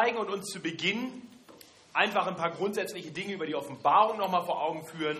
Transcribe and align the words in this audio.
zeigen 0.00 0.18
und 0.18 0.30
uns 0.30 0.46
zu 0.46 0.60
Beginn 0.60 1.22
einfach 1.92 2.26
ein 2.26 2.36
paar 2.36 2.50
grundsätzliche 2.50 3.10
Dinge 3.10 3.34
über 3.34 3.46
die 3.46 3.54
Offenbarung 3.54 4.18
nochmal 4.18 4.44
vor 4.44 4.62
Augen 4.62 4.86
führen. 4.86 5.16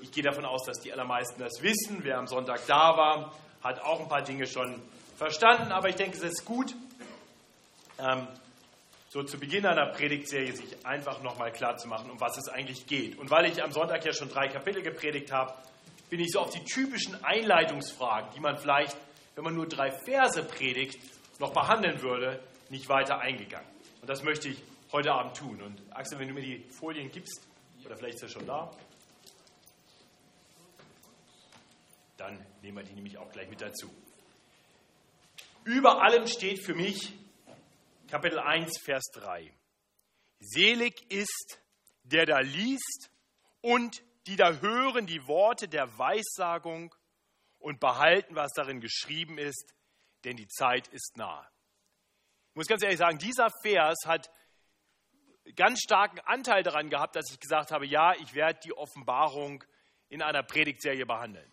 Ich 0.00 0.10
gehe 0.12 0.22
davon 0.22 0.44
aus, 0.44 0.64
dass 0.64 0.80
die 0.80 0.92
allermeisten 0.92 1.40
das 1.40 1.62
wissen. 1.62 1.98
Wer 2.02 2.18
am 2.18 2.26
Sonntag 2.26 2.60
da 2.66 2.96
war, 2.96 3.32
hat 3.62 3.82
auch 3.82 4.00
ein 4.00 4.08
paar 4.08 4.22
Dinge 4.22 4.46
schon 4.46 4.80
verstanden. 5.16 5.72
Aber 5.72 5.88
ich 5.88 5.96
denke, 5.96 6.16
es 6.16 6.22
ist 6.22 6.44
gut, 6.44 6.74
ähm, 7.98 8.26
so 9.10 9.22
zu 9.22 9.38
Beginn 9.38 9.66
einer 9.66 9.86
Predigtserie 9.86 10.52
sich 10.52 10.86
einfach 10.86 11.22
nochmal 11.22 11.52
klar 11.52 11.76
zu 11.76 11.88
machen, 11.88 12.10
um 12.10 12.20
was 12.20 12.38
es 12.38 12.48
eigentlich 12.48 12.86
geht. 12.86 13.18
Und 13.18 13.30
weil 13.30 13.46
ich 13.46 13.62
am 13.62 13.72
Sonntag 13.72 14.04
ja 14.04 14.14
schon 14.14 14.30
drei 14.30 14.48
Kapitel 14.48 14.82
gepredigt 14.82 15.30
habe, 15.30 15.52
bin 16.08 16.20
ich 16.20 16.30
so 16.32 16.40
auf 16.40 16.50
die 16.50 16.64
typischen 16.64 17.22
Einleitungsfragen, 17.22 18.30
die 18.34 18.40
man 18.40 18.56
vielleicht, 18.56 18.96
wenn 19.34 19.44
man 19.44 19.54
nur 19.54 19.66
drei 19.66 19.90
Verse 19.90 20.42
predigt, 20.42 20.98
noch 21.38 21.52
behandeln 21.52 22.00
würde, 22.00 22.40
nicht 22.70 22.88
weiter 22.88 23.18
eingegangen. 23.18 23.71
Und 24.02 24.08
das 24.08 24.24
möchte 24.24 24.48
ich 24.48 24.60
heute 24.90 25.12
Abend 25.12 25.36
tun. 25.36 25.62
Und 25.62 25.80
Axel, 25.94 26.18
wenn 26.18 26.26
du 26.26 26.34
mir 26.34 26.42
die 26.42 26.68
Folien 26.70 27.08
gibst, 27.12 27.40
oder 27.84 27.96
vielleicht 27.96 28.16
ist 28.16 28.24
er 28.24 28.28
schon 28.30 28.46
da, 28.46 28.76
dann 32.16 32.44
nehmen 32.62 32.78
wir 32.78 32.82
die 32.82 32.94
nämlich 32.94 33.16
auch 33.16 33.30
gleich 33.30 33.48
mit 33.48 33.60
dazu. 33.60 33.88
Über 35.62 36.02
allem 36.02 36.26
steht 36.26 36.64
für 36.64 36.74
mich 36.74 37.14
Kapitel 38.08 38.40
1, 38.40 38.80
Vers 38.84 39.04
3. 39.14 39.54
Selig 40.40 41.08
ist, 41.08 41.60
der 42.02 42.26
da 42.26 42.40
liest 42.40 43.08
und 43.60 44.02
die 44.26 44.34
da 44.34 44.54
hören 44.54 45.06
die 45.06 45.28
Worte 45.28 45.68
der 45.68 45.96
Weissagung 45.96 46.92
und 47.60 47.78
behalten, 47.78 48.34
was 48.34 48.50
darin 48.52 48.80
geschrieben 48.80 49.38
ist, 49.38 49.72
denn 50.24 50.36
die 50.36 50.48
Zeit 50.48 50.88
ist 50.88 51.16
nahe. 51.16 51.51
Ich 52.52 52.56
muss 52.56 52.66
ganz 52.66 52.82
ehrlich 52.82 52.98
sagen, 52.98 53.16
dieser 53.16 53.48
Vers 53.62 53.96
hat 54.04 54.30
ganz 55.56 55.80
starken 55.80 56.20
Anteil 56.20 56.62
daran 56.62 56.90
gehabt, 56.90 57.16
dass 57.16 57.30
ich 57.30 57.40
gesagt 57.40 57.70
habe, 57.70 57.86
ja, 57.86 58.12
ich 58.20 58.34
werde 58.34 58.60
die 58.62 58.76
Offenbarung 58.76 59.64
in 60.10 60.20
einer 60.20 60.42
Predigtserie 60.42 61.06
behandeln. 61.06 61.50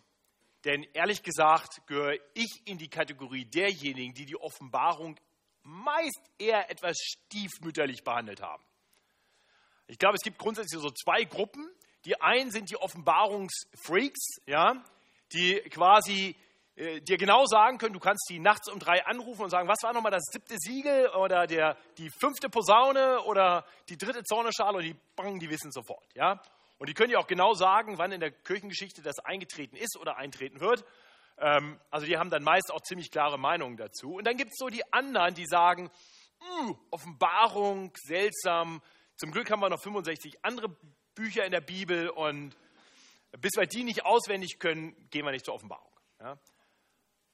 Denn 0.65 0.83
ehrlich 0.91 1.23
gesagt 1.23 1.87
gehöre 1.87 2.17
ich 2.33 2.63
in 2.65 2.77
die 2.77 2.89
Kategorie 2.89 3.45
derjenigen, 3.45 4.13
die 4.13 4.25
die 4.25 4.35
Offenbarung 4.35 5.17
meist 5.63 6.19
eher 6.37 6.69
etwas 6.69 6.97
stiefmütterlich 6.97 8.03
behandelt 8.03 8.41
haben. 8.41 8.63
Ich 9.87 9.99
glaube, 9.99 10.15
es 10.15 10.21
gibt 10.21 10.37
grundsätzlich 10.37 10.81
so 10.81 10.91
zwei 10.91 11.23
Gruppen. 11.23 11.65
Die 12.03 12.19
einen 12.19 12.51
sind 12.51 12.69
die 12.69 12.75
Offenbarungsfreaks, 12.75 14.41
ja, 14.47 14.83
die 15.31 15.61
quasi 15.69 16.35
äh, 16.79 17.01
dir 17.01 17.17
genau 17.17 17.45
sagen 17.45 17.77
können, 17.77 17.93
du 17.93 17.99
kannst 17.99 18.29
die 18.29 18.39
nachts 18.39 18.69
um 18.71 18.79
drei 18.79 19.05
anrufen 19.05 19.43
und 19.43 19.49
sagen, 19.49 19.67
was 19.67 19.83
war 19.83 19.91
nochmal 19.91 20.13
das 20.13 20.23
siebte 20.31 20.55
Siegel 20.57 21.09
oder 21.09 21.45
der, 21.45 21.75
die 21.97 22.09
fünfte 22.09 22.49
Posaune 22.49 23.21
oder 23.23 23.65
die 23.89 23.97
dritte 23.97 24.23
Zorneschale 24.23 24.77
und 24.77 24.83
die, 24.83 24.95
bang, 25.15 25.39
die 25.39 25.49
wissen 25.49 25.73
sofort. 25.73 26.07
Ja? 26.15 26.41
Und 26.77 26.87
die 26.87 26.93
können 26.93 27.09
dir 27.09 27.19
auch 27.19 27.27
genau 27.27 27.53
sagen, 27.53 27.97
wann 27.97 28.13
in 28.13 28.21
der 28.21 28.31
Kirchengeschichte 28.31 29.01
das 29.01 29.19
eingetreten 29.19 29.75
ist 29.75 29.97
oder 29.97 30.15
eintreten 30.15 30.61
wird. 30.61 30.85
Ähm, 31.37 31.77
also 31.89 32.05
die 32.05 32.17
haben 32.17 32.29
dann 32.29 32.43
meist 32.43 32.71
auch 32.71 32.81
ziemlich 32.81 33.11
klare 33.11 33.37
Meinungen 33.37 33.75
dazu. 33.75 34.13
Und 34.13 34.25
dann 34.25 34.37
gibt 34.37 34.51
es 34.51 34.57
so 34.57 34.69
die 34.69 34.93
anderen, 34.93 35.35
die 35.35 35.45
sagen, 35.47 35.91
hm, 36.39 36.77
Offenbarung, 36.91 37.91
seltsam. 37.95 38.81
Zum 39.17 39.31
Glück 39.31 39.51
haben 39.51 39.59
wir 39.59 39.69
noch 39.69 39.81
65 39.81 40.45
andere 40.45 40.73
Bücher 41.13 41.43
in 41.43 41.51
der 41.51 41.59
Bibel 41.59 42.09
und 42.09 42.55
bis 43.37 43.51
wir 43.57 43.65
die 43.65 43.83
nicht 43.83 44.05
auswendig 44.05 44.59
können, 44.59 44.95
gehen 45.09 45.25
wir 45.25 45.31
nicht 45.31 45.43
zur 45.43 45.55
Offenbarung. 45.55 45.91
Ja? 46.21 46.39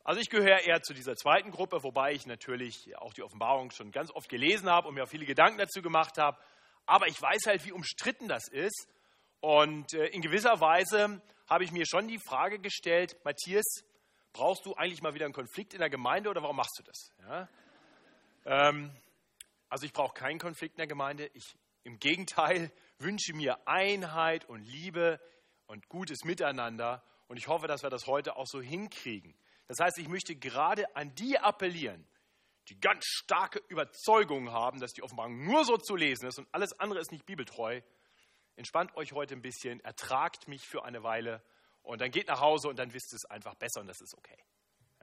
Also 0.06 0.22
ich 0.22 0.30
gehöre 0.30 0.60
eher 0.60 0.84
zu 0.84 0.94
dieser 0.94 1.16
zweiten 1.16 1.50
Gruppe, 1.50 1.82
wobei 1.82 2.14
ich 2.14 2.28
natürlich 2.28 2.96
auch 3.00 3.12
die 3.12 3.24
Offenbarung 3.24 3.72
schon 3.72 3.92
ganz 3.92 4.12
oft 4.12 4.30
gelesen 4.30 4.70
habe 4.70 4.88
und 4.88 4.94
mir 4.94 5.04
auch 5.04 5.10
viele 5.10 5.26
Gedanken 5.26 5.58
dazu 5.58 5.82
gemacht 5.82 6.20
habe. 6.20 6.38
Aber 6.86 7.08
ich 7.08 7.20
weiß 7.20 7.48
halt, 7.48 7.66
wie 7.66 7.72
umstritten 7.72 8.28
das 8.28 8.48
ist. 8.48 8.88
Und 9.40 9.96
äh, 9.96 10.06
in 10.10 10.22
gewisser 10.22 10.62
Weise 10.62 11.24
habe 11.50 11.64
ich 11.64 11.72
mir 11.72 11.88
schon 11.88 12.08
die 12.08 12.20
Frage 12.20 12.60
gestellt, 12.60 13.18
Matthias, 13.26 13.66
brauchst 14.32 14.68
du 14.68 14.76
eigentlich 14.76 15.02
mal 15.02 15.16
wieder 15.16 15.26
einen 15.26 15.34
Konflikt 15.34 15.74
in 15.74 15.80
der 15.80 15.90
Gemeinde 15.90 16.30
oder 16.30 16.44
warum 16.44 16.58
machst 16.58 16.78
du 16.78 16.84
das? 16.84 17.12
Ja? 17.28 17.50
Ähm, 18.46 18.92
also 19.70 19.88
ich 19.88 19.94
brauche 19.94 20.14
keinen 20.14 20.38
Konflikt 20.38 20.76
in 20.76 20.82
der 20.82 20.88
Gemeinde. 20.88 21.32
Ich 21.34 21.58
im 21.84 21.98
Gegenteil 21.98 22.72
wünsche 23.00 23.34
mir 23.34 23.68
Einheit 23.68 24.46
und 24.46 24.62
Liebe 24.62 25.20
und 25.66 25.90
gutes 25.90 26.26
Miteinander. 26.26 27.04
Und 27.28 27.38
ich 27.38 27.48
hoffe, 27.48 27.66
dass 27.66 27.82
wir 27.82 27.90
das 27.90 28.06
heute 28.06 28.36
auch 28.36 28.46
so 28.46 28.62
hinkriegen. 28.62 29.36
Das 29.68 29.80
heißt, 29.80 29.98
ich 29.98 30.08
möchte 30.08 30.36
gerade 30.36 30.96
an 30.96 31.14
die 31.16 31.40
appellieren, 31.40 32.06
die 32.70 32.80
ganz 32.80 33.06
starke 33.06 33.60
Überzeugung 33.68 34.52
haben, 34.52 34.80
dass 34.80 34.94
die 34.94 35.04
Offenbarung 35.04 35.44
nur 35.44 35.66
so 35.66 35.78
zu 35.78 35.96
lesen 35.96 36.28
ist 36.28 36.40
und 36.40 36.48
alles 36.52 36.80
andere 36.80 37.00
ist 37.00 37.12
nicht 37.12 37.26
bibeltreu. 37.26 37.82
Entspannt 38.56 38.96
euch 38.96 39.14
heute 39.14 39.36
ein 39.36 39.42
bisschen, 39.42 39.80
ertragt 39.82 40.48
mich 40.48 40.66
für 40.66 40.84
eine 40.86 41.04
Weile 41.04 41.44
und 41.84 42.02
dann 42.02 42.12
geht 42.12 42.28
nach 42.28 42.40
Hause 42.40 42.70
und 42.70 42.80
dann 42.80 42.94
wisst 42.94 43.14
ihr 43.14 43.18
es 43.18 43.26
einfach 43.26 43.56
besser 43.56 43.82
und 43.82 43.88
das 43.88 44.02
ist 44.02 44.16
okay. 44.16 44.38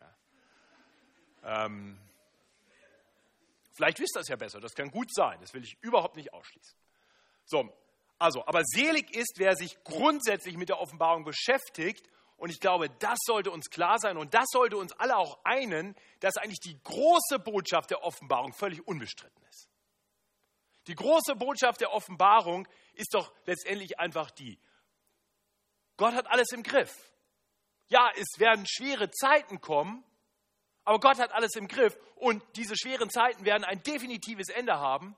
Ja. 0.01 1.67
Ähm, 1.67 1.99
vielleicht 3.73 4.01
wisst 4.01 4.17
ihr 4.17 4.21
es 4.21 4.29
ja 4.29 4.37
besser, 4.37 4.61
das 4.61 4.75
kann 4.75 4.91
gut 4.91 5.13
sein, 5.13 5.41
das 5.41 5.55
will 5.55 5.63
ich 5.63 5.77
überhaupt 5.83 6.17
nicht 6.17 6.33
ausschließen. 6.33 6.77
So, 7.45 7.77
also, 8.19 8.47
aber 8.47 8.63
selig 8.65 9.15
ist, 9.17 9.35
wer 9.39 9.57
sich 9.57 9.83
grundsätzlich 9.83 10.57
mit 10.57 10.69
der 10.69 10.79
Offenbarung 10.81 11.25
beschäftigt 11.25 12.09
und 12.43 12.51
ich 12.51 12.59
glaube, 12.59 12.91
das 12.99 13.21
sollte 13.25 13.53
uns 13.53 13.71
klar 13.71 14.01
sein 14.01 14.17
und 14.17 14.35
das 14.35 14.47
sollte 14.51 14.77
uns 14.77 14.93
alle 14.95 15.17
auch 15.17 15.39
einen, 15.45 15.95
dass 16.19 16.37
eigentlich 16.39 16.59
die 16.59 16.77
große 16.83 17.39
Botschaft 17.39 17.91
der 17.91 18.03
Offenbarung 18.03 18.53
völlig 18.53 18.85
unbestritten 18.85 19.41
ist. 19.45 19.69
Die 20.89 20.97
große 20.97 21.37
Botschaft 21.37 21.81
der 21.81 21.93
Offenbarung 21.93 22.67
ist 22.95 23.15
doch 23.15 23.33
letztendlich 23.47 24.01
einfach 24.01 24.33
die. 24.33 24.59
Gott 25.97 26.15
hat 26.15 26.27
alles 26.27 26.51
im 26.51 26.65
Griff. 26.65 27.15
Ja, 27.87 28.11
es 28.17 28.27
werden 28.41 28.67
schwere 28.67 29.09
Zeiten 29.13 29.61
kommen, 29.61 30.03
aber 30.83 30.99
Gott 30.99 31.21
hat 31.21 31.31
alles 31.31 31.55
im 31.55 31.69
Griff 31.69 31.97
und 32.17 32.43
diese 32.57 32.77
schweren 32.77 33.09
Zeiten 33.09 33.45
werden 33.45 33.63
ein 33.63 33.85
definitives 33.85 34.49
Ende 34.49 34.81
haben. 34.81 35.17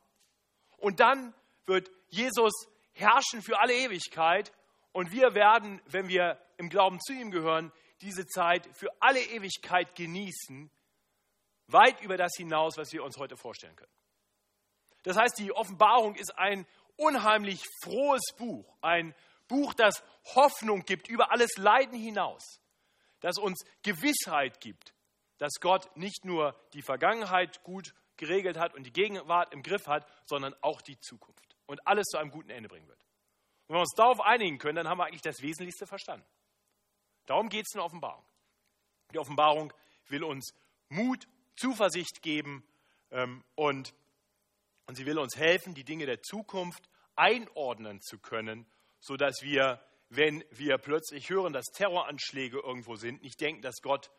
Und 0.77 1.01
dann 1.01 1.33
wird 1.65 1.91
Jesus 2.09 2.53
herrschen 2.93 3.41
für 3.41 3.61
alle 3.61 3.73
Ewigkeit 3.73 4.53
und 4.93 5.11
wir 5.11 5.35
werden, 5.35 5.81
wenn 5.87 6.09
wir 6.09 6.39
im 6.59 6.69
Glauben 6.69 7.01
zu 7.01 7.13
ihm 7.13 7.31
gehören, 7.31 7.73
diese 8.01 8.27
Zeit 8.27 8.69
für 8.73 8.91
alle 9.01 9.21
Ewigkeit 9.21 9.95
genießen, 9.95 10.71
weit 11.69 12.01
über 12.03 12.17
das 12.17 12.33
hinaus, 12.37 12.77
was 12.77 12.93
wir 12.93 13.03
uns 13.03 13.17
heute 13.17 13.37
vorstellen 13.37 13.77
können. 13.77 13.93
Das 15.03 15.17
heißt, 15.17 15.39
die 15.39 15.53
Offenbarung 15.53 16.15
ist 16.15 16.37
ein 16.39 16.67
unheimlich 16.97 17.63
frohes 17.83 18.33
Buch, 18.37 18.77
ein 18.81 19.15
Buch, 19.49 19.75
das 19.75 20.03
Hoffnung 20.35 20.85
gibt 20.85 21.09
über 21.09 21.31
alles 21.31 21.57
Leiden 21.57 21.99
hinaus, 21.99 22.61
das 23.21 23.39
uns 23.39 23.65
Gewissheit 23.83 24.61
gibt, 24.61 24.95
dass 25.39 25.61
Gott 25.61 25.95
nicht 25.97 26.25
nur 26.25 26.59
die 26.73 26.83
Vergangenheit 26.83 27.63
gut 27.63 27.95
geregelt 28.17 28.59
hat 28.59 28.75
und 28.75 28.85
die 28.85 28.93
Gegenwart 28.93 29.53
im 29.53 29.63
Griff 29.63 29.87
hat, 29.87 30.07
sondern 30.25 30.55
auch 30.63 30.81
die 30.81 30.99
Zukunft 31.01 31.57
und 31.67 31.87
alles 31.87 32.07
zu 32.07 32.19
einem 32.19 32.31
guten 32.31 32.51
Ende 32.51 32.69
bringen 32.69 32.89
wird. 32.89 33.01
Und 33.67 33.71
wenn 33.71 33.77
wir 33.77 33.81
uns 33.81 33.95
darauf 33.97 34.21
einigen 34.21 34.59
können, 34.59 34.77
dann 34.77 34.89
haben 34.89 34.99
wir 34.99 35.07
eigentlich 35.07 35.23
das 35.23 35.43
Wesentlichste 35.43 35.87
verstanden. 35.87 36.27
Darum 37.27 37.49
geht 37.49 37.67
es 37.67 37.75
in 37.75 37.79
der 37.79 37.87
Offenbarung. 37.87 38.25
Die 39.13 39.19
Offenbarung 39.19 39.73
will 40.09 40.25
uns 40.25 40.55
Mut, 40.89 41.27
Zuversicht 41.57 42.23
geben 42.23 42.67
ähm, 43.11 43.45
und, 43.55 43.95
und 44.87 44.97
sie 44.97 45.07
will 45.07 45.19
uns 45.19 45.37
helfen, 45.37 45.75
die 45.75 45.85
Dinge 45.85 46.07
der 46.07 46.23
Zukunft 46.23 46.89
einordnen 47.17 48.01
zu 48.01 48.19
können, 48.19 48.67
sodass 49.01 49.43
wir, 49.43 49.81
wenn 50.09 50.45
wir 50.51 50.79
plötzlich 50.79 51.31
hören, 51.31 51.53
dass 51.53 51.67
Terroranschläge 51.67 52.59
irgendwo 52.59 52.97
sind, 52.97 53.23
nicht 53.23 53.41
denken, 53.41 53.63
dass 53.63 53.77
Gott 53.83 54.11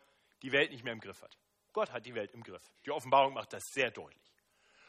die 0.42 0.52
Welt 0.52 0.70
nicht 0.70 0.84
mehr 0.84 0.92
im 0.92 1.00
Griff 1.00 1.22
hat. 1.22 1.36
Gott 1.72 1.92
hat 1.92 2.06
die 2.06 2.14
Welt 2.14 2.32
im 2.32 2.42
Griff. 2.42 2.62
Die 2.86 2.90
Offenbarung 2.90 3.34
macht 3.34 3.52
das 3.52 3.62
sehr 3.72 3.90
deutlich. 3.90 4.22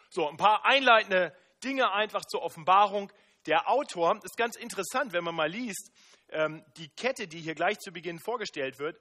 So, 0.09 0.29
ein 0.29 0.37
paar 0.37 0.65
einleitende 0.65 1.35
Dinge 1.63 1.91
einfach 1.91 2.23
zur 2.23 2.41
Offenbarung. 2.43 3.11
Der 3.45 3.69
Autor 3.69 4.19
ist 4.23 4.37
ganz 4.37 4.55
interessant, 4.55 5.11
wenn 5.11 5.23
man 5.23 5.35
mal 5.35 5.49
liest, 5.49 5.91
ähm, 6.29 6.63
die 6.77 6.89
Kette, 6.89 7.27
die 7.27 7.41
hier 7.41 7.55
gleich 7.55 7.79
zu 7.79 7.91
Beginn 7.91 8.19
vorgestellt 8.19 8.79
wird, 8.79 8.99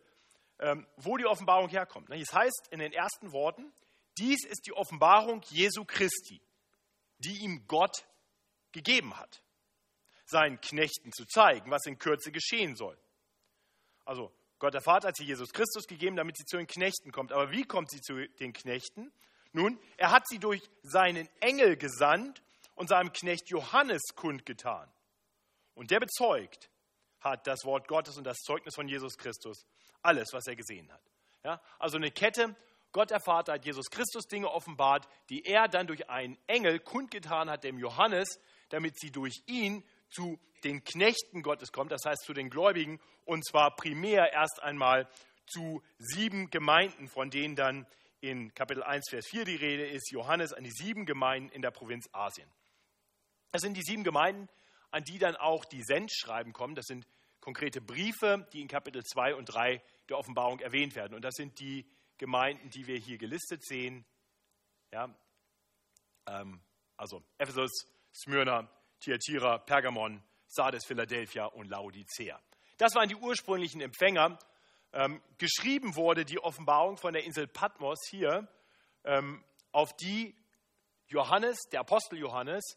ähm, 0.59 0.87
wo 0.97 1.17
die 1.17 1.27
Offenbarung 1.27 1.69
herkommt. 1.69 2.11
Es 2.11 2.33
heißt 2.33 2.69
in 2.71 2.79
den 2.79 2.93
ersten 2.93 3.33
Worten, 3.33 3.73
dies 4.19 4.45
ist 4.47 4.67
die 4.67 4.73
Offenbarung 4.73 5.43
Jesu 5.51 5.85
Christi, 5.85 6.41
die 7.19 7.43
ihm 7.43 7.67
Gott 7.67 8.07
gegeben 8.73 9.17
hat, 9.17 9.43
seinen 10.25 10.61
Knechten 10.61 11.13
zu 11.13 11.27
zeigen, 11.27 11.71
was 11.71 11.85
in 11.87 11.99
Kürze 11.99 12.33
geschehen 12.33 12.77
soll. 12.77 12.99
Also 14.05 14.33
Gott 14.59 14.73
der 14.73 14.81
Vater 14.81 15.09
hat 15.09 15.17
sie 15.17 15.25
Jesus 15.25 15.53
Christus 15.53 15.87
gegeben, 15.87 16.17
damit 16.17 16.37
sie 16.39 16.45
zu 16.45 16.57
den 16.57 16.67
Knechten 16.67 17.13
kommt. 17.13 17.33
Aber 17.33 17.51
wie 17.51 17.65
kommt 17.65 17.91
sie 17.91 18.01
zu 18.01 18.27
den 18.27 18.53
Knechten? 18.53 19.13
Nun, 19.53 19.79
er 19.97 20.11
hat 20.11 20.27
sie 20.29 20.39
durch 20.39 20.63
seinen 20.83 21.29
Engel 21.41 21.77
gesandt 21.77 22.43
und 22.75 22.89
seinem 22.89 23.13
Knecht 23.13 23.51
Johannes 23.51 24.03
kundgetan. 24.15 24.91
Und 25.75 25.91
der 25.91 26.01
bezeugt, 26.01 26.71
hat 27.31 27.47
das 27.47 27.65
Wort 27.65 27.89
Gottes 27.89 28.17
und 28.17 28.25
das 28.25 28.39
Zeugnis 28.39 28.75
von 28.75 28.89
Jesus 28.89 29.17
Christus, 29.17 29.67
alles, 30.03 30.29
was 30.33 30.47
er 30.47 30.57
gesehen 30.57 30.93
hat. 30.93 31.03
Ja? 31.45 31.61
Also 31.79 31.97
eine 31.97 32.11
Kette, 32.11 32.57
Gott 32.93 33.11
der 33.11 33.21
Vater 33.21 33.55
hat 33.55 33.65
Jesus 33.65 33.91
Christus 33.91 34.27
Dinge 34.27 34.51
offenbart, 34.51 35.09
die 35.29 35.45
er 35.45 35.69
dann 35.69 35.87
durch 35.87 36.09
einen 36.09 36.39
Engel 36.47 36.81
kundgetan 36.81 37.51
hat, 37.51 37.65
dem 37.65 37.79
Johannes, 37.79 38.41
damit 38.71 38.99
sie 38.99 39.11
durch 39.11 39.43
ihn 39.47 39.85
zu 40.09 40.39
den 40.65 40.83
Knechten 40.83 41.43
Gottes 41.43 41.73
kommt, 41.73 41.93
das 41.93 42.05
heißt 42.05 42.25
zu 42.25 42.33
den 42.33 42.51
Gläubigen, 42.51 43.01
und 43.25 43.47
zwar 43.47 43.77
primär 43.77 44.33
erst 44.33 44.63
einmal 44.63 45.09
zu 45.47 45.83
sieben 45.99 46.51
Gemeinden, 46.51 47.09
von 47.09 47.31
denen 47.31 47.55
dann 47.55 47.87
in 48.21 48.55
Kapitel 48.55 48.83
1, 48.83 49.11
Vers 49.11 49.27
4 49.29 49.45
die 49.45 49.57
Rede 49.57 49.87
ist, 49.87 50.11
Johannes 50.11 50.53
an 50.53 50.65
die 50.65 50.71
sieben 50.71 51.07
Gemeinden 51.07 51.51
in 51.51 51.63
der 51.63 51.71
Provinz 51.71 52.09
Asien. 52.13 52.51
Das 53.53 53.63
sind 53.63 53.77
die 53.77 53.83
sieben 53.83 54.05
Gemeinden, 54.05 54.49
an 54.91 55.05
die 55.05 55.19
dann 55.19 55.37
auch 55.37 55.65
die 55.65 55.83
Sendschreiben 55.83 56.53
kommen. 56.53 56.75
Das 56.75 56.87
sind 56.87 57.07
konkrete 57.47 57.81
Briefe, 57.81 58.45
die 58.53 58.61
in 58.61 58.67
Kapitel 58.67 59.05
2 59.05 59.37
und 59.37 59.45
3 59.45 59.81
der 60.09 60.19
Offenbarung 60.19 60.59
erwähnt 60.59 60.97
werden. 60.97 61.15
Und 61.15 61.23
das 61.23 61.37
sind 61.37 61.61
die 61.61 61.89
Gemeinden, 62.19 62.71
die 62.71 62.89
wir 62.89 62.99
hier 62.99 63.19
gelistet 63.19 63.65
sehen. 63.65 64.05
Ja, 64.91 65.17
ähm, 66.27 66.61
also 66.97 67.23
Ephesus, 67.39 67.71
Smyrna, 68.13 68.69
Thyatira, 68.99 69.59
Pergamon, 69.59 70.25
Sardes, 70.49 70.85
Philadelphia 70.85 71.45
und 71.45 71.69
Laodicea. 71.69 72.43
Das 72.79 72.97
waren 72.97 73.09
die 73.09 73.15
ursprünglichen 73.15 73.81
Empfänger. 73.81 74.41
Ähm, 74.93 75.23
geschrieben 75.39 75.95
wurde 75.95 76.25
die 76.25 76.41
Offenbarung 76.41 76.97
von 76.97 77.13
der 77.13 77.23
Insel 77.23 77.47
Patmos 77.47 78.01
hier, 78.11 78.49
ähm, 79.05 79.45
auf 79.71 79.95
die 79.95 80.35
Johannes, 81.07 81.57
der 81.71 81.79
Apostel 81.79 82.19
Johannes, 82.19 82.77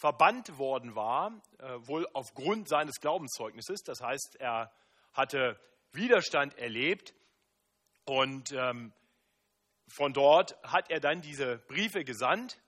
verbannt 0.00 0.56
worden 0.56 0.94
war, 0.94 1.42
äh, 1.58 1.86
wohl 1.86 2.08
aufgrund 2.14 2.68
seines 2.68 3.00
Glaubenszeugnisses. 3.00 3.82
Das 3.82 4.00
heißt, 4.00 4.36
er 4.36 4.72
hatte 5.12 5.60
Widerstand 5.92 6.56
erlebt 6.56 7.12
und 8.06 8.50
ähm, 8.52 8.94
von 9.88 10.14
dort 10.14 10.56
hat 10.62 10.90
er 10.90 11.00
dann 11.00 11.20
diese 11.20 11.58
Briefe 11.68 12.02
gesandt, 12.04 12.58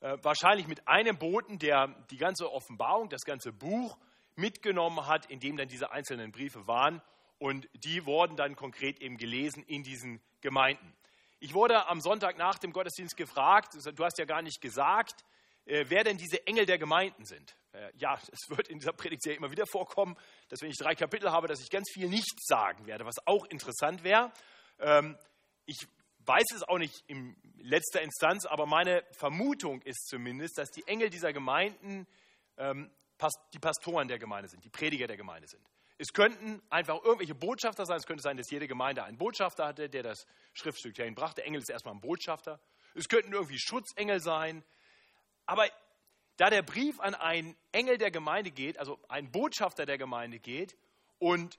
äh, 0.00 0.18
wahrscheinlich 0.22 0.66
mit 0.66 0.88
einem 0.88 1.18
Boten, 1.18 1.60
der 1.60 1.86
die 2.10 2.16
ganze 2.16 2.50
Offenbarung, 2.50 3.08
das 3.08 3.22
ganze 3.22 3.52
Buch 3.52 3.96
mitgenommen 4.34 5.06
hat, 5.06 5.26
in 5.26 5.38
dem 5.38 5.56
dann 5.56 5.68
diese 5.68 5.92
einzelnen 5.92 6.32
Briefe 6.32 6.66
waren. 6.66 7.00
Und 7.38 7.68
die 7.74 8.06
wurden 8.06 8.34
dann 8.34 8.56
konkret 8.56 9.00
eben 9.00 9.18
gelesen 9.18 9.62
in 9.68 9.84
diesen 9.84 10.20
Gemeinden. 10.40 10.92
Ich 11.38 11.54
wurde 11.54 11.86
am 11.86 12.00
Sonntag 12.00 12.38
nach 12.38 12.58
dem 12.58 12.72
Gottesdienst 12.72 13.16
gefragt, 13.16 13.74
du 13.74 14.04
hast 14.04 14.18
ja 14.18 14.24
gar 14.24 14.42
nicht 14.42 14.60
gesagt, 14.60 15.24
wer 15.64 16.04
denn 16.04 16.16
diese 16.16 16.46
Engel 16.46 16.66
der 16.66 16.78
Gemeinden 16.78 17.24
sind. 17.24 17.56
Äh, 17.72 17.90
ja, 17.96 18.18
es 18.32 18.48
wird 18.48 18.68
in 18.68 18.78
dieser 18.78 18.92
Predigtserie 18.92 19.36
immer 19.36 19.50
wieder 19.50 19.66
vorkommen, 19.66 20.16
dass 20.48 20.60
wenn 20.62 20.70
ich 20.70 20.78
drei 20.78 20.94
Kapitel 20.94 21.30
habe, 21.30 21.48
dass 21.48 21.60
ich 21.60 21.70
ganz 21.70 21.90
viel 21.92 22.08
nicht 22.08 22.44
sagen 22.46 22.86
werde, 22.86 23.04
was 23.04 23.16
auch 23.26 23.46
interessant 23.46 24.04
wäre. 24.04 24.32
Ähm, 24.78 25.16
ich 25.66 25.78
weiß 26.26 26.52
es 26.54 26.62
auch 26.62 26.78
nicht 26.78 27.02
in 27.06 27.36
letzter 27.58 28.02
Instanz, 28.02 28.46
aber 28.46 28.66
meine 28.66 29.04
Vermutung 29.12 29.82
ist 29.82 30.06
zumindest, 30.06 30.58
dass 30.58 30.70
die 30.70 30.86
Engel 30.86 31.10
dieser 31.10 31.32
Gemeinden 31.32 32.06
ähm, 32.56 32.90
die 33.54 33.58
Pastoren 33.60 34.08
der 34.08 34.18
Gemeinde 34.18 34.48
sind, 34.48 34.64
die 34.64 34.70
Prediger 34.70 35.06
der 35.06 35.16
Gemeinde 35.16 35.46
sind. 35.46 35.64
Es 35.98 36.12
könnten 36.12 36.60
einfach 36.68 37.00
irgendwelche 37.04 37.36
Botschafter 37.36 37.86
sein. 37.86 37.98
Es 37.98 38.06
könnte 38.06 38.22
sein, 38.22 38.36
dass 38.36 38.50
jede 38.50 38.66
Gemeinde 38.66 39.04
einen 39.04 39.18
Botschafter 39.18 39.66
hatte, 39.66 39.88
der 39.88 40.02
das 40.02 40.26
Schriftstück 40.52 40.94
dahin 40.94 41.14
brachte. 41.14 41.44
Engel 41.44 41.60
ist 41.60 41.70
erstmal 41.70 41.94
ein 41.94 42.00
Botschafter. 42.00 42.60
Es 42.94 43.08
könnten 43.08 43.32
irgendwie 43.32 43.58
Schutzengel 43.58 44.18
sein. 44.18 44.64
Aber 45.46 45.66
da 46.36 46.50
der 46.50 46.62
Brief 46.62 46.98
an 47.00 47.14
einen 47.14 47.56
Engel 47.72 47.98
der 47.98 48.10
Gemeinde 48.10 48.50
geht, 48.50 48.78
also 48.78 48.98
einen 49.08 49.30
Botschafter 49.30 49.86
der 49.86 49.98
Gemeinde 49.98 50.38
geht 50.38 50.76
und 51.18 51.58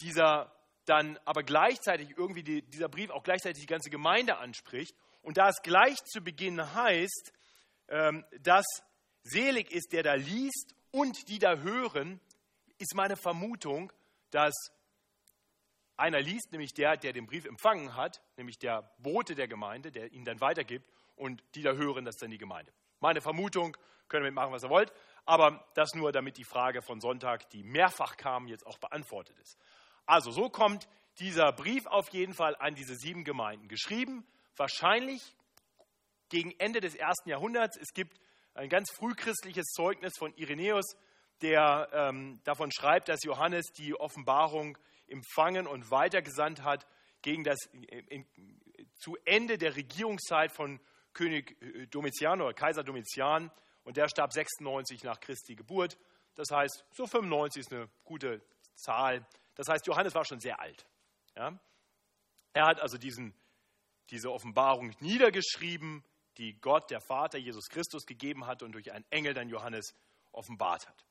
dieser 0.00 0.54
dann 0.84 1.18
aber 1.24 1.42
gleichzeitig 1.42 2.16
irgendwie 2.16 2.42
die, 2.42 2.62
dieser 2.62 2.88
Brief 2.88 3.10
auch 3.10 3.22
gleichzeitig 3.22 3.60
die 3.60 3.66
ganze 3.66 3.90
Gemeinde 3.90 4.38
anspricht 4.38 4.94
und 5.22 5.36
da 5.36 5.48
es 5.48 5.60
gleich 5.62 5.96
zu 6.04 6.22
Beginn 6.22 6.74
heißt, 6.74 7.32
ähm, 7.88 8.24
dass 8.40 8.64
selig 9.22 9.70
ist, 9.70 9.92
der 9.92 10.02
da 10.02 10.14
liest 10.14 10.74
und 10.90 11.28
die 11.28 11.38
da 11.38 11.56
hören, 11.56 12.20
ist 12.78 12.94
meine 12.94 13.16
Vermutung, 13.16 13.92
dass 14.30 14.54
einer 15.96 16.20
liest, 16.20 16.52
nämlich 16.52 16.72
der, 16.74 16.96
der 16.96 17.12
den 17.12 17.26
Brief 17.26 17.44
empfangen 17.44 17.96
hat, 17.96 18.22
nämlich 18.36 18.58
der 18.58 18.94
Bote 18.98 19.34
der 19.34 19.48
Gemeinde, 19.48 19.90
der 19.90 20.12
ihn 20.12 20.24
dann 20.24 20.40
weitergibt, 20.40 20.88
und 21.18 21.42
die 21.54 21.62
da 21.62 21.72
hören, 21.72 22.04
das 22.04 22.16
ist 22.16 22.22
dann 22.22 22.30
die 22.30 22.38
Gemeinde. 22.38 22.72
Meine 23.00 23.20
Vermutung, 23.20 23.76
können 24.08 24.24
wir 24.24 24.32
machen, 24.32 24.52
was 24.52 24.64
ihr 24.64 24.70
wollt, 24.70 24.92
aber 25.24 25.68
das 25.74 25.94
nur, 25.94 26.12
damit 26.12 26.38
die 26.38 26.44
Frage 26.44 26.82
von 26.82 27.00
Sonntag, 27.00 27.50
die 27.50 27.62
mehrfach 27.62 28.16
kam, 28.16 28.48
jetzt 28.48 28.66
auch 28.66 28.78
beantwortet 28.78 29.38
ist. 29.38 29.58
Also 30.06 30.30
so 30.30 30.48
kommt 30.48 30.88
dieser 31.20 31.52
Brief 31.52 31.86
auf 31.86 32.08
jeden 32.10 32.32
Fall 32.32 32.56
an 32.58 32.74
diese 32.74 32.96
sieben 32.96 33.24
Gemeinden. 33.24 33.68
Geschrieben, 33.68 34.26
wahrscheinlich 34.56 35.36
gegen 36.28 36.52
Ende 36.58 36.80
des 36.80 36.94
ersten 36.94 37.28
Jahrhunderts. 37.28 37.76
Es 37.76 37.92
gibt 37.92 38.18
ein 38.54 38.68
ganz 38.68 38.90
frühchristliches 38.92 39.66
Zeugnis 39.66 40.14
von 40.18 40.32
Irenäus, 40.36 40.96
der 41.42 41.88
ähm, 41.92 42.40
davon 42.44 42.70
schreibt, 42.72 43.08
dass 43.08 43.22
Johannes 43.22 43.66
die 43.76 43.94
Offenbarung 43.94 44.78
empfangen 45.06 45.66
und 45.66 45.90
weitergesandt 45.90 46.62
hat 46.62 46.86
gegen 47.22 47.44
das 47.44 47.58
in, 47.66 48.26
zu 48.94 49.16
Ende 49.24 49.58
der 49.58 49.76
Regierungszeit 49.76 50.52
von 50.52 50.80
König 51.18 51.60
äh, 51.60 51.86
Domitian 51.88 52.40
oder 52.40 52.54
Kaiser 52.54 52.84
Domitian 52.84 53.50
und 53.82 53.96
der 53.96 54.08
starb 54.08 54.32
96 54.32 55.02
nach 55.02 55.18
Christi 55.18 55.56
Geburt. 55.56 55.98
Das 56.36 56.48
heißt, 56.52 56.84
so 56.92 57.06
95 57.06 57.60
ist 57.60 57.72
eine 57.72 57.88
gute 58.04 58.40
Zahl. 58.76 59.26
Das 59.56 59.66
heißt, 59.68 59.84
Johannes 59.88 60.14
war 60.14 60.24
schon 60.24 60.38
sehr 60.38 60.60
alt. 60.60 60.86
Ja? 61.34 61.58
Er 62.52 62.66
hat 62.66 62.80
also 62.80 62.98
diesen, 62.98 63.34
diese 64.10 64.30
Offenbarung 64.30 64.94
niedergeschrieben, 65.00 66.04
die 66.36 66.54
Gott, 66.60 66.88
der 66.90 67.00
Vater, 67.00 67.36
Jesus 67.38 67.68
Christus 67.68 68.06
gegeben 68.06 68.46
hat 68.46 68.62
und 68.62 68.70
durch 68.70 68.92
einen 68.92 69.04
Engel 69.10 69.34
dann 69.34 69.48
Johannes 69.48 69.96
offenbart 70.30 70.86
hat. 70.86 71.04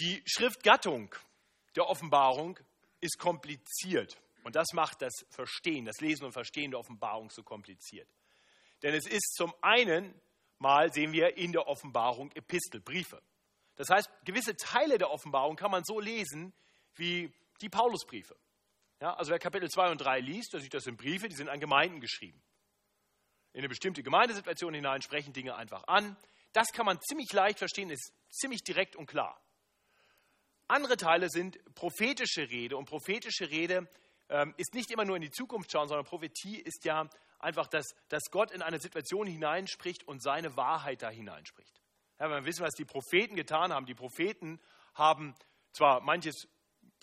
Die 0.00 0.24
Schriftgattung 0.26 1.14
der 1.76 1.86
Offenbarung 1.86 2.58
ist 3.00 3.18
kompliziert 3.18 4.20
und 4.48 4.56
das 4.56 4.72
macht 4.72 5.02
das 5.02 5.12
Verstehen, 5.30 5.84
das 5.84 6.00
Lesen 6.00 6.24
und 6.24 6.32
Verstehen 6.32 6.72
der 6.72 6.80
Offenbarung 6.80 7.30
so 7.30 7.42
kompliziert. 7.42 8.08
Denn 8.82 8.94
es 8.94 9.06
ist 9.06 9.34
zum 9.36 9.54
einen 9.60 10.20
mal, 10.58 10.92
sehen 10.92 11.12
wir 11.12 11.36
in 11.36 11.52
der 11.52 11.68
Offenbarung 11.68 12.32
Epistel, 12.32 12.80
Briefe. 12.80 13.22
Das 13.76 13.90
heißt, 13.90 14.10
gewisse 14.24 14.56
Teile 14.56 14.98
der 14.98 15.10
Offenbarung 15.10 15.54
kann 15.54 15.70
man 15.70 15.84
so 15.84 16.00
lesen 16.00 16.52
wie 16.96 17.32
die 17.60 17.68
Paulusbriefe. 17.68 18.36
Ja, 19.00 19.14
also 19.14 19.30
wer 19.30 19.38
Kapitel 19.38 19.68
2 19.68 19.92
und 19.92 19.98
3 19.98 20.18
liest, 20.20 20.52
der 20.52 20.60
sieht, 20.60 20.74
das 20.74 20.82
sind 20.82 20.96
Briefe, 20.96 21.28
die 21.28 21.36
sind 21.36 21.48
an 21.48 21.60
Gemeinden 21.60 22.00
geschrieben 22.00 22.42
in 23.58 23.60
eine 23.60 23.68
bestimmte 23.68 24.04
Gemeindesituation 24.04 24.72
hinein, 24.72 25.02
sprechen 25.02 25.32
Dinge 25.32 25.56
einfach 25.56 25.82
an. 25.88 26.16
Das 26.52 26.68
kann 26.72 26.86
man 26.86 27.00
ziemlich 27.00 27.32
leicht 27.32 27.58
verstehen, 27.58 27.90
ist 27.90 28.12
ziemlich 28.30 28.62
direkt 28.62 28.94
und 28.94 29.06
klar. 29.06 29.40
Andere 30.68 30.96
Teile 30.96 31.28
sind 31.28 31.58
prophetische 31.74 32.48
Rede 32.50 32.76
und 32.76 32.84
prophetische 32.84 33.50
Rede 33.50 33.88
ähm, 34.28 34.54
ist 34.56 34.74
nicht 34.74 34.90
immer 34.90 35.04
nur 35.04 35.16
in 35.16 35.22
die 35.22 35.30
Zukunft 35.30 35.70
schauen, 35.72 35.88
sondern 35.88 36.04
Prophetie 36.04 36.58
ist 36.58 36.84
ja 36.84 37.08
einfach, 37.38 37.66
dass, 37.66 37.94
dass 38.08 38.30
Gott 38.30 38.50
in 38.50 38.62
eine 38.62 38.78
Situation 38.78 39.26
hineinspricht 39.26 40.06
und 40.06 40.22
seine 40.22 40.56
Wahrheit 40.56 41.02
da 41.02 41.10
hineinspricht. 41.10 41.80
Ja, 42.18 42.28
wir 42.28 42.44
wissen, 42.44 42.64
was 42.64 42.74
die 42.74 42.84
Propheten 42.84 43.36
getan 43.36 43.72
haben, 43.72 43.86
die 43.86 43.94
Propheten 43.94 44.60
haben 44.94 45.34
zwar 45.72 46.00
manches 46.00 46.48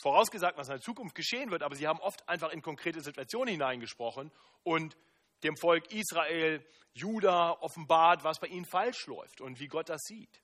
vorausgesagt, 0.01 0.58
was 0.58 0.67
in 0.67 0.74
der 0.74 0.82
Zukunft 0.82 1.15
geschehen 1.15 1.51
wird, 1.51 1.63
aber 1.63 1.75
sie 1.75 1.88
haben 1.88 2.00
oft 2.00 2.27
einfach 2.27 2.51
in 2.51 2.62
konkrete 2.62 3.01
Situationen 3.01 3.53
hineingesprochen 3.53 4.32
und 4.63 4.98
dem 5.44 5.55
Volk 5.58 5.91
Israel, 5.94 6.65
Juda 6.94 7.51
offenbart, 7.51 8.24
was 8.24 8.39
bei 8.39 8.48
ihnen 8.48 8.65
falsch 8.65 9.05
läuft 9.08 9.41
und 9.41 9.60
wie 9.60 9.67
Gott 9.67 9.89
das 9.89 10.01
sieht. 10.03 10.41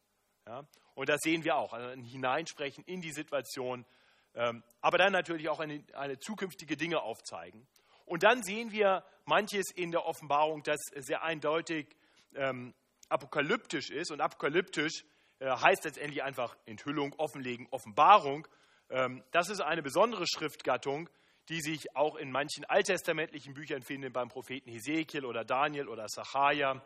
Ja? 0.47 0.65
Und 0.95 1.09
das 1.09 1.19
sehen 1.21 1.43
wir 1.43 1.55
auch, 1.55 1.73
also 1.73 1.87
ein 1.87 2.03
Hineinsprechen 2.03 2.83
in 2.85 3.01
die 3.01 3.11
Situation, 3.11 3.85
aber 4.33 4.97
dann 4.97 5.11
natürlich 5.11 5.49
auch 5.49 5.59
eine, 5.59 5.83
eine, 5.93 6.19
zukünftige 6.19 6.77
Dinge 6.77 7.01
aufzeigen. 7.01 7.67
Und 8.05 8.23
dann 8.23 8.43
sehen 8.43 8.71
wir 8.71 9.03
manches 9.25 9.71
in 9.73 9.91
der 9.91 10.05
Offenbarung, 10.05 10.63
das 10.63 10.79
sehr 10.95 11.23
eindeutig 11.23 11.87
ähm, 12.35 12.73
apokalyptisch 13.09 13.89
ist. 13.89 14.11
Und 14.11 14.21
apokalyptisch 14.21 15.03
äh, 15.39 15.49
heißt 15.49 15.83
letztendlich 15.85 16.23
einfach 16.23 16.55
Enthüllung, 16.65 17.13
Offenlegen, 17.17 17.67
Offenbarung. 17.71 18.47
Ähm, 18.89 19.23
das 19.31 19.49
ist 19.49 19.61
eine 19.61 19.81
besondere 19.81 20.25
Schriftgattung, 20.27 21.09
die 21.49 21.61
sich 21.61 21.95
auch 21.95 22.15
in 22.15 22.31
manchen 22.31 22.65
alttestamentlichen 22.65 23.53
Büchern 23.53 23.81
finden, 23.81 24.11
beim 24.13 24.29
Propheten 24.29 24.69
Hesekiel 24.69 25.25
oder 25.25 25.43
Daniel 25.43 25.87
oder 25.87 26.07
Sacharja 26.07 26.81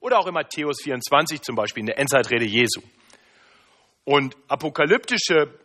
oder 0.00 0.18
auch 0.18 0.26
in 0.26 0.34
Matthäus 0.34 0.82
24 0.82 1.42
zum 1.42 1.56
Beispiel 1.56 1.80
in 1.80 1.86
der 1.86 1.98
Endzeitrede 1.98 2.44
Jesu. 2.44 2.80
Und 4.04 4.36
apokalyptische 4.46 5.58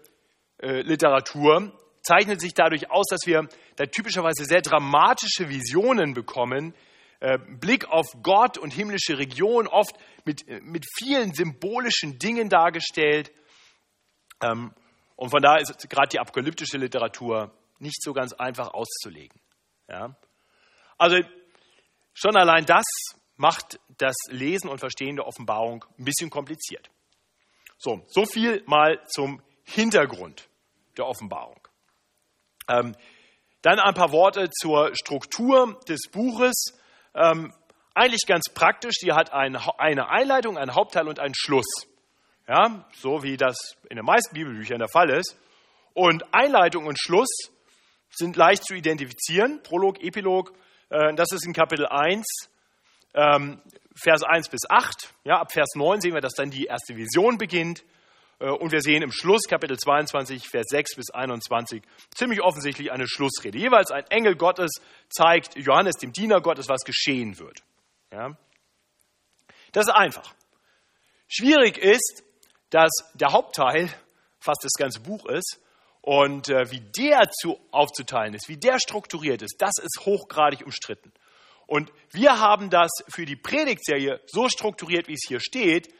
äh, 0.61 0.81
Literatur 0.81 1.71
zeichnet 2.01 2.41
sich 2.41 2.53
dadurch 2.53 2.89
aus, 2.89 3.05
dass 3.09 3.21
wir 3.25 3.47
da 3.75 3.85
typischerweise 3.85 4.45
sehr 4.45 4.61
dramatische 4.61 5.49
Visionen 5.49 6.13
bekommen, 6.13 6.73
äh, 7.19 7.37
Blick 7.37 7.87
auf 7.87 8.07
Gott 8.23 8.57
und 8.57 8.71
himmlische 8.71 9.17
Region, 9.17 9.67
oft 9.67 9.95
mit, 10.25 10.47
äh, 10.47 10.59
mit 10.61 10.85
vielen 10.97 11.33
symbolischen 11.33 12.17
Dingen 12.17 12.49
dargestellt. 12.49 13.31
Ähm, 14.41 14.73
und 15.15 15.29
von 15.29 15.41
daher 15.41 15.61
ist 15.61 15.89
gerade 15.89 16.09
die 16.09 16.19
apokalyptische 16.19 16.77
Literatur 16.77 17.51
nicht 17.79 18.01
so 18.01 18.13
ganz 18.13 18.33
einfach 18.33 18.73
auszulegen. 18.73 19.39
Ja? 19.87 20.15
Also 20.97 21.17
schon 22.13 22.35
allein 22.35 22.65
das 22.65 22.85
macht 23.35 23.79
das 23.97 24.15
Lesen 24.29 24.69
und 24.69 24.79
Verstehen 24.79 25.15
der 25.15 25.27
Offenbarung 25.27 25.85
ein 25.97 26.05
bisschen 26.05 26.29
kompliziert. 26.29 26.89
So, 27.77 28.03
so 28.07 28.25
viel 28.25 28.63
mal 28.67 28.99
zum 29.07 29.41
Hintergrund 29.63 30.47
der 31.01 31.07
Offenbarung. 31.07 31.59
Ähm, 32.69 32.95
dann 33.61 33.79
ein 33.79 33.93
paar 33.93 34.11
Worte 34.11 34.49
zur 34.49 34.91
Struktur 34.95 35.79
des 35.87 36.09
Buches. 36.11 36.79
Ähm, 37.13 37.53
eigentlich 37.93 38.25
ganz 38.25 38.45
praktisch, 38.53 38.95
die 39.03 39.11
hat 39.11 39.33
ein, 39.33 39.55
eine 39.55 40.09
Einleitung, 40.09 40.57
einen 40.57 40.73
Hauptteil 40.75 41.07
und 41.07 41.19
einen 41.19 41.35
Schluss. 41.35 41.87
Ja, 42.47 42.85
so 42.93 43.23
wie 43.23 43.37
das 43.37 43.55
in 43.89 43.97
den 43.97 44.05
meisten 44.05 44.33
Bibelbüchern 44.33 44.79
der 44.79 44.89
Fall 44.89 45.09
ist. 45.09 45.37
Und 45.93 46.33
Einleitung 46.33 46.85
und 46.85 46.99
Schluss 46.99 47.29
sind 48.09 48.35
leicht 48.35 48.65
zu 48.65 48.73
identifizieren. 48.73 49.61
Prolog, 49.63 50.01
Epilog, 50.01 50.53
äh, 50.89 51.13
das 51.15 51.31
ist 51.31 51.45
in 51.45 51.53
Kapitel 51.53 51.85
1, 51.85 52.25
ähm, 53.13 53.61
Vers 53.95 54.23
1 54.23 54.49
bis 54.49 54.61
8. 54.69 55.13
Ja, 55.23 55.39
ab 55.39 55.51
Vers 55.51 55.69
9 55.75 56.01
sehen 56.01 56.13
wir, 56.13 56.21
dass 56.21 56.33
dann 56.33 56.49
die 56.49 56.65
erste 56.65 56.95
Vision 56.95 57.37
beginnt. 57.37 57.83
Äh, 58.41 58.49
und 58.49 58.71
wir 58.71 58.81
sehen 58.81 59.03
im 59.03 59.11
Schluss, 59.11 59.43
Kapitel 59.47 59.77
22, 59.77 60.47
Vers 60.49 60.67
6 60.69 60.95
bis 60.95 61.09
21, 61.11 61.83
ziemlich 62.13 62.41
offensichtlich 62.41 62.91
eine 62.91 63.07
Schlussrede. 63.07 63.57
Jeweils 63.57 63.91
ein 63.91 64.05
Engel 64.09 64.35
Gottes 64.35 64.71
zeigt 65.09 65.55
Johannes, 65.55 65.95
dem 65.95 66.11
Diener 66.11 66.41
Gottes, 66.41 66.67
was 66.67 66.81
geschehen 66.81 67.37
wird. 67.39 67.63
Ja? 68.11 68.35
Das 69.71 69.87
ist 69.87 69.93
einfach. 69.93 70.33
Schwierig 71.27 71.77
ist, 71.77 72.23
dass 72.71 72.91
der 73.13 73.31
Hauptteil 73.31 73.89
fast 74.39 74.63
das 74.63 74.73
ganze 74.73 74.99
Buch 74.99 75.25
ist 75.27 75.59
und 76.01 76.49
äh, 76.49 76.69
wie 76.71 76.81
der 76.81 77.29
zu, 77.29 77.59
aufzuteilen 77.71 78.33
ist, 78.33 78.49
wie 78.49 78.57
der 78.57 78.79
strukturiert 78.79 79.41
ist, 79.41 79.55
das 79.59 79.73
ist 79.77 80.01
hochgradig 80.05 80.65
umstritten. 80.65 81.13
Und 81.67 81.91
wir 82.11 82.39
haben 82.39 82.69
das 82.69 82.89
für 83.07 83.25
die 83.25 83.37
Predigtserie 83.37 84.19
so 84.25 84.49
strukturiert, 84.49 85.07
wie 85.07 85.13
es 85.13 85.25
hier 85.25 85.39
steht, 85.39 85.93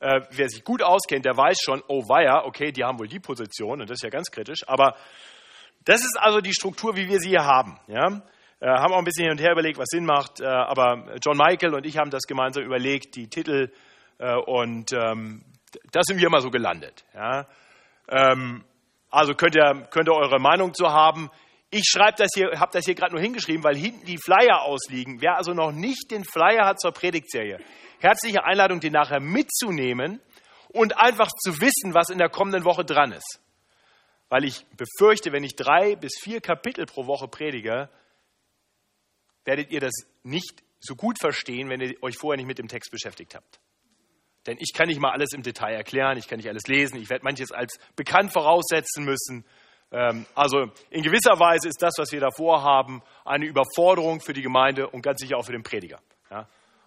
äh, 0.00 0.20
wer 0.30 0.48
sich 0.48 0.64
gut 0.64 0.82
auskennt, 0.82 1.24
der 1.24 1.36
weiß 1.36 1.58
schon, 1.62 1.82
oh 1.88 2.08
weia, 2.08 2.44
okay, 2.44 2.72
die 2.72 2.84
haben 2.84 2.98
wohl 2.98 3.08
die 3.08 3.20
Position 3.20 3.80
und 3.80 3.90
das 3.90 3.98
ist 3.98 4.02
ja 4.02 4.10
ganz 4.10 4.30
kritisch. 4.30 4.60
Aber 4.66 4.96
das 5.84 6.00
ist 6.00 6.18
also 6.18 6.40
die 6.40 6.52
Struktur, 6.52 6.96
wie 6.96 7.08
wir 7.08 7.18
sie 7.18 7.30
hier 7.30 7.44
haben. 7.44 7.78
Ja? 7.86 8.22
Äh, 8.60 8.68
haben 8.68 8.92
auch 8.92 8.98
ein 8.98 9.04
bisschen 9.04 9.24
hin 9.24 9.32
und 9.32 9.40
her 9.40 9.52
überlegt, 9.52 9.78
was 9.78 9.88
Sinn 9.88 10.04
macht. 10.04 10.40
Äh, 10.40 10.46
aber 10.46 11.14
John 11.24 11.36
Michael 11.36 11.74
und 11.74 11.86
ich 11.86 11.96
haben 11.96 12.10
das 12.10 12.24
gemeinsam 12.24 12.64
überlegt, 12.64 13.16
die 13.16 13.28
Titel. 13.28 13.70
Äh, 14.18 14.34
und 14.34 14.92
ähm, 14.92 15.44
da 15.92 16.00
sind 16.02 16.18
wir 16.18 16.26
immer 16.26 16.40
so 16.40 16.50
gelandet. 16.50 17.04
Ja? 17.14 17.46
Ähm, 18.08 18.64
also 19.10 19.34
könnt 19.34 19.56
ihr, 19.56 19.86
könnt 19.90 20.08
ihr 20.08 20.14
eure 20.14 20.40
Meinung 20.40 20.74
zu 20.74 20.88
haben. 20.88 21.30
Ich 21.70 21.84
schreibe 21.84 22.16
das 22.18 22.30
hier, 22.34 22.58
habe 22.58 22.70
das 22.72 22.84
hier 22.84 22.94
gerade 22.94 23.12
nur 23.12 23.20
hingeschrieben, 23.20 23.64
weil 23.64 23.76
hinten 23.76 24.06
die 24.06 24.18
Flyer 24.18 24.62
ausliegen. 24.62 25.20
Wer 25.20 25.36
also 25.36 25.52
noch 25.52 25.72
nicht 25.72 26.10
den 26.10 26.24
Flyer 26.24 26.64
hat 26.64 26.80
zur 26.80 26.92
Predigtserie, 26.92 27.58
herzliche 27.98 28.44
Einladung, 28.44 28.80
den 28.80 28.92
nachher 28.92 29.20
mitzunehmen 29.20 30.20
und 30.68 30.98
einfach 30.98 31.28
zu 31.28 31.60
wissen, 31.60 31.94
was 31.94 32.10
in 32.10 32.18
der 32.18 32.28
kommenden 32.28 32.64
Woche 32.64 32.84
dran 32.84 33.12
ist. 33.12 33.40
Weil 34.28 34.44
ich 34.44 34.66
befürchte, 34.76 35.32
wenn 35.32 35.44
ich 35.44 35.56
drei 35.56 35.96
bis 35.96 36.18
vier 36.20 36.40
Kapitel 36.40 36.86
pro 36.86 37.06
Woche 37.06 37.28
predige, 37.28 37.88
werdet 39.44 39.70
ihr 39.70 39.80
das 39.80 39.94
nicht 40.22 40.62
so 40.80 40.96
gut 40.96 41.18
verstehen, 41.20 41.68
wenn 41.68 41.80
ihr 41.80 41.94
euch 42.02 42.16
vorher 42.18 42.36
nicht 42.36 42.46
mit 42.46 42.58
dem 42.58 42.68
Text 42.68 42.90
beschäftigt 42.90 43.34
habt. 43.34 43.60
Denn 44.46 44.58
ich 44.60 44.72
kann 44.74 44.88
nicht 44.88 45.00
mal 45.00 45.10
alles 45.10 45.32
im 45.32 45.42
Detail 45.42 45.74
erklären, 45.74 46.18
ich 46.18 46.28
kann 46.28 46.38
nicht 46.38 46.48
alles 46.48 46.66
lesen, 46.66 47.00
ich 47.00 47.10
werde 47.10 47.24
manches 47.24 47.50
als 47.52 47.78
bekannt 47.96 48.32
voraussetzen 48.32 49.04
müssen. 49.04 49.44
Ähm, 49.90 50.26
also 50.34 50.70
in 50.90 51.02
gewisser 51.02 51.38
Weise 51.38 51.68
ist 51.68 51.82
das, 51.82 51.94
was 51.98 52.12
wir 52.12 52.20
davor 52.20 52.62
haben, 52.62 53.02
eine 53.24 53.46
Überforderung 53.46 54.20
für 54.20 54.32
die 54.32 54.42
Gemeinde 54.42 54.88
und 54.88 55.02
ganz 55.02 55.20
sicher 55.20 55.36
auch 55.36 55.44
für 55.44 55.52
den 55.52 55.62
Prediger. 55.62 56.00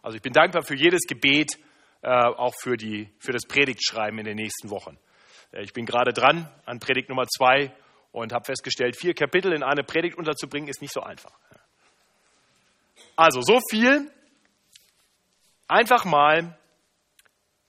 Also 0.02 0.16
ich 0.16 0.22
bin 0.22 0.34
dankbar 0.34 0.64
für 0.64 0.76
jedes 0.76 1.02
Gebet, 1.08 1.58
äh, 2.02 2.10
auch 2.10 2.54
für, 2.62 2.78
die, 2.78 3.10
für 3.20 3.32
das 3.32 3.46
Predigtschreiben 3.46 4.20
in 4.20 4.26
den 4.26 4.38
nächsten 4.38 4.70
Wochen. 4.70 4.98
Äh, 5.52 5.64
ich 5.64 5.74
bin 5.74 5.86
gerade 5.86 6.14
dran 6.14 6.50
an 6.66 6.80
Predigt 6.80 7.10
Nummer 7.10 7.28
zwei 7.28 7.74
und 8.12 8.34
habe 8.34 8.46
festgestellt, 8.46 8.96
vier 8.96 9.14
Kapitel 9.14 9.54
in 9.54 9.64
eine 9.64 9.84
Predigt 9.84 10.18
unterzubringen, 10.18 10.70
ist 10.70 10.82
nicht 10.82 10.94
so 10.94 11.02
einfach. 11.02 11.38
Also 13.16 13.42
so 13.42 13.60
viel 13.70 14.10
einfach 15.68 16.06
mal 16.06 16.58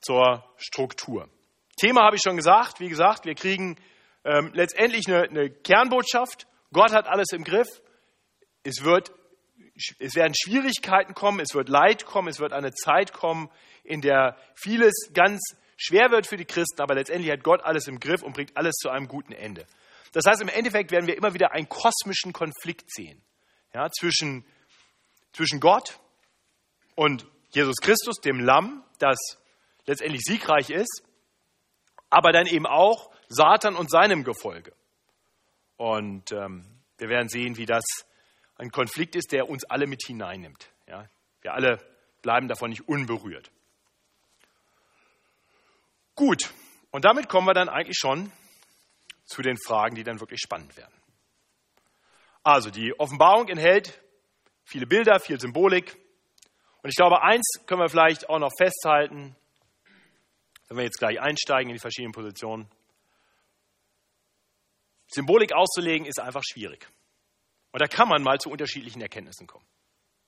zur 0.01 0.45
Struktur. 0.57 1.29
Thema 1.77 2.05
habe 2.05 2.17
ich 2.17 2.23
schon 2.23 2.37
gesagt. 2.37 2.81
Wie 2.81 2.89
gesagt, 2.89 3.25
wir 3.25 3.35
kriegen 3.35 3.77
ähm, 4.25 4.51
letztendlich 4.55 5.07
eine, 5.09 5.23
eine 5.23 5.51
Kernbotschaft. 5.51 6.47
Gott 6.73 6.93
hat 6.93 7.09
alles 7.09 7.33
im 7.33 7.45
Griff. 7.45 7.69
Es 8.63 8.85
wird 8.85 9.13
es 9.99 10.15
werden 10.15 10.35
Schwierigkeiten 10.35 11.15
kommen, 11.15 11.41
es 11.41 11.55
wird 11.55 11.69
Leid 11.69 12.05
kommen, 12.05 12.29
es 12.29 12.41
wird 12.41 12.53
eine 12.53 12.73
Zeit 12.73 13.13
kommen, 13.13 13.51
in 13.85 14.01
der 14.01 14.37
vieles 14.55 15.11
ganz 15.15 15.41
schwer 15.77 16.11
wird 16.11 16.27
für 16.27 16.37
die 16.37 16.45
Christen, 16.45 16.81
aber 16.81 16.95
letztendlich 16.95 17.33
hat 17.33 17.43
Gott 17.43 17.63
alles 17.63 17.89
im 17.89 18.01
Griff 18.01 18.23
und 18.23 18.35
bringt 18.35 18.57
alles 18.57 18.77
zu 18.77 18.91
einem 18.91 19.09
guten 19.09 19.33
Ende. 19.33 19.67
Das 20.13 20.25
heißt, 20.27 20.43
im 20.43 20.49
Endeffekt 20.49 20.91
werden 20.91 21.07
wir 21.07 21.17
immer 21.17 21.35
wieder 21.35 21.53
einen 21.53 21.69
kosmischen 21.69 22.33
Konflikt 22.33 22.93
sehen 22.93 23.23
ja, 23.75 23.89
zwischen, 23.91 24.45
zwischen 25.33 25.61
Gott 25.61 26.01
und 26.95 27.27
Jesus 27.51 27.77
Christus, 27.77 28.17
dem 28.17 28.41
Lamm, 28.41 28.85
das 28.99 29.19
letztendlich 29.87 30.23
siegreich 30.23 30.71
ist, 30.71 31.03
aber 32.11 32.33
dann 32.33 32.47
eben 32.47 32.67
auch 32.67 33.11
Satan 33.29 33.77
und 33.77 33.91
seinem 33.91 34.25
Gefolge. 34.25 34.73
Und 35.77 36.33
ähm, 36.33 36.67
wir 36.99 37.09
werden 37.09 37.29
sehen, 37.29 37.57
wie 37.57 37.67
das 37.67 37.85
ein 38.61 38.71
Konflikt 38.71 39.17
ist, 39.17 39.33
der 39.33 39.49
uns 39.49 39.64
alle 39.64 39.87
mit 39.87 40.02
hineinnimmt. 40.07 40.71
Ja? 40.87 41.09
Wir 41.40 41.55
alle 41.55 41.79
bleiben 42.21 42.47
davon 42.47 42.71
nicht 42.71 42.87
unberührt. 42.87 43.50
Gut, 46.14 46.52
und 46.90 47.07
damit 47.07 47.29
kommen 47.29 47.47
wir 47.47 47.55
dann 47.55 47.71
eigentlich 47.71 47.97
schon 47.99 48.31
zu 49.25 49.40
den 49.40 49.57
Fragen, 49.57 49.95
die 49.95 50.05
dann 50.05 50.21
wirklich 50.21 50.40
spannend 50.40 50.76
werden. 50.76 50.93
Also 52.43 52.71
die 52.71 52.99
Offenbarung 52.99 53.49
enthält 53.49 53.99
viele 54.64 54.87
Bilder, 54.87 55.21
viel 55.21 55.40
Symbolik. 55.40 55.97
Und 56.83 56.90
ich 56.90 56.97
glaube, 56.97 57.23
eins 57.23 57.47
können 57.67 57.81
wir 57.81 57.88
vielleicht 57.88 58.29
auch 58.29 58.38
noch 58.38 58.52
festhalten, 58.59 59.35
wenn 60.69 60.76
wir 60.76 60.85
jetzt 60.85 60.99
gleich 60.99 61.19
einsteigen 61.19 61.71
in 61.71 61.76
die 61.76 61.81
verschiedenen 61.81 62.12
Positionen. 62.12 62.71
Symbolik 65.09 65.52
auszulegen 65.55 66.07
ist 66.07 66.21
einfach 66.21 66.43
schwierig. 66.45 66.87
Und 67.73 67.81
da 67.81 67.87
kann 67.87 68.09
man 68.09 68.23
mal 68.23 68.39
zu 68.39 68.50
unterschiedlichen 68.50 69.00
Erkenntnissen 69.00 69.47
kommen. 69.47 69.65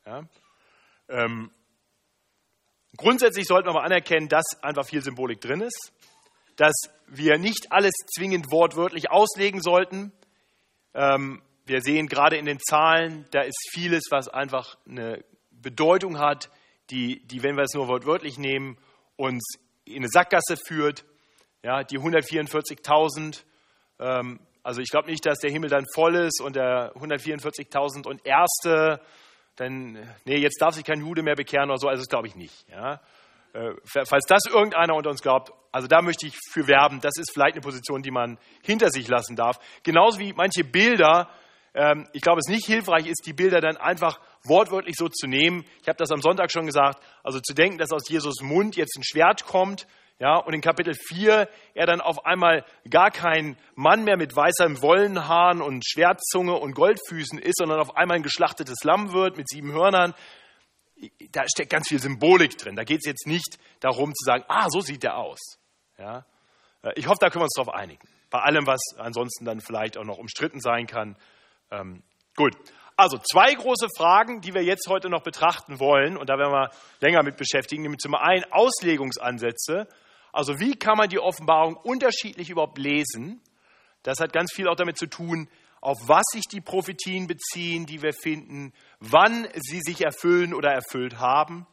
Ja? 0.07 0.23
Ähm, 1.09 1.51
grundsätzlich 2.97 3.47
sollten 3.47 3.69
wir 3.69 3.75
aber 3.75 3.85
anerkennen, 3.85 4.29
dass 4.29 4.45
einfach 4.63 4.87
viel 4.87 5.03
Symbolik 5.03 5.41
drin 5.41 5.61
ist, 5.61 5.93
dass 6.57 6.75
wir 7.07 7.39
nicht 7.39 7.73
alles 7.73 7.95
zwingend 8.15 8.51
wortwörtlich 8.51 9.11
auslegen 9.11 9.61
sollten. 9.61 10.13
Ähm, 10.95 11.43
wir 11.65 11.81
sehen 11.81 12.09
gerade 12.09 12.37
in 12.37 12.47
den 12.47 12.59
Zahlen, 12.61 13.27
da 13.31 13.43
ist 13.43 13.69
vieles, 13.73 14.05
was 14.11 14.29
einfach 14.29 14.77
eine 14.87 15.25
Bedeutung 15.51 16.19
hat, 16.19 16.51
die, 16.91 17.21
die 17.27 17.43
wenn 17.43 17.57
wir 17.57 17.63
es 17.63 17.75
nur 17.75 17.89
wortwörtlich 17.89 18.39
nehmen, 18.39 18.77
uns 19.17 19.43
in 19.85 19.99
eine 19.99 20.09
Sackgasse 20.09 20.57
führt. 20.57 21.05
Ja, 21.63 21.85
die 21.85 21.99
144.000 21.99 23.45
ähm, 24.01 24.41
also 24.63 24.81
ich 24.81 24.91
glaube 24.91 25.11
nicht, 25.11 25.27
dass 25.27 25.39
der 25.39 25.51
Himmel 25.51 25.71
dann 25.71 25.87
voll 25.95 26.15
ist 26.15 26.41
und 26.41 26.57
der 26.57 26.93
144.000 26.95 28.07
und 28.07 28.25
Erste, 28.25 29.01
dann, 29.57 29.99
nee, 30.25 30.37
jetzt 30.37 30.61
darf 30.61 30.75
sich 30.75 30.85
kein 30.85 31.01
Jude 31.01 31.23
mehr 31.23 31.35
bekehren 31.35 31.69
oder 31.69 31.79
so, 31.79 31.89
also 31.89 32.01
das 32.01 32.09
glaube 32.09 32.29
ich 32.29 32.37
nicht. 32.37 32.69
Ja. 32.71 33.01
Äh, 33.55 33.75
falls 33.85 34.25
das 34.27 34.47
irgendeiner 34.47 34.95
unter 34.95 35.11
uns 35.11 35.21
glaubt, 35.21 35.53
also 35.73 35.87
da 35.87 36.01
möchte 36.01 36.27
ich 36.27 36.37
für 36.51 36.67
werben, 36.69 37.01
das 37.01 37.15
ist 37.19 37.33
vielleicht 37.33 37.55
eine 37.55 37.61
Position, 37.61 38.03
die 38.03 38.11
man 38.11 38.39
hinter 38.63 38.91
sich 38.91 39.09
lassen 39.09 39.37
darf. 39.37 39.59
Genauso 39.83 40.19
wie 40.19 40.33
manche 40.33 40.65
Bilder, 40.65 41.29
ähm, 41.75 42.09
ich 42.13 42.23
glaube, 42.23 42.41
es 42.41 42.49
nicht 42.49 42.67
hilfreich 42.67 43.07
ist, 43.07 43.27
die 43.27 43.33
Bilder 43.33 43.61
dann 43.61 43.77
einfach 43.77 44.21
wortwörtlich 44.45 44.97
so 44.97 45.09
zu 45.09 45.27
nehmen. 45.27 45.65
Ich 45.83 45.89
habe 45.89 45.99
das 45.99 46.11
am 46.11 46.23
Sonntag 46.23 46.51
schon 46.51 46.67
gesagt, 46.67 47.03
also 47.23 47.41
zu 47.41 47.55
denken, 47.55 47.79
dass 47.79 47.93
aus 47.93 48.09
Jesus 48.09 48.41
Mund 48.41 48.77
jetzt 48.77 48.97
ein 48.97 49.05
Schwert 49.05 49.45
kommt, 49.45 49.87
ja, 50.19 50.37
und 50.37 50.55
in 50.55 50.61
Kapitel 50.61 50.95
4 50.95 51.49
er 51.75 51.87
dann 51.87 52.01
auf 52.01 52.25
einmal 52.25 52.65
gar 52.89 53.11
kein 53.11 53.57
Mann 53.75 54.05
mehr 54.05 54.17
mit 54.17 54.35
weißem 54.35 54.81
Wollenhaaren 54.81 55.61
und 55.61 55.85
Schwertzunge 55.87 56.55
und 56.55 56.75
Goldfüßen 56.75 57.39
ist, 57.39 57.59
sondern 57.59 57.81
auf 57.81 57.97
einmal 57.97 58.19
ein 58.19 58.23
geschlachtetes 58.23 58.85
Lamm 58.85 59.13
wird 59.13 59.37
mit 59.37 59.49
sieben 59.49 59.73
Hörnern. 59.73 60.15
Da 61.33 61.43
steckt 61.53 61.71
ganz 61.71 61.89
viel 61.89 61.99
Symbolik 61.99 62.57
drin. 62.57 62.77
Da 62.77 62.85
geht 62.85 62.99
es 62.99 63.07
jetzt 63.07 63.27
nicht 63.27 63.59
darum 63.81 64.15
zu 64.15 64.25
sagen, 64.25 64.45
ah, 64.47 64.69
so 64.71 64.81
sieht 64.81 65.03
er 65.03 65.17
aus. 65.17 65.41
Ja? 65.99 66.25
Äh, 66.83 66.93
ich 66.97 67.09
hoffe, 67.09 67.19
da 67.21 67.31
können 67.31 67.41
wir 67.41 67.47
uns 67.47 67.57
darauf 67.57 67.75
einigen. 67.75 68.07
Bei 68.31 68.41
allem, 68.41 68.67
was 68.67 68.81
ansonsten 68.97 69.45
dann 69.45 69.61
vielleicht 69.61 69.99
auch 69.99 70.05
noch 70.05 70.19
umstritten 70.19 70.61
sein 70.61 70.87
kann. 70.87 71.17
Ähm, 71.71 72.03
gut. 72.37 72.55
Also 72.97 73.19
zwei 73.19 73.55
große 73.55 73.89
Fragen, 73.97 74.41
die 74.41 74.55
wir 74.55 74.63
jetzt 74.63 74.87
heute 74.89 75.09
noch 75.09 75.23
betrachten 75.23 75.81
wollen, 75.81 76.17
und 76.17 76.29
da 76.29 76.39
werden 76.39 76.53
wir 76.53 76.71
länger 77.01 77.23
mit 77.23 77.37
beschäftigen, 77.37 77.83
nämlich 77.83 78.01
zum 78.01 78.15
einen 78.15 78.45
Auslegungsansätze 78.51 79.89
also 80.33 80.59
wie 80.59 80.77
kann 80.77 80.97
man 80.97 81.11
die 81.11 81.19
Offenbarung 81.19 81.77
unterschiedlich 81.77 82.49
überhaupt 82.49 82.79
lesen? 82.79 83.41
Das 84.03 84.19
hat 84.19 84.33
ganz 84.33 84.51
viel 84.53 84.67
auch 84.67 84.75
damit 84.75 84.97
zu 84.97 85.07
tun, 85.07 85.49
auf 85.83 85.99
was 86.07 86.25
sich 86.33 86.45
die 86.51 86.61
Prophetien 86.61 87.27
beziehen, 87.27 87.87
die 87.87 88.03
wir 88.03 88.15
finden, 88.15 88.73
wann 88.99 89.47
sie 89.55 89.81
sich 89.85 90.03
erfüllen 90.03 90.55
oder 90.55 90.71
erfüllt 90.71 91.19
haben. 91.19 91.67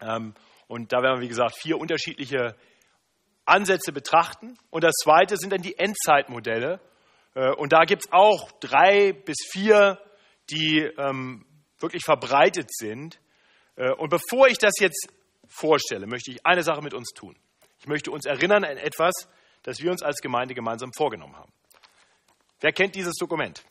Ähm, 0.00 0.34
und 0.68 0.92
da 0.92 1.02
werden 1.02 1.18
wir, 1.18 1.22
wie 1.22 1.28
gesagt, 1.28 1.56
vier 1.56 1.78
unterschiedliche 1.78 2.54
Ansätze 3.44 3.92
betrachten. 3.92 4.56
Und 4.70 4.84
das 4.84 4.94
zweite 5.02 5.36
sind 5.36 5.52
dann 5.52 5.62
die 5.62 5.76
Endzeitmodelle. 5.76 6.80
Äh, 7.34 7.50
und 7.54 7.72
da 7.72 7.84
gibt 7.84 8.04
es 8.06 8.12
auch 8.12 8.52
drei 8.60 9.12
bis 9.12 9.36
vier, 9.50 9.98
die 10.50 10.78
ähm, 10.80 11.46
wirklich 11.78 12.02
verbreitet 12.04 12.74
sind. 12.74 13.20
Äh, 13.76 13.92
und 13.92 14.10
bevor 14.10 14.48
ich 14.48 14.58
das 14.58 14.74
jetzt 14.80 15.08
vorstelle, 15.48 16.06
möchte 16.06 16.30
ich 16.30 16.44
eine 16.44 16.62
Sache 16.62 16.82
mit 16.82 16.94
uns 16.94 17.10
tun. 17.10 17.36
Ich 17.78 17.86
möchte 17.86 18.10
uns 18.10 18.26
erinnern 18.26 18.64
an 18.64 18.76
etwas, 18.76 19.12
das 19.62 19.80
wir 19.80 19.90
uns 19.90 20.02
als 20.02 20.20
Gemeinde 20.20 20.54
gemeinsam 20.54 20.92
vorgenommen 20.92 21.36
haben. 21.36 21.52
Wer 22.60 22.72
kennt 22.72 22.94
dieses 22.94 23.14
Dokument? 23.16 23.62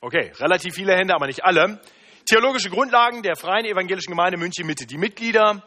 Okay, 0.00 0.32
relativ 0.36 0.74
viele 0.74 0.94
Hände, 0.94 1.14
aber 1.14 1.26
nicht 1.26 1.44
alle. 1.44 1.80
Theologische 2.24 2.70
Grundlagen 2.70 3.22
der 3.22 3.36
Freien 3.36 3.64
Evangelischen 3.64 4.10
Gemeinde 4.10 4.38
München 4.38 4.66
Mitte. 4.66 4.86
Die 4.86 4.98
Mitglieder 4.98 5.64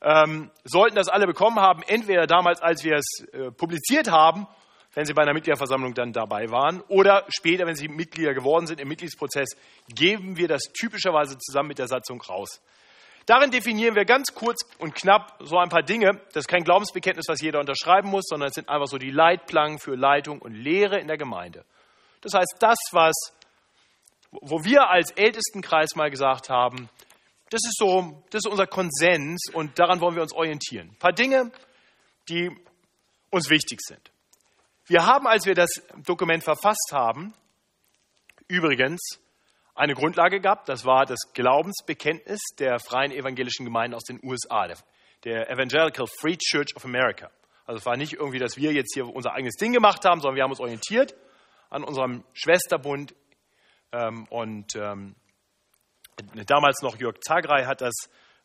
ähm, 0.00 0.50
sollten 0.64 0.96
das 0.96 1.08
alle 1.08 1.26
bekommen 1.26 1.58
haben, 1.58 1.82
entweder 1.82 2.26
damals, 2.26 2.62
als 2.62 2.84
wir 2.84 2.96
es 2.96 3.26
äh, 3.32 3.50
publiziert 3.50 4.10
haben, 4.10 4.46
wenn 4.94 5.06
sie 5.06 5.12
bei 5.12 5.22
einer 5.22 5.34
Mitgliederversammlung 5.34 5.94
dann 5.94 6.12
dabei 6.12 6.50
waren, 6.50 6.80
oder 6.88 7.24
später, 7.28 7.66
wenn 7.66 7.76
sie 7.76 7.88
Mitglieder 7.88 8.34
geworden 8.34 8.66
sind 8.66 8.80
im 8.80 8.88
Mitgliedsprozess, 8.88 9.50
geben 9.88 10.36
wir 10.36 10.48
das 10.48 10.62
typischerweise 10.72 11.36
zusammen 11.38 11.68
mit 11.68 11.78
der 11.78 11.88
Satzung 11.88 12.20
raus. 12.22 12.60
Darin 13.26 13.50
definieren 13.50 13.94
wir 13.94 14.04
ganz 14.04 14.34
kurz 14.34 14.66
und 14.78 14.94
knapp 14.94 15.38
so 15.40 15.56
ein 15.56 15.70
paar 15.70 15.82
Dinge. 15.82 16.20
Das 16.32 16.42
ist 16.42 16.48
kein 16.48 16.62
Glaubensbekenntnis, 16.62 17.26
was 17.26 17.40
jeder 17.40 17.58
unterschreiben 17.58 18.10
muss, 18.10 18.24
sondern 18.26 18.48
es 18.48 18.54
sind 18.54 18.68
einfach 18.68 18.86
so 18.86 18.98
die 18.98 19.10
Leitplanken 19.10 19.78
für 19.78 19.94
Leitung 19.94 20.40
und 20.40 20.52
Lehre 20.52 20.98
in 20.98 21.08
der 21.08 21.16
Gemeinde. 21.16 21.64
Das 22.20 22.34
heißt, 22.34 22.56
das, 22.60 22.78
was, 22.92 23.14
wo 24.30 24.64
wir 24.64 24.90
als 24.90 25.10
Ältestenkreis 25.12 25.94
mal 25.94 26.10
gesagt 26.10 26.50
haben, 26.50 26.90
das 27.50 27.62
ist 27.64 27.76
so, 27.78 28.22
das 28.30 28.40
ist 28.44 28.50
unser 28.50 28.66
Konsens 28.66 29.48
und 29.52 29.78
daran 29.78 30.00
wollen 30.00 30.16
wir 30.16 30.22
uns 30.22 30.34
orientieren. 30.34 30.90
Ein 30.90 30.98
paar 30.98 31.12
Dinge, 31.12 31.50
die 32.28 32.50
uns 33.30 33.48
wichtig 33.48 33.80
sind. 33.80 34.10
Wir 34.86 35.06
haben, 35.06 35.26
als 35.26 35.46
wir 35.46 35.54
das 35.54 35.70
Dokument 36.04 36.44
verfasst 36.44 36.90
haben, 36.92 37.32
übrigens 38.48 39.00
eine 39.74 39.94
Grundlage 39.94 40.40
gehabt. 40.40 40.68
Das 40.68 40.84
war 40.84 41.06
das 41.06 41.32
Glaubensbekenntnis 41.32 42.40
der 42.58 42.78
freien 42.78 43.10
evangelischen 43.10 43.64
Gemeinden 43.64 43.94
aus 43.94 44.04
den 44.04 44.20
USA, 44.22 44.68
der, 45.24 45.48
Evangelical 45.50 46.06
Free 46.20 46.36
Church 46.36 46.76
of 46.76 46.84
America. 46.84 47.30
Also 47.64 47.78
es 47.78 47.86
war 47.86 47.96
nicht 47.96 48.12
irgendwie, 48.12 48.38
dass 48.38 48.58
wir 48.58 48.72
jetzt 48.72 48.92
hier 48.92 49.06
unser 49.06 49.32
eigenes 49.32 49.56
Ding 49.56 49.72
gemacht 49.72 50.04
haben, 50.04 50.20
sondern 50.20 50.36
wir 50.36 50.42
haben 50.42 50.50
uns 50.50 50.60
orientiert 50.60 51.14
an 51.70 51.82
unserem 51.82 52.22
Schwesterbund. 52.34 53.14
Ähm, 53.90 54.26
und 54.28 54.76
ähm, 54.76 55.16
damals 56.46 56.82
noch 56.82 56.98
Jörg 56.98 57.20
Zagrei 57.20 57.64
hat 57.64 57.80
das 57.80 57.94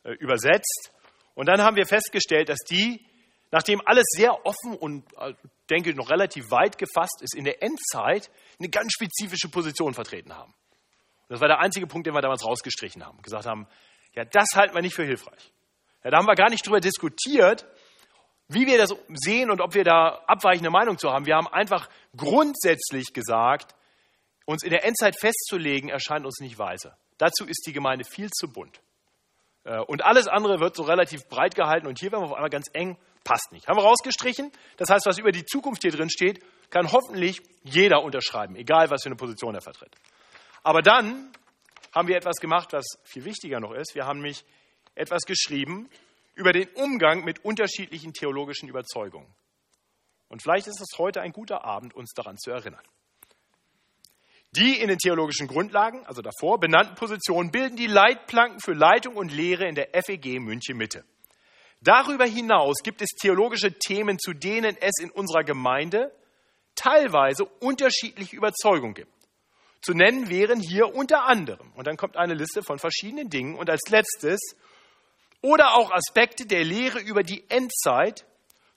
äh, 0.04 0.14
übersetzt. 0.14 0.92
Und 1.36 1.48
dann 1.48 1.62
haben 1.62 1.76
wir 1.76 1.86
festgestellt, 1.86 2.48
dass 2.48 2.60
die, 2.60 3.06
nachdem 3.52 3.82
alles 3.86 4.06
sehr 4.10 4.46
offen 4.46 4.76
und, 4.78 5.06
äh, 5.18 5.34
denke 5.70 5.92
ich, 5.92 5.96
noch 5.96 6.10
relativ 6.10 6.52
weit 6.52 6.78
gefasst 6.78 7.22
ist, 7.22 7.36
in 7.36 7.44
der 7.44 7.62
Endzeit 7.64 8.30
eine 8.60 8.70
ganz 8.70 8.92
spezifische 8.94 9.50
Position 9.50 9.94
vertreten 9.94 10.36
haben. 10.36 10.54
Das 11.30 11.42
war 11.42 11.48
der 11.48 11.60
einzige 11.60 11.88
Punkt, 11.88 12.08
den 12.08 12.14
wir 12.14 12.22
damals 12.22 12.46
rausgestrichen 12.46 13.06
haben. 13.06 13.22
Gesagt 13.22 13.46
haben, 13.46 13.68
ja, 14.16 14.26
das 14.26 14.50
halten 14.56 14.74
wir 14.74 14.82
nicht 14.82 14.96
für 14.96 15.06
hilfreich. 15.06 15.54
Ja, 16.04 16.12
da 16.12 16.18
haben 16.18 16.26
wir 16.26 16.36
gar 16.36 16.50
nicht 16.50 16.66
drüber 16.66 16.80
diskutiert, 16.80 17.66
wie 18.48 18.66
wir 18.66 18.80
das 18.80 18.96
sehen 19.14 19.52
und 19.52 19.62
ob 19.62 19.76
wir 19.76 19.84
da 19.84 20.24
abweichende 20.26 20.72
Meinung 20.72 20.98
zu 20.98 21.12
haben. 21.12 21.28
Wir 21.28 21.36
haben 21.36 21.48
einfach 21.48 21.88
grundsätzlich 22.18 23.14
gesagt, 23.14 23.76
uns 24.46 24.64
in 24.64 24.72
der 24.72 24.84
Endzeit 24.84 25.20
festzulegen, 25.20 25.90
erscheint 25.90 26.26
uns 26.26 26.40
nicht 26.40 26.58
weise. 26.58 26.96
Dazu 27.20 27.46
ist 27.46 27.68
die 27.68 27.74
Gemeinde 27.74 28.06
viel 28.06 28.32
zu 28.32 28.52
bunt. 28.52 28.82
Äh, 29.66 29.80
und 29.82 30.04
alles 30.04 30.28
andere 30.28 30.60
wird 30.60 30.76
so 30.76 30.84
relativ 30.84 31.28
breit 31.28 31.54
gehalten 31.54 31.86
und 31.86 32.00
hier 32.00 32.12
werden 32.12 32.24
wir 32.24 32.30
auf 32.30 32.34
einmal 32.34 32.50
ganz 32.50 32.70
eng, 32.74 32.98
passt 33.24 33.52
nicht. 33.52 33.68
Haben 33.68 33.78
wir 33.78 33.84
rausgestrichen. 33.84 34.52
Das 34.78 34.90
heißt, 34.90 35.06
was 35.06 35.18
über 35.18 35.32
die 35.32 35.46
Zukunft 35.46 35.82
hier 35.82 35.92
drin 35.92 36.10
steht, 36.10 36.44
kann 36.70 36.92
hoffentlich 36.92 37.42
jeder 37.64 38.04
unterschreiben, 38.04 38.56
egal 38.56 38.90
was 38.90 39.04
für 39.04 39.10
eine 39.10 39.16
Position 39.16 39.56
er 39.56 39.62
vertritt. 39.62 39.96
Aber 40.64 40.82
dann 40.82 41.32
haben 41.94 42.08
wir 42.08 42.16
etwas 42.16 42.38
gemacht, 42.38 42.74
was 42.74 42.86
viel 43.04 43.26
wichtiger 43.26 43.60
noch 43.60 43.74
ist. 43.74 43.96
Wir 43.96 44.06
haben 44.06 44.20
nämlich 44.20 44.46
etwas 44.96 45.24
geschrieben 45.24 45.90
über 46.36 46.52
den 46.52 46.70
Umgang 46.76 47.24
mit 47.24 47.44
unterschiedlichen 47.44 48.14
theologischen 48.14 48.70
Überzeugungen. 48.70 49.28
Und 50.28 50.44
vielleicht 50.44 50.68
ist 50.68 50.80
es 50.80 50.98
heute 50.98 51.22
ein 51.22 51.32
guter 51.32 51.66
Abend, 51.66 51.96
uns 51.96 52.14
daran 52.14 52.38
zu 52.38 52.52
erinnern. 52.52 52.84
Die 54.52 54.80
in 54.80 54.88
den 54.88 54.98
theologischen 54.98 55.48
Grundlagen, 55.48 56.06
also 56.06 56.22
davor 56.22 56.60
benannten 56.60 56.96
Positionen, 56.96 57.52
bilden 57.52 57.76
die 57.76 57.88
Leitplanken 57.88 58.60
für 58.60 58.74
Leitung 58.74 59.16
und 59.16 59.32
Lehre 59.32 59.68
in 59.68 59.76
der 59.76 59.90
FEG 60.04 60.40
München 60.40 60.78
Mitte. 60.78 61.04
Darüber 61.82 62.26
hinaus 62.26 62.84
gibt 62.84 63.02
es 63.02 63.10
theologische 63.10 63.72
Themen, 63.72 64.20
zu 64.20 64.34
denen 64.34 64.76
es 64.82 65.00
in 65.00 65.12
unserer 65.12 65.44
Gemeinde 65.44 66.14
teilweise 66.76 67.46
unterschiedliche 67.46 68.36
Überzeugungen 68.36 68.94
gibt. 68.94 69.14
Zu 69.82 69.94
nennen 69.94 70.30
wären 70.30 70.60
hier 70.60 70.94
unter 70.94 71.24
anderem, 71.24 71.72
und 71.76 71.88
dann 71.88 71.96
kommt 71.96 72.18
eine 72.18 72.34
Liste 72.34 72.64
von 72.64 72.80
verschiedenen 72.80 73.30
Dingen, 73.30 73.56
und 73.56 73.70
als 73.70 73.90
letztes, 73.90 74.40
oder 75.42 75.76
auch 75.76 75.92
Aspekte 75.92 76.46
der 76.46 76.66
Lehre 76.66 77.00
über 77.00 77.24
die 77.24 77.50
Endzeit, 77.50 78.26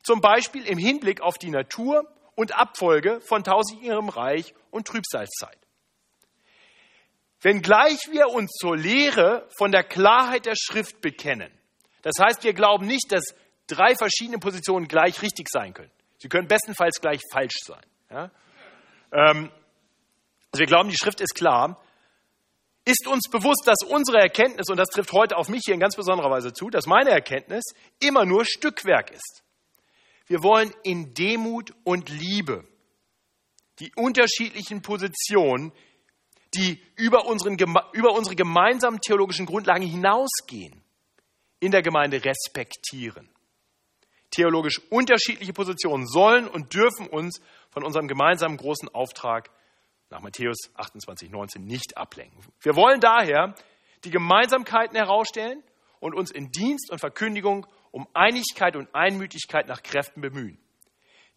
zum 0.04 0.20
Beispiel 0.20 0.64
im 0.64 0.78
Hinblick 0.78 1.20
auf 1.20 1.38
die 1.38 1.50
Natur 1.50 2.08
und 2.36 2.56
Abfolge 2.56 3.20
von 3.20 3.42
tausendjährigem 3.42 4.08
Reich 4.08 4.54
und 4.70 4.86
Trübsalzeit. 4.86 5.58
Wenngleich 7.40 8.08
wir 8.12 8.28
uns 8.28 8.52
zur 8.52 8.76
Lehre 8.76 9.48
von 9.56 9.72
der 9.72 9.82
Klarheit 9.82 10.46
der 10.46 10.54
Schrift 10.56 11.00
bekennen, 11.00 11.52
das 12.02 12.14
heißt, 12.20 12.44
wir 12.44 12.52
glauben 12.52 12.86
nicht, 12.86 13.10
dass 13.10 13.34
drei 13.66 13.94
verschiedene 13.94 14.38
Positionen 14.38 14.88
gleich 14.88 15.22
richtig 15.22 15.48
sein 15.50 15.72
können. 15.72 15.90
Sie 16.18 16.28
können 16.28 16.48
bestenfalls 16.48 17.00
gleich 17.00 17.20
falsch 17.32 17.56
sein. 17.64 17.84
Ja? 18.10 18.30
Ähm, 19.12 19.50
also 20.52 20.60
wir 20.60 20.66
glauben, 20.66 20.88
die 20.88 20.96
Schrift 20.96 21.20
ist 21.20 21.34
klar. 21.34 21.82
Ist 22.84 23.06
uns 23.06 23.30
bewusst, 23.30 23.62
dass 23.66 23.78
unsere 23.88 24.18
Erkenntnis, 24.18 24.68
und 24.68 24.76
das 24.76 24.88
trifft 24.88 25.12
heute 25.12 25.36
auf 25.36 25.48
mich 25.48 25.62
hier 25.64 25.74
in 25.74 25.80
ganz 25.80 25.94
besonderer 25.94 26.30
Weise 26.30 26.52
zu, 26.52 26.68
dass 26.68 26.86
meine 26.86 27.10
Erkenntnis 27.10 27.62
immer 28.00 28.24
nur 28.24 28.44
Stückwerk 28.44 29.10
ist. 29.12 29.44
Wir 30.26 30.42
wollen 30.42 30.72
in 30.82 31.14
Demut 31.14 31.72
und 31.84 32.08
Liebe 32.08 32.66
die 33.78 33.92
unterschiedlichen 33.96 34.82
Positionen, 34.82 35.72
die 36.54 36.82
über, 36.96 37.26
unseren, 37.26 37.56
über 37.92 38.12
unsere 38.12 38.36
gemeinsamen 38.36 39.00
theologischen 39.00 39.46
Grundlagen 39.46 39.86
hinausgehen, 39.86 40.82
in 41.62 41.70
der 41.70 41.82
Gemeinde 41.82 42.24
respektieren. 42.24 43.28
Theologisch 44.32 44.80
unterschiedliche 44.90 45.52
Positionen 45.52 46.06
sollen 46.08 46.48
und 46.48 46.74
dürfen 46.74 47.06
uns 47.06 47.40
von 47.70 47.84
unserem 47.84 48.08
gemeinsamen 48.08 48.56
großen 48.56 48.88
Auftrag 48.88 49.48
nach 50.10 50.20
Matthäus 50.20 50.58
28, 50.74 51.30
19 51.30 51.64
nicht 51.64 51.96
ablenken. 51.96 52.36
Wir 52.60 52.74
wollen 52.74 53.00
daher 53.00 53.54
die 54.04 54.10
Gemeinsamkeiten 54.10 54.96
herausstellen 54.96 55.62
und 56.00 56.14
uns 56.14 56.32
in 56.32 56.50
Dienst 56.50 56.90
und 56.90 56.98
Verkündigung 56.98 57.66
um 57.92 58.08
Einigkeit 58.12 58.74
und 58.74 58.92
Einmütigkeit 58.92 59.68
nach 59.68 59.84
Kräften 59.84 60.20
bemühen. 60.20 60.58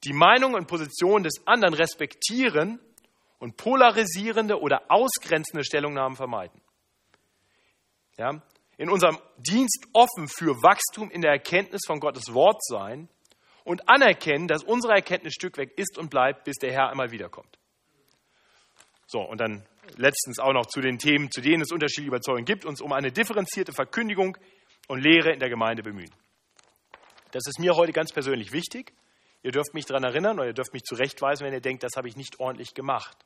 Die 0.05 0.13
Meinung 0.13 0.55
und 0.55 0.67
Position 0.67 1.21
des 1.21 1.45
anderen 1.45 1.75
respektieren 1.75 2.79
und 3.37 3.57
polarisierende 3.57 4.59
oder 4.59 4.83
ausgrenzende 4.89 5.63
Stellungnahmen 5.63 6.15
vermeiden. 6.15 6.59
Ja, 8.17 8.41
in 8.77 8.89
unserem 8.89 9.17
Dienst 9.37 9.85
offen 9.93 10.27
für 10.27 10.61
Wachstum 10.61 11.09
in 11.09 11.21
der 11.21 11.31
Erkenntnis 11.31 11.81
von 11.85 11.99
Gottes 11.99 12.33
Wort 12.33 12.63
sein 12.63 13.09
und 13.63 13.87
anerkennen, 13.89 14.47
dass 14.47 14.63
unsere 14.63 14.93
Erkenntnis 14.93 15.33
Stückwerk 15.33 15.71
ist 15.77 15.97
und 15.97 16.09
bleibt, 16.09 16.43
bis 16.43 16.57
der 16.57 16.71
Herr 16.71 16.89
einmal 16.89 17.11
wiederkommt. 17.11 17.57
So, 19.07 19.21
und 19.21 19.39
dann 19.39 19.65
letztens 19.97 20.39
auch 20.39 20.53
noch 20.53 20.65
zu 20.65 20.81
den 20.81 20.97
Themen, 20.97 21.31
zu 21.31 21.41
denen 21.41 21.61
es 21.61 21.71
unterschiedliche 21.71 22.09
Überzeugungen 22.09 22.45
gibt, 22.45 22.65
uns 22.65 22.81
um 22.81 22.91
eine 22.91 23.11
differenzierte 23.11 23.71
Verkündigung 23.71 24.37
und 24.87 25.01
Lehre 25.01 25.31
in 25.31 25.39
der 25.39 25.49
Gemeinde 25.49 25.83
bemühen. 25.83 26.13
Das 27.31 27.43
ist 27.47 27.59
mir 27.59 27.75
heute 27.75 27.91
ganz 27.91 28.11
persönlich 28.11 28.51
wichtig. 28.51 28.93
Ihr 29.43 29.51
dürft 29.51 29.73
mich 29.73 29.85
daran 29.85 30.03
erinnern 30.03 30.39
oder 30.39 30.47
ihr 30.47 30.53
dürft 30.53 30.73
mich 30.73 30.83
zurechtweisen, 30.83 31.45
wenn 31.45 31.53
ihr 31.53 31.61
denkt, 31.61 31.83
das 31.83 31.95
habe 31.97 32.07
ich 32.07 32.15
nicht 32.15 32.39
ordentlich 32.39 32.73
gemacht. 32.73 33.17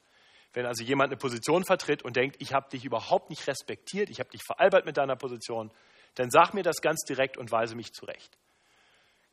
Wenn 0.53 0.65
also 0.65 0.83
jemand 0.83 1.09
eine 1.09 1.17
Position 1.17 1.63
vertritt 1.63 2.03
und 2.03 2.15
denkt, 2.15 2.37
ich 2.39 2.53
habe 2.53 2.69
dich 2.69 2.85
überhaupt 2.85 3.29
nicht 3.29 3.47
respektiert, 3.47 4.09
ich 4.09 4.19
habe 4.19 4.29
dich 4.29 4.41
veralbert 4.43 4.85
mit 4.85 4.97
deiner 4.97 5.15
Position, 5.15 5.71
dann 6.15 6.31
sag 6.31 6.53
mir 6.53 6.63
das 6.63 6.81
ganz 6.81 7.03
direkt 7.03 7.37
und 7.37 7.51
weise 7.51 7.75
mich 7.75 7.93
zurecht. 7.93 8.37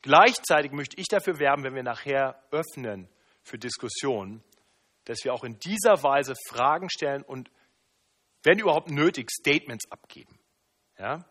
Gleichzeitig 0.01 0.71
möchte 0.71 0.99
ich 0.99 1.07
dafür 1.07 1.39
werben, 1.39 1.63
wenn 1.63 1.73
wir 1.73 1.83
nachher 1.83 2.41
öffnen 2.51 3.09
für 3.41 3.57
Diskussionen, 3.57 4.43
dass 5.05 5.23
wir 5.23 5.33
auch 5.33 5.43
in 5.43 5.57
dieser 5.59 6.03
Weise 6.03 6.33
Fragen 6.47 6.89
stellen 6.89 7.23
und, 7.23 7.49
wenn 8.43 8.59
überhaupt 8.59 8.91
nötig, 8.91 9.31
Statements 9.31 9.89
abgeben. 9.91 10.39
Ja? 10.99 11.25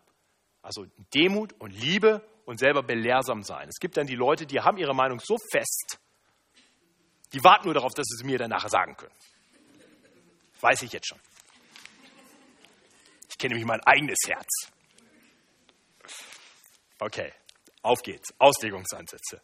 Also 0.61 0.85
Demut 1.13 1.53
und 1.59 1.71
Liebe 1.71 2.21
und 2.45 2.59
selber 2.59 2.83
belehrsam 2.83 3.43
sein. 3.43 3.69
Es 3.69 3.79
gibt 3.79 3.97
dann 3.97 4.07
die 4.07 4.15
Leute, 4.15 4.45
die 4.45 4.59
haben 4.59 4.77
ihre 4.77 4.93
Meinung 4.93 5.19
so 5.19 5.37
fest, 5.51 5.99
Die 7.33 7.43
warten 7.43 7.65
nur 7.65 7.73
darauf, 7.73 7.93
dass 7.93 8.05
sie 8.07 8.15
es 8.21 8.23
mir 8.23 8.37
dann 8.37 8.49
nachher 8.49 8.69
sagen 8.69 8.95
können. 8.95 9.13
Weiß 10.61 10.81
ich 10.81 10.91
jetzt 10.91 11.07
schon. 11.07 11.19
Ich 13.29 13.37
kenne 13.37 13.53
nämlich 13.53 13.67
mein 13.67 13.81
eigenes 13.81 14.17
Herz. 14.27 14.71
Okay, 16.99 17.31
auf 17.83 18.01
geht's. 18.01 18.33
Auslegungsansätze. 18.39 19.41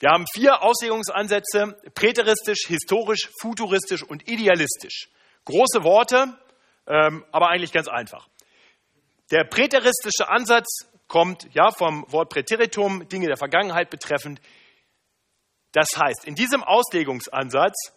Wir 0.00 0.10
haben 0.10 0.26
vier 0.32 0.62
Auslegungsansätze, 0.62 1.80
präteristisch, 1.94 2.66
historisch, 2.66 3.30
futuristisch 3.40 4.02
und 4.02 4.28
idealistisch. 4.28 5.08
Große 5.44 5.82
Worte, 5.82 6.38
ähm, 6.86 7.24
aber 7.32 7.48
eigentlich 7.48 7.72
ganz 7.72 7.88
einfach. 7.88 8.28
Der 9.30 9.44
präteristische 9.44 10.28
Ansatz 10.28 10.86
kommt 11.08 11.52
ja 11.52 11.70
vom 11.70 12.04
Wort 12.12 12.28
Präteritum, 12.30 13.08
Dinge 13.08 13.26
der 13.26 13.36
Vergangenheit 13.36 13.90
betreffend. 13.90 14.40
Das 15.72 15.88
heißt, 15.96 16.26
in 16.26 16.34
diesem 16.34 16.62
Auslegungsansatz 16.62 17.92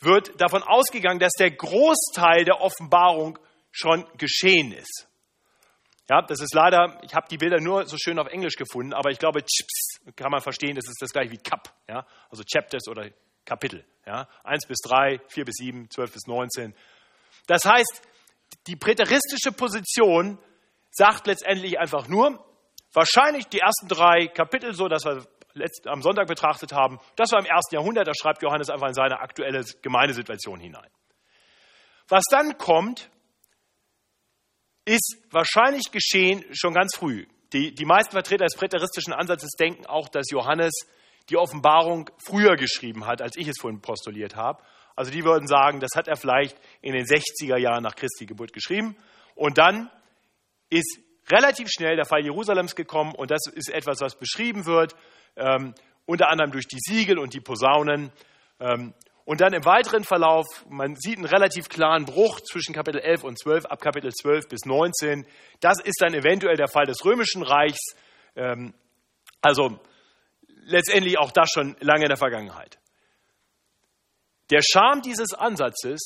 wird 0.00 0.40
davon 0.40 0.62
ausgegangen, 0.62 1.20
dass 1.20 1.32
der 1.32 1.50
Großteil 1.50 2.44
der 2.44 2.60
Offenbarung 2.60 3.38
schon 3.70 4.04
geschehen 4.16 4.72
ist. 4.72 5.06
Ja, 6.08 6.22
das 6.22 6.40
ist 6.40 6.54
leider, 6.54 6.98
ich 7.04 7.14
habe 7.14 7.28
die 7.30 7.36
Bilder 7.36 7.60
nur 7.60 7.86
so 7.86 7.96
schön 7.96 8.18
auf 8.18 8.26
Englisch 8.26 8.56
gefunden, 8.56 8.92
aber 8.92 9.10
ich 9.10 9.18
glaube, 9.18 9.44
Chips 9.44 10.00
kann 10.16 10.32
man 10.32 10.40
verstehen, 10.40 10.74
das 10.74 10.88
ist 10.88 11.00
das 11.00 11.10
gleiche 11.10 11.30
wie 11.30 11.38
Cup, 11.38 11.72
ja, 11.88 12.04
also 12.30 12.42
Chapters 12.42 12.88
oder 12.88 13.08
Kapitel, 13.44 13.84
ja, 14.06 14.28
1 14.42 14.66
bis 14.66 14.78
3, 14.78 15.20
4 15.28 15.44
bis 15.44 15.54
7, 15.56 15.88
12 15.88 16.12
bis 16.12 16.26
19. 16.26 16.74
Das 17.46 17.64
heißt, 17.64 18.02
die 18.66 18.74
präteristische 18.74 19.52
Position 19.52 20.38
sagt 20.90 21.28
letztendlich 21.28 21.78
einfach 21.78 22.08
nur, 22.08 22.44
wahrscheinlich 22.92 23.46
die 23.46 23.60
ersten 23.60 23.86
drei 23.86 24.26
Kapitel, 24.26 24.74
so 24.74 24.88
dass 24.88 25.04
wir 25.04 25.24
am 25.86 26.02
Sonntag 26.02 26.26
betrachtet 26.26 26.72
haben, 26.72 26.98
das 27.16 27.32
war 27.32 27.40
im 27.40 27.46
ersten 27.46 27.74
Jahrhundert, 27.74 28.06
da 28.06 28.12
schreibt 28.14 28.42
Johannes 28.42 28.70
einfach 28.70 28.88
in 28.88 28.94
seine 28.94 29.20
aktuelle 29.20 29.64
Gemeindesituation 29.82 30.60
hinein. 30.60 30.88
Was 32.08 32.24
dann 32.30 32.58
kommt, 32.58 33.10
ist 34.84 35.18
wahrscheinlich 35.30 35.92
geschehen 35.92 36.44
schon 36.52 36.74
ganz 36.74 36.96
früh. 36.96 37.26
Die, 37.52 37.74
die 37.74 37.84
meisten 37.84 38.12
Vertreter 38.12 38.44
des 38.44 38.56
präteristischen 38.56 39.12
Ansatzes 39.12 39.50
denken 39.58 39.86
auch, 39.86 40.08
dass 40.08 40.30
Johannes 40.30 40.72
die 41.28 41.36
Offenbarung 41.36 42.10
früher 42.24 42.56
geschrieben 42.56 43.06
hat, 43.06 43.22
als 43.22 43.36
ich 43.36 43.48
es 43.48 43.56
vorhin 43.60 43.80
postuliert 43.80 44.36
habe. 44.36 44.62
Also 44.96 45.10
die 45.10 45.24
würden 45.24 45.46
sagen, 45.46 45.80
das 45.80 45.90
hat 45.94 46.08
er 46.08 46.16
vielleicht 46.16 46.56
in 46.80 46.92
den 46.92 47.06
60er 47.06 47.56
Jahren 47.56 47.82
nach 47.82 47.94
Christi 47.94 48.26
Geburt 48.26 48.52
geschrieben. 48.52 48.96
Und 49.34 49.58
dann 49.58 49.90
ist 50.68 50.98
relativ 51.28 51.68
schnell 51.70 51.96
der 51.96 52.04
Fall 52.04 52.24
Jerusalems 52.24 52.74
gekommen 52.74 53.14
und 53.14 53.30
das 53.30 53.46
ist 53.46 53.70
etwas, 53.70 54.00
was 54.00 54.16
beschrieben 54.16 54.66
wird, 54.66 54.94
ähm, 55.36 55.74
unter 56.06 56.28
anderem 56.28 56.50
durch 56.50 56.66
die 56.66 56.78
Siegel 56.78 57.18
und 57.18 57.34
die 57.34 57.40
Posaunen. 57.40 58.12
Ähm, 58.58 58.94
und 59.24 59.40
dann 59.40 59.52
im 59.52 59.64
weiteren 59.64 60.04
Verlauf, 60.04 60.46
man 60.68 60.96
sieht 60.96 61.18
einen 61.18 61.26
relativ 61.26 61.68
klaren 61.68 62.04
Bruch 62.04 62.40
zwischen 62.40 62.74
Kapitel 62.74 63.00
11 63.00 63.22
und 63.22 63.38
12, 63.38 63.66
ab 63.66 63.80
Kapitel 63.80 64.10
12 64.12 64.48
bis 64.48 64.64
19. 64.64 65.26
Das 65.60 65.80
ist 65.80 66.00
dann 66.00 66.14
eventuell 66.14 66.56
der 66.56 66.68
Fall 66.68 66.86
des 66.86 67.04
Römischen 67.04 67.42
Reichs. 67.42 67.94
Ähm, 68.34 68.74
also 69.40 69.78
letztendlich 70.48 71.18
auch 71.18 71.30
das 71.32 71.50
schon 71.52 71.76
lange 71.80 72.04
in 72.04 72.08
der 72.08 72.16
Vergangenheit. 72.16 72.78
Der 74.50 74.62
Charme 74.62 75.02
dieses 75.02 75.32
Ansatzes 75.32 76.00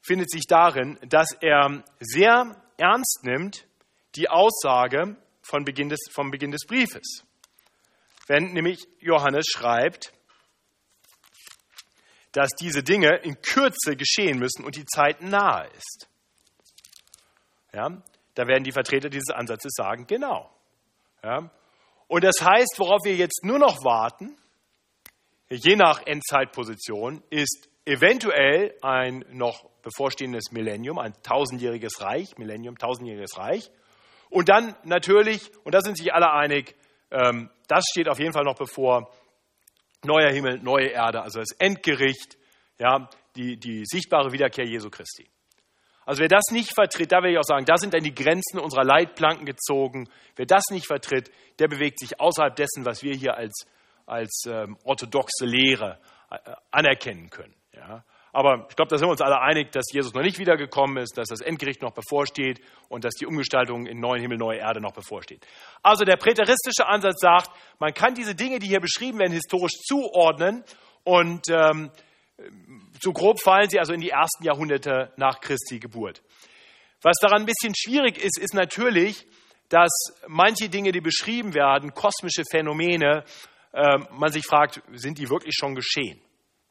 findet 0.00 0.30
sich 0.30 0.46
darin, 0.46 0.98
dass 1.06 1.28
er 1.40 1.84
sehr 2.00 2.56
ernst 2.78 3.20
nimmt 3.22 3.66
die 4.16 4.28
Aussage 4.28 5.16
von 5.42 5.64
Beginn 5.64 5.88
des, 5.88 6.00
vom 6.10 6.30
Beginn 6.30 6.50
des 6.50 6.66
Briefes. 6.66 7.24
Wenn 8.26 8.52
nämlich 8.52 8.86
Johannes 9.00 9.46
schreibt, 9.50 10.12
dass 12.32 12.50
diese 12.58 12.82
Dinge 12.82 13.16
in 13.22 13.40
Kürze 13.42 13.96
geschehen 13.96 14.38
müssen 14.38 14.64
und 14.64 14.76
die 14.76 14.86
Zeit 14.86 15.22
nahe 15.22 15.68
ist. 15.76 16.08
Ja, 17.72 18.02
da 18.34 18.46
werden 18.46 18.64
die 18.64 18.72
Vertreter 18.72 19.08
dieses 19.08 19.30
Ansatzes 19.30 19.72
sagen, 19.74 20.06
genau. 20.06 20.50
Ja, 21.22 21.50
und 22.08 22.24
das 22.24 22.36
heißt, 22.40 22.74
worauf 22.78 23.04
wir 23.04 23.14
jetzt 23.14 23.44
nur 23.44 23.58
noch 23.58 23.84
warten, 23.84 24.36
je 25.48 25.76
nach 25.76 26.04
Endzeitposition, 26.06 27.22
ist 27.30 27.68
eventuell 27.84 28.76
ein 28.82 29.24
noch 29.30 29.68
bevorstehendes 29.82 30.50
Millennium, 30.50 30.98
ein 30.98 31.14
tausendjähriges 31.22 32.00
Reich, 32.00 32.36
Millennium, 32.38 32.78
tausendjähriges 32.78 33.36
Reich. 33.38 33.70
Und 34.30 34.48
dann 34.48 34.74
natürlich, 34.84 35.52
und 35.64 35.74
da 35.74 35.80
sind 35.80 35.96
sich 35.96 36.12
alle 36.12 36.32
einig, 36.32 36.74
ähm, 37.10 37.50
das 37.68 37.84
steht 37.90 38.08
auf 38.08 38.18
jeden 38.18 38.32
Fall 38.32 38.44
noch 38.44 38.56
bevor, 38.56 39.10
neuer 40.04 40.30
Himmel, 40.30 40.58
neue 40.58 40.88
Erde, 40.88 41.22
also 41.22 41.40
das 41.40 41.52
Endgericht, 41.58 42.36
ja, 42.78 43.08
die, 43.36 43.56
die 43.56 43.84
sichtbare 43.84 44.32
Wiederkehr 44.32 44.66
Jesu 44.66 44.90
Christi. 44.90 45.28
Also 46.06 46.20
wer 46.20 46.28
das 46.28 46.44
nicht 46.50 46.74
vertritt, 46.74 47.12
da 47.12 47.22
will 47.22 47.32
ich 47.32 47.38
auch 47.38 47.44
sagen, 47.44 47.64
da 47.64 47.76
sind 47.76 47.94
dann 47.94 48.02
die 48.02 48.14
Grenzen 48.14 48.58
unserer 48.58 48.84
Leitplanken 48.84 49.46
gezogen. 49.46 50.08
Wer 50.36 50.44
das 50.44 50.64
nicht 50.70 50.86
vertritt, 50.86 51.30
der 51.58 51.68
bewegt 51.68 51.98
sich 51.98 52.20
außerhalb 52.20 52.54
dessen, 52.54 52.84
was 52.84 53.02
wir 53.02 53.14
hier 53.14 53.36
als, 53.36 53.66
als 54.04 54.44
ähm, 54.46 54.76
orthodoxe 54.84 55.46
Lehre 55.46 55.98
äh, 56.30 56.36
anerkennen 56.70 57.30
können. 57.30 57.54
Ja. 57.72 58.04
Aber 58.34 58.66
ich 58.68 58.74
glaube, 58.74 58.88
da 58.88 58.98
sind 58.98 59.06
wir 59.06 59.12
uns 59.12 59.20
alle 59.20 59.40
einig, 59.40 59.70
dass 59.70 59.84
Jesus 59.92 60.12
noch 60.12 60.22
nicht 60.22 60.40
wiedergekommen 60.40 60.96
ist, 60.96 61.16
dass 61.16 61.28
das 61.28 61.40
Endgericht 61.40 61.82
noch 61.82 61.92
bevorsteht 61.92 62.60
und 62.88 63.04
dass 63.04 63.14
die 63.14 63.26
Umgestaltung 63.26 63.86
in 63.86 64.00
neuen 64.00 64.20
Himmel, 64.20 64.38
neue 64.38 64.58
Erde 64.58 64.80
noch 64.80 64.92
bevorsteht. 64.92 65.46
Also 65.84 66.04
der 66.04 66.16
präteristische 66.16 66.86
Ansatz 66.86 67.20
sagt, 67.20 67.50
man 67.78 67.94
kann 67.94 68.14
diese 68.14 68.34
Dinge, 68.34 68.58
die 68.58 68.66
hier 68.66 68.80
beschrieben 68.80 69.20
werden, 69.20 69.32
historisch 69.32 69.74
zuordnen 69.86 70.64
und 71.04 71.44
ähm, 71.48 71.92
so 73.00 73.12
grob 73.12 73.40
fallen 73.40 73.70
sie 73.70 73.78
also 73.78 73.92
in 73.92 74.00
die 74.00 74.10
ersten 74.10 74.42
Jahrhunderte 74.42 75.12
nach 75.16 75.40
Christi 75.40 75.78
Geburt. 75.78 76.20
Was 77.02 77.16
daran 77.20 77.42
ein 77.42 77.46
bisschen 77.46 77.74
schwierig 77.76 78.18
ist, 78.18 78.36
ist 78.36 78.54
natürlich, 78.54 79.28
dass 79.68 79.92
manche 80.26 80.68
Dinge, 80.68 80.90
die 80.90 81.00
beschrieben 81.00 81.54
werden, 81.54 81.94
kosmische 81.94 82.42
Phänomene, 82.50 83.22
äh, 83.72 83.98
man 84.10 84.32
sich 84.32 84.44
fragt, 84.44 84.82
sind 84.92 85.18
die 85.18 85.30
wirklich 85.30 85.54
schon 85.56 85.76
geschehen? 85.76 86.20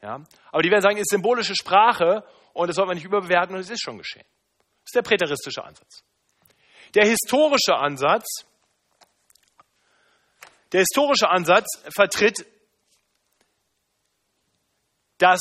Ja? 0.03 0.21
Aber 0.51 0.61
die 0.61 0.69
werden 0.69 0.81
sagen, 0.81 0.97
es 0.97 1.03
ist 1.03 1.11
symbolische 1.11 1.55
Sprache 1.55 2.23
und 2.51 2.67
das 2.67 2.75
soll 2.75 2.85
man 2.85 2.95
nicht 2.95 3.05
überbewerten 3.05 3.55
und 3.55 3.61
es 3.61 3.69
ist 3.69 3.81
schon 3.81 3.97
geschehen. 3.97 4.25
Das 4.83 4.89
ist 4.89 4.95
der 4.95 5.01
präteristische 5.01 5.63
Ansatz. 5.63 6.03
Der 6.93 7.05
historische 7.05 7.75
Ansatz, 7.75 8.45
der 10.73 10.81
historische 10.81 11.29
Ansatz 11.29 11.67
vertritt, 11.95 12.45
dass 15.17 15.39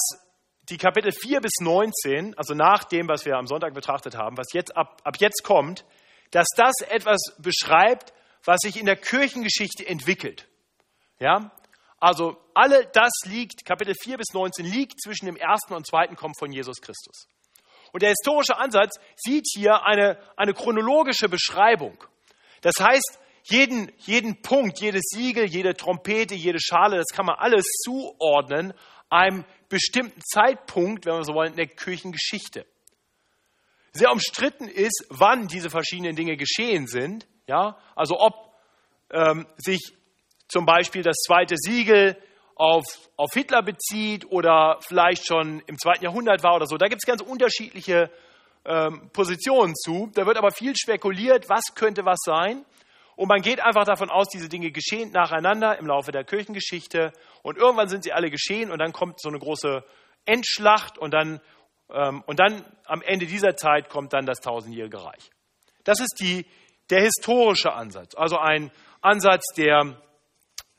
die 0.68 0.76
Kapitel 0.76 1.10
4 1.10 1.40
bis 1.40 1.54
19, 1.60 2.38
also 2.38 2.54
nach 2.54 2.84
dem, 2.84 3.08
was 3.08 3.26
wir 3.26 3.36
am 3.36 3.48
Sonntag 3.48 3.74
betrachtet 3.74 4.16
haben, 4.16 4.38
was 4.38 4.52
jetzt 4.52 4.76
ab, 4.76 5.02
ab 5.02 5.16
jetzt 5.18 5.42
kommt, 5.42 5.84
dass 6.30 6.46
das 6.56 6.72
etwas 6.88 7.20
beschreibt, 7.38 8.14
was 8.44 8.58
sich 8.60 8.78
in 8.78 8.86
der 8.86 8.96
Kirchengeschichte 8.96 9.84
entwickelt. 9.86 10.48
Ja? 11.18 11.50
Also 12.02 12.36
alle 12.52 12.86
das 12.92 13.12
liegt, 13.26 13.64
Kapitel 13.64 13.94
4 13.94 14.16
bis 14.16 14.32
19 14.32 14.66
liegt 14.66 15.00
zwischen 15.00 15.26
dem 15.26 15.36
ersten 15.36 15.72
und 15.72 15.86
zweiten 15.86 16.16
Kommen 16.16 16.34
von 16.34 16.50
Jesus 16.50 16.80
Christus. 16.80 17.28
Und 17.92 18.02
der 18.02 18.08
historische 18.08 18.56
Ansatz 18.56 18.98
sieht 19.14 19.46
hier 19.54 19.84
eine, 19.84 20.18
eine 20.36 20.52
chronologische 20.52 21.28
Beschreibung. 21.28 22.02
Das 22.60 22.74
heißt, 22.80 23.20
jeden, 23.44 23.92
jeden 23.98 24.42
Punkt, 24.42 24.80
jedes 24.80 25.02
Siegel, 25.10 25.44
jede 25.44 25.76
Trompete, 25.76 26.34
jede 26.34 26.58
Schale, 26.60 26.96
das 26.96 27.06
kann 27.12 27.24
man 27.24 27.36
alles 27.38 27.64
zuordnen 27.84 28.74
einem 29.08 29.44
bestimmten 29.68 30.22
Zeitpunkt, 30.22 31.06
wenn 31.06 31.14
wir 31.14 31.24
so 31.24 31.34
wollen, 31.34 31.52
in 31.52 31.56
der 31.56 31.68
Kirchengeschichte. 31.68 32.66
Sehr 33.92 34.10
umstritten 34.10 34.66
ist, 34.66 35.06
wann 35.08 35.46
diese 35.46 35.70
verschiedenen 35.70 36.16
Dinge 36.16 36.36
geschehen 36.36 36.88
sind. 36.88 37.28
Ja, 37.46 37.78
also 37.94 38.18
ob 38.18 38.34
ähm, 39.10 39.46
sich 39.56 39.92
zum 40.52 40.66
Beispiel 40.66 41.02
das 41.02 41.16
zweite 41.26 41.56
Siegel 41.56 42.16
auf, 42.56 42.84
auf 43.16 43.32
Hitler 43.32 43.62
bezieht 43.62 44.30
oder 44.30 44.78
vielleicht 44.86 45.26
schon 45.26 45.62
im 45.66 45.78
zweiten 45.78 46.04
Jahrhundert 46.04 46.42
war 46.42 46.54
oder 46.54 46.66
so. 46.66 46.76
Da 46.76 46.88
gibt 46.88 47.02
es 47.02 47.06
ganz 47.06 47.22
unterschiedliche 47.22 48.10
ähm, 48.66 49.08
Positionen 49.12 49.74
zu. 49.74 50.10
Da 50.14 50.26
wird 50.26 50.36
aber 50.36 50.50
viel 50.50 50.76
spekuliert, 50.76 51.48
was 51.48 51.74
könnte 51.74 52.04
was 52.04 52.18
sein. 52.22 52.64
Und 53.16 53.28
man 53.28 53.40
geht 53.40 53.60
einfach 53.60 53.84
davon 53.84 54.10
aus, 54.10 54.28
diese 54.28 54.48
Dinge 54.48 54.70
geschehen 54.70 55.10
nacheinander 55.10 55.78
im 55.78 55.86
Laufe 55.86 56.12
der 56.12 56.24
Kirchengeschichte. 56.24 57.12
Und 57.42 57.56
irgendwann 57.56 57.88
sind 57.88 58.04
sie 58.04 58.12
alle 58.12 58.30
geschehen 58.30 58.70
und 58.70 58.78
dann 58.78 58.92
kommt 58.92 59.20
so 59.20 59.30
eine 59.30 59.38
große 59.38 59.82
Endschlacht 60.26 60.98
und 60.98 61.14
dann, 61.14 61.40
ähm, 61.90 62.22
und 62.26 62.38
dann 62.38 62.62
am 62.84 63.00
Ende 63.00 63.26
dieser 63.26 63.56
Zeit 63.56 63.88
kommt 63.88 64.12
dann 64.12 64.26
das 64.26 64.40
tausendjährige 64.40 65.02
Reich. 65.02 65.30
Das 65.84 65.98
ist 65.98 66.20
die, 66.20 66.46
der 66.90 67.00
historische 67.00 67.72
Ansatz. 67.72 68.14
Also 68.14 68.36
ein 68.38 68.70
Ansatz, 69.00 69.44
der 69.56 69.96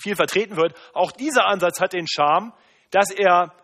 viel 0.03 0.15
vertreten 0.15 0.57
wird. 0.57 0.75
Auch 0.93 1.11
dieser 1.11 1.45
Ansatz 1.45 1.79
hat 1.79 1.93
den 1.93 2.07
Charme, 2.07 2.53
dass 2.91 3.09
er 3.09 3.55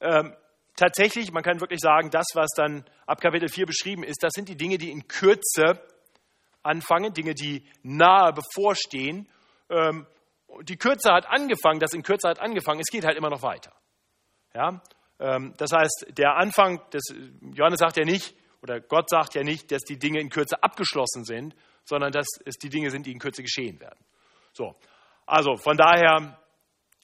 ähm, 0.00 0.34
tatsächlich, 0.76 1.32
man 1.32 1.42
kann 1.42 1.60
wirklich 1.60 1.80
sagen, 1.80 2.10
das, 2.10 2.26
was 2.34 2.50
dann 2.56 2.84
ab 3.06 3.20
Kapitel 3.20 3.48
4 3.48 3.66
beschrieben 3.66 4.02
ist, 4.02 4.22
das 4.22 4.32
sind 4.34 4.48
die 4.48 4.56
Dinge, 4.56 4.78
die 4.78 4.90
in 4.90 5.08
Kürze 5.08 5.80
anfangen, 6.62 7.14
Dinge, 7.14 7.34
die 7.34 7.64
nahe 7.82 8.32
bevorstehen. 8.32 9.28
Ähm, 9.70 10.06
die 10.62 10.76
Kürze 10.76 11.12
hat 11.12 11.26
angefangen, 11.26 11.80
das 11.80 11.92
in 11.92 12.02
Kürze 12.02 12.28
hat 12.28 12.40
angefangen, 12.40 12.80
es 12.80 12.90
geht 12.90 13.04
halt 13.04 13.16
immer 13.16 13.30
noch 13.30 13.42
weiter. 13.42 13.72
Ja? 14.54 14.82
Ähm, 15.18 15.54
das 15.56 15.70
heißt, 15.72 16.06
der 16.10 16.36
Anfang, 16.36 16.80
des, 16.90 17.14
Johannes 17.54 17.78
sagt 17.78 17.96
ja 17.96 18.04
nicht, 18.04 18.36
oder 18.62 18.80
Gott 18.80 19.08
sagt 19.08 19.34
ja 19.34 19.44
nicht, 19.44 19.70
dass 19.70 19.82
die 19.82 19.98
Dinge 19.98 20.20
in 20.20 20.28
Kürze 20.28 20.62
abgeschlossen 20.62 21.24
sind, 21.24 21.54
sondern 21.84 22.10
dass 22.10 22.26
es 22.44 22.56
die 22.56 22.68
Dinge 22.68 22.90
sind, 22.90 23.06
die 23.06 23.12
in 23.12 23.18
Kürze 23.18 23.42
geschehen 23.42 23.80
werden. 23.80 24.04
So, 24.52 24.74
also 25.26 25.56
von 25.56 25.76
daher 25.76 26.38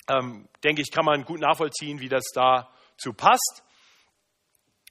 ähm, 0.08 0.48
denke 0.64 0.82
ich, 0.82 0.90
kann 0.90 1.04
man 1.04 1.24
gut 1.24 1.40
nachvollziehen, 1.40 2.00
wie 2.00 2.08
das 2.08 2.24
dazu 2.34 3.12
passt. 3.12 3.62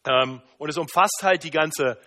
Ähm, 0.07 0.41
und 0.57 0.69
es 0.69 0.77
umfasst 0.77 1.19
halt 1.21 1.43
die 1.43 1.51
ganze 1.51 1.99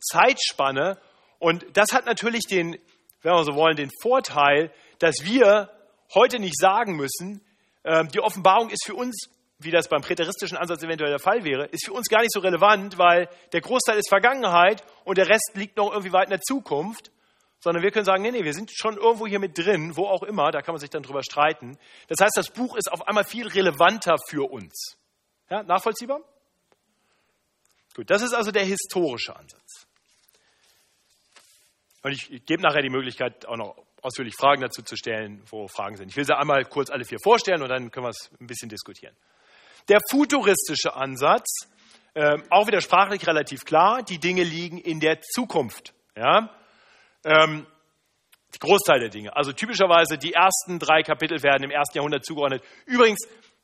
Zeitspanne. 0.00 0.98
Und 1.38 1.66
das 1.74 1.92
hat 1.92 2.06
natürlich 2.06 2.44
den, 2.46 2.78
wenn 3.22 3.32
wir 3.32 3.44
so 3.44 3.54
wollen, 3.54 3.76
den 3.76 3.90
Vorteil, 4.00 4.72
dass 4.98 5.24
wir 5.24 5.70
heute 6.14 6.38
nicht 6.38 6.58
sagen 6.58 6.96
müssen, 6.96 7.44
ähm, 7.84 8.08
die 8.08 8.20
Offenbarung 8.20 8.70
ist 8.70 8.84
für 8.84 8.94
uns, 8.94 9.28
wie 9.58 9.70
das 9.70 9.88
beim 9.88 10.02
präteristischen 10.02 10.58
Ansatz 10.58 10.82
eventuell 10.82 11.10
der 11.10 11.18
Fall 11.18 11.44
wäre, 11.44 11.66
ist 11.66 11.86
für 11.86 11.92
uns 11.92 12.08
gar 12.08 12.20
nicht 12.20 12.32
so 12.32 12.40
relevant, 12.40 12.98
weil 12.98 13.28
der 13.52 13.60
Großteil 13.60 13.98
ist 13.98 14.08
Vergangenheit 14.08 14.84
und 15.04 15.18
der 15.18 15.28
Rest 15.28 15.52
liegt 15.54 15.76
noch 15.76 15.90
irgendwie 15.90 16.12
weit 16.12 16.24
in 16.24 16.30
der 16.30 16.42
Zukunft. 16.42 17.10
Sondern 17.66 17.82
wir 17.82 17.90
können 17.90 18.04
sagen, 18.04 18.22
nee, 18.22 18.30
nee, 18.30 18.44
wir 18.44 18.54
sind 18.54 18.70
schon 18.72 18.96
irgendwo 18.96 19.26
hier 19.26 19.40
mit 19.40 19.58
drin, 19.58 19.96
wo 19.96 20.06
auch 20.06 20.22
immer, 20.22 20.52
da 20.52 20.62
kann 20.62 20.72
man 20.72 20.78
sich 20.78 20.88
dann 20.88 21.02
drüber 21.02 21.24
streiten. 21.24 21.76
Das 22.06 22.20
heißt, 22.20 22.36
das 22.36 22.50
Buch 22.50 22.76
ist 22.76 22.92
auf 22.92 23.08
einmal 23.08 23.24
viel 23.24 23.48
relevanter 23.48 24.18
für 24.28 24.48
uns. 24.48 24.96
Ja, 25.50 25.64
nachvollziehbar? 25.64 26.20
Gut, 27.96 28.08
das 28.08 28.22
ist 28.22 28.34
also 28.34 28.52
der 28.52 28.62
historische 28.62 29.34
Ansatz. 29.34 29.88
Und 32.04 32.12
ich, 32.12 32.46
gebe 32.46 32.62
nachher 32.62 32.82
die 32.82 32.88
Möglichkeit, 32.88 33.46
auch 33.46 33.56
noch 33.56 33.76
ausführlich 34.00 34.36
Fragen 34.36 34.62
dazu 34.62 34.82
zu 34.82 34.94
stellen, 34.94 35.42
wo 35.50 35.66
Fragen 35.66 35.96
sind. 35.96 36.10
Ich 36.10 36.16
will 36.16 36.24
sie 36.24 36.36
einmal 36.36 36.66
kurz 36.66 36.90
alle 36.90 37.04
vier 37.04 37.18
vorstellen 37.18 37.62
und 37.62 37.68
dann 37.68 37.90
können 37.90 38.06
wir 38.06 38.10
es 38.10 38.30
ein 38.40 38.46
bisschen 38.46 38.68
diskutieren. 38.68 39.16
Der 39.88 39.98
futuristische 40.08 40.94
Ansatz, 40.94 41.66
äh, 42.14 42.38
auch 42.48 42.68
wieder 42.68 42.80
sprachlich 42.80 43.26
relativ 43.26 43.64
klar, 43.64 44.04
die 44.04 44.20
Dinge 44.20 44.44
liegen 44.44 44.78
in 44.78 45.00
der 45.00 45.20
Zukunft. 45.20 45.94
Ja? 46.16 46.56
Ähm, 47.26 47.66
Großteil 48.60 49.00
der 49.00 49.08
Dinge. 49.10 49.36
Also 49.36 49.52
typischerweise 49.52 50.16
die 50.16 50.32
ersten 50.32 50.78
drei 50.78 51.02
Kapitel 51.02 51.42
werden 51.42 51.64
im 51.64 51.70
ersten 51.70 51.98
Jahrhundert 51.98 52.24
zugeordnet. 52.24 52.62
Übrigens, 52.86 53.18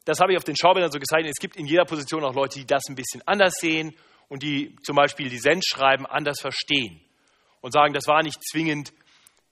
das 0.05 0.21
habe 0.21 0.33
ich 0.33 0.39
auf 0.39 0.45
den 0.45 0.57
Schaubildern 0.57 0.91
so 0.91 0.99
gezeichnet, 0.99 1.33
es 1.35 1.41
gibt 1.41 1.57
in 1.57 1.67
jeder 1.67 1.85
Position 1.85 2.25
auch 2.25 2.35
Leute, 2.35 2.59
die 2.59 2.67
das 2.67 2.83
ein 2.89 2.97
bisschen 2.97 3.23
anders 3.25 3.55
sehen 3.61 3.95
und 4.29 4.43
die 4.43 4.77
zum 4.83 4.97
Beispiel 4.97 5.29
die 5.29 5.39
Sendschreiben 5.39 6.05
anders 6.07 6.41
verstehen 6.41 7.01
und 7.61 7.73
sagen, 7.73 7.95
das 7.95 8.07
war 8.09 8.23
nicht 8.23 8.39
zwingend 8.51 8.93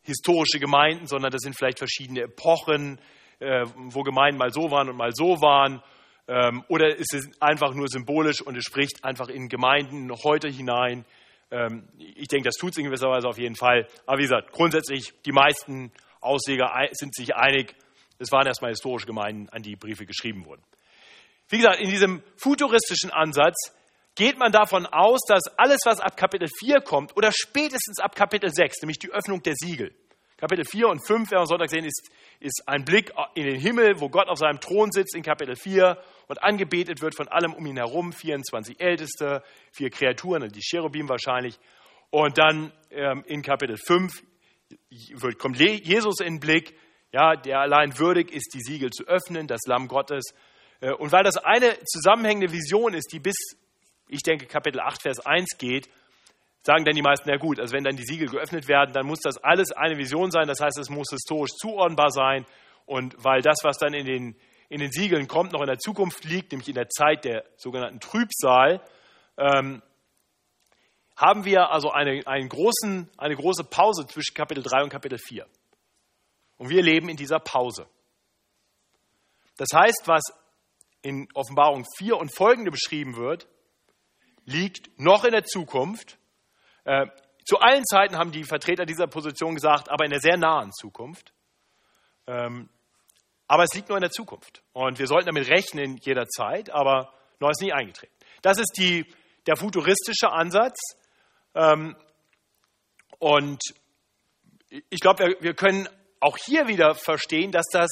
historische 0.03 0.59
Gemeinden, 0.59 1.07
sondern 1.07 1.31
das 1.31 1.43
sind 1.43 1.57
vielleicht 1.57 1.79
verschiedene 1.79 2.23
Epochen, 2.23 3.01
äh, 3.39 3.65
wo 3.75 4.03
Gemeinden 4.03 4.39
mal 4.39 4.51
so 4.51 4.71
waren 4.71 4.89
und 4.89 4.97
mal 4.97 5.13
so 5.13 5.41
waren. 5.41 5.83
Ähm, 6.27 6.65
oder 6.69 6.97
ist 6.97 7.15
es 7.15 7.29
einfach 7.41 7.75
nur 7.75 7.89
symbolisch 7.89 8.43
und 8.43 8.57
es 8.57 8.65
spricht 8.65 9.05
einfach 9.05 9.29
in 9.29 9.49
Gemeinden 9.49 10.07
noch 10.07 10.25
heute 10.25 10.49
hinein. 10.49 11.05
Ähm, 11.51 11.89
ich 11.99 12.29
denke, 12.29 12.49
das 12.49 12.57
tut 12.57 12.73
es 12.73 12.79
in 12.79 12.85
gewisser 12.85 13.09
Weise 13.09 13.29
auf 13.29 13.39
jeden 13.39 13.57
Fall. 13.57 13.87
Aber 14.07 14.19
wie 14.19 14.23
gesagt, 14.23 14.53
grundsätzlich, 14.53 15.13
die 15.25 15.33
meisten 15.33 15.93
Ausleger 16.21 16.73
sind 16.93 17.15
sich 17.15 17.35
einig, 17.35 17.75
es 18.19 18.31
waren 18.31 18.47
erstmal 18.47 18.71
historische 18.71 19.07
Gemeinden, 19.07 19.49
an 19.49 19.63
die 19.63 19.77
Briefe 19.77 20.05
geschrieben 20.05 20.45
wurden. 20.45 20.63
Wie 21.49 21.57
gesagt, 21.57 21.81
in 21.81 21.91
diesem 21.91 22.23
futuristischen 22.37 23.11
Ansatz 23.11 23.75
geht 24.15 24.39
man 24.39 24.53
davon 24.53 24.87
aus, 24.87 25.21
dass 25.27 25.43
alles, 25.57 25.81
was 25.85 25.99
ab 25.99 26.17
Kapitel 26.17 26.49
4 26.59 26.81
kommt 26.81 27.17
oder 27.17 27.33
spätestens 27.33 27.99
ab 27.99 28.15
Kapitel 28.15 28.51
6, 28.51 28.83
nämlich 28.83 28.99
die 28.99 29.11
Öffnung 29.11 29.43
der 29.43 29.55
Siegel, 29.55 29.95
Kapitel 30.41 30.65
4 30.65 30.89
und 30.89 31.07
5, 31.07 31.31
werden 31.31 31.43
wir 31.43 31.47
Sonntag 31.47 31.69
sehen, 31.69 31.85
ist, 31.85 32.11
ist 32.41 32.63
ein 32.67 32.87
Blick 32.87 33.13
in 33.35 33.45
den 33.45 33.61
Himmel, 33.61 34.01
wo 34.01 34.09
Gott 34.09 34.29
auf 34.29 34.39
seinem 34.39 34.59
Thron 34.59 34.91
sitzt 34.91 35.15
in 35.15 35.23
Kapitel 35.23 35.55
4 35.55 35.99
und 36.29 36.43
angebetet 36.43 37.03
wird 37.03 37.15
von 37.15 37.29
allem 37.29 37.53
um 37.53 37.67
ihn 37.67 37.77
herum, 37.77 38.11
24 38.13 38.81
Älteste, 38.81 39.43
vier 39.71 39.91
Kreaturen, 39.91 40.49
die 40.49 40.63
Cherubim 40.63 41.11
wahrscheinlich. 41.11 41.59
Und 42.09 42.39
dann 42.39 42.73
ähm, 42.91 43.23
in 43.27 43.43
Kapitel 43.43 43.77
5 43.77 44.23
wird, 45.11 45.39
kommt 45.39 45.61
Jesus 45.61 46.21
in 46.21 46.37
den 46.37 46.41
Blick, 46.41 46.75
ja, 47.13 47.37
der 47.37 47.61
allein 47.61 47.99
würdig 47.99 48.33
ist, 48.33 48.55
die 48.55 48.63
Siegel 48.63 48.89
zu 48.91 49.05
öffnen, 49.05 49.47
das 49.47 49.61
Lamm 49.67 49.89
Gottes. 49.89 50.33
Äh, 50.81 50.93
und 50.93 51.13
weil 51.13 51.23
das 51.23 51.37
eine 51.37 51.77
zusammenhängende 51.85 52.51
Vision 52.51 52.95
ist, 52.95 53.13
die 53.13 53.21
bis 53.21 53.37
ich 54.11 54.23
denke, 54.23 54.47
Kapitel 54.47 54.81
8, 54.81 55.03
Vers 55.03 55.21
1 55.21 55.57
geht, 55.59 55.89
sagen 56.63 56.85
dann 56.85 56.95
die 56.95 57.03
meisten, 57.03 57.29
na 57.29 57.37
gut, 57.37 57.59
also 57.59 57.75
wenn 57.75 57.85
dann 57.85 57.97
die 57.97 58.05
Siegel 58.05 58.29
geöffnet 58.29 58.69
werden, 58.69 58.93
dann 58.93 59.07
muss 59.07 59.21
das 59.21 59.39
alles 59.39 59.73
eine 59.73 59.97
Vision 59.97 60.31
sein, 60.31 60.47
das 60.47 60.61
heißt, 60.61 60.79
es 60.79 60.91
muss 60.91 61.09
historisch 61.11 61.53
zuordnbar 61.53 62.11
sein 62.11 62.47
und 62.87 63.15
weil 63.19 63.41
das, 63.41 63.59
was 63.63 63.79
dann 63.79 63.95
in 63.95 64.07
den, 64.07 64.37
in 64.69 64.81
den 64.81 64.93
Siegeln 64.93 65.27
kommt, 65.27 65.53
noch 65.53 65.61
in 65.61 65.67
der 65.67 65.79
Zukunft 65.79 66.25
liegt, 66.25 66.53
nämlich 66.53 66.69
in 66.69 66.75
der 66.75 66.89
Zeit 66.89 67.25
der 67.25 67.45
sogenannten 67.57 68.01
Trübsal, 68.01 68.83
ähm, 69.37 69.83
haben 71.17 71.45
wir 71.45 71.71
also 71.71 71.91
eine, 71.91 72.27
einen 72.27 72.49
großen, 72.49 73.11
eine 73.19 73.37
große 73.37 73.65
Pause 73.65 74.07
zwischen 74.07 74.35
Kapitel 74.35 74.63
3 74.63 74.85
und 74.85 74.91
Kapitel 74.91 75.19
4. 75.19 75.47
Und 76.57 76.71
wir 76.71 76.83
leben 76.83 77.09
in 77.09 77.17
dieser 77.17 77.41
Pause. 77.41 77.87
Das 79.57 79.69
heißt, 79.75 80.05
was 80.07 80.23
in 81.03 81.29
Offenbarung 81.35 81.85
4 81.99 82.17
und 82.17 82.35
folgende 82.35 82.71
beschrieben 82.71 83.17
wird, 83.17 83.49
liegt 84.45 84.99
noch 84.99 85.25
in 85.25 85.33
der 85.33 85.45
Zukunft. 85.45 86.19
Äh, 86.85 87.07
zu 87.45 87.59
allen 87.59 87.85
Zeiten 87.85 88.17
haben 88.17 88.33
die 88.33 88.45
Vertreter 88.45 88.85
dieser 88.85 89.07
Position 89.07 89.55
gesagt, 89.55 89.91
aber 89.91 90.05
in 90.05 90.11
der 90.11 90.21
sehr 90.21 90.37
nahen 90.37 90.73
Zukunft. 90.73 91.33
Ähm, 92.27 92.69
aber 93.47 93.65
es 93.65 93.75
liegt 93.75 93.89
nur 93.89 93.99
in 93.99 94.03
der 94.03 94.11
Zukunft. 94.11 94.63
Und 94.73 94.99
wir 94.99 95.07
sollten 95.07 95.27
damit 95.27 95.49
rechnen 95.49 95.97
jederzeit, 95.97 96.71
aber 96.71 97.13
noch 97.41 97.51
ist 97.51 97.63
nie 97.63 97.73
eingetreten. 97.73 98.15
Das 98.43 98.59
ist 98.59 98.73
die, 98.79 99.07
der 99.47 99.57
futuristische 99.57 100.31
Ansatz. 100.31 100.79
Ähm, 101.55 101.97
und 103.19 103.61
ich 104.69 105.01
glaube, 105.01 105.25
wir, 105.25 105.37
wir 105.41 105.55
können 105.55 105.89
auch 106.21 106.37
hier 106.37 106.69
wieder 106.69 106.95
verstehen, 106.95 107.51
dass 107.51 107.67
das 107.73 107.91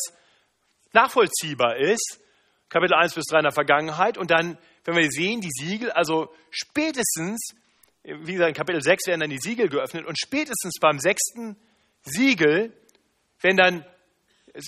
nachvollziehbar 0.92 1.77
ist. 1.77 2.20
Kapitel 2.68 2.94
1 2.94 3.14
bis 3.14 3.24
3 3.27 3.38
in 3.38 3.44
der 3.44 3.53
Vergangenheit 3.53 4.18
und 4.18 4.31
dann 4.31 4.59
wenn 4.88 4.96
wir 4.96 5.11
sehen, 5.11 5.42
die 5.42 5.51
Siegel, 5.51 5.90
also 5.90 6.33
spätestens, 6.51 7.51
wie 8.22 8.32
gesagt, 8.32 8.48
in 8.48 8.54
Kapitel 8.54 8.80
6 8.80 9.06
werden 9.06 9.20
dann 9.20 9.30
die 9.30 9.38
Siegel 9.38 9.68
geöffnet 9.68 10.06
und 10.06 10.18
spätestens 10.18 10.74
beim 10.80 10.98
sechsten 10.98 11.56
Siegel, 12.02 12.72
wenn 13.40 13.56
dann 13.56 13.84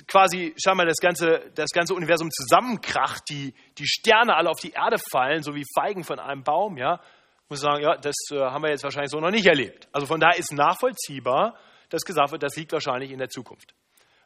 quasi, 0.07 0.55
schau 0.63 0.75
mal, 0.75 0.87
das 0.87 0.99
ganze, 0.99 1.51
das 1.55 1.71
ganze 1.71 1.95
Universum 1.95 2.31
zusammenkracht, 2.31 3.23
die, 3.29 3.55
die 3.79 3.87
Sterne 3.87 4.37
alle 4.37 4.51
auf 4.51 4.61
die 4.61 4.71
Erde 4.71 4.99
fallen, 5.11 5.43
so 5.43 5.55
wie 5.55 5.65
Feigen 5.75 6.05
von 6.05 6.19
einem 6.19 6.43
Baum, 6.43 6.77
ja, 6.77 7.01
muss 7.49 7.61
sagen, 7.61 7.83
ja, 7.83 7.97
das 7.97 8.15
äh, 8.31 8.39
haben 8.39 8.63
wir 8.63 8.71
jetzt 8.71 8.85
wahrscheinlich 8.85 9.11
so 9.11 9.19
noch 9.19 9.33
nicht 9.33 9.47
erlebt. 9.47 9.89
Also 9.93 10.07
von 10.07 10.21
daher 10.21 10.39
ist 10.39 10.53
nachvollziehbar, 10.53 11.59
dass 11.89 12.03
gesagt 12.03 12.31
wird, 12.31 12.43
das 12.43 12.57
liegt 12.57 12.73
wahrscheinlich 12.73 13.11
in 13.11 13.19
der 13.19 13.29
Zukunft. 13.29 13.75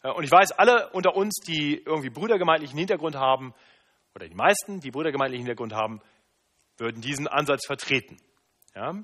Äh, 0.02 0.10
und 0.10 0.24
ich 0.24 0.30
weiß, 0.30 0.52
alle 0.52 0.90
unter 0.90 1.16
uns, 1.16 1.36
die 1.46 1.82
irgendwie 1.86 2.10
brüdergemeindlichen 2.10 2.78
Hintergrund 2.78 3.16
haben, 3.16 3.54
oder 4.14 4.28
die 4.28 4.34
meisten, 4.34 4.80
die 4.80 4.90
brüdergemeindlichen 4.90 5.46
Hintergrund 5.46 5.72
haben, 5.72 6.02
würden 6.76 7.00
diesen 7.00 7.26
Ansatz 7.26 7.66
vertreten. 7.66 8.18
Ja? 8.74 8.94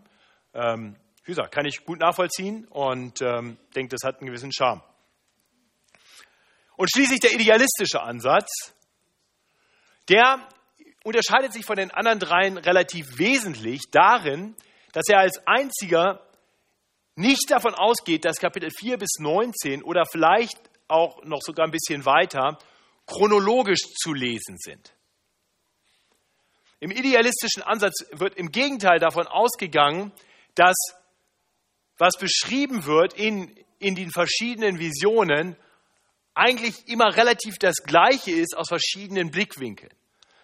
Ähm, 0.54 0.96
wie 1.24 1.32
gesagt, 1.32 1.54
kann 1.54 1.66
ich 1.66 1.84
gut 1.84 2.00
nachvollziehen 2.00 2.66
und 2.68 3.22
ähm, 3.22 3.56
denke, 3.74 3.94
das 3.94 4.06
hat 4.06 4.18
einen 4.18 4.26
gewissen 4.26 4.52
Charme. 4.52 4.82
Und 6.76 6.90
schließlich 6.90 7.20
der 7.20 7.32
idealistische 7.32 8.00
Ansatz, 8.02 8.74
der 10.08 10.48
unterscheidet 11.04 11.52
sich 11.52 11.64
von 11.64 11.76
den 11.76 11.90
anderen 11.90 12.18
dreien 12.18 12.56
relativ 12.56 13.18
wesentlich 13.18 13.82
darin, 13.90 14.56
dass 14.92 15.06
er 15.08 15.18
als 15.18 15.46
einziger 15.46 16.26
nicht 17.16 17.50
davon 17.50 17.74
ausgeht, 17.74 18.24
dass 18.24 18.38
Kapitel 18.38 18.70
4 18.70 18.98
bis 18.98 19.18
19 19.18 19.82
oder 19.82 20.04
vielleicht 20.10 20.58
auch 20.88 21.22
noch 21.24 21.40
sogar 21.42 21.66
ein 21.66 21.70
bisschen 21.70 22.04
weiter 22.06 22.58
chronologisch 23.06 23.82
zu 24.02 24.14
lesen 24.14 24.56
sind. 24.58 24.94
Im 26.80 26.90
idealistischen 26.90 27.62
Ansatz 27.62 28.06
wird 28.12 28.36
im 28.36 28.50
Gegenteil 28.50 28.98
davon 28.98 29.26
ausgegangen, 29.26 30.12
dass 30.54 30.76
was 31.98 32.16
beschrieben 32.18 32.86
wird 32.86 33.12
in, 33.12 33.54
in 33.78 33.94
den 33.94 34.10
verschiedenen 34.10 34.78
Visionen 34.78 35.56
eigentlich 36.34 36.88
immer 36.88 37.14
relativ 37.16 37.58
das 37.58 37.76
Gleiche 37.84 38.30
ist 38.30 38.56
aus 38.56 38.68
verschiedenen 38.68 39.30
Blickwinkeln. 39.30 39.92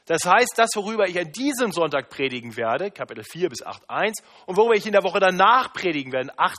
Das 0.05 0.25
heißt, 0.25 0.53
das, 0.57 0.71
worüber 0.75 1.09
ich 1.09 1.19
an 1.19 1.33
diesem 1.33 1.73
Sonntag 1.73 2.11
predigen 2.11 2.57
werde, 2.57 2.91
Kapitel 2.91 3.25
4 3.25 3.49
bis 3.49 3.65
8.1, 3.65 4.23
und 4.45 4.57
worüber 4.57 4.75
ich 4.75 4.87
in 4.87 4.93
der 4.93 5.03
Woche 5.03 5.19
danach 5.19 5.73
predigen 5.73 6.13
werde, 6.13 6.39
8, 6.39 6.59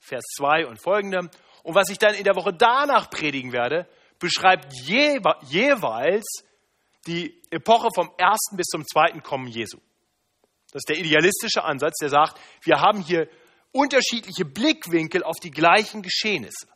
Vers 0.00 0.24
2 0.36 0.66
und 0.66 0.82
folgende, 0.82 1.30
und 1.62 1.74
was 1.74 1.90
ich 1.90 1.98
dann 1.98 2.14
in 2.14 2.24
der 2.24 2.34
Woche 2.34 2.52
danach 2.52 3.10
predigen 3.10 3.52
werde, 3.52 3.86
beschreibt 4.18 4.72
jeweils 4.74 6.44
die 7.08 7.42
Epoche 7.50 7.88
vom 7.94 8.10
ersten 8.18 8.56
bis 8.56 8.66
zum 8.66 8.86
zweiten 8.86 9.22
Kommen 9.22 9.48
Jesu. 9.48 9.78
Das 10.72 10.80
ist 10.80 10.88
der 10.88 10.98
idealistische 10.98 11.64
Ansatz, 11.64 11.96
der 11.98 12.10
sagt, 12.10 12.38
wir 12.62 12.80
haben 12.80 13.00
hier 13.00 13.28
unterschiedliche 13.72 14.44
Blickwinkel 14.44 15.24
auf 15.24 15.36
die 15.42 15.50
gleichen 15.50 16.02
Geschehnisse. 16.02 16.68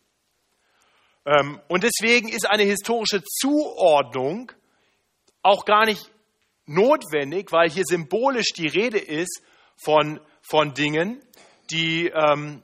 Ähm, 1.27 1.61
und 1.69 1.85
deswegen 1.85 2.29
ist 2.29 2.49
eine 2.49 2.65
historische 2.65 3.23
Zuordnung 3.23 4.51
auch 5.43 5.65
gar 5.65 5.85
nicht 5.85 6.11
notwendig, 6.67 7.53
weil 7.53 7.69
hier 7.69 7.85
symbolisch 7.85 8.53
die 8.57 8.67
Rede 8.67 8.99
ist 8.99 9.43
von, 9.77 10.21
von 10.41 10.75
Dingen, 10.75 11.21
die, 11.71 12.07
ähm, 12.09 12.63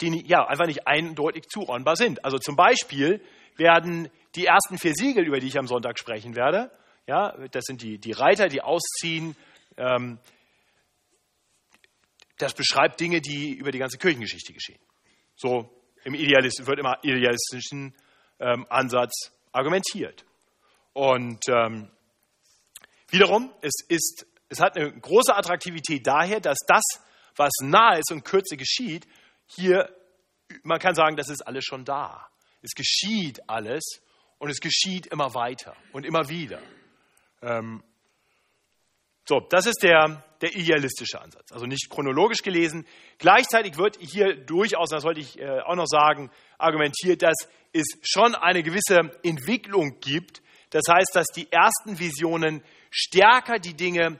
die 0.00 0.24
ja, 0.26 0.46
einfach 0.46 0.66
nicht 0.66 0.86
eindeutig 0.86 1.44
zuordnbar 1.48 1.96
sind. 1.96 2.24
Also 2.24 2.38
zum 2.38 2.56
Beispiel 2.56 3.22
werden 3.56 4.10
die 4.34 4.46
ersten 4.46 4.78
vier 4.78 4.94
Siegel, 4.94 5.26
über 5.26 5.40
die 5.40 5.48
ich 5.48 5.58
am 5.58 5.66
Sonntag 5.66 5.98
sprechen 5.98 6.36
werde, 6.36 6.70
ja, 7.08 7.34
das 7.50 7.64
sind 7.64 7.80
die, 7.80 7.98
die 7.98 8.12
Reiter, 8.12 8.48
die 8.48 8.60
ausziehen, 8.60 9.34
ähm, 9.78 10.18
das 12.36 12.54
beschreibt 12.54 13.00
Dinge, 13.00 13.20
die 13.20 13.54
über 13.54 13.72
die 13.72 13.78
ganze 13.78 13.96
Kirchengeschichte 13.98 14.52
geschehen. 14.52 14.78
So 15.34 15.70
im 16.04 16.14
Idealist, 16.14 16.64
wird 16.66 16.78
immer 16.78 16.98
idealistischen 17.02 17.94
ähm, 18.38 18.66
Ansatz 18.68 19.32
argumentiert. 19.52 20.24
Und 20.92 21.40
ähm, 21.48 21.90
wiederum, 23.08 23.52
es, 23.62 23.72
ist, 23.88 24.26
es 24.50 24.60
hat 24.60 24.76
eine 24.76 24.92
große 24.92 25.34
Attraktivität 25.34 26.06
daher, 26.06 26.40
dass 26.40 26.58
das, 26.66 26.84
was 27.36 27.52
nahe 27.62 28.00
ist 28.00 28.12
und 28.12 28.22
kürze 28.22 28.56
geschieht, 28.58 29.08
hier, 29.46 29.88
man 30.62 30.78
kann 30.78 30.94
sagen, 30.94 31.16
das 31.16 31.30
ist 31.30 31.40
alles 31.46 31.64
schon 31.64 31.86
da. 31.86 32.28
Es 32.60 32.72
geschieht 32.72 33.48
alles 33.48 34.02
und 34.38 34.50
es 34.50 34.60
geschieht 34.60 35.06
immer 35.06 35.34
weiter 35.34 35.74
und 35.92 36.04
immer 36.04 36.28
wieder. 36.28 36.60
Ähm, 37.42 37.82
so, 39.28 39.40
das 39.40 39.66
ist 39.66 39.82
der, 39.82 40.24
der 40.40 40.56
idealistische 40.56 41.20
Ansatz, 41.20 41.52
also 41.52 41.66
nicht 41.66 41.90
chronologisch 41.90 42.42
gelesen. 42.42 42.86
Gleichzeitig 43.18 43.76
wird 43.76 43.98
hier 44.00 44.34
durchaus, 44.34 44.88
das 44.88 45.04
wollte 45.04 45.20
ich 45.20 45.38
äh, 45.38 45.60
auch 45.60 45.76
noch 45.76 45.86
sagen, 45.86 46.30
argumentiert, 46.56 47.22
dass 47.22 47.36
es 47.72 47.86
schon 48.02 48.34
eine 48.34 48.62
gewisse 48.62 49.10
Entwicklung 49.22 50.00
gibt. 50.00 50.40
Das 50.70 50.84
heißt, 50.88 51.10
dass 51.14 51.26
die 51.26 51.50
ersten 51.52 51.98
Visionen 51.98 52.62
stärker 52.90 53.58
die 53.58 53.74
Dinge, 53.74 54.18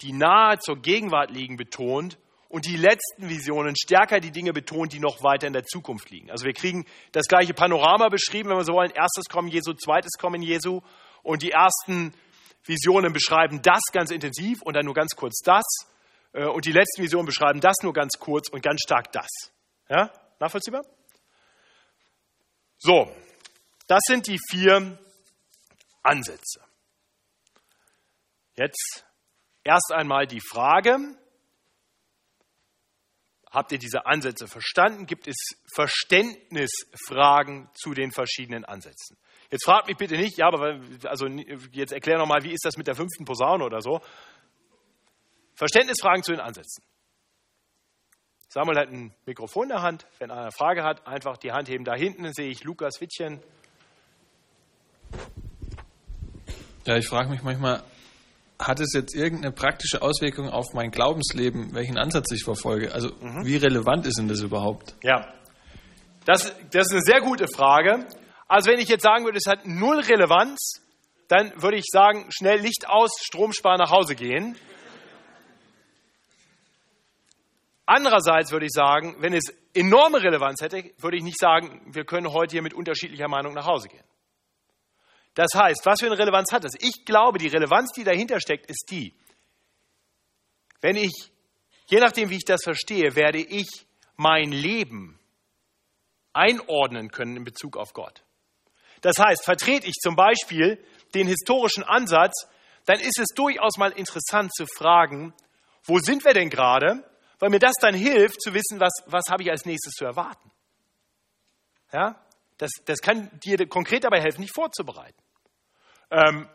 die 0.00 0.12
nahe 0.12 0.58
zur 0.58 0.80
Gegenwart 0.80 1.30
liegen, 1.30 1.58
betont 1.58 2.18
und 2.48 2.64
die 2.66 2.76
letzten 2.76 3.28
Visionen 3.28 3.76
stärker 3.76 4.20
die 4.20 4.32
Dinge 4.32 4.52
betont, 4.52 4.92
die 4.92 5.00
noch 5.00 5.22
weiter 5.22 5.46
in 5.46 5.52
der 5.52 5.64
Zukunft 5.64 6.10
liegen. 6.10 6.30
Also 6.30 6.46
wir 6.46 6.54
kriegen 6.54 6.86
das 7.12 7.26
gleiche 7.26 7.52
Panorama 7.52 8.08
beschrieben, 8.08 8.48
wenn 8.48 8.56
wir 8.56 8.64
so 8.64 8.72
wollen, 8.72 8.90
erstes 8.90 9.26
Kommen 9.26 9.48
Jesu, 9.48 9.74
zweites 9.74 10.12
Kommen 10.18 10.42
Jesu 10.42 10.80
und 11.22 11.42
die 11.42 11.50
ersten 11.50 12.14
Visionen 12.64 13.12
beschreiben 13.12 13.62
das 13.62 13.80
ganz 13.92 14.10
intensiv 14.10 14.62
und 14.62 14.74
dann 14.74 14.84
nur 14.84 14.94
ganz 14.94 15.16
kurz 15.16 15.40
das. 15.42 15.64
Äh, 16.32 16.46
und 16.46 16.64
die 16.64 16.72
letzten 16.72 17.02
Visionen 17.02 17.26
beschreiben 17.26 17.60
das 17.60 17.76
nur 17.82 17.92
ganz 17.92 18.18
kurz 18.18 18.48
und 18.48 18.62
ganz 18.62 18.80
stark 18.82 19.12
das. 19.12 19.28
Ja? 19.88 20.12
Nachvollziehbar? 20.38 20.82
So, 22.78 23.14
das 23.86 24.00
sind 24.06 24.26
die 24.26 24.38
vier 24.50 24.98
Ansätze. 26.02 26.64
Jetzt 28.54 29.04
erst 29.64 29.92
einmal 29.92 30.26
die 30.26 30.40
Frage, 30.40 30.98
habt 33.50 33.72
ihr 33.72 33.78
diese 33.78 34.06
Ansätze 34.06 34.46
verstanden? 34.46 35.06
Gibt 35.06 35.26
es 35.26 35.36
Verständnisfragen 35.74 37.68
zu 37.74 37.92
den 37.94 38.12
verschiedenen 38.12 38.64
Ansätzen? 38.64 39.18
Jetzt 39.50 39.64
fragt 39.64 39.88
mich 39.88 39.96
bitte 39.96 40.16
nicht, 40.16 40.38
ja, 40.38 40.46
aber 40.46 40.80
also 41.04 41.26
jetzt 41.72 41.92
erklär 41.92 42.18
noch 42.18 42.26
mal, 42.26 42.42
wie 42.44 42.52
ist 42.52 42.64
das 42.64 42.76
mit 42.76 42.86
der 42.86 42.94
fünften 42.94 43.24
Posaune 43.24 43.64
oder 43.64 43.80
so? 43.80 44.00
Verständnisfragen 45.54 46.22
zu 46.22 46.32
den 46.32 46.40
Ansätzen. 46.40 46.84
Samuel 48.48 48.78
hat 48.78 48.88
ein 48.88 49.14
Mikrofon 49.26 49.64
in 49.64 49.68
der 49.70 49.82
Hand. 49.82 50.06
Wenn 50.18 50.30
einer 50.30 50.42
eine 50.42 50.52
Frage 50.52 50.82
hat, 50.82 51.06
einfach 51.06 51.36
die 51.36 51.52
Hand 51.52 51.68
heben. 51.68 51.84
Da 51.84 51.94
hinten 51.94 52.32
sehe 52.32 52.48
ich 52.48 52.64
Lukas 52.64 53.00
Wittchen. 53.00 53.40
Ja, 56.86 56.96
ich 56.96 57.06
frage 57.06 57.28
mich 57.28 57.42
manchmal, 57.42 57.82
hat 58.58 58.80
es 58.80 58.92
jetzt 58.92 59.14
irgendeine 59.14 59.52
praktische 59.52 60.02
Auswirkung 60.02 60.48
auf 60.48 60.72
mein 60.74 60.90
Glaubensleben, 60.90 61.74
welchen 61.74 61.98
Ansatz 61.98 62.32
ich 62.32 62.44
verfolge? 62.44 62.92
Also 62.92 63.10
mhm. 63.20 63.44
wie 63.44 63.56
relevant 63.56 64.06
ist 64.06 64.18
denn 64.18 64.28
das 64.28 64.40
überhaupt? 64.40 64.96
Ja, 65.02 65.32
das, 66.24 66.54
das 66.70 66.86
ist 66.86 66.92
eine 66.92 67.02
sehr 67.02 67.20
gute 67.20 67.46
Frage. 67.48 68.06
Also 68.50 68.68
wenn 68.68 68.80
ich 68.80 68.88
jetzt 68.88 69.04
sagen 69.04 69.24
würde, 69.24 69.38
es 69.38 69.46
hat 69.46 69.64
null 69.64 70.00
Relevanz, 70.00 70.82
dann 71.28 71.52
würde 71.62 71.76
ich 71.76 71.84
sagen, 71.88 72.26
schnell 72.30 72.58
Licht 72.58 72.88
aus, 72.88 73.12
Strom 73.22 73.52
sparen, 73.52 73.78
nach 73.78 73.92
Hause 73.92 74.16
gehen. 74.16 74.58
Andererseits 77.86 78.50
würde 78.50 78.66
ich 78.66 78.72
sagen, 78.72 79.14
wenn 79.20 79.34
es 79.34 79.54
enorme 79.72 80.20
Relevanz 80.20 80.62
hätte, 80.62 80.82
würde 80.98 81.16
ich 81.16 81.22
nicht 81.22 81.38
sagen, 81.38 81.94
wir 81.94 82.04
können 82.04 82.32
heute 82.32 82.54
hier 82.54 82.62
mit 82.62 82.74
unterschiedlicher 82.74 83.28
Meinung 83.28 83.54
nach 83.54 83.66
Hause 83.66 83.86
gehen. 83.86 84.02
Das 85.34 85.50
heißt, 85.54 85.86
was 85.86 86.00
für 86.00 86.06
eine 86.06 86.18
Relevanz 86.18 86.50
hat 86.50 86.64
es? 86.64 86.72
Ich 86.80 87.04
glaube, 87.04 87.38
die 87.38 87.46
Relevanz, 87.46 87.92
die 87.92 88.02
dahinter 88.02 88.40
steckt, 88.40 88.68
ist 88.68 88.90
die, 88.90 89.14
wenn 90.80 90.96
ich, 90.96 91.30
je 91.86 92.00
nachdem, 92.00 92.30
wie 92.30 92.36
ich 92.38 92.44
das 92.44 92.64
verstehe, 92.64 93.14
werde 93.14 93.38
ich 93.38 93.68
mein 94.16 94.50
Leben 94.50 95.20
einordnen 96.32 97.12
können 97.12 97.36
in 97.36 97.44
Bezug 97.44 97.76
auf 97.76 97.92
Gott. 97.92 98.24
Das 99.00 99.18
heißt, 99.18 99.44
vertrete 99.44 99.86
ich 99.86 99.94
zum 99.94 100.16
Beispiel 100.16 100.82
den 101.14 101.26
historischen 101.26 101.82
Ansatz, 101.84 102.46
dann 102.86 103.00
ist 103.00 103.18
es 103.18 103.28
durchaus 103.34 103.76
mal 103.76 103.92
interessant 103.92 104.52
zu 104.54 104.66
fragen, 104.66 105.34
wo 105.84 105.98
sind 105.98 106.24
wir 106.24 106.34
denn 106.34 106.50
gerade? 106.50 107.04
Weil 107.38 107.50
mir 107.50 107.58
das 107.58 107.74
dann 107.80 107.94
hilft 107.94 108.42
zu 108.42 108.52
wissen, 108.52 108.80
was, 108.80 108.92
was 109.06 109.24
habe 109.30 109.42
ich 109.42 109.50
als 109.50 109.64
nächstes 109.64 109.94
zu 109.94 110.04
erwarten. 110.04 110.50
Ja? 111.92 112.20
Das, 112.58 112.70
das 112.84 112.98
kann 112.98 113.30
dir 113.40 113.66
konkret 113.68 114.04
dabei 114.04 114.20
helfen, 114.20 114.42
dich 114.42 114.52
vorzubereiten. 114.52 115.20
Ähm, 116.10 116.48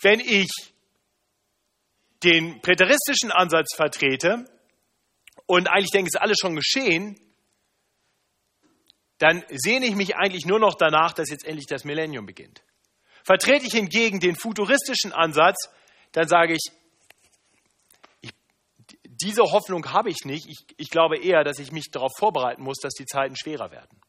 wenn 0.00 0.20
ich 0.20 0.50
den 2.22 2.60
präteristischen 2.60 3.32
Ansatz 3.32 3.74
vertrete 3.74 4.44
und 5.46 5.68
eigentlich 5.68 5.90
denke, 5.90 6.08
es 6.08 6.14
ist 6.14 6.20
alles 6.20 6.36
schon 6.40 6.54
geschehen, 6.54 7.18
dann 9.22 9.44
sehne 9.50 9.86
ich 9.86 9.94
mich 9.94 10.16
eigentlich 10.16 10.46
nur 10.46 10.58
noch 10.58 10.74
danach, 10.74 11.12
dass 11.12 11.30
jetzt 11.30 11.44
endlich 11.44 11.66
das 11.68 11.84
Millennium 11.84 12.26
beginnt. 12.26 12.64
Vertrete 13.22 13.64
ich 13.64 13.72
hingegen 13.72 14.18
den 14.18 14.34
futuristischen 14.34 15.12
Ansatz, 15.12 15.70
dann 16.10 16.26
sage 16.26 16.54
ich, 16.54 16.72
ich 18.20 18.32
diese 19.04 19.42
Hoffnung 19.42 19.92
habe 19.92 20.10
ich 20.10 20.24
nicht. 20.24 20.48
Ich, 20.48 20.66
ich 20.76 20.90
glaube 20.90 21.18
eher, 21.18 21.44
dass 21.44 21.60
ich 21.60 21.70
mich 21.70 21.92
darauf 21.92 22.10
vorbereiten 22.18 22.64
muss, 22.64 22.78
dass 22.78 22.94
die 22.94 23.06
Zeiten 23.06 23.36
schwerer 23.36 23.70
werden. 23.70 24.00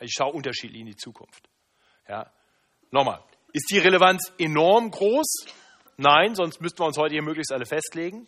Ich 0.00 0.10
schaue 0.12 0.32
unterschiedlich 0.32 0.80
in 0.80 0.86
die 0.86 0.96
Zukunft. 0.96 1.48
Ja. 2.08 2.32
Nochmal, 2.90 3.22
ist 3.52 3.70
die 3.70 3.78
Relevanz 3.78 4.32
enorm 4.38 4.90
groß? 4.90 5.46
Nein, 5.98 6.34
sonst 6.34 6.60
müssten 6.60 6.80
wir 6.80 6.86
uns 6.86 6.98
heute 6.98 7.14
hier 7.14 7.22
möglichst 7.22 7.52
alle 7.52 7.64
festlegen. 7.64 8.26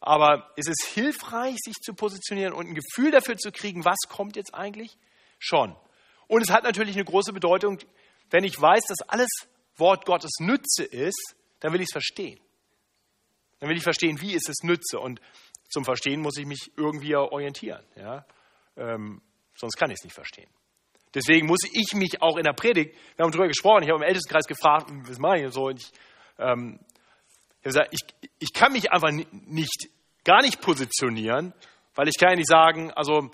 Aber 0.00 0.50
ist 0.56 0.68
es 0.68 0.86
hilfreich, 0.86 1.56
sich 1.62 1.76
zu 1.76 1.92
positionieren 1.92 2.54
und 2.54 2.68
ein 2.68 2.74
Gefühl 2.74 3.10
dafür 3.10 3.36
zu 3.36 3.52
kriegen, 3.52 3.84
was 3.84 3.98
kommt 4.08 4.36
jetzt 4.36 4.54
eigentlich? 4.54 4.96
Schon. 5.38 5.76
Und 6.26 6.42
es 6.42 6.50
hat 6.50 6.64
natürlich 6.64 6.96
eine 6.96 7.04
große 7.04 7.32
Bedeutung, 7.32 7.78
wenn 8.30 8.44
ich 8.44 8.60
weiß, 8.60 8.84
dass 8.84 9.08
alles 9.08 9.28
Wort 9.76 10.06
Gottes 10.06 10.30
Nütze 10.38 10.84
ist, 10.84 11.34
dann 11.60 11.72
will 11.72 11.80
ich 11.80 11.88
es 11.88 11.92
verstehen. 11.92 12.40
Dann 13.58 13.68
will 13.68 13.76
ich 13.76 13.82
verstehen, 13.82 14.20
wie 14.20 14.32
ist 14.32 14.48
es 14.48 14.62
Nütze. 14.62 14.98
Und 14.98 15.20
zum 15.68 15.84
Verstehen 15.84 16.20
muss 16.20 16.38
ich 16.38 16.46
mich 16.46 16.72
irgendwie 16.76 17.14
orientieren. 17.14 17.84
Ja? 17.96 18.24
Ähm, 18.76 19.20
sonst 19.54 19.76
kann 19.76 19.90
ich 19.90 19.98
es 19.98 20.04
nicht 20.04 20.14
verstehen. 20.14 20.48
Deswegen 21.12 21.46
muss 21.46 21.60
ich 21.72 21.92
mich 21.94 22.22
auch 22.22 22.36
in 22.36 22.44
der 22.44 22.52
Predigt, 22.52 22.94
wir 23.16 23.24
haben 23.24 23.32
darüber 23.32 23.48
gesprochen, 23.48 23.82
ich 23.82 23.90
habe 23.90 23.98
im 23.98 24.08
Ältestenkreis 24.08 24.46
gefragt, 24.46 24.90
was 24.90 25.18
mache 25.18 25.40
ich 25.40 25.52
so, 25.52 25.66
und 25.66 25.80
ich 25.80 25.92
ähm, 26.38 26.78
ich 27.62 27.66
habe 27.66 27.72
gesagt, 27.74 27.88
ich, 27.92 28.19
ich 28.40 28.52
kann 28.52 28.72
mich 28.72 28.90
einfach 28.90 29.10
nicht, 29.12 29.88
gar 30.24 30.42
nicht 30.42 30.60
positionieren, 30.60 31.54
weil 31.94 32.08
ich 32.08 32.18
kann 32.18 32.30
ja 32.30 32.36
nicht 32.36 32.48
sagen, 32.48 32.90
also 32.92 33.30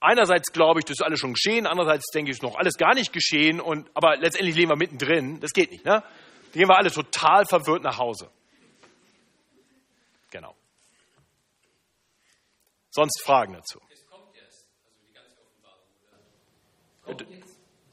einerseits 0.00 0.52
glaube 0.52 0.80
ich, 0.80 0.84
das 0.84 0.98
ist 0.98 1.02
alles 1.02 1.18
schon 1.18 1.32
geschehen, 1.32 1.66
andererseits 1.66 2.06
denke 2.12 2.30
ich, 2.30 2.36
es 2.36 2.38
ist 2.38 2.42
noch 2.42 2.56
alles 2.56 2.76
gar 2.76 2.94
nicht 2.94 3.12
geschehen, 3.12 3.60
und, 3.60 3.90
aber 3.94 4.16
letztendlich 4.16 4.54
leben 4.54 4.70
wir 4.70 4.76
mittendrin. 4.76 5.40
Das 5.40 5.52
geht 5.52 5.70
nicht. 5.70 5.84
Ne? 5.84 6.02
Da 6.02 6.58
gehen 6.58 6.68
wir 6.68 6.76
alle 6.76 6.90
total 6.90 7.46
verwirrt 7.46 7.82
nach 7.82 7.98
Hause. 7.98 8.30
Genau. 10.30 10.54
Sonst 12.90 13.22
Fragen 13.24 13.54
dazu? 13.54 13.80
Es 13.90 14.06
kommt 14.06 14.36
erst, 14.36 14.66
also 14.84 14.98
die 15.08 15.14
ganze 15.14 15.36
Offenbarung. 17.06 17.42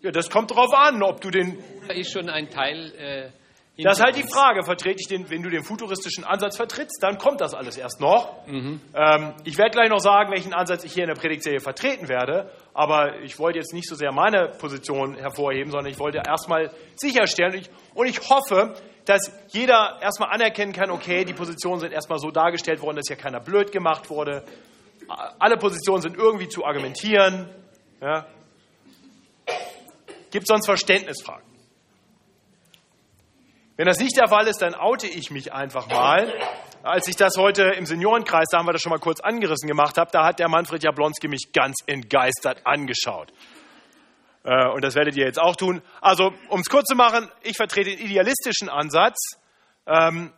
Ja, 0.01 0.11
das 0.11 0.29
kommt 0.29 0.51
darauf 0.51 0.73
an, 0.73 1.01
ob 1.03 1.21
du 1.21 1.29
den. 1.29 1.57
Ist 1.89 2.11
schon 2.11 2.29
ein 2.29 2.49
Teil 2.49 2.93
äh, 2.95 3.31
das 3.83 3.97
ist 3.97 4.03
halt 4.03 4.15
die 4.15 4.23
Frage, 4.23 4.63
vertrete 4.63 4.97
ich 4.99 5.07
den, 5.07 5.29
wenn 5.29 5.41
du 5.41 5.49
den 5.49 5.63
futuristischen 5.63 6.23
Ansatz 6.23 6.57
vertrittst, 6.57 7.01
dann 7.01 7.17
kommt 7.17 7.41
das 7.41 7.53
alles 7.53 7.77
erst 7.77 7.99
noch. 7.99 8.45
Mhm. 8.47 8.81
Ähm, 8.93 9.33
ich 9.45 9.57
werde 9.57 9.71
gleich 9.71 9.89
noch 9.89 9.99
sagen, 9.99 10.31
welchen 10.31 10.53
Ansatz 10.53 10.83
ich 10.83 10.93
hier 10.93 11.03
in 11.03 11.09
der 11.09 11.15
Predigtserie 11.15 11.59
vertreten 11.59 12.09
werde, 12.09 12.51
aber 12.73 13.21
ich 13.21 13.39
wollte 13.39 13.59
jetzt 13.59 13.73
nicht 13.73 13.87
so 13.87 13.95
sehr 13.95 14.11
meine 14.11 14.49
Position 14.49 15.15
hervorheben, 15.15 15.71
sondern 15.71 15.91
ich 15.91 15.99
wollte 15.99 16.21
erstmal 16.25 16.71
sicherstellen 16.95 17.53
und 17.53 17.59
ich, 17.59 17.69
und 17.93 18.07
ich 18.07 18.29
hoffe, 18.29 18.75
dass 19.05 19.31
jeder 19.47 19.97
erstmal 20.01 20.29
anerkennen 20.31 20.73
kann, 20.73 20.91
okay, 20.91 21.25
die 21.25 21.33
Positionen 21.33 21.79
sind 21.79 21.91
erstmal 21.91 22.19
so 22.19 22.31
dargestellt 22.31 22.81
worden, 22.81 22.97
dass 22.97 23.07
hier 23.07 23.17
keiner 23.17 23.39
blöd 23.39 23.71
gemacht 23.71 24.09
wurde. 24.09 24.43
alle 25.39 25.57
Positionen 25.57 26.01
sind 26.01 26.15
irgendwie 26.15 26.47
zu 26.47 26.65
argumentieren. 26.65 27.49
Ja. 28.01 28.27
Gibt 30.31 30.45
sonst 30.45 30.67
Verständnisfragen? 30.67 31.48
Wenn 33.79 33.85
das 33.85 33.97
nicht 33.97 34.17
der 34.17 34.27
Fall 34.27 34.45
ist, 34.47 34.61
dann 34.61 34.75
oute 34.75 35.07
ich 35.07 35.31
mich 35.31 35.53
einfach 35.53 35.87
mal. 35.87 36.33
Als 36.83 37.07
ich 37.07 37.15
das 37.15 37.37
heute 37.37 37.63
im 37.63 37.85
Seniorenkreis, 37.85 38.47
da 38.51 38.57
haben 38.57 38.65
wir 38.65 38.73
das 38.73 38.81
schon 38.81 38.89
mal 38.89 38.99
kurz 38.99 39.21
angerissen 39.21 39.69
gemacht 39.69 39.97
habe, 39.97 40.11
da 40.11 40.25
hat 40.25 40.39
der 40.39 40.49
Manfred 40.49 40.83
Jablonski 40.83 41.29
mich 41.29 41.53
ganz 41.53 41.77
entgeistert 41.85 42.59
angeschaut. 42.65 43.31
Äh, 44.43 44.67
und 44.67 44.83
das 44.83 44.95
werdet 44.95 45.15
ihr 45.15 45.23
jetzt 45.23 45.39
auch 45.39 45.55
tun. 45.55 45.81
Also, 46.01 46.33
um 46.49 46.59
es 46.59 46.67
kurz 46.67 46.87
zu 46.87 46.95
machen, 46.95 47.29
ich 47.41 47.55
vertrete 47.55 47.91
den 47.91 48.05
idealistischen 48.05 48.67
Ansatz. 48.67 49.15
Ähm, 49.87 50.33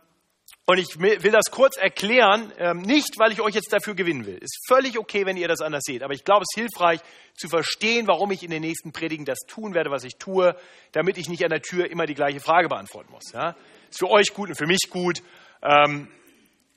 und 0.64 0.78
ich 0.78 1.00
will 1.00 1.32
das 1.32 1.46
kurz 1.50 1.76
erklären, 1.76 2.52
ähm, 2.56 2.82
nicht 2.82 3.18
weil 3.18 3.32
ich 3.32 3.40
euch 3.40 3.54
jetzt 3.54 3.72
dafür 3.72 3.94
gewinnen 3.94 4.26
will. 4.26 4.38
Ist 4.38 4.64
völlig 4.68 4.96
okay, 4.96 5.26
wenn 5.26 5.36
ihr 5.36 5.48
das 5.48 5.60
anders 5.60 5.82
seht. 5.84 6.04
Aber 6.04 6.14
ich 6.14 6.24
glaube, 6.24 6.42
es 6.42 6.56
ist 6.56 6.60
hilfreich 6.60 7.00
zu 7.34 7.48
verstehen, 7.48 8.06
warum 8.06 8.30
ich 8.30 8.44
in 8.44 8.50
den 8.50 8.62
nächsten 8.62 8.92
Predigen 8.92 9.24
das 9.24 9.40
tun 9.48 9.74
werde, 9.74 9.90
was 9.90 10.04
ich 10.04 10.16
tue, 10.18 10.54
damit 10.92 11.18
ich 11.18 11.28
nicht 11.28 11.42
an 11.42 11.50
der 11.50 11.62
Tür 11.62 11.90
immer 11.90 12.06
die 12.06 12.14
gleiche 12.14 12.38
Frage 12.38 12.68
beantworten 12.68 13.10
muss. 13.10 13.24
Ist 13.90 13.98
für 13.98 14.08
euch 14.08 14.32
gut 14.34 14.50
und 14.50 14.54
für 14.56 14.68
mich 14.68 14.88
gut. 14.88 15.20
Ähm, 15.62 16.06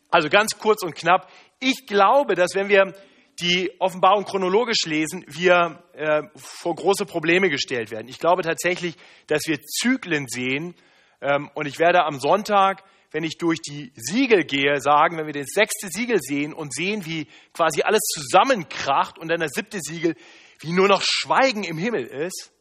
also 0.09 0.29
ganz 0.29 0.57
kurz 0.57 0.81
und 0.83 0.95
knapp. 0.95 1.29
Ich 1.59 1.85
glaube, 1.85 2.33
dass 2.33 2.55
wenn 2.55 2.69
wir 2.69 2.95
die 3.39 3.71
Offenbarung 3.79 4.25
chronologisch 4.25 4.85
lesen, 4.85 5.25
wir 5.27 5.83
äh, 5.93 6.23
vor 6.35 6.73
große 6.73 7.05
Probleme 7.05 7.49
gestellt 7.49 7.91
werden. 7.91 8.07
Ich 8.07 8.17
glaube 8.17 8.41
tatsächlich, 8.41 8.95
dass 9.27 9.43
wir 9.45 9.61
Zyklen 9.61 10.27
sehen. 10.27 10.73
Ähm, 11.21 11.51
und 11.53 11.67
ich 11.67 11.77
werde 11.77 12.05
am 12.05 12.19
Sonntag 12.19 12.83
wenn 13.15 13.23
ich 13.23 13.37
durch 13.37 13.61
die 13.61 13.93
Siegel 13.95 14.43
gehe, 14.43 14.81
sagen, 14.81 15.17
wenn 15.17 15.25
wir 15.25 15.31
das 15.31 15.47
sechste 15.53 15.87
Siegel 15.87 16.19
sehen 16.19 16.53
und 16.53 16.73
sehen, 16.73 17.05
wie 17.05 17.29
quasi 17.53 17.81
alles 17.81 18.01
zusammenkracht 18.13 19.17
und 19.17 19.29
dann 19.29 19.39
das 19.39 19.53
siebte 19.53 19.79
Siegel, 19.79 20.15
wie 20.59 20.73
nur 20.73 20.89
noch 20.89 21.01
Schweigen 21.01 21.63
im 21.63 21.77
Himmel 21.77 22.03
ist, 22.03 22.51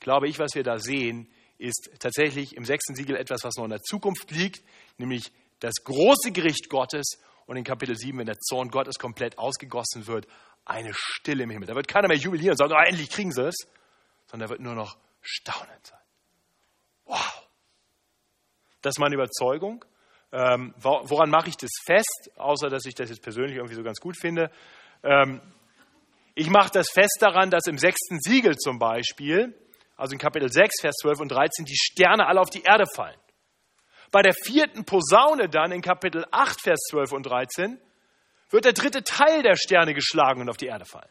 glaube 0.00 0.26
ich, 0.26 0.38
was 0.38 0.54
wir 0.54 0.62
da 0.62 0.78
sehen, 0.78 1.30
ist 1.58 1.90
tatsächlich 1.98 2.56
im 2.56 2.64
sechsten 2.64 2.94
Siegel 2.94 3.14
etwas, 3.14 3.44
was 3.44 3.56
noch 3.56 3.64
in 3.64 3.70
der 3.70 3.82
Zukunft 3.82 4.30
liegt, 4.30 4.62
nämlich 4.96 5.32
das 5.60 5.74
große 5.84 6.32
Gericht 6.32 6.70
Gottes 6.70 7.18
und 7.44 7.58
in 7.58 7.64
Kapitel 7.64 7.94
7, 7.94 8.16
wenn 8.16 8.24
der 8.24 8.38
Zorn 8.38 8.70
Gottes 8.70 8.98
komplett 8.98 9.36
ausgegossen 9.36 10.06
wird, 10.06 10.26
eine 10.64 10.94
Stille 10.94 11.42
im 11.42 11.50
Himmel. 11.50 11.68
Da 11.68 11.74
wird 11.74 11.88
keiner 11.88 12.08
mehr 12.08 12.16
jubilieren 12.16 12.52
und 12.52 12.56
sagen, 12.56 12.72
oh, 12.74 12.82
endlich 12.82 13.10
kriegen 13.10 13.32
sie 13.32 13.48
es, 13.48 13.68
sondern 14.28 14.46
da 14.46 14.50
wird 14.50 14.62
nur 14.62 14.74
noch 14.74 14.96
staunend 15.20 15.86
sein. 15.86 16.00
Wow. 17.04 17.37
Das 18.82 18.94
ist 18.94 18.98
meine 18.98 19.14
Überzeugung. 19.14 19.84
Ähm, 20.30 20.74
woran 20.78 21.30
mache 21.30 21.48
ich 21.48 21.56
das 21.56 21.70
fest, 21.84 22.30
außer 22.36 22.68
dass 22.68 22.84
ich 22.84 22.94
das 22.94 23.08
jetzt 23.08 23.22
persönlich 23.22 23.56
irgendwie 23.56 23.74
so 23.74 23.82
ganz 23.82 23.98
gut 23.98 24.16
finde? 24.18 24.50
Ähm, 25.02 25.40
ich 26.34 26.50
mache 26.50 26.70
das 26.70 26.90
fest 26.90 27.18
daran, 27.20 27.50
dass 27.50 27.66
im 27.66 27.78
sechsten 27.78 28.20
Siegel 28.20 28.56
zum 28.56 28.78
Beispiel, 28.78 29.54
also 29.96 30.12
in 30.12 30.18
Kapitel 30.18 30.52
6, 30.52 30.82
Vers 30.82 30.96
12 31.02 31.20
und 31.20 31.28
13, 31.32 31.64
die 31.64 31.76
Sterne 31.76 32.26
alle 32.26 32.40
auf 32.40 32.50
die 32.50 32.62
Erde 32.62 32.84
fallen. 32.94 33.18
Bei 34.10 34.22
der 34.22 34.34
vierten 34.34 34.84
Posaune 34.84 35.48
dann 35.48 35.72
in 35.72 35.82
Kapitel 35.82 36.24
8, 36.30 36.62
Vers 36.62 36.80
12 36.90 37.12
und 37.12 37.22
13 37.24 37.80
wird 38.50 38.64
der 38.64 38.72
dritte 38.72 39.02
Teil 39.02 39.42
der 39.42 39.56
Sterne 39.56 39.94
geschlagen 39.94 40.42
und 40.42 40.48
auf 40.48 40.56
die 40.56 40.66
Erde 40.66 40.84
fallen. 40.84 41.10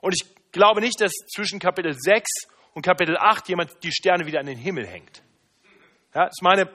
Und 0.00 0.14
ich 0.14 0.52
glaube 0.52 0.80
nicht, 0.80 1.00
dass 1.00 1.12
zwischen 1.34 1.58
Kapitel 1.58 1.94
6 1.94 2.28
und 2.74 2.82
Kapitel 2.82 3.16
8 3.16 3.48
jemand 3.48 3.82
die 3.82 3.92
Sterne 3.92 4.26
wieder 4.26 4.40
an 4.40 4.46
den 4.46 4.58
Himmel 4.58 4.86
hängt. 4.86 5.22
Ja, 6.14 6.26
ich 6.26 6.42
meine, 6.42 6.68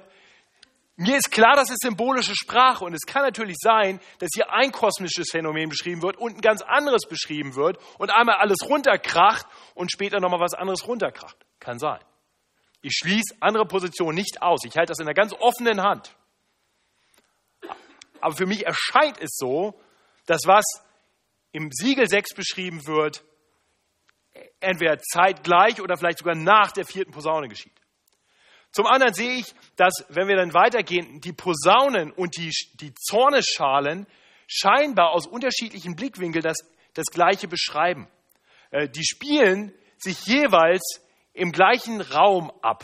mir 0.97 1.17
ist 1.17 1.29
klar, 1.29 1.55
das 1.57 1.69
ist 1.69 1.81
symbolische 1.81 2.35
Sprache 2.35 2.85
und 2.85 2.93
es 2.93 3.01
kann 3.05 3.23
natürlich 3.23 3.57
sein, 3.59 3.99
dass 4.19 4.29
hier 4.33 4.51
ein 4.53 4.71
kosmisches 4.71 5.29
Phänomen 5.29 5.69
beschrieben 5.69 6.01
wird 6.01 6.15
und 6.15 6.35
ein 6.35 6.41
ganz 6.41 6.61
anderes 6.61 7.05
beschrieben 7.07 7.55
wird 7.55 7.77
und 7.97 8.11
einmal 8.11 8.37
alles 8.37 8.59
runterkracht 8.69 9.45
und 9.73 9.91
später 9.91 10.21
nochmal 10.21 10.39
was 10.39 10.53
anderes 10.53 10.87
runterkracht. 10.87 11.35
Kann 11.59 11.79
sein. 11.79 11.99
Ich 12.81 12.93
schließe 12.93 13.35
andere 13.41 13.65
Positionen 13.65 14.15
nicht 14.15 14.41
aus. 14.41 14.63
Ich 14.63 14.77
halte 14.77 14.91
das 14.91 14.99
in 14.99 15.07
einer 15.07 15.13
ganz 15.13 15.33
offenen 15.33 15.81
Hand. 15.81 16.15
Aber 18.21 18.35
für 18.35 18.45
mich 18.45 18.65
erscheint 18.65 19.19
es 19.19 19.35
so, 19.35 19.77
dass 20.27 20.43
was 20.45 20.63
im 21.51 21.71
Siegel 21.71 22.07
6 22.07 22.35
beschrieben 22.35 22.87
wird, 22.87 23.25
entweder 24.59 24.97
zeitgleich 24.99 25.81
oder 25.81 25.97
vielleicht 25.97 26.19
sogar 26.19 26.35
nach 26.35 26.71
der 26.71 26.85
vierten 26.85 27.11
Posaune 27.11 27.49
geschieht. 27.49 27.84
Zum 28.75 28.87
anderen 28.87 29.13
sehe 29.13 29.35
ich, 29.35 29.55
dass, 29.77 30.03
wenn 30.09 30.27
wir 30.27 30.35
dann 30.35 30.53
weitergehen, 30.53 31.21
die 31.21 31.31
Posaunen 31.31 32.11
und 32.11 32.35
die, 32.35 32.51
die 32.73 32.93
Zorneschalen 32.93 34.05
scheinbar 34.47 35.11
aus 35.11 35.27
unterschiedlichen 35.27 35.95
Blickwinkeln 35.95 36.43
das, 36.43 36.57
das 36.93 37.05
Gleiche 37.05 37.47
beschreiben. 37.47 38.09
Äh, 38.71 38.89
die 38.89 39.05
spielen 39.05 39.73
sich 39.97 40.25
jeweils 40.25 41.01
im 41.31 41.53
gleichen 41.53 42.01
Raum 42.01 42.51
ab. 42.61 42.83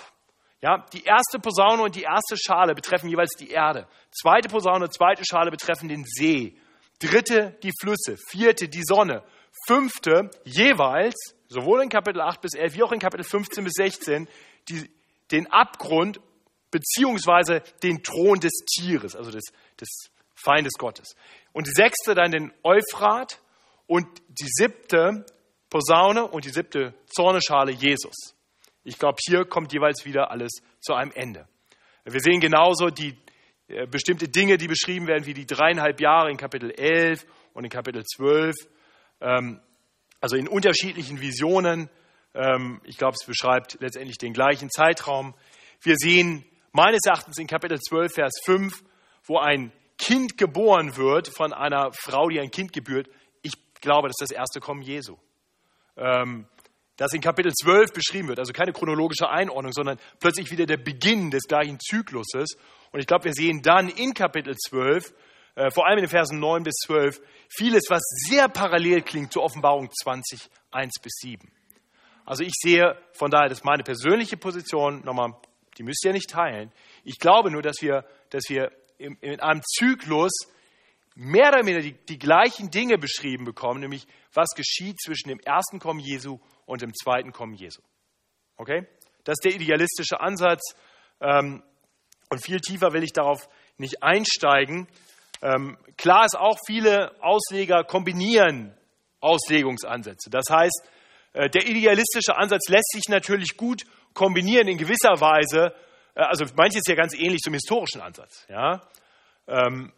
Ja, 0.61 0.85
die 0.93 1.03
erste 1.03 1.39
Posaune 1.39 1.83
und 1.83 1.95
die 1.97 2.03
erste 2.03 2.37
Schale 2.37 2.73
betreffen 2.73 3.09
jeweils 3.09 3.35
die 3.37 3.49
Erde. 3.49 3.85
Zweite 4.11 4.47
Posaune 4.47 4.85
und 4.85 4.93
zweite 4.93 5.23
Schale 5.25 5.51
betreffen 5.51 5.89
den 5.89 6.05
See. 6.05 6.55
Dritte 6.99 7.57
die 7.63 7.73
Flüsse. 7.81 8.15
Vierte 8.29 8.69
die 8.69 8.83
Sonne. 8.83 9.23
Fünfte 9.67 10.31
jeweils, 10.45 11.35
sowohl 11.49 11.83
in 11.83 11.89
Kapitel 11.89 12.21
8 12.21 12.39
bis 12.39 12.53
11 12.53 12.75
wie 12.75 12.83
auch 12.83 12.93
in 12.93 12.99
Kapitel 12.99 13.25
15 13.25 13.65
bis 13.65 13.73
16, 13.73 14.29
die 14.69 14.89
den 15.31 15.47
Abgrund 15.47 16.19
beziehungsweise 16.71 17.61
den 17.83 18.01
Thron 18.01 18.39
des 18.39 18.53
Tieres, 18.65 19.15
also 19.15 19.31
des, 19.31 19.51
des 19.79 20.11
Feindes 20.35 20.73
Gottes. 20.77 21.15
Und 21.51 21.67
die 21.67 21.73
sechste 21.73 22.15
dann 22.15 22.31
den 22.31 22.53
Euphrat 22.63 23.39
und 23.87 24.07
die 24.29 24.47
siebte 24.47 25.25
Posaune 25.69 26.27
und 26.27 26.45
die 26.45 26.49
siebte 26.49 26.93
Zorneschale 27.07 27.71
Jesus. 27.71 28.35
Ich 28.83 28.97
glaube, 28.97 29.17
hier 29.25 29.45
kommt 29.45 29.73
jeweils 29.73 30.05
wieder 30.05 30.31
alles 30.31 30.51
zu 30.79 30.93
einem 30.93 31.11
Ende. 31.11 31.47
Wir 32.05 32.19
sehen 32.19 32.39
genauso 32.39 32.89
die 32.89 33.15
äh, 33.67 33.85
bestimmte 33.85 34.27
Dinge, 34.27 34.57
die 34.57 34.67
beschrieben 34.67 35.07
werden, 35.07 35.25
wie 35.25 35.33
die 35.33 35.45
dreieinhalb 35.45 36.01
Jahre 36.01 36.31
in 36.31 36.37
Kapitel 36.37 36.71
11 36.71 37.25
und 37.53 37.63
in 37.63 37.69
Kapitel 37.69 38.03
12. 38.03 38.55
Ähm, 39.21 39.61
also 40.19 40.35
in 40.35 40.47
unterschiedlichen 40.47 41.21
Visionen 41.21 41.89
ich 42.83 42.97
glaube, 42.97 43.17
es 43.19 43.25
beschreibt 43.25 43.77
letztendlich 43.81 44.17
den 44.17 44.31
gleichen 44.31 44.69
Zeitraum. 44.69 45.33
Wir 45.81 45.95
sehen 45.97 46.45
meines 46.71 47.01
Erachtens 47.05 47.37
in 47.37 47.47
Kapitel 47.47 47.79
12, 47.79 48.13
Vers 48.13 48.33
5, 48.45 48.83
wo 49.25 49.37
ein 49.37 49.71
Kind 49.97 50.37
geboren 50.37 50.95
wird 50.97 51.27
von 51.27 51.53
einer 51.53 51.91
Frau, 51.93 52.29
die 52.29 52.39
ein 52.39 52.51
Kind 52.51 52.73
gebührt. 52.73 53.07
Ich 53.41 53.53
glaube, 53.81 54.07
das 54.07 54.15
ist 54.19 54.31
das 54.31 54.37
erste 54.37 54.59
Kommen 54.59 54.81
Jesu. 54.81 55.17
Ähm, 55.97 56.47
das 56.97 57.13
in 57.13 57.21
Kapitel 57.21 57.51
12 57.51 57.93
beschrieben 57.93 58.27
wird, 58.27 58.39
also 58.39 58.53
keine 58.53 58.73
chronologische 58.73 59.29
Einordnung, 59.29 59.73
sondern 59.73 59.99
plötzlich 60.19 60.51
wieder 60.51 60.65
der 60.65 60.77
Beginn 60.77 61.31
des 61.31 61.43
gleichen 61.43 61.79
Zykluses. 61.79 62.57
Und 62.91 62.99
ich 62.99 63.07
glaube, 63.07 63.25
wir 63.25 63.33
sehen 63.33 63.61
dann 63.61 63.89
in 63.89 64.13
Kapitel 64.13 64.55
12, 64.55 65.13
äh, 65.55 65.71
vor 65.71 65.87
allem 65.87 65.99
in 65.99 66.05
den 66.05 66.09
Versen 66.09 66.39
9 66.39 66.63
bis 66.63 66.75
12, 66.85 67.19
vieles, 67.49 67.83
was 67.89 68.01
sehr 68.27 68.47
parallel 68.49 69.01
klingt 69.01 69.33
zur 69.33 69.43
Offenbarung 69.43 69.89
20, 69.91 70.49
1 70.71 70.99
bis 71.01 71.13
7. 71.21 71.51
Also 72.31 72.45
ich 72.45 72.53
sehe 72.53 72.97
von 73.11 73.29
daher, 73.29 73.49
das 73.49 73.57
ist 73.57 73.65
meine 73.65 73.83
persönliche 73.83 74.37
Position, 74.37 75.03
nochmal, 75.03 75.35
die 75.77 75.83
müsst 75.83 76.05
ihr 76.05 76.13
nicht 76.13 76.29
teilen. 76.29 76.71
Ich 77.03 77.19
glaube 77.19 77.51
nur, 77.51 77.61
dass 77.61 77.81
wir, 77.81 78.05
dass 78.29 78.43
wir 78.47 78.71
in, 78.97 79.17
in 79.17 79.41
einem 79.41 79.61
Zyklus 79.61 80.31
mehr 81.13 81.49
oder 81.49 81.65
weniger 81.65 81.81
die, 81.81 81.91
die, 81.91 82.17
gleichen 82.17 82.71
Dinge 82.71 82.97
beschrieben 82.97 83.43
bekommen, 83.43 83.81
nämlich 83.81 84.07
was 84.33 84.47
geschieht 84.55 85.01
zwischen 85.01 85.27
dem 85.27 85.41
ersten 85.41 85.79
Kommen 85.79 85.99
Jesu 85.99 86.39
und 86.65 86.81
dem 86.81 86.93
zweiten 86.93 87.33
Kommen 87.33 87.53
Jesu. 87.53 87.81
Okay? 88.55 88.87
Das 89.25 89.33
ist 89.33 89.43
der 89.43 89.53
idealistische 89.53 90.21
Ansatz. 90.21 90.61
Ähm, 91.19 91.61
und 92.29 92.45
viel 92.45 92.61
tiefer 92.61 92.93
will 92.93 93.03
ich 93.03 93.11
darauf 93.11 93.49
nicht 93.75 94.03
einsteigen. 94.03 94.87
Ähm, 95.41 95.77
klar 95.97 96.23
ist 96.23 96.37
auch, 96.37 96.59
viele 96.65 97.11
Ausleger 97.21 97.83
kombinieren 97.83 98.73
Auslegungsansätze. 99.19 100.29
Das 100.29 100.45
heißt, 100.49 100.81
der 101.33 101.67
idealistische 101.67 102.35
Ansatz 102.35 102.67
lässt 102.69 102.91
sich 102.91 103.03
natürlich 103.09 103.55
gut 103.57 103.83
kombinieren 104.13 104.67
in 104.67 104.77
gewisser 104.77 105.19
Weise. 105.21 105.73
Äh, 106.15 106.23
also 106.23 106.45
manches 106.55 106.81
ist 106.81 106.89
ja 106.89 106.95
ganz 106.95 107.13
ähnlich 107.13 107.39
zum 107.41 107.53
historischen 107.53 108.01
Ansatz. 108.01 108.45
Ja? 108.49 108.81
Ähm, 109.47 109.91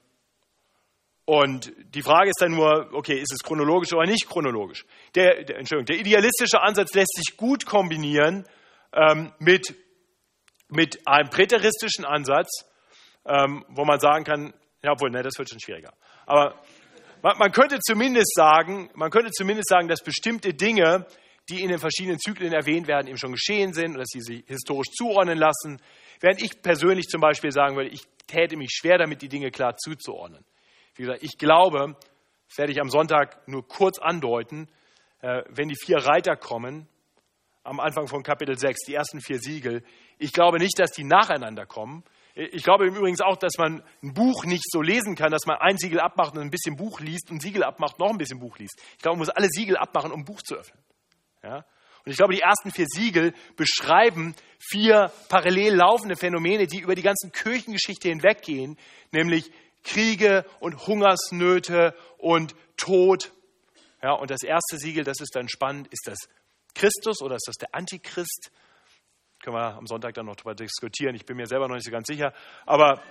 und 1.25 1.71
die 1.95 2.01
Frage 2.01 2.29
ist 2.29 2.41
dann 2.41 2.51
nur, 2.51 2.89
okay, 2.93 3.17
ist 3.17 3.31
es 3.31 3.39
chronologisch 3.39 3.93
oder 3.93 4.05
nicht 4.05 4.27
chronologisch? 4.27 4.85
Der, 5.15 5.43
der 5.43 5.57
Entschuldigung, 5.57 5.85
der 5.85 5.97
idealistische 5.97 6.61
Ansatz 6.61 6.93
lässt 6.93 7.15
sich 7.15 7.37
gut 7.37 7.65
kombinieren 7.65 8.45
ähm, 8.93 9.31
mit, 9.39 9.73
mit 10.67 11.07
einem 11.07 11.29
präteristischen 11.29 12.03
Ansatz, 12.03 12.65
ähm, 13.25 13.63
wo 13.69 13.85
man 13.85 14.01
sagen 14.01 14.25
kann, 14.25 14.53
ja, 14.83 14.91
obwohl, 14.91 15.11
ne, 15.11 15.23
das 15.23 15.37
wird 15.37 15.49
schon 15.49 15.61
schwieriger. 15.61 15.93
Aber 16.25 16.55
man, 17.21 17.37
man, 17.37 17.51
könnte 17.53 17.79
zumindest 17.79 18.33
sagen, 18.35 18.89
man 18.93 19.09
könnte 19.09 19.31
zumindest 19.31 19.69
sagen, 19.69 19.87
dass 19.87 20.03
bestimmte 20.03 20.53
Dinge 20.53 21.05
die 21.49 21.61
in 21.61 21.69
den 21.69 21.79
verschiedenen 21.79 22.19
Zyklen 22.19 22.53
erwähnt 22.53 22.87
werden, 22.87 23.07
eben 23.07 23.17
schon 23.17 23.33
geschehen 23.33 23.73
sind 23.73 23.93
und 23.93 23.97
dass 23.97 24.09
sie 24.09 24.21
sich 24.21 24.43
historisch 24.47 24.91
zuordnen 24.91 25.37
lassen. 25.37 25.81
Während 26.19 26.41
ich 26.41 26.61
persönlich 26.61 27.07
zum 27.07 27.21
Beispiel 27.21 27.51
sagen 27.51 27.75
würde, 27.75 27.89
ich 27.89 28.03
täte 28.27 28.55
mich 28.55 28.71
schwer 28.71 28.97
damit, 28.97 29.21
die 29.21 29.27
Dinge 29.27 29.51
klar 29.51 29.75
zuzuordnen. 29.75 30.45
Wie 30.95 31.03
gesagt, 31.03 31.23
ich 31.23 31.37
glaube 31.37 31.95
Das 32.49 32.57
werde 32.57 32.71
ich 32.71 32.79
am 32.79 32.89
Sonntag 32.89 33.47
nur 33.47 33.67
kurz 33.67 33.99
andeuten. 33.99 34.69
Äh, 35.21 35.43
wenn 35.49 35.67
die 35.67 35.75
vier 35.75 35.97
Reiter 35.97 36.35
kommen, 36.35 36.87
am 37.63 37.79
Anfang 37.79 38.07
von 38.07 38.23
Kapitel 38.23 38.57
6, 38.57 38.85
die 38.85 38.93
ersten 38.93 39.21
vier 39.21 39.39
Siegel, 39.39 39.83
ich 40.17 40.33
glaube 40.33 40.59
nicht, 40.59 40.77
dass 40.79 40.91
die 40.91 41.03
nacheinander 41.03 41.65
kommen. 41.65 42.03
Ich 42.35 42.63
glaube 42.63 42.87
im 42.87 42.95
Übrigen 42.95 43.19
auch, 43.21 43.37
dass 43.37 43.57
man 43.57 43.83
ein 44.01 44.13
Buch 44.13 44.45
nicht 44.45 44.63
so 44.69 44.81
lesen 44.81 45.15
kann, 45.15 45.31
dass 45.31 45.45
man 45.45 45.57
ein 45.57 45.77
Siegel 45.77 45.99
abmacht 45.99 46.35
und 46.35 46.41
ein 46.41 46.49
bisschen 46.49 46.75
Buch 46.75 46.99
liest 46.99 47.29
und 47.29 47.41
Siegel 47.41 47.63
abmacht, 47.63 47.99
noch 47.99 48.09
ein 48.09 48.17
bisschen 48.17 48.39
Buch 48.39 48.57
liest. 48.57 48.81
Ich 48.93 48.99
glaube, 48.99 49.17
man 49.17 49.27
muss 49.27 49.29
alle 49.29 49.47
Siegel 49.49 49.77
abmachen, 49.77 50.11
um 50.11 50.21
ein 50.21 50.25
Buch 50.25 50.41
zu 50.41 50.55
öffnen. 50.55 50.83
Ja? 51.43 51.65
Und 52.05 52.11
ich 52.11 52.17
glaube, 52.17 52.33
die 52.33 52.41
ersten 52.41 52.71
vier 52.71 52.85
Siegel 52.87 53.33
beschreiben 53.55 54.35
vier 54.59 55.11
parallel 55.29 55.75
laufende 55.75 56.15
Phänomene, 56.15 56.67
die 56.67 56.79
über 56.79 56.95
die 56.95 57.01
ganzen 57.01 57.31
Kirchengeschichte 57.31 58.09
hinweggehen, 58.09 58.77
nämlich 59.11 59.51
Kriege 59.83 60.45
und 60.59 60.87
Hungersnöte 60.87 61.95
und 62.17 62.55
Tod. 62.77 63.31
Ja, 64.01 64.13
und 64.13 64.31
das 64.31 64.43
erste 64.43 64.77
Siegel, 64.77 65.03
das 65.03 65.21
ist 65.21 65.35
dann 65.35 65.47
spannend, 65.47 65.87
ist 65.91 66.07
das 66.07 66.17
Christus 66.75 67.21
oder 67.21 67.35
ist 67.35 67.47
das 67.47 67.55
der 67.55 67.73
Antichrist? 67.73 68.51
Können 69.41 69.55
wir 69.57 69.75
am 69.75 69.87
Sonntag 69.87 70.13
dann 70.13 70.25
noch 70.25 70.35
darüber 70.35 70.55
diskutieren. 70.55 71.15
Ich 71.15 71.25
bin 71.25 71.37
mir 71.37 71.47
selber 71.47 71.67
noch 71.67 71.75
nicht 71.75 71.85
so 71.85 71.91
ganz 71.91 72.07
sicher. 72.07 72.33
Aber 72.65 73.01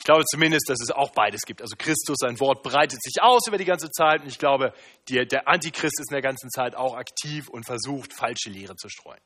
ich 0.00 0.04
glaube 0.04 0.24
zumindest, 0.24 0.70
dass 0.70 0.78
es 0.80 0.90
auch 0.90 1.10
beides 1.10 1.42
gibt. 1.42 1.60
Also 1.60 1.76
Christus, 1.76 2.16
sein 2.20 2.40
Wort 2.40 2.62
breitet 2.62 3.02
sich 3.02 3.20
aus 3.20 3.46
über 3.46 3.58
die 3.58 3.66
ganze 3.66 3.90
Zeit. 3.90 4.22
Und 4.22 4.28
ich 4.28 4.38
glaube, 4.38 4.72
die, 5.10 5.26
der 5.26 5.46
Antichrist 5.46 6.00
ist 6.00 6.10
in 6.10 6.14
der 6.14 6.22
ganzen 6.22 6.48
Zeit 6.48 6.74
auch 6.74 6.94
aktiv 6.94 7.50
und 7.50 7.66
versucht, 7.66 8.14
falsche 8.14 8.48
Lehre 8.48 8.76
zu 8.76 8.88
streuen. 8.88 9.20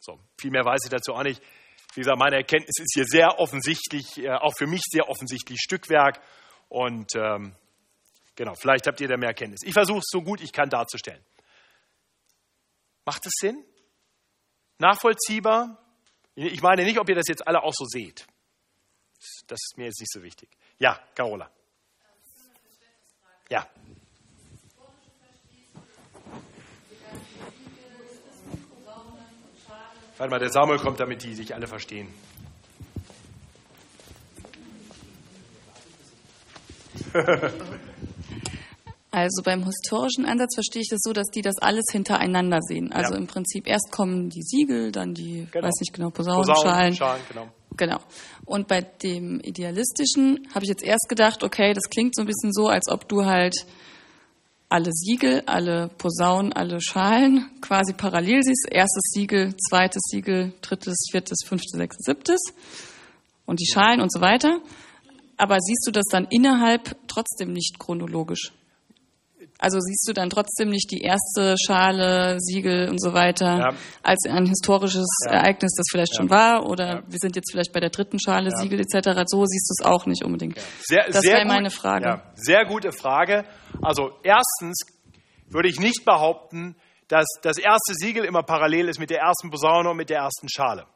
So, 0.00 0.18
viel 0.40 0.50
mehr 0.50 0.64
weiß 0.64 0.80
ich 0.84 0.90
dazu 0.90 1.12
auch 1.12 1.22
nicht. 1.22 1.42
Wie 1.92 2.00
gesagt, 2.00 2.18
meine 2.18 2.36
Erkenntnis 2.36 2.78
ist 2.78 2.94
hier 2.94 3.04
sehr 3.04 3.38
offensichtlich, 3.38 4.16
äh, 4.16 4.30
auch 4.30 4.54
für 4.56 4.66
mich 4.66 4.80
sehr 4.90 5.10
offensichtlich 5.10 5.60
Stückwerk. 5.60 6.18
Und 6.70 7.14
ähm, 7.14 7.54
genau, 8.36 8.54
vielleicht 8.54 8.86
habt 8.86 8.98
ihr 9.02 9.08
da 9.08 9.18
mehr 9.18 9.28
Erkenntnis. 9.28 9.60
Ich 9.64 9.74
versuche 9.74 9.98
es 9.98 10.06
so 10.08 10.22
gut 10.22 10.40
ich 10.40 10.52
kann 10.54 10.70
darzustellen. 10.70 11.22
Macht 13.04 13.26
es 13.26 13.32
Sinn? 13.38 13.62
Nachvollziehbar? 14.78 15.76
Ich 16.36 16.62
meine 16.62 16.84
nicht, 16.84 16.98
ob 16.98 17.06
ihr 17.10 17.16
das 17.16 17.28
jetzt 17.28 17.46
alle 17.46 17.62
auch 17.62 17.74
so 17.74 17.84
seht. 17.84 18.26
Das 19.46 19.58
ist 19.62 19.76
mir 19.76 19.86
jetzt 19.86 20.00
nicht 20.00 20.12
so 20.12 20.22
wichtig. 20.22 20.48
Ja, 20.78 20.98
Carola. 21.14 21.50
Ja. 23.48 23.66
Warte 30.18 30.30
mal, 30.30 30.38
der 30.38 30.50
Samuel 30.50 30.78
kommt, 30.78 30.98
damit 30.98 31.22
die 31.22 31.34
sich 31.34 31.54
alle 31.54 31.66
verstehen. 31.66 32.08
Also 39.16 39.42
beim 39.42 39.64
historischen 39.64 40.26
Ansatz 40.26 40.56
verstehe 40.56 40.82
ich 40.82 40.90
das 40.90 41.00
so, 41.02 41.14
dass 41.14 41.28
die 41.28 41.40
das 41.40 41.56
alles 41.62 41.86
hintereinander 41.90 42.60
sehen. 42.60 42.92
Also 42.92 43.14
ja. 43.14 43.18
im 43.18 43.26
Prinzip 43.26 43.66
erst 43.66 43.90
kommen 43.90 44.28
die 44.28 44.42
Siegel, 44.42 44.92
dann 44.92 45.14
die, 45.14 45.48
genau. 45.50 45.66
weiß 45.66 45.80
nicht 45.80 45.94
genau, 45.94 46.10
Posaunenschalen. 46.10 46.92
Posaunen, 46.92 47.22
genau. 47.26 47.48
Genau. 47.76 47.98
Und 48.44 48.68
bei 48.68 48.80
dem 48.80 49.40
idealistischen 49.40 50.48
habe 50.54 50.64
ich 50.64 50.68
jetzt 50.68 50.82
erst 50.82 51.08
gedacht, 51.08 51.42
okay, 51.42 51.72
das 51.72 51.84
klingt 51.90 52.14
so 52.14 52.22
ein 52.22 52.26
bisschen 52.26 52.52
so, 52.52 52.68
als 52.68 52.88
ob 52.88 53.08
du 53.08 53.24
halt 53.24 53.66
alle 54.68 54.90
Siegel, 54.92 55.42
alle 55.46 55.88
Posaunen, 55.96 56.52
alle 56.52 56.80
Schalen 56.80 57.48
quasi 57.60 57.92
parallel 57.92 58.42
siehst. 58.42 58.66
Erstes 58.70 59.10
Siegel, 59.12 59.54
zweites 59.56 60.02
Siegel, 60.10 60.52
drittes, 60.60 61.08
viertes, 61.10 61.38
fünftes, 61.46 61.76
sechstes, 61.76 62.04
siebtes 62.04 62.40
und 63.44 63.60
die 63.60 63.66
Schalen 63.66 64.00
und 64.00 64.12
so 64.12 64.20
weiter. 64.20 64.60
Aber 65.36 65.58
siehst 65.60 65.86
du 65.86 65.92
das 65.92 66.04
dann 66.10 66.26
innerhalb 66.30 66.96
trotzdem 67.08 67.52
nicht 67.52 67.78
chronologisch? 67.78 68.52
Also 69.58 69.78
siehst 69.80 70.06
du 70.08 70.12
dann 70.12 70.28
trotzdem 70.28 70.68
nicht 70.68 70.90
die 70.90 71.00
erste 71.00 71.56
Schale, 71.58 72.38
Siegel 72.40 72.90
und 72.90 73.00
so 73.00 73.14
weiter 73.14 73.58
ja. 73.58 73.68
als 74.02 74.24
ein 74.28 74.46
historisches 74.46 75.06
ja. 75.24 75.32
Ereignis, 75.32 75.72
das 75.76 75.86
vielleicht 75.90 76.12
ja. 76.12 76.16
schon 76.16 76.30
war? 76.30 76.66
Oder 76.68 77.02
wir 77.06 77.18
sind 77.18 77.36
jetzt 77.36 77.50
vielleicht 77.50 77.72
bei 77.72 77.80
der 77.80 77.90
dritten 77.90 78.18
Schale, 78.20 78.50
Siegel 78.50 78.80
etc. 78.80 79.22
So 79.26 79.44
siehst 79.46 79.70
du 79.70 79.82
es 79.82 79.86
auch 79.86 80.06
nicht 80.06 80.24
unbedingt. 80.24 80.60
Sehr, 80.82 81.06
das 81.10 81.24
wäre 81.24 81.44
meine 81.46 81.70
Frage. 81.70 82.22
sehr 82.34 82.64
gute 82.66 82.92
Frage. 82.92 83.44
Also 83.82 84.10
erstens 84.22 84.80
würde 85.48 85.68
ich 85.68 85.78
nicht 85.80 86.04
behaupten, 86.04 86.76
dass 87.08 87.26
das 87.42 87.58
erste 87.58 87.94
Siegel 87.94 88.24
immer 88.24 88.42
parallel 88.42 88.88
ist 88.88 88.98
mit 88.98 89.10
der 89.10 89.20
ersten 89.20 89.50
Posaune 89.50 89.90
und 89.90 89.96
mit 89.96 90.10
der 90.10 90.18
ersten 90.18 90.48
Schale. 90.48 90.86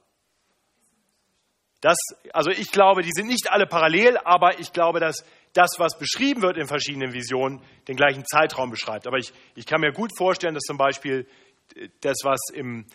Das, 1.80 1.96
also 2.34 2.50
ich 2.50 2.72
glaube, 2.72 3.02
die 3.02 3.12
sind 3.12 3.28
nicht 3.28 3.50
alle 3.50 3.66
parallel, 3.66 4.18
aber 4.24 4.58
ich 4.58 4.72
glaube, 4.72 5.00
dass 5.00 5.24
das, 5.52 5.70
was 5.78 5.98
beschrieben 5.98 6.42
wird 6.42 6.56
in 6.56 6.66
verschiedenen 6.66 7.12
Visionen, 7.12 7.60
den 7.88 7.96
gleichen 7.96 8.24
Zeitraum 8.24 8.70
beschreibt. 8.70 9.06
Aber 9.06 9.18
ich, 9.18 9.32
ich 9.54 9.66
kann 9.66 9.80
mir 9.80 9.92
gut 9.92 10.10
vorstellen, 10.16 10.54
dass 10.54 10.62
zum 10.62 10.78
Beispiel 10.78 11.26
äh, 11.74 11.88
das, 12.00 12.18
was 12.22 12.38
im, 12.52 12.86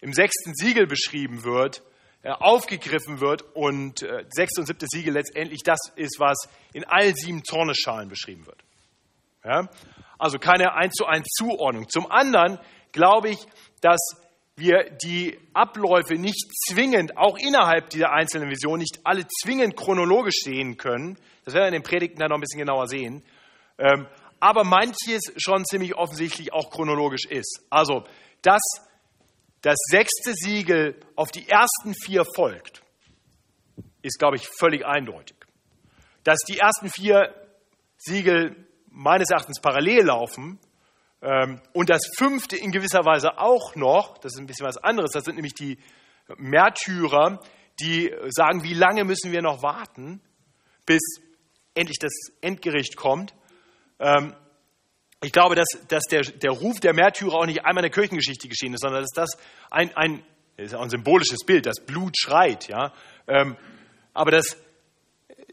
im 0.00 0.12
sechsten 0.12 0.54
Siegel 0.54 0.86
beschrieben 0.86 1.44
wird, 1.44 1.82
äh, 2.22 2.30
aufgegriffen 2.30 3.20
wird 3.20 3.42
und 3.54 4.02
äh, 4.02 4.24
sechste 4.30 4.60
und 4.60 4.66
siebte 4.66 4.86
Siegel 4.88 5.14
letztendlich 5.14 5.62
das 5.64 5.78
ist, 5.96 6.18
was 6.18 6.48
in 6.72 6.84
allen 6.84 7.14
sieben 7.14 7.44
Zorneschalen 7.44 8.08
beschrieben 8.08 8.46
wird. 8.46 8.62
Ja? 9.44 9.68
Also 10.18 10.38
keine 10.38 10.74
eins 10.74 10.94
zu 10.94 11.06
eins 11.06 11.28
Zuordnung. 11.28 11.88
Zum 11.88 12.10
anderen 12.10 12.58
glaube 12.92 13.30
ich, 13.30 13.38
dass 13.80 14.00
wir 14.56 14.90
die 14.90 15.38
Abläufe 15.52 16.14
nicht 16.14 16.50
zwingend, 16.68 17.16
auch 17.16 17.38
innerhalb 17.38 17.90
dieser 17.90 18.10
einzelnen 18.10 18.50
Visionen, 18.50 18.80
nicht 18.80 19.00
alle 19.04 19.24
zwingend 19.28 19.76
chronologisch 19.76 20.40
sehen 20.42 20.76
können. 20.76 21.16
Das 21.48 21.54
werden 21.54 21.64
wir 21.64 21.76
in 21.78 21.82
den 21.82 21.82
Predigten 21.82 22.18
dann 22.18 22.28
noch 22.28 22.36
ein 22.36 22.42
bisschen 22.42 22.58
genauer 22.58 22.88
sehen. 22.88 23.22
Ähm, 23.78 24.06
aber 24.38 24.64
manches 24.64 25.32
schon 25.38 25.64
ziemlich 25.64 25.94
offensichtlich 25.94 26.52
auch 26.52 26.68
chronologisch 26.68 27.24
ist. 27.24 27.64
Also, 27.70 28.04
dass 28.42 28.60
das 29.62 29.78
sechste 29.90 30.34
Siegel 30.34 31.00
auf 31.16 31.30
die 31.30 31.48
ersten 31.48 31.94
vier 31.94 32.26
folgt, 32.36 32.82
ist, 34.02 34.18
glaube 34.18 34.36
ich, 34.36 34.46
völlig 34.58 34.84
eindeutig. 34.84 35.38
Dass 36.22 36.38
die 36.46 36.58
ersten 36.58 36.90
vier 36.90 37.34
Siegel 37.96 38.66
meines 38.90 39.30
Erachtens 39.30 39.58
parallel 39.62 40.04
laufen, 40.04 40.60
ähm, 41.22 41.62
und 41.72 41.88
das 41.88 42.02
fünfte 42.14 42.58
in 42.58 42.72
gewisser 42.72 43.06
Weise 43.06 43.38
auch 43.38 43.74
noch, 43.74 44.18
das 44.18 44.34
ist 44.34 44.38
ein 44.38 44.46
bisschen 44.46 44.66
was 44.66 44.76
anderes, 44.76 45.12
das 45.12 45.24
sind 45.24 45.36
nämlich 45.36 45.54
die 45.54 45.78
Märtyrer, 46.36 47.40
die 47.80 48.12
sagen, 48.28 48.64
wie 48.64 48.74
lange 48.74 49.04
müssen 49.04 49.32
wir 49.32 49.40
noch 49.40 49.62
warten, 49.62 50.20
bis 50.84 51.00
endlich 51.78 51.98
das 51.98 52.12
Endgericht 52.40 52.96
kommt. 52.96 53.34
Ähm, 53.98 54.34
ich 55.22 55.32
glaube, 55.32 55.54
dass, 55.54 55.68
dass 55.88 56.04
der, 56.04 56.22
der 56.22 56.50
Ruf 56.52 56.80
der 56.80 56.94
Märtyrer 56.94 57.34
auch 57.34 57.46
nicht 57.46 57.64
einmal 57.64 57.84
in 57.84 57.90
der 57.90 58.00
Kirchengeschichte 58.00 58.48
geschehen 58.48 58.74
ist, 58.74 58.82
sondern 58.82 59.02
dass 59.02 59.12
das 59.14 59.30
ein, 59.70 59.96
ein, 59.96 60.22
ist 60.56 60.74
ein 60.74 60.90
symbolisches 60.90 61.44
Bild, 61.44 61.66
das 61.66 61.80
Blut 61.84 62.16
schreit. 62.16 62.68
Ja? 62.68 62.92
Ähm, 63.26 63.56
aber 64.14 64.30
das, 64.30 64.56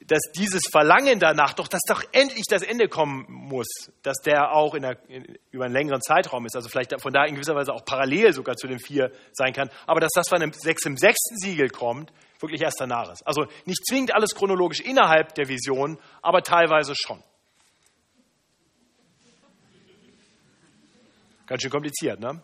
dass 0.05 0.21
dieses 0.37 0.61
Verlangen 0.71 1.19
danach 1.19 1.53
doch, 1.53 1.67
dass 1.67 1.81
doch 1.87 2.03
endlich 2.11 2.45
das 2.47 2.61
Ende 2.61 2.87
kommen 2.87 3.25
muss, 3.27 3.67
dass 4.03 4.17
der 4.17 4.51
auch 4.51 4.75
in 4.75 4.83
der, 4.83 4.97
in, 5.09 5.37
über 5.51 5.65
einen 5.65 5.73
längeren 5.73 6.01
Zeitraum 6.01 6.45
ist, 6.45 6.55
also 6.55 6.69
vielleicht 6.69 6.99
von 7.01 7.11
da 7.11 7.25
in 7.25 7.33
gewisser 7.33 7.55
Weise 7.55 7.73
auch 7.73 7.85
parallel 7.85 8.33
sogar 8.33 8.55
zu 8.55 8.67
den 8.67 8.79
vier 8.79 9.11
sein 9.33 9.53
kann, 9.53 9.71
aber 9.87 9.99
dass 9.99 10.11
das 10.13 10.29
von 10.29 10.39
dem 10.39 10.53
sechs, 10.53 10.85
im 10.85 10.97
sechsten 10.97 11.37
Siegel 11.37 11.69
kommt, 11.69 12.11
wirklich 12.39 12.61
erst 12.61 12.79
danach 12.79 13.11
ist. 13.11 13.25
Also 13.25 13.45
nicht 13.65 13.85
zwingend 13.87 14.13
alles 14.13 14.35
chronologisch 14.35 14.81
innerhalb 14.81 15.35
der 15.35 15.47
Vision, 15.47 15.97
aber 16.21 16.41
teilweise 16.41 16.93
schon. 16.95 17.23
Ganz 21.47 21.61
schön 21.61 21.71
kompliziert, 21.71 22.19
ne? 22.19 22.41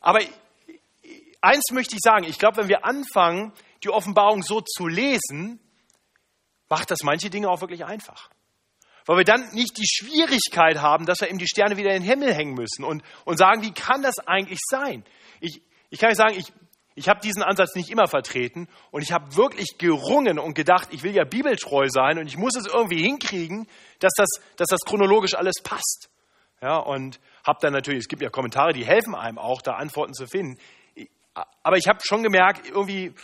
Aber 0.00 0.20
eins 1.40 1.64
möchte 1.72 1.94
ich 1.94 2.00
sagen, 2.02 2.24
ich 2.24 2.38
glaube, 2.38 2.58
wenn 2.58 2.68
wir 2.68 2.84
anfangen, 2.84 3.52
die 3.84 3.90
Offenbarung 3.90 4.42
so 4.42 4.60
zu 4.60 4.86
lesen, 4.86 5.60
macht 6.68 6.90
das 6.90 7.02
manche 7.02 7.30
Dinge 7.30 7.48
auch 7.48 7.60
wirklich 7.60 7.84
einfach. 7.84 8.30
Weil 9.06 9.18
wir 9.18 9.24
dann 9.24 9.48
nicht 9.52 9.78
die 9.78 9.86
Schwierigkeit 9.86 10.78
haben, 10.82 11.06
dass 11.06 11.20
wir 11.20 11.28
eben 11.28 11.38
die 11.38 11.48
Sterne 11.48 11.76
wieder 11.76 11.94
in 11.94 12.02
den 12.02 12.08
Himmel 12.08 12.34
hängen 12.34 12.54
müssen 12.54 12.84
und, 12.84 13.02
und 13.24 13.38
sagen, 13.38 13.62
wie 13.62 13.72
kann 13.72 14.02
das 14.02 14.18
eigentlich 14.26 14.60
sein? 14.68 15.04
Ich, 15.40 15.62
ich 15.88 15.98
kann 15.98 16.10
euch 16.10 16.16
sagen, 16.16 16.36
ich, 16.36 16.52
ich 16.98 17.08
habe 17.08 17.20
diesen 17.20 17.44
Ansatz 17.44 17.76
nicht 17.76 17.90
immer 17.90 18.08
vertreten 18.08 18.68
und 18.90 19.02
ich 19.02 19.12
habe 19.12 19.36
wirklich 19.36 19.78
gerungen 19.78 20.40
und 20.40 20.54
gedacht, 20.54 20.88
ich 20.90 21.04
will 21.04 21.14
ja 21.14 21.24
bibeltreu 21.24 21.86
sein 21.88 22.18
und 22.18 22.26
ich 22.26 22.36
muss 22.36 22.56
es 22.56 22.66
irgendwie 22.66 23.02
hinkriegen, 23.02 23.68
dass 24.00 24.12
das, 24.16 24.28
dass 24.56 24.66
das 24.68 24.80
chronologisch 24.80 25.34
alles 25.34 25.62
passt. 25.62 26.10
Ja, 26.60 26.78
und 26.78 27.20
habe 27.46 27.60
dann 27.62 27.72
natürlich, 27.72 28.00
es 28.00 28.08
gibt 28.08 28.20
ja 28.20 28.30
Kommentare, 28.30 28.72
die 28.72 28.84
helfen 28.84 29.14
einem 29.14 29.38
auch, 29.38 29.62
da 29.62 29.74
Antworten 29.74 30.12
zu 30.12 30.26
finden. 30.26 30.58
Aber 31.62 31.76
ich 31.76 31.86
habe 31.86 32.00
schon 32.02 32.24
gemerkt, 32.24 32.68
irgendwie, 32.68 33.14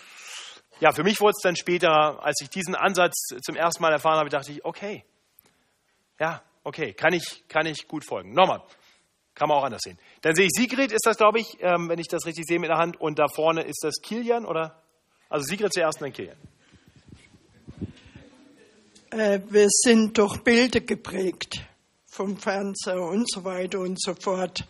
ja, 0.79 0.93
für 0.93 1.03
mich 1.03 1.21
wurde 1.21 1.33
es 1.37 1.43
dann 1.43 1.57
später, 1.57 2.25
als 2.25 2.41
ich 2.41 2.49
diesen 2.49 2.77
Ansatz 2.77 3.35
zum 3.45 3.57
ersten 3.57 3.83
Mal 3.83 3.91
erfahren 3.91 4.19
habe, 4.19 4.29
dachte 4.29 4.53
ich, 4.53 4.65
okay, 4.65 5.05
ja, 6.21 6.43
okay, 6.63 6.93
kann 6.93 7.13
ich, 7.13 7.43
kann 7.49 7.67
ich 7.67 7.89
gut 7.89 8.07
folgen. 8.07 8.35
Nochmal, 8.35 8.63
kann 9.35 9.49
man 9.49 9.59
auch 9.59 9.65
anders 9.65 9.83
sehen. 9.83 9.99
Dann 10.23 10.35
sehe 10.35 10.47
ich 10.47 10.53
Sigrid, 10.53 10.93
ist 10.93 11.07
das, 11.07 11.17
glaube 11.17 11.41
ich, 11.41 11.57
ähm, 11.61 11.89
wenn 11.89 11.99
ich 11.99 12.09
das 12.09 12.27
richtig 12.27 12.45
sehe 12.47 12.59
mit 12.59 12.71
der 12.71 12.79
Hand, 12.79 13.01
und 13.01 13.19
da 13.19 13.27
vorne 13.29 13.63
ist 13.63 13.83
das 13.83 13.95
Kilian, 14.03 14.45
oder? 14.47 14.81
Also 15.29 15.45
Sigrid 15.47 15.73
zuerst 15.73 16.01
und 16.01 16.07
dann 16.07 16.13
Kilian. 16.13 16.37
äh, 19.11 19.41
wir 19.49 19.67
sind 19.69 20.17
durch 20.19 20.39
Bilder 20.39 20.81
geprägt 20.81 21.65
vom 22.07 22.37
Fernseher 22.37 23.01
und 23.01 23.29
so 23.31 23.45
weiter 23.45 23.81
und 23.81 24.01
so 24.01 24.15
fort. 24.15 24.67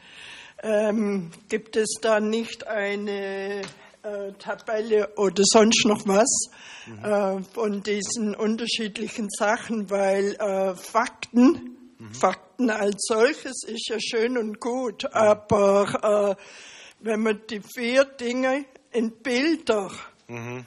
Ähm, 0.63 1.31
gibt 1.49 1.77
es 1.77 1.99
da 2.01 2.21
nicht 2.21 2.67
eine 2.67 3.61
äh, 4.03 4.33
Tabelle 4.39 5.15
oder 5.17 5.43
sonst 5.45 5.85
noch 5.85 6.07
was 6.07 6.49
mhm. 6.87 7.05
äh, 7.05 7.43
von 7.43 7.83
diesen 7.83 8.35
unterschiedlichen 8.35 9.29
Sachen, 9.31 9.91
weil 9.91 10.37
äh, 10.37 10.75
Fakten. 10.75 11.77
Fakten 12.13 12.71
als 12.71 13.07
solches 13.07 13.65
ist 13.67 13.89
ja 13.89 13.99
schön 14.01 14.39
und 14.39 14.61
gut, 14.61 15.05
aber 15.13 16.37
äh, 16.39 16.43
wenn 17.01 17.23
man 17.23 17.43
die 17.49 17.61
vier 17.61 18.05
Dinge 18.05 18.65
in 18.93 19.11
Bilder 19.23 19.91
mhm 20.29 20.67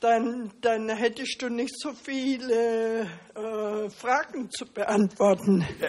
dann, 0.00 0.52
dann 0.60 0.88
hättest 0.88 1.42
du 1.42 1.48
nicht 1.48 1.74
so 1.76 1.92
viele 1.92 3.08
äh, 3.34 3.90
Fragen 3.90 4.50
zu 4.50 4.66
beantworten. 4.66 5.66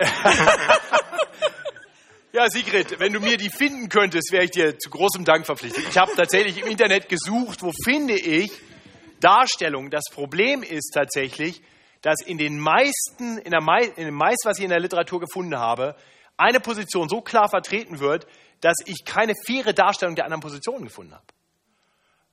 ja, 2.34 2.50
Sigrid, 2.50 3.00
wenn 3.00 3.14
du 3.14 3.20
mir 3.20 3.38
die 3.38 3.50
finden 3.50 3.89
könntest, 3.89 4.32
wäre 4.32 4.45
ich 4.45 4.52
dir 4.52 4.78
zu 4.78 4.89
großem 4.89 5.26
Dank 5.26 5.45
verpflichtet. 5.45 5.86
Ich 5.89 5.97
habe 5.97 6.12
tatsächlich 6.16 6.62
im 6.62 6.68
Internet 6.68 7.08
gesucht, 7.08 7.62
wo 7.62 7.72
finde 7.84 8.16
ich 8.16 8.52
Darstellungen. 9.20 9.91
Das 9.91 10.06
Problem 10.12 10.64
ist 10.64 10.91
tatsächlich, 10.93 11.62
dass 12.02 12.22
in 12.26 12.38
den 12.38 12.60
meisten, 12.60 13.38
in, 13.39 13.52
der 13.52 13.62
Mei 13.62 13.84
in 13.84 14.06
dem 14.06 14.16
meisten, 14.16 14.47
was 14.47 14.58
ich 14.58 14.64
in 14.64 14.70
der 14.70 14.80
Literatur 14.80 15.20
gefunden 15.20 15.58
habe, 15.58 15.95
eine 16.38 16.60
Position 16.60 17.10
so 17.10 17.22
klar 17.22 17.50
vertreten 17.50 18.00
wird, 18.00 18.26
dass 18.62 18.76
ich 18.86 19.04
keine 19.06 19.34
faire 19.45 19.74
Darstellung 19.74 20.16
der 20.16 20.26
anderen 20.26 20.41
Positionen 20.41 20.86
gefunden 20.86 21.14
habe. 21.14 21.26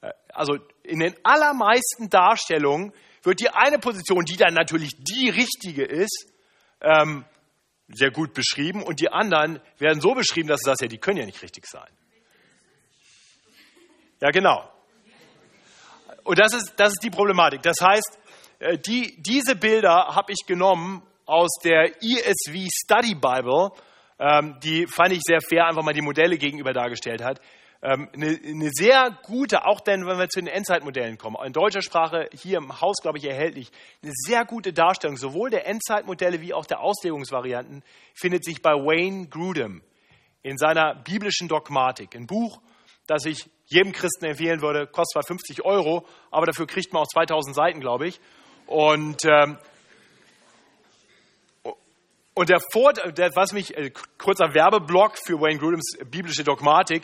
Äh, 0.03 0.13
also 0.33 0.59
in 0.83 1.01
den 1.01 1.15
allermeisten 1.25 2.09
Darstellungen 2.09 2.93
wird 3.23 3.41
die 3.41 3.51
eine 3.51 3.79
Position, 3.79 4.25
die 4.25 4.37
dann 4.37 4.55
natürlich 4.55 4.93
die 4.99 5.29
richtige 5.29 5.85
ist, 5.85 6.27
ähm, 6.81 7.25
sehr 7.89 8.11
gut 8.11 8.35
beschrieben 8.35 8.83
und 8.83 9.01
die 9.01 9.11
anderen 9.11 9.61
werden 9.79 10.01
so 10.01 10.15
beschrieben, 10.15 10.49
dass 10.49 10.61
du 10.61 10.71
sagst, 10.71 10.83
ja, 10.83 10.89
die 10.89 10.99
können 10.99 11.19
ja 11.19 11.27
nicht 11.27 11.43
richtig 11.43 11.67
sein. 11.67 11.89
Ja, 14.21 14.31
genau. 14.31 14.71
Und 16.25 16.39
das 16.39 16.55
ist, 16.55 16.75
das 16.77 16.95
ist 16.95 17.03
die 17.03 17.11
Problematik. 17.11 17.63
Das 17.63 17.77
heißt, 17.81 18.19
die, 18.87 19.21
diese 19.23 19.57
Bilder 19.57 20.15
habe 20.15 20.33
ich 20.33 20.47
genommen 20.47 21.03
aus 21.25 21.51
der 21.65 22.03
ESV 22.03 22.69
Study 22.73 23.15
Bible, 23.15 23.71
ähm, 24.19 24.57
die 24.63 24.87
fand 24.87 25.13
ich 25.13 25.21
sehr 25.23 25.41
fair, 25.41 25.67
einfach 25.67 25.83
mal 25.83 25.93
die 25.93 26.03
Modelle 26.03 26.39
gegenüber 26.39 26.73
dargestellt 26.73 27.23
hat 27.23 27.41
ähm, 27.83 28.09
eine, 28.15 28.39
eine, 28.45 28.71
sehr 28.73 29.17
gute, 29.23 29.67
auch 29.67 29.81
denn, 29.81 30.07
wenn 30.07 30.19
wir 30.19 30.29
zu 30.29 30.41
den 30.41 30.49
Endzeitmodellen 30.49 31.19
kommen, 31.19 31.37
in 31.45 31.53
deutscher 31.53 31.83
Sprache 31.83 32.29
hier 32.33 32.59
im 32.59 32.81
Haus, 32.81 32.97
glaube 33.03 33.19
ich, 33.19 33.25
erhältlich, 33.25 33.71
eine 34.03 34.13
sehr 34.15 34.45
gute 34.45 34.73
Darstellung 34.73 35.17
sowohl 35.17 35.51
der 35.51 35.67
Endzeitmodelle 35.67 36.41
wie 36.41 36.55
auch 36.55 36.67
der 36.67 36.81
Auslegungsvarianten 36.81 37.83
findet 38.15 38.45
sich 38.45 38.63
bei 38.63 38.73
Wayne 38.73 39.29
Grudem 39.29 39.83
in 40.43 40.59
seiner 40.59 40.95
biblischen 40.95 41.49
Dogmatik. 41.49 42.15
Ein 42.17 42.27
Buch, 42.27 42.61
das 43.07 43.25
ich 43.25 43.49
jedem 43.67 43.93
Christen 43.93 44.25
empfehlen 44.25 44.63
würde, 44.63 44.87
kostet 44.87 45.13
zwar 45.13 45.23
50 45.25 45.65
Euro, 45.65 46.07
aber 46.31 46.47
dafür 46.47 46.67
kriegt 46.67 46.93
man 46.93 47.03
auch 47.03 47.09
2000 47.09 47.55
Seiten, 47.55 47.81
glaube 47.81 48.09
ich. 48.09 48.21
Und, 48.67 49.25
ähm, 49.25 49.59
und 52.35 52.49
der 52.49 52.61
Vorteil, 52.73 53.31
was 53.35 53.53
mich, 53.53 53.77
äh, 53.77 53.91
kurzer 54.19 54.55
Werbeblock 54.55 55.17
für 55.25 55.41
Wayne 55.41 55.59
Grudems 55.59 55.97
biblische 56.11 56.45
Dogmatik, 56.45 57.03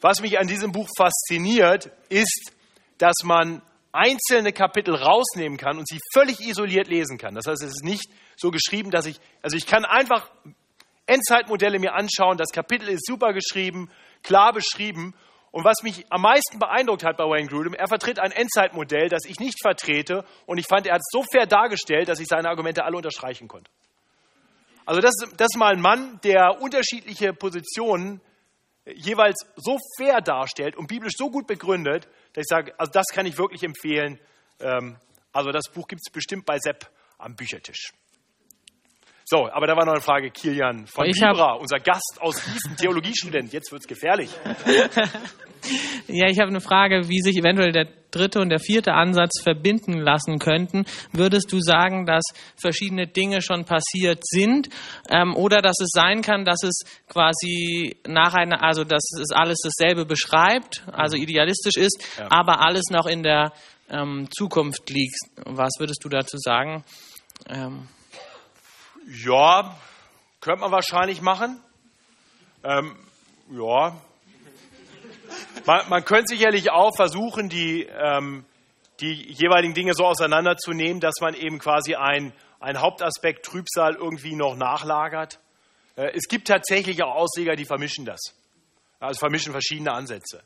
was 0.00 0.20
mich 0.20 0.38
an 0.38 0.46
diesem 0.46 0.72
Buch 0.72 0.88
fasziniert, 0.96 1.90
ist, 2.08 2.52
dass 2.98 3.16
man 3.24 3.62
einzelne 3.92 4.52
Kapitel 4.52 4.94
rausnehmen 4.94 5.56
kann 5.56 5.78
und 5.78 5.88
sie 5.88 5.98
völlig 6.12 6.40
isoliert 6.40 6.88
lesen 6.88 7.18
kann. 7.18 7.34
Das 7.34 7.46
heißt, 7.46 7.62
es 7.62 7.76
ist 7.76 7.84
nicht 7.84 8.10
so 8.36 8.50
geschrieben, 8.50 8.90
dass 8.90 9.06
ich, 9.06 9.18
also 9.42 9.56
ich 9.56 9.66
kann 9.66 9.84
einfach 9.84 10.30
Endzeitmodelle 11.06 11.78
mir 11.78 11.94
anschauen, 11.94 12.36
das 12.36 12.50
Kapitel 12.52 12.88
ist 12.88 13.06
super 13.06 13.32
geschrieben, 13.32 13.90
klar 14.22 14.52
beschrieben. 14.52 15.14
Und 15.56 15.64
was 15.64 15.82
mich 15.82 16.04
am 16.10 16.20
meisten 16.20 16.58
beeindruckt 16.58 17.02
hat 17.02 17.16
bei 17.16 17.24
Wayne 17.24 17.48
Grudem, 17.48 17.72
er 17.72 17.88
vertritt 17.88 18.18
ein 18.18 18.30
Endzeitmodell, 18.30 19.08
das 19.08 19.24
ich 19.24 19.40
nicht 19.40 19.56
vertrete. 19.62 20.22
Und 20.44 20.58
ich 20.58 20.66
fand, 20.66 20.86
er 20.86 20.92
hat 20.92 21.00
es 21.00 21.08
so 21.10 21.24
fair 21.32 21.46
dargestellt, 21.46 22.10
dass 22.10 22.20
ich 22.20 22.28
seine 22.28 22.50
Argumente 22.50 22.84
alle 22.84 22.98
unterstreichen 22.98 23.48
konnte. 23.48 23.70
Also 24.84 25.00
das, 25.00 25.14
das 25.38 25.48
ist 25.50 25.56
mal 25.56 25.72
ein 25.72 25.80
Mann, 25.80 26.20
der 26.24 26.60
unterschiedliche 26.60 27.32
Positionen 27.32 28.20
jeweils 28.84 29.46
so 29.56 29.78
fair 29.96 30.20
darstellt 30.20 30.76
und 30.76 30.88
biblisch 30.88 31.14
so 31.16 31.30
gut 31.30 31.46
begründet, 31.46 32.06
dass 32.34 32.42
ich 32.42 32.48
sage, 32.48 32.78
also 32.78 32.92
das 32.92 33.06
kann 33.06 33.24
ich 33.24 33.38
wirklich 33.38 33.62
empfehlen. 33.62 34.20
Ähm, 34.60 34.98
also 35.32 35.52
das 35.52 35.70
Buch 35.72 35.88
gibt 35.88 36.02
es 36.06 36.12
bestimmt 36.12 36.44
bei 36.44 36.58
Sepp 36.58 36.90
am 37.16 37.34
Büchertisch. 37.34 37.94
So, 39.28 39.50
aber 39.50 39.66
da 39.66 39.74
war 39.74 39.84
noch 39.84 39.94
eine 39.94 40.00
Frage, 40.00 40.30
Kilian 40.30 40.86
von 40.86 41.04
ich 41.04 41.16
Libra, 41.16 41.54
unser 41.54 41.80
Gast 41.80 42.18
aus 42.20 42.36
Gießen, 42.44 42.76
Theologiestudent. 42.76 43.52
Jetzt 43.52 43.72
wird 43.72 43.82
es 43.82 43.88
gefährlich. 43.88 44.30
ja, 46.06 46.28
ich 46.28 46.38
habe 46.38 46.50
eine 46.50 46.60
Frage, 46.60 47.08
wie 47.08 47.18
sich 47.18 47.36
eventuell 47.36 47.72
der 47.72 47.88
dritte 48.12 48.38
und 48.40 48.50
der 48.50 48.60
vierte 48.60 48.92
Ansatz 48.92 49.42
verbinden 49.42 49.94
lassen 49.98 50.38
könnten. 50.38 50.84
Würdest 51.10 51.52
du 51.52 51.58
sagen, 51.58 52.06
dass 52.06 52.22
verschiedene 52.54 53.08
Dinge 53.08 53.42
schon 53.42 53.64
passiert 53.64 54.24
sind 54.24 54.68
ähm, 55.10 55.34
oder 55.34 55.60
dass 55.60 55.80
es 55.80 55.88
sein 55.90 56.22
kann, 56.22 56.44
dass 56.44 56.62
es 56.62 56.84
quasi 57.08 57.96
nach 58.06 58.34
einer, 58.34 58.62
also 58.62 58.84
dass 58.84 59.02
es 59.20 59.32
alles 59.32 59.58
dasselbe 59.60 60.06
beschreibt, 60.06 60.84
also 60.92 61.16
idealistisch 61.16 61.76
ist, 61.76 62.00
ja. 62.16 62.30
aber 62.30 62.64
alles 62.64 62.90
noch 62.90 63.06
in 63.06 63.24
der 63.24 63.52
ähm, 63.90 64.28
Zukunft 64.30 64.88
liegt? 64.88 65.18
Was 65.44 65.72
würdest 65.80 66.04
du 66.04 66.08
dazu 66.08 66.36
sagen? 66.38 66.84
Ähm, 67.48 67.88
ja, 69.06 69.76
könnte 70.40 70.60
man 70.60 70.72
wahrscheinlich 70.72 71.20
machen. 71.20 71.60
Ähm, 72.64 72.96
ja. 73.50 73.96
Man, 75.64 75.88
man, 75.88 76.04
könnte 76.04 76.34
sicherlich 76.34 76.70
auch 76.70 76.94
versuchen, 76.96 77.48
die, 77.48 77.82
ähm, 77.82 78.44
die 79.00 79.32
jeweiligen 79.32 79.74
Dinge 79.74 79.94
so 79.94 80.04
auseinanderzunehmen, 80.06 81.00
dass 81.00 81.14
man 81.20 81.34
eben 81.34 81.58
quasi 81.58 81.94
ein, 81.94 82.32
ein 82.60 82.80
Hauptaspekt 82.80 83.44
Trübsal 83.44 83.94
irgendwie 83.94 84.34
noch 84.34 84.56
nachlagert. 84.56 85.38
Äh, 85.96 86.12
es 86.14 86.28
gibt 86.28 86.48
tatsächlich 86.48 87.02
auch 87.02 87.14
Ausleger, 87.14 87.54
die 87.56 87.64
vermischen 87.64 88.04
das. 88.04 88.20
Also 88.98 89.18
vermischen 89.18 89.52
verschiedene 89.52 89.92
Ansätze. 89.92 90.42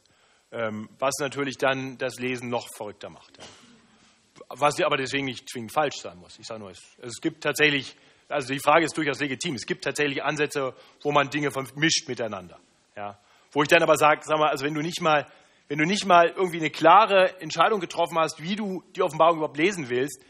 Ähm, 0.53 0.89
was 0.99 1.15
natürlich 1.21 1.57
dann 1.59 1.97
das 1.99 2.19
Lesen 2.19 2.49
noch 2.51 2.67
verrückter 2.77 3.09
macht. 3.09 3.39
Ja. 3.39 3.45
Was 4.49 4.81
aber 4.81 4.97
deswegen 4.97 5.27
nicht 5.27 5.49
zwingend 5.49 5.73
falsch 5.73 6.01
sein 6.03 6.19
muss. 6.19 6.39
Ich 6.39 6.47
sage 6.47 6.61
nur, 6.61 6.71
es, 6.71 6.81
es 7.01 7.21
gibt 7.21 7.45
tatsächlich 7.45 7.95
also 8.31 8.53
die 8.53 8.61
Frage 8.61 8.85
ist 8.85 8.97
durchaus 8.97 9.20
legitim. 9.20 9.55
Es 9.55 9.66
gibt 9.66 9.85
tatsächlich 9.85 10.22
Ansätze, 10.22 10.74
wo 11.03 11.12
man 11.12 11.31
Dinge 11.31 11.51
vermischt 11.51 12.09
miteinander. 12.09 12.59
Ja. 12.97 13.18
Wo 13.53 13.62
ich 13.62 13.68
dann 13.68 13.83
aber 13.83 13.97
sage, 13.97 14.22
sag 14.24 14.39
mal, 14.39 14.49
also 14.49 14.64
wenn 14.64 14.74
du 14.74 14.81
nicht 14.81 15.01
mal, 15.01 15.26
wenn 15.68 15.78
du 15.78 15.85
nicht 15.85 16.07
mal 16.07 16.28
irgendwie 16.28 16.59
eine 16.59 16.70
klare 16.70 17.41
Entscheidung 17.41 17.81
getroffen 17.81 18.18
hast, 18.18 18.43
wie 18.43 18.57
du 18.57 18.83
die 18.95 19.03
Offenbarung 19.03 19.39
überhaupt 19.39 19.57
lesen 19.57 19.89
willst, 19.89 20.24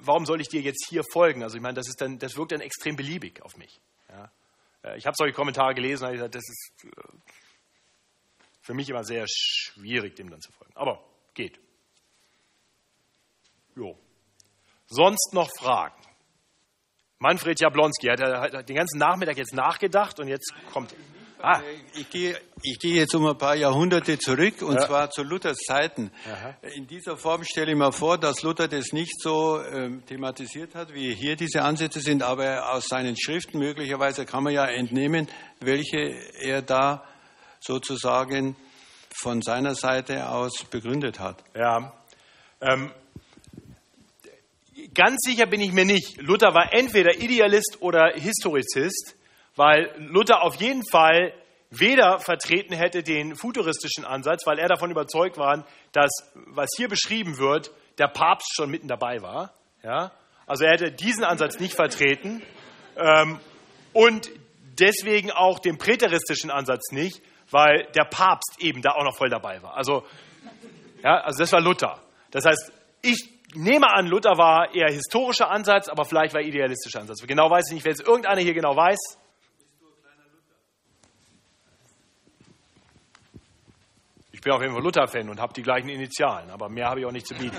warum 0.00 0.26
soll 0.26 0.40
ich 0.40 0.48
dir 0.48 0.60
jetzt 0.60 0.86
hier 0.88 1.02
folgen? 1.12 1.42
Also 1.42 1.56
ich 1.56 1.62
meine, 1.62 1.74
das 1.74 1.88
ist 1.88 2.00
dann, 2.00 2.18
das 2.18 2.36
wirkt 2.36 2.52
dann 2.52 2.60
extrem 2.60 2.96
beliebig 2.96 3.42
auf 3.42 3.56
mich. 3.56 3.80
Ja. 4.08 4.30
Äh, 4.82 4.98
ich 4.98 5.06
habe 5.06 5.14
solche 5.16 5.34
Kommentare 5.34 5.74
gelesen 5.74 6.04
und 6.04 6.08
habe 6.08 6.16
gesagt, 6.16 6.34
das 6.34 6.48
ist 6.48 6.84
äh, 6.84 6.90
für 8.62 8.74
mich 8.74 8.88
immer 8.88 9.04
sehr 9.04 9.26
schwierig, 9.28 10.16
dem 10.16 10.30
dann 10.30 10.40
zu 10.40 10.52
folgen. 10.52 10.72
Aber 10.76 11.04
geht. 11.34 11.60
Jo. 13.76 13.98
Sonst 14.86 15.32
noch 15.34 15.50
Fragen? 15.58 16.00
Manfred 17.18 17.60
Jablonski 17.60 18.08
hat, 18.08 18.20
hat 18.20 18.68
den 18.68 18.76
ganzen 18.76 18.98
Nachmittag 18.98 19.36
jetzt 19.36 19.54
nachgedacht 19.54 20.20
und 20.20 20.28
jetzt 20.28 20.52
kommt. 20.72 20.94
Ah. 21.44 21.60
Ich 21.94 22.08
gehe, 22.08 22.40
ich 22.62 22.78
gehe 22.78 22.94
jetzt 22.94 23.14
um 23.14 23.26
ein 23.26 23.36
paar 23.36 23.54
Jahrhunderte 23.54 24.18
zurück 24.18 24.62
und 24.62 24.76
ja. 24.76 24.86
zwar 24.86 25.10
zu 25.10 25.22
Luthers 25.22 25.58
Zeiten. 25.58 26.10
Aha. 26.26 26.54
In 26.74 26.86
dieser 26.86 27.18
Form 27.18 27.44
stelle 27.44 27.72
ich 27.72 27.76
mir 27.76 27.92
vor, 27.92 28.16
dass 28.16 28.42
Luther 28.42 28.66
das 28.66 28.92
nicht 28.92 29.20
so 29.20 29.60
äh, 29.60 29.90
thematisiert 30.06 30.74
hat, 30.74 30.94
wie 30.94 31.14
hier 31.14 31.36
diese 31.36 31.60
Ansätze 31.60 32.00
sind, 32.00 32.22
aber 32.22 32.72
aus 32.72 32.86
seinen 32.86 33.14
Schriften 33.18 33.58
möglicherweise 33.58 34.24
kann 34.24 34.42
man 34.42 34.54
ja 34.54 34.64
entnehmen, 34.64 35.28
welche 35.60 36.16
er 36.40 36.62
da 36.62 37.04
sozusagen 37.60 38.56
von 39.14 39.42
seiner 39.42 39.74
Seite 39.74 40.30
aus 40.30 40.64
begründet 40.64 41.20
hat. 41.20 41.44
Ja. 41.54 41.92
Ähm, 42.62 42.90
Ganz 44.94 45.20
sicher 45.22 45.46
bin 45.46 45.60
ich 45.60 45.72
mir 45.72 45.84
nicht. 45.84 46.20
Luther 46.20 46.54
war 46.54 46.72
entweder 46.72 47.16
Idealist 47.16 47.78
oder 47.80 48.12
Historizist, 48.14 49.16
weil 49.56 49.92
Luther 49.98 50.42
auf 50.42 50.56
jeden 50.56 50.82
Fall 50.88 51.32
weder 51.70 52.20
vertreten 52.20 52.74
hätte 52.74 53.02
den 53.02 53.34
futuristischen 53.34 54.04
Ansatz, 54.04 54.46
weil 54.46 54.58
er 54.58 54.68
davon 54.68 54.90
überzeugt 54.90 55.36
war, 55.36 55.66
dass 55.92 56.10
was 56.46 56.70
hier 56.76 56.88
beschrieben 56.88 57.38
wird, 57.38 57.72
der 57.98 58.08
Papst 58.08 58.54
schon 58.54 58.70
mitten 58.70 58.88
dabei 58.88 59.22
war. 59.22 59.52
Ja? 59.82 60.12
Also 60.46 60.64
er 60.64 60.72
hätte 60.72 60.92
diesen 60.92 61.24
Ansatz 61.24 61.58
nicht 61.58 61.74
vertreten 61.74 62.42
ähm, 62.96 63.40
und 63.92 64.30
deswegen 64.78 65.30
auch 65.30 65.58
den 65.58 65.78
präteristischen 65.78 66.50
Ansatz 66.50 66.92
nicht, 66.92 67.20
weil 67.50 67.86
der 67.94 68.04
Papst 68.04 68.56
eben 68.58 68.82
da 68.82 68.92
auch 68.92 69.04
noch 69.04 69.16
voll 69.16 69.30
dabei 69.30 69.62
war. 69.62 69.76
Also, 69.76 70.04
ja, 71.02 71.20
also 71.20 71.38
das 71.40 71.52
war 71.52 71.60
Luther. 71.60 72.00
Das 72.30 72.44
heißt, 72.44 72.72
ich 73.02 73.33
nehme 73.54 73.90
an, 73.90 74.06
Luther 74.06 74.36
war 74.36 74.74
eher 74.74 74.92
historischer 74.92 75.50
Ansatz, 75.50 75.88
aber 75.88 76.04
vielleicht 76.04 76.34
war 76.34 76.40
idealistischer 76.40 77.00
Ansatz. 77.00 77.26
Genau 77.26 77.50
weiß 77.50 77.64
ich 77.68 77.74
nicht, 77.74 77.84
wenn 77.84 77.92
es 77.92 78.00
irgendeiner 78.00 78.40
hier 78.40 78.54
genau 78.54 78.76
weiß. 78.76 78.98
Ich 84.32 84.40
bin 84.40 84.52
auf 84.52 84.60
jeden 84.60 84.74
Fall 84.74 84.82
Luther-Fan 84.82 85.28
und 85.30 85.40
habe 85.40 85.54
die 85.54 85.62
gleichen 85.62 85.88
Initialen, 85.88 86.50
aber 86.50 86.68
mehr 86.68 86.88
habe 86.88 87.00
ich 87.00 87.06
auch 87.06 87.12
nicht 87.12 87.26
zu 87.26 87.34
bieten. 87.34 87.56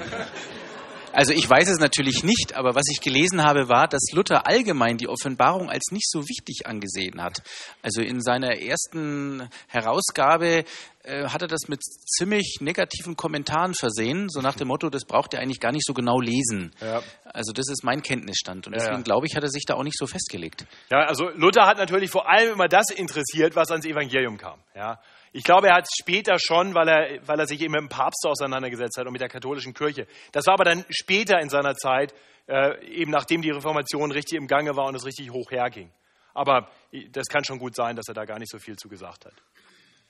Also 1.16 1.32
ich 1.32 1.50
weiß 1.50 1.70
es 1.70 1.80
natürlich 1.80 2.26
nicht, 2.26 2.56
aber 2.56 2.76
was 2.76 2.84
ich 2.92 3.00
gelesen 3.00 3.42
habe, 3.42 3.70
war, 3.70 3.88
dass 3.88 4.12
Luther 4.12 4.46
allgemein 4.46 4.98
die 4.98 5.08
Offenbarung 5.08 5.70
als 5.70 5.92
nicht 5.92 6.12
so 6.12 6.28
wichtig 6.28 6.68
angesehen 6.68 7.24
hat. 7.24 7.42
Also 7.82 8.02
in 8.02 8.20
seiner 8.20 8.60
ersten 8.60 9.48
Herausgabe 9.70 10.66
äh, 11.06 11.30
hat 11.30 11.42
er 11.42 11.48
das 11.48 11.68
mit 11.68 11.84
ziemlich 11.84 12.58
negativen 12.62 13.16
Kommentaren 13.16 13.74
versehen, 13.74 14.28
so 14.30 14.42
nach 14.42 14.56
dem 14.56 14.68
Motto, 14.68 14.90
das 14.90 15.06
braucht 15.06 15.34
er 15.34 15.40
eigentlich 15.40 15.60
gar 15.60 15.72
nicht 15.72 15.86
so 15.86 15.94
genau 15.94 16.20
lesen. 16.20 16.72
Ja. 16.82 17.02
Also 17.24 17.54
das 17.54 17.70
ist 17.70 17.84
mein 17.84 18.02
Kenntnisstand 18.02 18.68
und 18.68 18.74
deswegen 18.74 18.94
ja, 18.94 19.00
ja. 19.00 19.04
glaube 19.04 19.28
ich, 19.28 19.36
hat 19.36 19.44
er 19.44 19.50
sich 19.50 19.66
da 19.66 19.76
auch 19.76 19.84
nicht 19.84 19.98
so 19.98 20.08
festgelegt. 20.08 20.66
Ja, 20.90 21.06
also 21.06 21.30
Luther 21.30 21.66
hat 21.68 21.78
natürlich 21.78 22.10
vor 22.10 22.30
allem 22.30 22.54
immer 22.54 22.68
das 22.68 22.90
interessiert, 22.90 23.56
was 23.56 23.70
ans 23.72 23.86
Evangelium 23.86 24.38
kam. 24.38 24.60
Ja. 24.76 25.00
Ich 25.32 25.44
glaube, 25.44 25.68
er 25.68 25.76
hat 25.76 25.84
es 25.84 25.96
später 26.02 26.38
schon, 26.40 26.74
weil 26.74 26.88
er, 26.88 27.28
weil 27.28 27.40
er 27.40 27.46
sich 27.46 27.62
eben 27.62 27.74
mit 27.74 27.82
dem 27.82 27.90
Papst 27.90 28.26
auseinandergesetzt 28.26 28.98
hat 28.98 29.06
und 29.06 29.12
mit 29.12 29.22
der 29.22 29.30
katholischen 29.30 29.74
Kirche. 29.74 30.08
Das 30.32 30.48
war 30.48 30.54
aber 30.54 30.64
dann 30.64 30.86
später 30.90 31.40
in 31.40 31.50
seiner 31.50 31.76
Zeit, 31.76 32.14
äh, 32.48 32.84
eben 32.88 33.12
nachdem 33.12 33.42
die 33.42 33.52
Reformation 33.52 34.12
richtig 34.12 34.40
im 34.40 34.48
Gange 34.48 34.76
war 34.76 34.86
und 34.86 34.96
es 34.96 35.06
richtig 35.06 35.32
hoch 35.32 35.52
herging. 35.52 35.92
Aber 36.34 36.70
das 37.12 37.28
kann 37.28 37.44
schon 37.44 37.60
gut 37.60 37.76
sein, 37.76 37.96
dass 37.96 38.08
er 38.08 38.14
da 38.14 38.26
gar 38.26 38.40
nicht 38.40 38.52
so 38.52 38.60
viel 38.60 38.76
zu 38.76 38.90
gesagt 38.90 39.26
hat. 39.26 39.34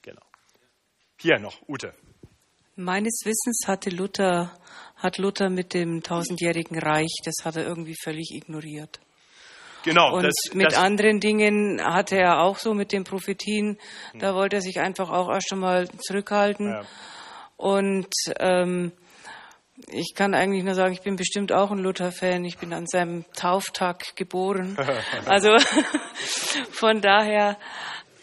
Genau. 0.01 0.21
Hier 1.19 1.39
noch, 1.39 1.61
Ute. 1.67 1.93
Meines 2.75 3.21
Wissens 3.23 3.67
hatte 3.67 3.89
Luther, 3.89 4.51
hat 4.97 5.17
Luther 5.17 5.49
mit 5.49 5.73
dem 5.73 6.03
tausendjährigen 6.03 6.77
Reich, 6.77 7.13
das 7.23 7.45
hat 7.45 7.55
er 7.55 7.65
irgendwie 7.65 7.95
völlig 8.03 8.31
ignoriert. 8.33 8.99
Genau. 9.83 10.15
Und 10.15 10.23
das, 10.23 10.33
mit 10.53 10.71
das 10.71 10.77
anderen 10.77 11.19
Dingen 11.19 11.81
hatte 11.81 12.17
er 12.17 12.41
auch 12.41 12.57
so, 12.57 12.73
mit 12.73 12.91
den 12.91 13.03
Prophetien, 13.03 13.77
da 14.15 14.33
wollte 14.33 14.57
er 14.57 14.61
sich 14.61 14.79
einfach 14.79 15.09
auch 15.09 15.29
erst 15.29 15.53
einmal 15.53 15.87
zurückhalten. 15.99 16.69
Ja. 16.69 16.83
Und 17.55 18.11
ähm, 18.39 18.91
ich 19.87 20.13
kann 20.15 20.33
eigentlich 20.33 20.63
nur 20.63 20.73
sagen, 20.73 20.93
ich 20.93 21.01
bin 21.01 21.15
bestimmt 21.15 21.51
auch 21.51 21.71
ein 21.71 21.79
Luther-Fan. 21.79 22.45
Ich 22.45 22.57
bin 22.57 22.73
an 22.73 22.87
seinem 22.87 23.25
Tauftag 23.33 24.15
geboren. 24.15 24.77
also 25.25 25.55
von 26.71 27.01
daher, 27.01 27.57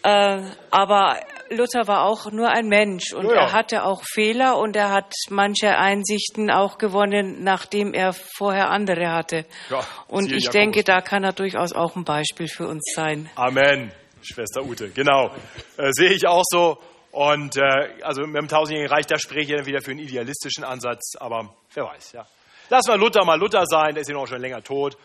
äh, 0.03 0.43
aber 0.71 1.21
Luther 1.53 1.87
war 1.87 2.05
auch 2.05 2.31
nur 2.31 2.49
ein 2.49 2.69
Mensch 2.69 3.13
und 3.13 3.27
ja, 3.27 3.35
ja. 3.35 3.41
er 3.43 3.53
hatte 3.53 3.85
auch 3.85 4.03
Fehler 4.05 4.59
und 4.59 4.77
er 4.77 4.91
hat 4.91 5.13
manche 5.31 5.77
Einsichten 5.77 6.51
auch 6.51 6.79
gewonnen, 6.79 7.43
nachdem 7.43 7.95
er 7.95 8.13
vorher 8.13 8.71
andere 8.71 9.11
hatte. 9.13 9.45
Ja, 9.71 9.87
und 10.09 10.27
ich 10.27 10.45
Jakobus. 10.45 10.51
denke, 10.51 10.85
da 10.85 11.01
kann 11.01 11.25
er 11.25 11.33
durchaus 11.33 11.73
auch 11.73 11.97
ein 11.97 12.05
Beispiel 12.05 12.49
für 12.49 12.67
uns 12.67 12.93
sein. 12.95 13.31
Amen, 13.37 13.93
Schwester 14.23 14.63
Ute. 14.65 14.91
Genau, 14.91 15.31
äh, 15.77 15.91
sehe 15.93 16.11
ich 16.11 16.27
auch 16.27 16.45
so. 16.47 16.79
Und 17.13 17.57
äh, 17.57 17.63
also 18.03 18.23
mit 18.23 18.37
dem 18.37 18.49
tausendjährigen 18.49 18.91
Reich, 18.91 19.07
da 19.07 19.19
spreche 19.19 19.53
ich 19.53 19.57
dann 19.59 19.67
wieder 19.67 19.83
für 19.83 19.91
einen 19.91 20.01
idealistischen 20.01 20.65
Ansatz, 20.65 21.15
aber 21.19 21.55
wer 21.75 21.85
weiß, 21.85 22.13
ja. 22.13 22.27
Lass 22.71 22.87
mal 22.87 22.99
Luther 22.99 23.25
mal 23.25 23.39
Luther 23.39 23.67
sein, 23.67 23.95
der 23.95 24.01
ist 24.01 24.09
ja 24.09 24.15
noch 24.15 24.27
schon 24.27 24.41
länger 24.41 24.63
tot. 24.63 24.97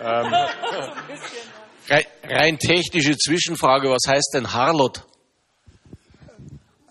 Ähm. 0.00 0.32
Rein 2.24 2.58
technische 2.58 3.16
Zwischenfrage, 3.16 3.88
was 3.90 4.02
heißt 4.08 4.32
denn 4.34 4.52
Harlot? 4.52 5.04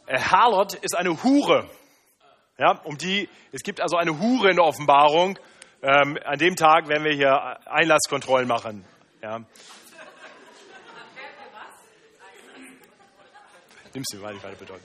Äh, 0.08 0.20
Harlot 0.20 0.76
ist 0.76 0.96
eine 0.96 1.24
Hure. 1.24 1.70
Ja, 2.58 2.80
um 2.84 2.98
die, 2.98 3.28
es 3.52 3.64
gibt 3.64 3.82
also 3.82 3.98
eine 3.98 4.20
Hure 4.20 4.50
in 4.50 4.56
der 4.56 4.66
Offenbarung. 4.66 5.38
Ähm, 5.82 6.18
an 6.24 6.40
dem 6.40 6.56
Tag 6.56 6.88
werden 6.88 7.04
wir 7.04 7.14
hier 7.14 7.58
Einlasskontrollen 7.66 8.48
machen. 8.48 8.86
Ja. 9.22 9.42
Nimmst 13.94 14.14
du, 14.14 14.22
weil 14.22 14.36
ich 14.36 14.44
weiter 14.44 14.58
bedeuten. 14.58 14.84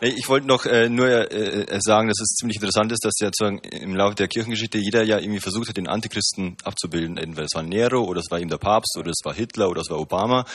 Ich 0.00 0.26
wollte 0.28 0.46
noch 0.46 0.64
äh, 0.64 0.88
nur 0.88 1.06
äh, 1.06 1.64
äh, 1.64 1.80
sagen, 1.80 2.08
dass 2.08 2.18
es 2.18 2.34
ziemlich 2.36 2.56
interessant 2.56 2.90
ist, 2.92 3.04
dass 3.04 3.12
ja 3.20 3.28
im 3.48 3.94
Laufe 3.94 4.14
der 4.14 4.26
Kirchengeschichte 4.26 4.78
jeder 4.78 5.02
ja 5.02 5.18
irgendwie 5.18 5.40
versucht 5.40 5.68
hat, 5.68 5.76
den 5.76 5.86
Antichristen 5.86 6.56
abzubilden. 6.64 7.18
Entweder 7.18 7.44
es 7.44 7.54
war 7.54 7.62
Nero 7.62 8.02
oder 8.04 8.20
es 8.20 8.30
war 8.30 8.38
ihm 8.38 8.48
der 8.48 8.56
Papst 8.56 8.96
oder 8.98 9.10
es 9.10 9.20
war 9.22 9.34
Hitler 9.34 9.68
oder 9.68 9.82
es 9.82 9.90
war 9.90 9.98
Obama. 9.98 10.46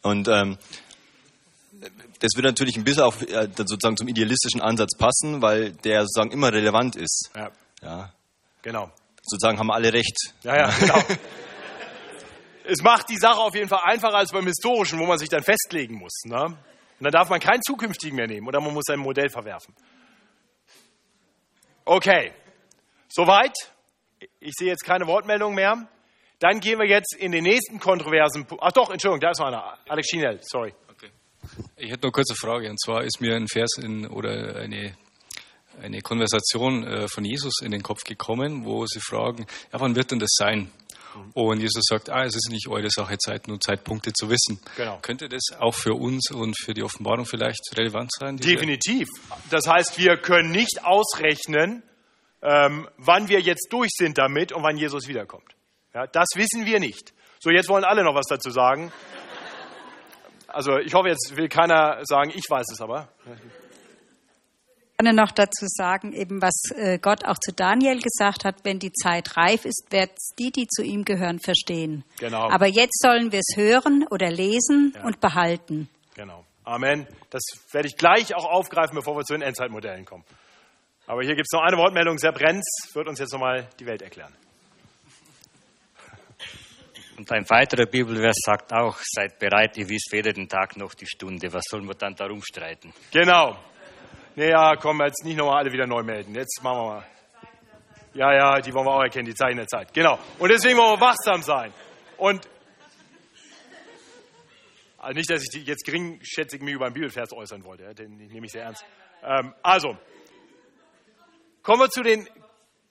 Und 0.00 0.28
ähm, 0.28 0.56
das 2.20 2.32
wird 2.34 2.44
natürlich 2.44 2.76
ein 2.76 2.84
bisschen 2.84 3.02
auch 3.02 3.20
äh, 3.22 3.48
sozusagen 3.56 3.96
zum 3.96 4.08
idealistischen 4.08 4.60
Ansatz 4.60 4.96
passen, 4.96 5.42
weil 5.42 5.72
der 5.72 6.02
sozusagen 6.02 6.30
immer 6.30 6.52
relevant 6.52 6.96
ist. 6.96 7.30
Ja. 7.34 7.50
ja. 7.82 8.12
Genau. 8.62 8.90
Sozusagen 9.22 9.58
haben 9.58 9.70
alle 9.70 9.92
recht. 9.92 10.16
Ja, 10.42 10.56
ja, 10.56 10.70
genau. 10.78 10.98
es 12.64 12.82
macht 12.82 13.08
die 13.08 13.16
Sache 13.16 13.38
auf 13.38 13.54
jeden 13.54 13.68
Fall 13.68 13.80
einfacher 13.84 14.14
als 14.14 14.32
beim 14.32 14.46
Historischen, 14.46 14.98
wo 14.98 15.06
man 15.06 15.18
sich 15.18 15.28
dann 15.28 15.42
festlegen 15.42 15.96
muss. 15.96 16.22
Ne? 16.24 16.44
Und 16.44 16.56
dann 17.00 17.12
darf 17.12 17.28
man 17.28 17.40
keinen 17.40 17.62
zukünftigen 17.62 18.16
mehr 18.16 18.26
nehmen 18.26 18.46
oder 18.46 18.60
man 18.60 18.72
muss 18.72 18.84
sein 18.86 19.00
Modell 19.00 19.28
verwerfen. 19.28 19.74
Okay, 21.84 22.32
soweit. 23.08 23.54
Ich 24.38 24.52
sehe 24.56 24.68
jetzt 24.68 24.84
keine 24.84 25.08
Wortmeldung 25.08 25.54
mehr. 25.54 25.88
Dann 26.38 26.60
gehen 26.60 26.78
wir 26.78 26.86
jetzt 26.86 27.16
in 27.16 27.32
den 27.32 27.42
nächsten 27.44 27.80
kontroversen 27.80 28.46
Punkt. 28.46 28.62
Ach 28.64 28.72
doch, 28.72 28.90
Entschuldigung, 28.90 29.20
da 29.20 29.30
ist 29.30 29.40
noch 29.40 29.46
einer. 29.46 29.78
Alex 29.88 30.08
Schinell, 30.08 30.38
sorry. 30.42 30.72
Ich 31.76 31.90
hätte 31.90 32.06
noch 32.06 32.12
kurz 32.12 32.30
eine 32.30 32.36
Frage. 32.36 32.70
Und 32.70 32.80
zwar 32.80 33.04
ist 33.04 33.20
mir 33.20 33.36
ein 33.36 33.48
Vers 33.48 33.78
in, 33.78 34.06
oder 34.06 34.56
eine, 34.56 34.94
eine 35.82 36.00
Konversation 36.00 36.84
äh, 36.84 37.08
von 37.08 37.24
Jesus 37.24 37.60
in 37.62 37.70
den 37.70 37.82
Kopf 37.82 38.04
gekommen, 38.04 38.64
wo 38.64 38.86
sie 38.86 39.00
fragen, 39.00 39.46
ja, 39.72 39.80
wann 39.80 39.96
wird 39.96 40.10
denn 40.10 40.18
das 40.18 40.30
sein? 40.34 40.70
Und 41.34 41.60
Jesus 41.60 41.84
sagt, 41.88 42.10
ah, 42.10 42.24
es 42.24 42.34
ist 42.34 42.50
nicht 42.50 42.68
eure 42.68 42.88
Sache, 42.90 43.18
Zeiten 43.18 43.50
und 43.50 43.62
Zeitpunkte 43.62 44.12
zu 44.12 44.30
wissen. 44.30 44.60
Genau. 44.76 44.98
Könnte 45.02 45.28
das 45.28 45.42
auch 45.58 45.74
für 45.74 45.94
uns 45.94 46.30
und 46.30 46.58
für 46.58 46.74
die 46.74 46.82
Offenbarung 46.82 47.26
vielleicht 47.26 47.60
relevant 47.76 48.10
sein? 48.18 48.36
Definitiv. 48.36 49.08
Das 49.50 49.66
heißt, 49.66 49.98
wir 49.98 50.16
können 50.16 50.50
nicht 50.50 50.84
ausrechnen, 50.84 51.82
ähm, 52.42 52.88
wann 52.96 53.28
wir 53.28 53.40
jetzt 53.40 53.68
durch 53.70 53.90
sind 53.92 54.18
damit 54.18 54.52
und 54.52 54.62
wann 54.62 54.76
Jesus 54.76 55.06
wiederkommt. 55.06 55.54
Ja, 55.94 56.06
das 56.06 56.28
wissen 56.34 56.64
wir 56.64 56.80
nicht. 56.80 57.12
So, 57.40 57.50
jetzt 57.50 57.68
wollen 57.68 57.84
alle 57.84 58.04
noch 58.04 58.14
was 58.14 58.26
dazu 58.28 58.50
sagen. 58.50 58.92
Also 60.52 60.78
ich 60.78 60.94
hoffe, 60.94 61.08
jetzt 61.08 61.36
will 61.36 61.48
keiner 61.48 61.98
sagen, 62.04 62.30
ich 62.34 62.44
weiß 62.48 62.66
es 62.72 62.80
aber. 62.80 63.08
Ich 64.98 65.04
kann 65.04 65.16
noch 65.16 65.32
dazu 65.32 65.66
sagen, 65.66 66.12
eben 66.12 66.40
was 66.40 66.54
äh, 66.76 66.98
Gott 66.98 67.24
auch 67.24 67.38
zu 67.38 67.52
Daniel 67.52 68.00
gesagt 68.00 68.44
hat, 68.44 68.64
wenn 68.64 68.78
die 68.78 68.92
Zeit 68.92 69.36
reif 69.36 69.64
ist, 69.64 69.88
werden 69.90 70.12
die, 70.38 70.52
die 70.52 70.68
zu 70.68 70.82
ihm 70.82 71.04
gehören, 71.04 71.40
verstehen. 71.40 72.04
Genau. 72.18 72.48
Aber 72.50 72.66
jetzt 72.66 73.00
sollen 73.00 73.32
wir 73.32 73.40
es 73.40 73.56
hören 73.56 74.06
oder 74.10 74.30
lesen 74.30 74.92
ja. 74.94 75.02
und 75.04 75.20
behalten. 75.20 75.88
Genau. 76.14 76.44
Amen. 76.64 77.08
Das 77.30 77.42
werde 77.72 77.88
ich 77.88 77.96
gleich 77.96 78.34
auch 78.36 78.44
aufgreifen, 78.44 78.94
bevor 78.94 79.16
wir 79.16 79.24
zu 79.24 79.32
den 79.32 79.42
Endzeitmodellen 79.42 80.04
kommen. 80.04 80.24
Aber 81.06 81.22
hier 81.22 81.34
gibt 81.34 81.48
es 81.50 81.52
noch 81.52 81.62
eine 81.62 81.76
Wortmeldung. 81.76 82.18
Sepp 82.18 82.38
Renz 82.40 82.64
wird 82.94 83.08
uns 83.08 83.18
jetzt 83.18 83.32
nochmal 83.32 83.68
die 83.80 83.86
Welt 83.86 84.02
erklären. 84.02 84.32
Und 87.22 87.30
ein 87.30 87.48
weiterer 87.50 87.86
Bibelvers 87.86 88.36
sagt 88.44 88.72
auch, 88.72 88.98
seid 89.00 89.38
bereit, 89.38 89.76
ihr 89.76 89.88
wisst 89.88 90.10
weder 90.10 90.32
den 90.32 90.48
Tag 90.48 90.76
noch 90.76 90.92
die 90.92 91.06
Stunde. 91.06 91.52
Was 91.52 91.62
sollen 91.70 91.86
wir 91.86 91.94
dann 91.94 92.16
darum 92.16 92.42
streiten? 92.42 92.92
Genau. 93.12 93.56
Naja, 94.34 94.74
kommen 94.74 94.98
wir 94.98 95.06
jetzt 95.06 95.24
nicht 95.24 95.36
nochmal 95.36 95.58
alle 95.58 95.72
wieder 95.72 95.86
neu 95.86 96.02
melden. 96.02 96.34
Jetzt 96.34 96.60
machen 96.64 96.78
wir 96.78 96.94
mal. 96.94 97.06
Ja, 98.12 98.34
ja, 98.34 98.60
die 98.60 98.74
wollen 98.74 98.86
wir 98.86 98.92
auch 98.92 99.02
erkennen, 99.04 99.26
die 99.26 99.36
Zeichen 99.36 99.56
der 99.56 99.68
Zeit. 99.68 99.94
Genau. 99.94 100.18
Und 100.40 100.50
deswegen 100.50 100.76
wollen 100.76 100.98
wir 100.98 101.00
wachsam 101.00 101.42
sein. 101.42 101.72
Und 102.16 102.48
also 104.98 105.14
nicht, 105.14 105.30
dass 105.30 105.44
ich 105.44 105.64
jetzt 105.64 105.84
geringschätzig 105.84 106.60
mich 106.60 106.74
über 106.74 106.86
einen 106.86 106.94
Bibelvers 106.94 107.32
äußern 107.32 107.62
wollte, 107.62 107.94
den 107.94 108.16
nehme 108.16 108.46
ich 108.46 108.52
sehr 108.52 108.64
ernst. 108.64 108.84
Ähm, 109.22 109.54
also, 109.62 109.96
kommen 111.62 111.82
wir 111.82 111.88
zu 111.88 112.02
den 112.02 112.26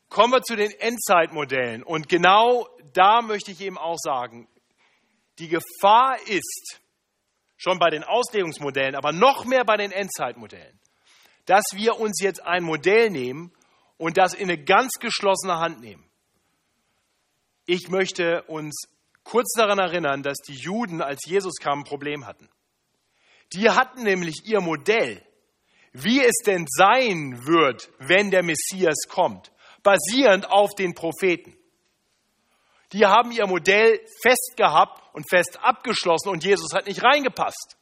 kommen 0.07 0.33
wir 0.33 0.41
zu 0.41 0.55
den 0.55 0.71
Endzeitmodellen. 0.71 1.83
Und 1.83 2.07
genau 2.07 2.67
da 2.93 3.21
möchte 3.21 3.51
ich 3.51 3.61
eben 3.61 3.77
auch 3.77 3.97
sagen, 3.97 4.47
die 5.39 5.47
Gefahr 5.47 6.17
ist, 6.27 6.81
schon 7.57 7.79
bei 7.79 7.89
den 7.89 8.03
Auslegungsmodellen, 8.03 8.95
aber 8.95 9.11
noch 9.11 9.45
mehr 9.45 9.63
bei 9.63 9.77
den 9.77 9.91
Endzeitmodellen, 9.91 10.79
dass 11.45 11.63
wir 11.73 11.99
uns 11.99 12.19
jetzt 12.21 12.43
ein 12.43 12.63
Modell 12.63 13.09
nehmen 13.09 13.53
und 13.97 14.17
das 14.17 14.33
in 14.33 14.49
eine 14.49 14.63
ganz 14.63 14.93
geschlossene 14.99 15.59
Hand 15.59 15.79
nehmen. 15.79 16.03
Ich 17.65 17.89
möchte 17.89 18.43
uns 18.43 18.87
kurz 19.23 19.53
daran 19.55 19.77
erinnern, 19.79 20.23
dass 20.23 20.39
die 20.39 20.55
Juden, 20.55 21.01
als 21.01 21.19
Jesus 21.25 21.55
kam, 21.61 21.79
ein 21.79 21.85
Problem 21.85 22.25
hatten. 22.25 22.49
Die 23.53 23.69
hatten 23.69 24.03
nämlich 24.03 24.45
ihr 24.45 24.61
Modell, 24.61 25.23
wie 25.91 26.21
es 26.21 26.37
denn 26.45 26.65
sein 26.67 27.45
wird, 27.45 27.91
wenn 27.99 28.31
der 28.31 28.43
Messias 28.43 29.07
kommt 29.07 29.51
basierend 29.83 30.49
auf 30.49 30.75
den 30.75 30.93
Propheten. 30.93 31.55
Die 32.93 33.05
haben 33.05 33.31
ihr 33.31 33.47
Modell 33.47 33.99
fest 34.21 34.53
gehabt 34.57 35.01
und 35.13 35.29
fest 35.29 35.59
abgeschlossen 35.61 36.29
und 36.29 36.43
Jesus 36.43 36.73
hat 36.73 36.87
nicht 36.87 37.03
reingepasst. 37.03 37.77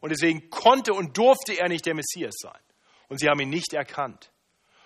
Und 0.00 0.10
deswegen 0.10 0.50
konnte 0.50 0.94
und 0.94 1.16
durfte 1.16 1.54
er 1.58 1.68
nicht 1.68 1.86
der 1.86 1.94
Messias 1.94 2.34
sein. 2.38 2.60
Und 3.08 3.18
sie 3.18 3.28
haben 3.28 3.40
ihn 3.40 3.50
nicht 3.50 3.72
erkannt. 3.72 4.32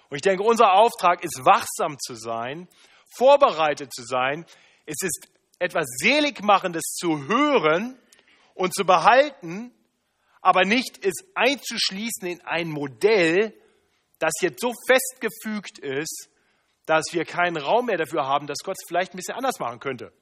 Und 0.09 0.17
ich 0.17 0.23
denke, 0.23 0.43
unser 0.43 0.73
Auftrag 0.73 1.25
ist, 1.25 1.45
wachsam 1.45 1.99
zu 1.99 2.15
sein, 2.15 2.69
vorbereitet 3.17 3.93
zu 3.95 4.03
sein. 4.03 4.45
Es 4.85 5.03
ist 5.03 5.29
etwas 5.59 5.87
Seligmachendes 6.01 6.95
zu 6.99 7.27
hören 7.29 7.99
und 8.55 8.75
zu 8.75 8.85
behalten, 8.85 9.73
aber 10.41 10.65
nicht 10.65 11.05
es 11.05 11.15
einzuschließen 11.35 12.29
in 12.29 12.41
ein 12.43 12.69
Modell, 12.69 13.55
das 14.19 14.33
jetzt 14.41 14.61
so 14.61 14.73
festgefügt 14.87 15.79
ist, 15.79 16.31
dass 16.87 17.07
wir 17.13 17.25
keinen 17.25 17.57
Raum 17.57 17.87
mehr 17.87 17.99
dafür 17.99 18.27
haben, 18.27 18.47
dass 18.47 18.59
Gott 18.65 18.77
es 18.79 18.87
vielleicht 18.89 19.13
ein 19.13 19.17
bisschen 19.17 19.35
anders 19.35 19.59
machen 19.59 19.81
könnte, 19.81 20.13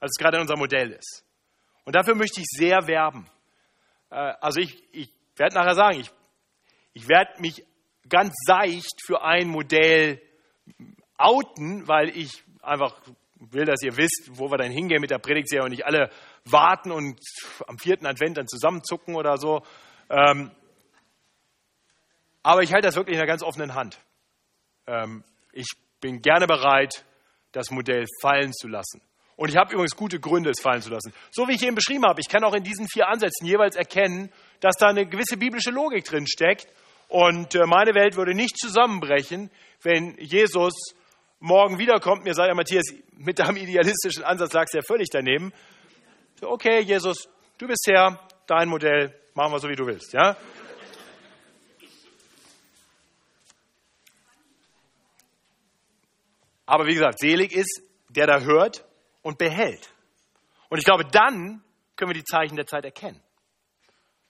als 0.00 0.12
es 0.16 0.22
gerade 0.22 0.40
unser 0.40 0.56
Modell 0.56 0.92
ist. 0.92 1.24
Und 1.84 1.94
dafür 1.94 2.14
möchte 2.14 2.40
ich 2.40 2.46
sehr 2.48 2.86
werben. 2.88 3.26
Äh, 4.10 4.32
also 4.40 4.60
ich, 4.60 4.82
ich 4.92 5.10
werde 5.36 5.54
nachher 5.54 5.74
sagen, 5.74 6.00
ich, 6.00 6.10
ich 6.94 7.08
werde 7.08 7.40
mich 7.40 7.64
ganz 8.08 8.34
seicht 8.46 9.04
für 9.04 9.22
ein 9.22 9.48
Modell 9.48 10.20
outen, 11.18 11.86
weil 11.86 12.08
ich 12.08 12.42
einfach 12.62 12.98
will, 13.38 13.64
dass 13.64 13.82
ihr 13.82 13.96
wisst, 13.96 14.30
wo 14.32 14.50
wir 14.50 14.58
dann 14.58 14.70
hingehen 14.70 15.00
mit 15.00 15.10
der 15.10 15.18
Predigtserie 15.18 15.64
und 15.64 15.70
nicht 15.70 15.86
alle 15.86 16.10
warten 16.44 16.90
und 16.90 17.20
am 17.66 17.78
vierten 17.78 18.06
Advent 18.06 18.38
dann 18.38 18.48
zusammenzucken 18.48 19.14
oder 19.14 19.36
so. 19.36 19.62
Ähm, 20.08 20.50
aber 22.42 22.62
ich 22.62 22.72
halte 22.72 22.86
das 22.86 22.96
wirklich 22.96 23.14
in 23.14 23.20
einer 23.20 23.28
ganz 23.28 23.42
offenen 23.42 23.74
Hand. 23.74 23.98
Ähm, 24.86 25.24
ich 25.52 25.66
bin 26.00 26.22
gerne 26.22 26.46
bereit, 26.46 27.04
das 27.52 27.70
Modell 27.70 28.06
fallen 28.20 28.52
zu 28.52 28.68
lassen. 28.68 29.00
Und 29.36 29.50
ich 29.50 29.56
habe 29.56 29.72
übrigens 29.72 29.94
gute 29.94 30.18
Gründe, 30.18 30.50
es 30.50 30.62
fallen 30.62 30.80
zu 30.80 30.90
lassen. 30.90 31.12
So 31.30 31.46
wie 31.46 31.52
ich 31.52 31.62
eben 31.62 31.74
beschrieben 31.74 32.04
habe, 32.04 32.20
ich 32.20 32.28
kann 32.28 32.42
auch 32.44 32.54
in 32.54 32.64
diesen 32.64 32.88
vier 32.88 33.08
Ansätzen 33.08 33.46
jeweils 33.46 33.76
erkennen, 33.76 34.30
dass 34.60 34.76
da 34.76 34.86
eine 34.88 35.06
gewisse 35.06 35.36
biblische 35.36 35.70
Logik 35.70 36.04
drin 36.04 36.26
steckt. 36.26 36.66
Und 37.08 37.54
äh, 37.54 37.66
meine 37.66 37.94
Welt 37.94 38.16
würde 38.16 38.34
nicht 38.34 38.58
zusammenbrechen, 38.58 39.50
wenn 39.82 40.16
Jesus 40.18 40.72
morgen 41.38 41.78
wiederkommt. 41.78 42.24
Mir 42.24 42.34
sagt 42.34 42.48
der 42.48 42.54
Matthias, 42.54 42.84
mit 43.16 43.38
deinem 43.38 43.56
idealistischen 43.56 44.24
Ansatz 44.24 44.52
lagst 44.54 44.74
du 44.74 44.78
ja 44.78 44.82
völlig 44.86 45.08
daneben. 45.10 45.52
Okay, 46.40 46.80
Jesus, 46.80 47.28
du 47.58 47.66
bist 47.66 47.86
Herr, 47.86 48.18
dein 48.46 48.68
Modell, 48.68 49.14
machen 49.34 49.52
wir 49.52 49.58
so, 49.58 49.68
wie 49.68 49.76
du 49.76 49.86
willst. 49.86 50.12
Ja? 50.14 50.36
Aber 56.66 56.86
wie 56.86 56.94
gesagt, 56.94 57.20
selig 57.20 57.52
ist, 57.52 57.82
der 58.08 58.26
da 58.26 58.40
hört 58.40 58.84
und 59.22 59.38
behält. 59.38 59.92
Und 60.68 60.78
ich 60.78 60.84
glaube, 60.84 61.04
dann 61.04 61.64
können 61.94 62.10
wir 62.10 62.14
die 62.14 62.24
Zeichen 62.24 62.56
der 62.56 62.66
Zeit 62.66 62.84
erkennen. 62.84 63.22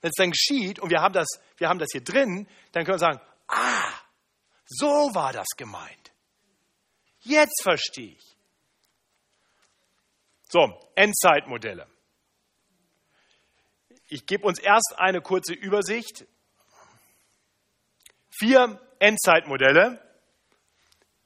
Wenn 0.00 0.10
es 0.10 0.16
dann 0.16 0.30
geschieht 0.30 0.78
und 0.78 0.90
wir 0.90 1.00
haben 1.00 1.14
das, 1.14 1.26
wir 1.56 1.68
haben 1.68 1.78
das 1.78 1.88
hier 1.90 2.04
drin, 2.04 2.46
dann 2.72 2.84
können 2.84 2.94
wir 2.94 2.98
sagen, 2.98 3.20
ah, 3.48 3.92
so 4.66 4.86
war 5.14 5.32
das 5.32 5.48
gemeint. 5.56 6.12
Jetzt 7.20 7.62
verstehe 7.62 8.12
ich. 8.12 8.36
So, 10.48 10.78
Endzeitmodelle. 10.94 11.88
Ich 14.08 14.26
gebe 14.26 14.46
uns 14.46 14.60
erst 14.60 14.94
eine 14.96 15.20
kurze 15.20 15.54
Übersicht. 15.54 16.26
Vier 18.30 18.80
Endzeitmodelle. 19.00 20.00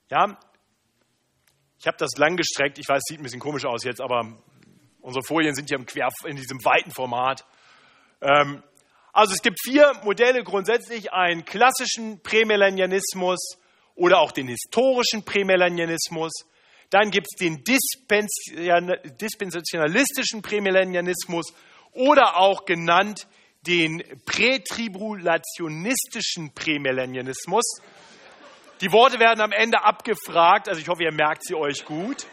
Ja, 0.09 0.39
ich 1.81 1.87
habe 1.87 1.97
das 1.97 2.11
lang 2.19 2.37
gestreckt. 2.37 2.79
Ich 2.79 2.87
weiß, 2.89 2.99
es 2.99 3.05
sieht 3.09 3.21
ein 3.21 3.23
bisschen 3.23 3.41
komisch 3.41 3.65
aus 3.65 3.85
jetzt, 3.85 4.03
aber 4.03 4.37
unsere 5.01 5.25
Folien 5.25 5.55
sind 5.55 5.71
hier 5.71 5.79
im 5.79 5.87
Quer, 5.87 6.11
in 6.27 6.37
diesem 6.37 6.63
weiten 6.63 6.91
Format. 6.91 7.47
Ähm, 8.21 8.63
also 9.15 9.33
es 9.33 9.41
gibt 9.41 9.57
vier 9.65 9.91
Modelle 10.05 10.45
grundsätzlich, 10.45 11.15
einen 11.15 11.47
klassischen 11.47 12.23
Prämillennialismus 12.23 13.57
oder 13.95 14.21
auch 14.21 14.33
den 14.33 14.49
historischen 14.49 15.25
Prämillennialismus. 15.25 16.45
Dann 16.91 17.11
gibt 17.11 17.29
es 17.31 17.37
den 17.39 17.65
dispensationalistischen 17.65 20.43
Prämillennialismus 20.43 21.55
oder 21.93 22.37
auch 22.37 22.67
genannt 22.67 23.27
den 23.67 24.03
prätribulationistischen 24.27 26.53
Prämillennialismus. 26.53 27.81
Die 28.81 28.93
Worte 28.93 29.19
werden 29.19 29.41
am 29.43 29.51
Ende 29.53 29.83
abgefragt, 29.83 30.69
also 30.69 30.81
ich 30.81 30.89
hoffe, 30.89 31.03
ihr 31.03 31.13
merkt 31.13 31.45
sie 31.45 31.55
euch 31.55 31.85
gut. 31.85 32.27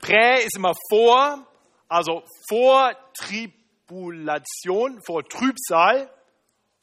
Prä 0.00 0.42
ist 0.44 0.56
immer 0.56 0.72
vor, 0.90 1.46
also 1.88 2.24
vor 2.48 2.92
Tribulation, 3.14 5.00
vor 5.04 5.28
Trübsal, 5.28 6.08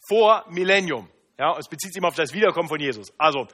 vor 0.08 0.46
Millennium. 0.50 1.10
Ja, 1.38 1.58
es 1.58 1.68
bezieht 1.68 1.94
sich 1.94 2.00
immer 2.00 2.08
auf 2.10 2.16
das 2.16 2.34
Wiederkommen 2.34 2.70
von 2.70 2.80
Jesus. 2.80 3.12
Also, 3.18 3.48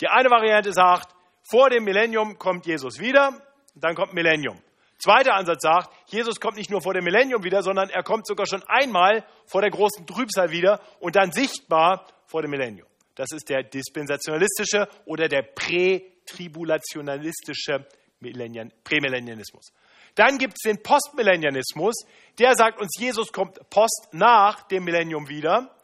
die 0.00 0.08
eine 0.08 0.30
Variante 0.30 0.72
sagt, 0.72 1.14
vor 1.50 1.68
dem 1.68 1.84
Millennium 1.84 2.38
kommt 2.38 2.64
Jesus 2.66 2.98
wieder, 2.98 3.42
dann 3.74 3.94
kommt 3.94 4.14
Millennium. 4.14 4.62
Zweiter 4.98 5.34
Ansatz 5.34 5.62
sagt, 5.62 5.90
Jesus 6.06 6.40
kommt 6.40 6.56
nicht 6.56 6.70
nur 6.70 6.82
vor 6.82 6.92
dem 6.92 7.04
Millennium 7.04 7.44
wieder, 7.44 7.62
sondern 7.62 7.88
er 7.88 8.02
kommt 8.02 8.26
sogar 8.26 8.46
schon 8.46 8.64
einmal 8.66 9.24
vor 9.46 9.60
der 9.60 9.70
großen 9.70 10.04
Trübsal 10.06 10.50
wieder 10.50 10.80
und 10.98 11.14
dann 11.14 11.30
sichtbar 11.30 12.04
vor 12.26 12.42
dem 12.42 12.50
Millennium. 12.50 12.88
Das 13.14 13.30
ist 13.32 13.48
der 13.48 13.62
dispensationalistische 13.62 14.88
oder 15.04 15.28
der 15.28 15.42
prätribulationalistische 15.42 17.86
Prämillennialismus. 18.20 19.72
Dann 20.16 20.38
gibt 20.38 20.54
es 20.54 20.62
den 20.68 20.82
Postmillennialismus, 20.82 21.94
der 22.38 22.56
sagt 22.56 22.80
uns, 22.80 22.98
Jesus 22.98 23.32
kommt 23.32 23.58
post 23.70 24.08
nach 24.12 24.66
dem 24.68 24.84
Millennium 24.84 25.28
wieder. 25.28 25.74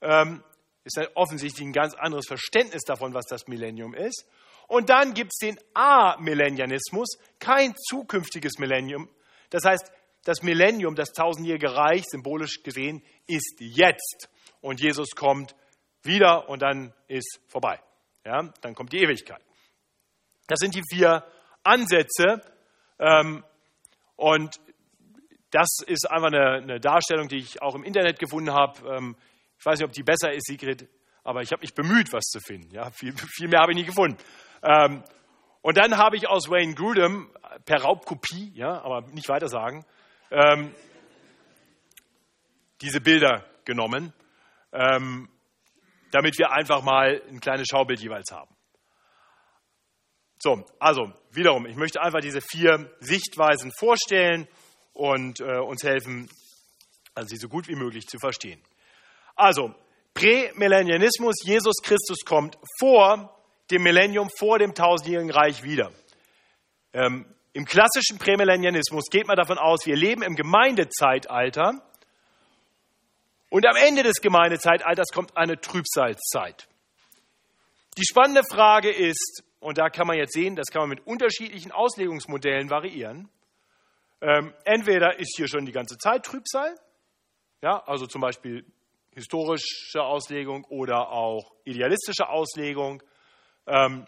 Ähm, 0.00 0.44
ist 0.84 1.00
offensichtlich 1.14 1.66
ein 1.66 1.72
ganz 1.72 1.94
anderes 1.94 2.26
Verständnis 2.26 2.82
davon, 2.82 3.14
was 3.14 3.26
das 3.26 3.46
Millennium 3.46 3.94
ist. 3.94 4.26
Und 4.72 4.88
dann 4.88 5.12
gibt 5.12 5.32
es 5.34 5.46
den 5.46 5.58
A-Millennianismus, 5.74 7.18
kein 7.38 7.74
zukünftiges 7.76 8.54
Millennium. 8.58 9.06
Das 9.50 9.64
heißt, 9.66 9.92
das 10.24 10.42
Millennium, 10.42 10.94
das 10.94 11.12
tausendjährige 11.12 11.76
Reich, 11.76 12.04
symbolisch 12.06 12.62
gesehen, 12.62 13.02
ist 13.26 13.56
jetzt. 13.58 14.30
Und 14.62 14.80
Jesus 14.80 15.10
kommt 15.10 15.54
wieder 16.02 16.48
und 16.48 16.62
dann 16.62 16.94
ist 17.06 17.38
vorbei. 17.48 17.80
Ja, 18.24 18.50
dann 18.62 18.74
kommt 18.74 18.94
die 18.94 19.02
Ewigkeit. 19.02 19.44
Das 20.46 20.58
sind 20.58 20.74
die 20.74 20.82
vier 20.90 21.22
Ansätze. 21.64 22.40
Ähm, 22.98 23.44
und 24.16 24.58
das 25.50 25.68
ist 25.86 26.10
einfach 26.10 26.28
eine, 26.28 26.62
eine, 26.62 26.80
Darstellung, 26.80 27.28
die 27.28 27.40
ich 27.40 27.60
auch 27.60 27.74
im 27.74 27.84
Internet 27.84 28.18
gefunden 28.18 28.54
habe. 28.54 28.88
Ähm, 28.88 29.16
ich 29.58 29.66
weiß 29.66 29.80
nicht, 29.80 29.86
ob 29.86 29.92
die 29.92 30.02
besser 30.02 30.32
ist, 30.32 30.46
Sigrid, 30.46 30.88
aber 31.24 31.42
ich 31.42 31.52
habe 31.52 31.60
mich 31.60 31.74
bemüht, 31.74 32.10
was 32.14 32.24
zu 32.24 32.40
finden. 32.40 32.70
Ja, 32.74 32.90
viel, 32.90 33.12
viel 33.12 33.48
mehr 33.48 33.60
habe 33.60 33.72
ich 33.72 33.76
nie 33.76 33.84
gefunden. 33.84 34.16
Ähm, 34.62 35.02
und 35.62 35.76
dann 35.76 35.96
habe 35.96 36.16
ich 36.16 36.28
aus 36.28 36.48
Wayne 36.48 36.74
Grudem 36.74 37.30
per 37.64 37.82
Raubkopie, 37.82 38.52
ja, 38.54 38.82
aber 38.82 39.02
nicht 39.12 39.28
weiter 39.28 39.48
sagen, 39.48 39.84
ähm, 40.30 40.74
diese 42.80 43.00
Bilder 43.00 43.44
genommen, 43.64 44.12
ähm, 44.72 45.28
damit 46.10 46.38
wir 46.38 46.52
einfach 46.52 46.82
mal 46.82 47.22
ein 47.28 47.40
kleines 47.40 47.68
Schaubild 47.68 48.00
jeweils 48.00 48.32
haben. 48.32 48.54
So, 50.38 50.64
also 50.80 51.12
wiederum, 51.30 51.66
ich 51.66 51.76
möchte 51.76 52.02
einfach 52.02 52.20
diese 52.20 52.40
vier 52.40 52.90
Sichtweisen 52.98 53.70
vorstellen 53.78 54.48
und 54.92 55.40
äh, 55.40 55.60
uns 55.60 55.84
helfen, 55.84 56.28
also 57.14 57.28
sie 57.28 57.36
so 57.36 57.48
gut 57.48 57.68
wie 57.68 57.76
möglich 57.76 58.08
zu 58.08 58.18
verstehen. 58.18 58.60
Also, 59.36 59.74
Prämillennialismus, 60.14 61.36
Jesus 61.44 61.76
Christus 61.82 62.18
kommt 62.24 62.58
vor 62.80 63.31
dem 63.70 63.82
Millennium, 63.82 64.28
vor 64.38 64.58
dem 64.58 64.74
tausendjährigen 64.74 65.30
Reich 65.30 65.62
wieder. 65.62 65.92
Ähm, 66.92 67.26
Im 67.52 67.64
klassischen 67.64 68.18
Prämillennialismus 68.18 69.04
geht 69.10 69.26
man 69.26 69.36
davon 69.36 69.58
aus, 69.58 69.86
wir 69.86 69.96
leben 69.96 70.22
im 70.22 70.36
Gemeindezeitalter 70.36 71.82
und 73.50 73.66
am 73.66 73.76
Ende 73.76 74.02
des 74.02 74.20
Gemeindezeitalters 74.20 75.08
kommt 75.12 75.36
eine 75.36 75.60
Trübsalzeit. 75.60 76.68
Die 77.98 78.04
spannende 78.04 78.42
Frage 78.50 78.90
ist, 78.90 79.44
und 79.60 79.78
da 79.78 79.90
kann 79.90 80.06
man 80.06 80.16
jetzt 80.16 80.32
sehen, 80.32 80.56
das 80.56 80.68
kann 80.68 80.80
man 80.80 80.88
mit 80.88 81.06
unterschiedlichen 81.06 81.70
Auslegungsmodellen 81.70 82.70
variieren. 82.70 83.28
Ähm, 84.22 84.54
entweder 84.64 85.18
ist 85.18 85.34
hier 85.36 85.48
schon 85.48 85.66
die 85.66 85.72
ganze 85.72 85.98
Zeit 85.98 86.24
Trübsal, 86.24 86.74
ja, 87.60 87.82
also 87.86 88.06
zum 88.06 88.20
Beispiel 88.20 88.64
historische 89.14 90.02
Auslegung 90.02 90.64
oder 90.64 91.10
auch 91.10 91.52
idealistische 91.64 92.28
Auslegung. 92.28 93.02
Ähm, 93.66 94.06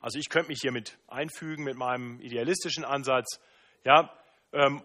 also 0.00 0.18
ich 0.18 0.28
könnte 0.28 0.48
mich 0.48 0.60
hiermit 0.60 0.98
einfügen 1.08 1.64
mit 1.64 1.76
meinem 1.76 2.20
idealistischen 2.20 2.84
Ansatz. 2.84 3.40
Ja, 3.84 4.12
ähm, 4.52 4.82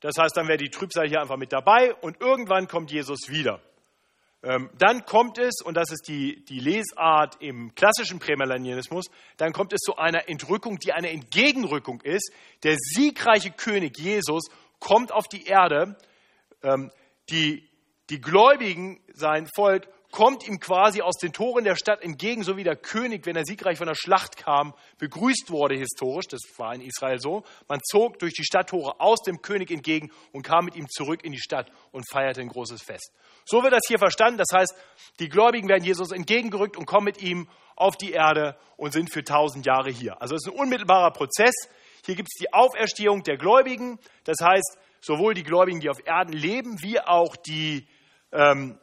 das 0.00 0.14
heißt, 0.18 0.36
dann 0.36 0.48
wäre 0.48 0.58
die 0.58 0.70
Trübsal 0.70 1.08
hier 1.08 1.20
einfach 1.20 1.36
mit 1.36 1.52
dabei 1.52 1.94
und 1.94 2.20
irgendwann 2.20 2.68
kommt 2.68 2.90
Jesus 2.90 3.28
wieder. 3.28 3.60
Ähm, 4.44 4.70
dann 4.76 5.04
kommt 5.04 5.38
es, 5.38 5.62
und 5.64 5.76
das 5.76 5.92
ist 5.92 6.08
die, 6.08 6.44
die 6.44 6.58
Lesart 6.58 7.40
im 7.40 7.74
klassischen 7.76 8.18
Prämillennialismus, 8.18 9.06
dann 9.36 9.52
kommt 9.52 9.72
es 9.72 9.78
zu 9.80 9.96
einer 9.96 10.28
Entrückung, 10.28 10.78
die 10.78 10.92
eine 10.92 11.10
Entgegenrückung 11.10 12.00
ist. 12.00 12.32
Der 12.64 12.76
siegreiche 12.76 13.52
König 13.52 13.96
Jesus 13.98 14.48
kommt 14.80 15.12
auf 15.12 15.28
die 15.28 15.44
Erde. 15.44 15.96
Die, 17.30 17.68
die 18.10 18.20
Gläubigen, 18.20 19.00
sein 19.14 19.48
Volk, 19.54 19.88
kommt 20.12 20.46
ihm 20.46 20.60
quasi 20.60 21.00
aus 21.00 21.16
den 21.16 21.32
Toren 21.32 21.64
der 21.64 21.74
Stadt 21.74 22.02
entgegen, 22.02 22.44
so 22.44 22.56
wie 22.56 22.64
der 22.64 22.76
König, 22.76 23.26
wenn 23.26 23.34
er 23.34 23.44
siegreich 23.44 23.78
von 23.78 23.88
der 23.88 23.96
Schlacht 23.96 24.36
kam, 24.36 24.74
begrüßt 24.98 25.50
wurde 25.50 25.74
historisch. 25.74 26.26
Das 26.28 26.40
war 26.58 26.74
in 26.74 26.82
Israel 26.82 27.18
so. 27.18 27.42
Man 27.66 27.80
zog 27.82 28.18
durch 28.18 28.34
die 28.34 28.44
Stadttore 28.44 29.00
aus 29.00 29.22
dem 29.22 29.40
König 29.40 29.70
entgegen 29.70 30.12
und 30.30 30.42
kam 30.42 30.66
mit 30.66 30.76
ihm 30.76 30.86
zurück 30.88 31.24
in 31.24 31.32
die 31.32 31.40
Stadt 31.40 31.72
und 31.90 32.08
feierte 32.08 32.42
ein 32.42 32.48
großes 32.48 32.82
Fest. 32.82 33.10
So 33.46 33.62
wird 33.62 33.72
das 33.72 33.82
hier 33.88 33.98
verstanden. 33.98 34.38
Das 34.38 34.56
heißt, 34.56 34.74
die 35.18 35.30
Gläubigen 35.30 35.68
werden 35.68 35.82
Jesus 35.82 36.12
entgegengerückt 36.12 36.76
und 36.76 36.84
kommen 36.84 37.06
mit 37.06 37.22
ihm 37.22 37.48
auf 37.74 37.96
die 37.96 38.12
Erde 38.12 38.56
und 38.76 38.92
sind 38.92 39.10
für 39.10 39.24
tausend 39.24 39.64
Jahre 39.64 39.90
hier. 39.90 40.20
Also 40.20 40.34
es 40.34 40.46
ist 40.46 40.52
ein 40.52 40.60
unmittelbarer 40.60 41.12
Prozess. 41.12 41.54
Hier 42.04 42.16
gibt 42.16 42.28
es 42.30 42.38
die 42.38 42.52
Auferstehung 42.52 43.22
der 43.22 43.38
Gläubigen. 43.38 43.98
Das 44.24 44.36
heißt, 44.42 44.76
sowohl 45.00 45.32
die 45.32 45.42
Gläubigen, 45.42 45.80
die 45.80 45.88
auf 45.88 46.04
Erden 46.04 46.34
leben, 46.34 46.82
wie 46.82 47.00
auch 47.00 47.34
die 47.34 47.88
ähm, 48.30 48.78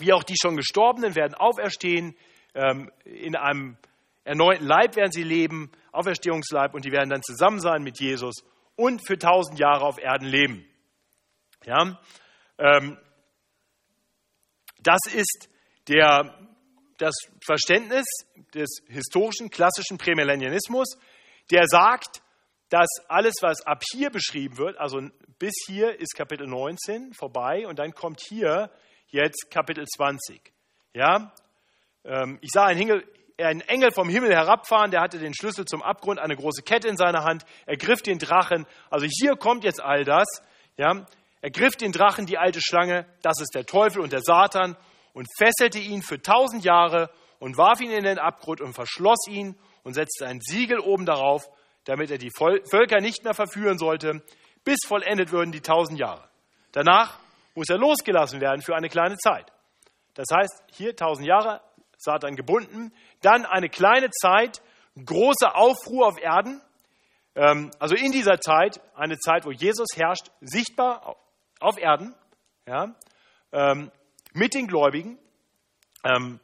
wie 0.00 0.12
auch 0.12 0.24
die 0.24 0.36
schon 0.40 0.56
Gestorbenen 0.56 1.14
werden 1.14 1.34
auferstehen, 1.34 2.16
ähm, 2.54 2.90
in 3.04 3.36
einem 3.36 3.76
erneuten 4.24 4.66
Leib 4.66 4.96
werden 4.96 5.12
sie 5.12 5.22
leben, 5.22 5.70
Auferstehungsleib, 5.92 6.74
und 6.74 6.84
die 6.84 6.92
werden 6.92 7.10
dann 7.10 7.22
zusammen 7.22 7.60
sein 7.60 7.82
mit 7.82 8.00
Jesus 8.00 8.44
und 8.76 9.06
für 9.06 9.18
tausend 9.18 9.58
Jahre 9.58 9.84
auf 9.84 9.98
Erden 9.98 10.26
leben. 10.26 10.64
Ja, 11.64 12.00
ähm, 12.58 12.98
das 14.82 15.00
ist 15.12 15.48
der, 15.88 16.34
das 16.98 17.14
Verständnis 17.44 18.06
des 18.54 18.82
historischen, 18.88 19.50
klassischen 19.50 19.98
Prämillennialismus, 19.98 20.96
der 21.50 21.66
sagt, 21.66 22.22
dass 22.70 22.88
alles, 23.08 23.34
was 23.40 23.66
ab 23.66 23.82
hier 23.92 24.10
beschrieben 24.10 24.56
wird, 24.56 24.78
also 24.78 25.00
bis 25.38 25.54
hier 25.66 25.98
ist 25.98 26.14
Kapitel 26.14 26.46
19 26.46 27.12
vorbei 27.14 27.66
und 27.66 27.78
dann 27.78 27.92
kommt 27.92 28.20
hier 28.20 28.70
jetzt 29.10 29.50
Kapitel 29.50 29.84
20. 29.86 30.40
Ja? 30.94 31.32
Ähm, 32.04 32.38
ich 32.40 32.50
sah 32.52 32.66
einen 32.66 32.80
Engel, 32.80 33.04
einen 33.38 33.60
Engel 33.62 33.92
vom 33.92 34.08
Himmel 34.08 34.34
herabfahren, 34.34 34.90
der 34.90 35.00
hatte 35.00 35.18
den 35.18 35.34
Schlüssel 35.34 35.64
zum 35.64 35.82
Abgrund, 35.82 36.18
eine 36.18 36.36
große 36.36 36.62
Kette 36.62 36.88
in 36.88 36.96
seiner 36.96 37.24
Hand, 37.24 37.44
er 37.66 37.76
griff 37.76 38.02
den 38.02 38.18
Drachen. 38.18 38.66
Also 38.90 39.06
hier 39.08 39.36
kommt 39.36 39.64
jetzt 39.64 39.82
all 39.82 40.04
das. 40.04 40.26
Ja? 40.76 41.06
Er 41.40 41.50
griff 41.50 41.76
den 41.76 41.92
Drachen, 41.92 42.26
die 42.26 42.38
alte 42.38 42.60
Schlange, 42.60 43.06
das 43.22 43.40
ist 43.40 43.54
der 43.54 43.64
Teufel 43.64 44.02
und 44.02 44.12
der 44.12 44.20
Satan, 44.22 44.76
und 45.12 45.26
fesselte 45.38 45.78
ihn 45.78 46.02
für 46.02 46.20
tausend 46.20 46.64
Jahre 46.64 47.10
und 47.38 47.56
warf 47.56 47.80
ihn 47.80 47.90
in 47.90 48.04
den 48.04 48.18
Abgrund 48.18 48.60
und 48.60 48.74
verschloss 48.74 49.26
ihn 49.28 49.56
und 49.82 49.94
setzte 49.94 50.26
ein 50.26 50.40
Siegel 50.40 50.78
oben 50.78 51.06
darauf, 51.06 51.48
damit 51.84 52.10
er 52.10 52.18
die 52.18 52.30
Völker 52.36 53.00
nicht 53.00 53.24
mehr 53.24 53.34
verführen 53.34 53.78
sollte, 53.78 54.22
bis 54.64 54.78
vollendet 54.86 55.32
würden 55.32 55.50
die 55.50 55.62
tausend 55.62 55.98
Jahre. 55.98 56.28
Danach 56.72 57.18
muss 57.54 57.68
er 57.68 57.78
losgelassen 57.78 58.40
werden 58.40 58.62
für 58.62 58.74
eine 58.74 58.88
kleine 58.88 59.16
Zeit. 59.16 59.50
Das 60.14 60.26
heißt, 60.32 60.62
hier 60.72 60.96
tausend 60.96 61.26
Jahre, 61.26 61.60
Satan 61.96 62.36
gebunden, 62.36 62.92
dann 63.22 63.44
eine 63.44 63.68
kleine 63.68 64.10
Zeit, 64.10 64.62
große 65.04 65.54
Aufruhr 65.54 66.06
auf 66.06 66.20
Erden, 66.20 66.60
ähm, 67.34 67.70
also 67.78 67.94
in 67.94 68.12
dieser 68.12 68.40
Zeit, 68.40 68.80
eine 68.94 69.18
Zeit, 69.18 69.44
wo 69.44 69.50
Jesus 69.50 69.88
herrscht, 69.94 70.30
sichtbar 70.40 71.16
auf 71.60 71.78
Erden, 71.78 72.14
ja, 72.66 72.94
ähm, 73.52 73.90
mit 74.32 74.54
den 74.54 74.66
Gläubigen. 74.66 75.18
Ähm, 76.04 76.40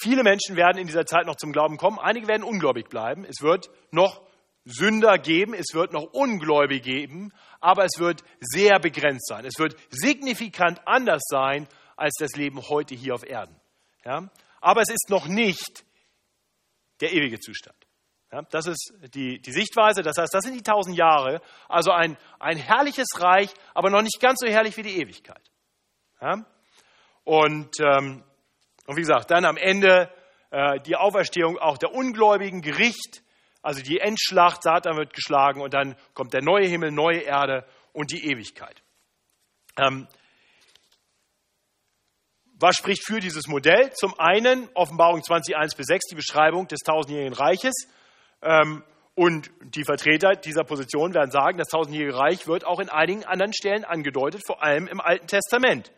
viele 0.00 0.22
Menschen 0.22 0.56
werden 0.56 0.78
in 0.78 0.86
dieser 0.86 1.06
Zeit 1.06 1.26
noch 1.26 1.36
zum 1.36 1.52
Glauben 1.52 1.76
kommen, 1.76 1.98
einige 1.98 2.28
werden 2.28 2.42
ungläubig 2.42 2.88
bleiben. 2.88 3.24
Es 3.24 3.42
wird 3.42 3.70
noch 3.90 4.22
Sünder 4.68 5.18
geben, 5.18 5.54
es 5.54 5.72
wird 5.72 5.92
noch 5.92 6.12
Ungläubige 6.12 6.80
geben, 6.80 7.32
aber 7.60 7.84
es 7.84 7.98
wird 7.98 8.22
sehr 8.40 8.78
begrenzt 8.78 9.26
sein. 9.26 9.44
Es 9.44 9.58
wird 9.58 9.76
signifikant 9.90 10.86
anders 10.86 11.22
sein 11.26 11.66
als 11.96 12.14
das 12.18 12.36
Leben 12.36 12.60
heute 12.68 12.94
hier 12.94 13.14
auf 13.14 13.26
Erden. 13.26 13.56
Ja? 14.04 14.28
Aber 14.60 14.82
es 14.82 14.90
ist 14.90 15.08
noch 15.08 15.26
nicht 15.26 15.84
der 17.00 17.12
ewige 17.12 17.40
Zustand. 17.40 17.76
Ja? 18.30 18.42
Das 18.50 18.66
ist 18.66 18.92
die, 19.14 19.40
die 19.40 19.52
Sichtweise, 19.52 20.02
das 20.02 20.18
heißt, 20.18 20.32
das 20.34 20.44
sind 20.44 20.54
die 20.54 20.62
tausend 20.62 20.96
Jahre, 20.96 21.40
also 21.68 21.90
ein, 21.90 22.18
ein 22.38 22.58
herrliches 22.58 23.08
Reich, 23.20 23.52
aber 23.74 23.90
noch 23.90 24.02
nicht 24.02 24.20
ganz 24.20 24.40
so 24.40 24.46
herrlich 24.46 24.76
wie 24.76 24.82
die 24.82 25.00
Ewigkeit. 25.00 25.42
Ja? 26.20 26.44
Und, 27.24 27.80
ähm, 27.80 28.22
und 28.86 28.96
wie 28.96 29.00
gesagt, 29.00 29.30
dann 29.30 29.44
am 29.44 29.56
Ende 29.56 30.10
äh, 30.50 30.78
die 30.80 30.96
Auferstehung 30.96 31.58
auch 31.58 31.78
der 31.78 31.92
Ungläubigen, 31.92 32.60
Gericht, 32.60 33.22
also 33.62 33.82
die 33.82 33.98
Endschlacht, 33.98 34.62
Satan 34.62 34.96
wird 34.96 35.12
geschlagen 35.12 35.60
und 35.60 35.74
dann 35.74 35.96
kommt 36.14 36.32
der 36.32 36.42
neue 36.42 36.66
Himmel, 36.66 36.90
neue 36.90 37.20
Erde 37.20 37.66
und 37.92 38.12
die 38.12 38.30
Ewigkeit. 38.30 38.82
Ähm, 39.76 40.08
was 42.60 42.76
spricht 42.76 43.04
für 43.04 43.20
dieses 43.20 43.46
Modell? 43.46 43.92
Zum 43.92 44.18
einen 44.18 44.68
Offenbarung 44.74 45.22
20, 45.22 45.56
1 45.56 45.76
bis 45.76 45.86
6, 45.86 46.06
die 46.10 46.16
Beschreibung 46.16 46.66
des 46.66 46.80
tausendjährigen 46.80 47.34
Reiches. 47.34 47.86
Ähm, 48.42 48.82
und 49.14 49.50
die 49.62 49.84
Vertreter 49.84 50.34
dieser 50.34 50.62
Position 50.62 51.12
werden 51.12 51.30
sagen, 51.30 51.58
das 51.58 51.68
tausendjährige 51.68 52.16
Reich 52.16 52.46
wird 52.46 52.64
auch 52.64 52.78
in 52.78 52.88
einigen 52.88 53.24
anderen 53.24 53.52
Stellen 53.52 53.84
angedeutet, 53.84 54.42
vor 54.46 54.62
allem 54.62 54.86
im 54.86 55.00
Alten 55.00 55.26
Testament. 55.26 55.92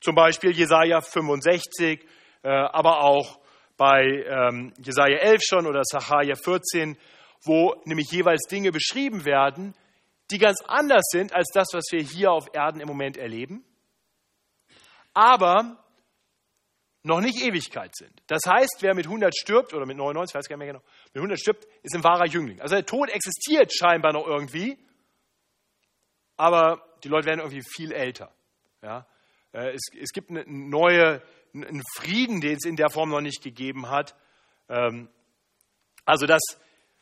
Zum 0.00 0.14
Beispiel 0.14 0.52
Jesaja 0.52 1.00
65, 1.00 2.00
äh, 2.42 2.48
aber 2.48 3.02
auch 3.02 3.38
bei 3.82 4.24
ähm, 4.28 4.72
Jesaja 4.78 5.18
11 5.18 5.40
schon 5.42 5.66
oder 5.66 5.82
Sacharja 5.82 6.36
14, 6.36 6.96
wo 7.42 7.74
nämlich 7.84 8.12
jeweils 8.12 8.42
Dinge 8.48 8.70
beschrieben 8.70 9.24
werden, 9.24 9.74
die 10.30 10.38
ganz 10.38 10.62
anders 10.68 11.02
sind 11.10 11.34
als 11.34 11.48
das, 11.52 11.66
was 11.72 11.86
wir 11.90 12.00
hier 12.00 12.30
auf 12.30 12.46
Erden 12.52 12.80
im 12.80 12.86
Moment 12.86 13.16
erleben, 13.16 13.64
aber 15.14 15.84
noch 17.02 17.20
nicht 17.20 17.42
Ewigkeit 17.42 17.96
sind. 17.96 18.22
Das 18.28 18.42
heißt, 18.46 18.76
wer 18.82 18.94
mit 18.94 19.06
100 19.06 19.36
stirbt 19.36 19.74
oder 19.74 19.84
mit 19.84 19.96
99, 19.96 20.32
ich 20.32 20.38
weiß 20.38 20.48
gar 20.48 20.56
nicht 20.56 20.64
mehr 20.64 20.74
genau, 20.74 20.84
mit 21.06 21.16
100 21.16 21.40
stirbt, 21.40 21.66
ist 21.82 21.96
ein 21.96 22.04
wahrer 22.04 22.26
Jüngling. 22.26 22.60
Also 22.60 22.76
der 22.76 22.86
Tod 22.86 23.10
existiert 23.10 23.74
scheinbar 23.74 24.12
noch 24.12 24.28
irgendwie, 24.28 24.78
aber 26.36 26.86
die 27.02 27.08
Leute 27.08 27.26
werden 27.26 27.40
irgendwie 27.40 27.64
viel 27.68 27.90
älter. 27.90 28.32
Ja? 28.80 29.08
Äh, 29.50 29.72
es, 29.72 29.88
es 30.00 30.12
gibt 30.12 30.30
eine 30.30 30.44
neue 30.46 31.20
einen 31.54 31.82
Frieden, 31.96 32.40
den 32.40 32.56
es 32.56 32.64
in 32.64 32.76
der 32.76 32.90
Form 32.90 33.10
noch 33.10 33.20
nicht 33.20 33.42
gegeben 33.42 33.90
hat. 33.90 34.14
Ähm, 34.68 35.08
also 36.04 36.26
das, 36.26 36.40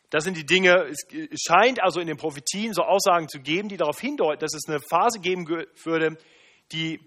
das 0.09 0.23
sind 0.23 0.37
die 0.37 0.45
Dinge, 0.45 0.87
es 0.87 1.05
scheint 1.41 1.81
also 1.81 1.99
in 1.99 2.07
den 2.07 2.17
Prophetien 2.17 2.73
so 2.73 2.83
Aussagen 2.83 3.29
zu 3.29 3.39
geben, 3.39 3.69
die 3.69 3.77
darauf 3.77 3.99
hindeuten, 3.99 4.39
dass 4.39 4.53
es 4.53 4.67
eine 4.67 4.79
Phase 4.89 5.19
geben 5.19 5.47
würde, 5.47 6.17
die, 6.71 6.99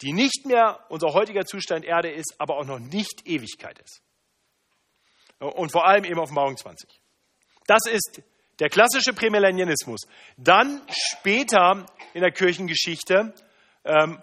die 0.00 0.12
nicht 0.12 0.46
mehr 0.46 0.84
unser 0.88 1.12
heutiger 1.12 1.44
Zustand 1.44 1.84
Erde 1.84 2.10
ist, 2.10 2.34
aber 2.38 2.56
auch 2.56 2.64
noch 2.64 2.78
nicht 2.78 3.26
Ewigkeit 3.26 3.78
ist. 3.78 4.02
Und 5.38 5.70
vor 5.70 5.86
allem 5.86 6.04
eben 6.04 6.18
Offenbarung 6.18 6.56
20. 6.56 6.88
Das 7.66 7.82
ist 7.86 8.22
der 8.58 8.70
klassische 8.70 9.12
Prämillennialismus. 9.12 10.02
Dann 10.38 10.80
später 10.88 11.84
in 12.14 12.22
der 12.22 12.32
Kirchengeschichte 12.32 13.34
ähm, 13.84 14.22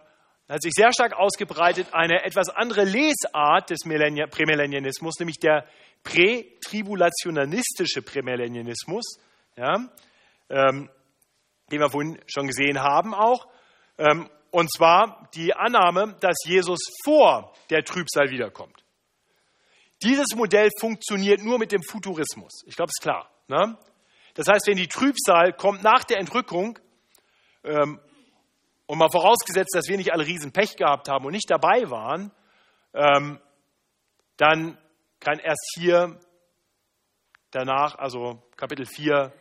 hat 0.49 0.61
sich 0.61 0.73
sehr 0.75 0.91
stark 0.93 1.13
ausgebreitet 1.13 1.93
eine 1.93 2.23
etwas 2.23 2.49
andere 2.49 2.83
Lesart 2.83 3.69
des 3.69 3.83
Prämillennialismus, 3.83 5.19
nämlich 5.19 5.39
der 5.39 5.65
prätribulationistische 6.03 8.01
Prämillennialismus, 8.01 9.19
ja, 9.55 9.89
ähm, 10.49 10.89
den 11.71 11.79
wir 11.79 11.89
vorhin 11.89 12.19
schon 12.27 12.47
gesehen 12.47 12.81
haben 12.81 13.13
auch. 13.13 13.47
Ähm, 13.97 14.29
und 14.51 14.71
zwar 14.71 15.29
die 15.33 15.53
Annahme, 15.53 16.15
dass 16.19 16.35
Jesus 16.45 16.79
vor 17.03 17.53
der 17.69 17.83
Trübsal 17.83 18.29
wiederkommt. 18.29 18.83
Dieses 20.03 20.35
Modell 20.35 20.69
funktioniert 20.79 21.41
nur 21.41 21.57
mit 21.57 21.71
dem 21.71 21.81
Futurismus. 21.81 22.61
Ich 22.65 22.75
glaube, 22.75 22.89
es 22.89 22.99
ist 22.99 23.03
klar. 23.03 23.31
Ne? 23.47 23.77
Das 24.33 24.47
heißt, 24.47 24.67
wenn 24.67 24.77
die 24.77 24.87
Trübsal 24.87 25.53
kommt 25.53 25.81
nach 25.81 26.03
der 26.03 26.19
Entrückung, 26.19 26.77
ähm, 27.63 27.99
und 28.85 28.97
mal 28.97 29.09
vorausgesetzt, 29.11 29.73
dass 29.75 29.87
wir 29.87 29.97
nicht 29.97 30.13
alle 30.13 30.25
riesen 30.25 30.51
Pech 30.51 30.75
gehabt 30.75 31.09
haben 31.09 31.25
und 31.25 31.31
nicht 31.31 31.49
dabei 31.49 31.89
waren, 31.89 32.31
ähm, 32.93 33.39
dann 34.37 34.77
kann 35.19 35.39
erst 35.39 35.75
hier 35.75 36.19
danach, 37.51 37.95
also 37.95 38.41
Kapitel 38.57 38.85
4, 38.85 39.31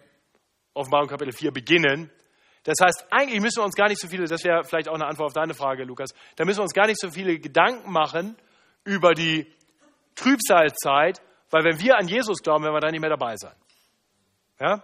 Offenbarung 0.74 1.08
Kapitel 1.08 1.32
4 1.32 1.50
beginnen. 1.50 2.10
Das 2.64 2.76
heißt, 2.80 3.06
eigentlich 3.10 3.40
müssen 3.40 3.60
wir 3.60 3.64
uns 3.64 3.74
gar 3.74 3.88
nicht 3.88 4.00
so 4.00 4.06
viele, 4.06 4.24
das 4.26 4.44
wäre 4.44 4.62
vielleicht 4.64 4.88
auch 4.88 4.94
eine 4.94 5.06
Antwort 5.06 5.28
auf 5.28 5.32
deine 5.32 5.54
Frage, 5.54 5.84
Lukas, 5.84 6.10
da 6.36 6.44
müssen 6.44 6.58
wir 6.58 6.62
uns 6.62 6.74
gar 6.74 6.86
nicht 6.86 7.00
so 7.00 7.10
viele 7.10 7.38
Gedanken 7.38 7.90
machen 7.90 8.36
über 8.84 9.14
die 9.14 9.52
Trübsalzeit, 10.14 11.20
weil 11.50 11.64
wenn 11.64 11.80
wir 11.80 11.96
an 11.96 12.06
Jesus 12.06 12.38
glauben, 12.42 12.64
werden 12.64 12.74
wir 12.74 12.80
da 12.80 12.90
nicht 12.90 13.00
mehr 13.00 13.10
dabei 13.10 13.36
sein. 13.36 13.56
Ja? 14.60 14.82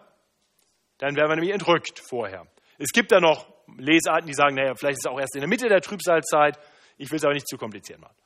Dann 0.98 1.14
werden 1.14 1.28
wir 1.28 1.36
nämlich 1.36 1.54
entrückt 1.54 2.00
vorher. 2.09 2.46
Es 2.78 2.90
gibt 2.90 3.12
da 3.12 3.20
noch 3.20 3.46
Lesarten, 3.76 4.26
die 4.26 4.34
sagen, 4.34 4.54
naja, 4.54 4.74
vielleicht 4.74 4.98
ist 4.98 5.06
es 5.06 5.10
auch 5.10 5.20
erst 5.20 5.34
in 5.34 5.40
der 5.40 5.48
Mitte 5.48 5.68
der 5.68 5.80
Trübsalzeit. 5.80 6.58
Ich 6.96 7.10
will 7.10 7.18
es 7.18 7.24
aber 7.24 7.34
nicht 7.34 7.48
zu 7.48 7.56
kompliziert 7.56 8.00
machen. 8.00 8.16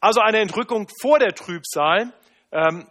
Also 0.00 0.20
eine 0.20 0.38
Entrückung 0.40 0.88
vor 1.00 1.18
der 1.18 1.34
Trübsal. 1.34 2.12
Ähm, 2.52 2.86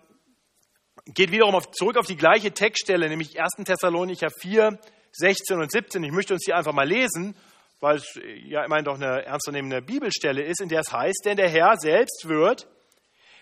geht 1.06 1.32
wiederum 1.32 1.56
auf, 1.56 1.70
zurück 1.72 1.98
auf 1.98 2.08
die 2.08 2.16
gleiche 2.16 2.52
Textstelle, 2.52 3.10
nämlich 3.10 3.40
1. 3.40 3.66
Thessalonicher 3.66 4.30
4, 4.30 4.80
16 5.12 5.60
und 5.60 5.72
17. 5.72 6.04
Ich 6.04 6.12
möchte 6.12 6.34
uns 6.34 6.44
die 6.44 6.54
einfach 6.54 6.74
mal 6.74 6.88
lesen, 6.88 7.36
weil 7.80 7.98
es 7.98 8.20
ja 8.46 8.64
immerhin 8.64 8.86
doch 8.86 8.96
eine 8.96 9.26
ernstzunehmende 9.26 9.82
Bibelstelle 9.82 10.42
ist, 10.44 10.62
in 10.62 10.70
der 10.70 10.82
es 10.82 10.92
heißt, 10.92 11.24
denn 11.26 11.38
der 11.38 11.50
Herr 11.50 11.76
selbst 11.78 12.28
wird, 12.28 12.68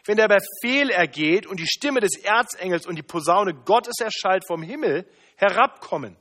wenn 0.06 0.18
der 0.18 0.28
Befehl 0.28 0.90
ergeht 0.90 1.46
und 1.46 1.60
die 1.60 1.68
Stimme 1.68 2.00
des 2.00 2.18
Erzengels 2.24 2.88
und 2.88 2.96
die 2.96 3.04
Posaune 3.04 3.54
Gottes 3.54 4.00
erschallt 4.02 4.44
vom 4.48 4.64
Himmel, 4.64 5.08
herabkommen. 5.36 6.18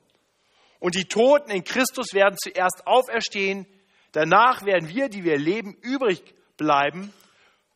Und 0.80 0.94
die 0.94 1.04
Toten 1.04 1.50
in 1.50 1.62
Christus 1.62 2.12
werden 2.14 2.36
zuerst 2.38 2.86
auferstehen, 2.86 3.66
danach 4.12 4.64
werden 4.64 4.88
wir, 4.88 5.08
die 5.08 5.22
wir 5.22 5.38
leben, 5.38 5.74
übrig 5.74 6.34
bleiben, 6.56 7.12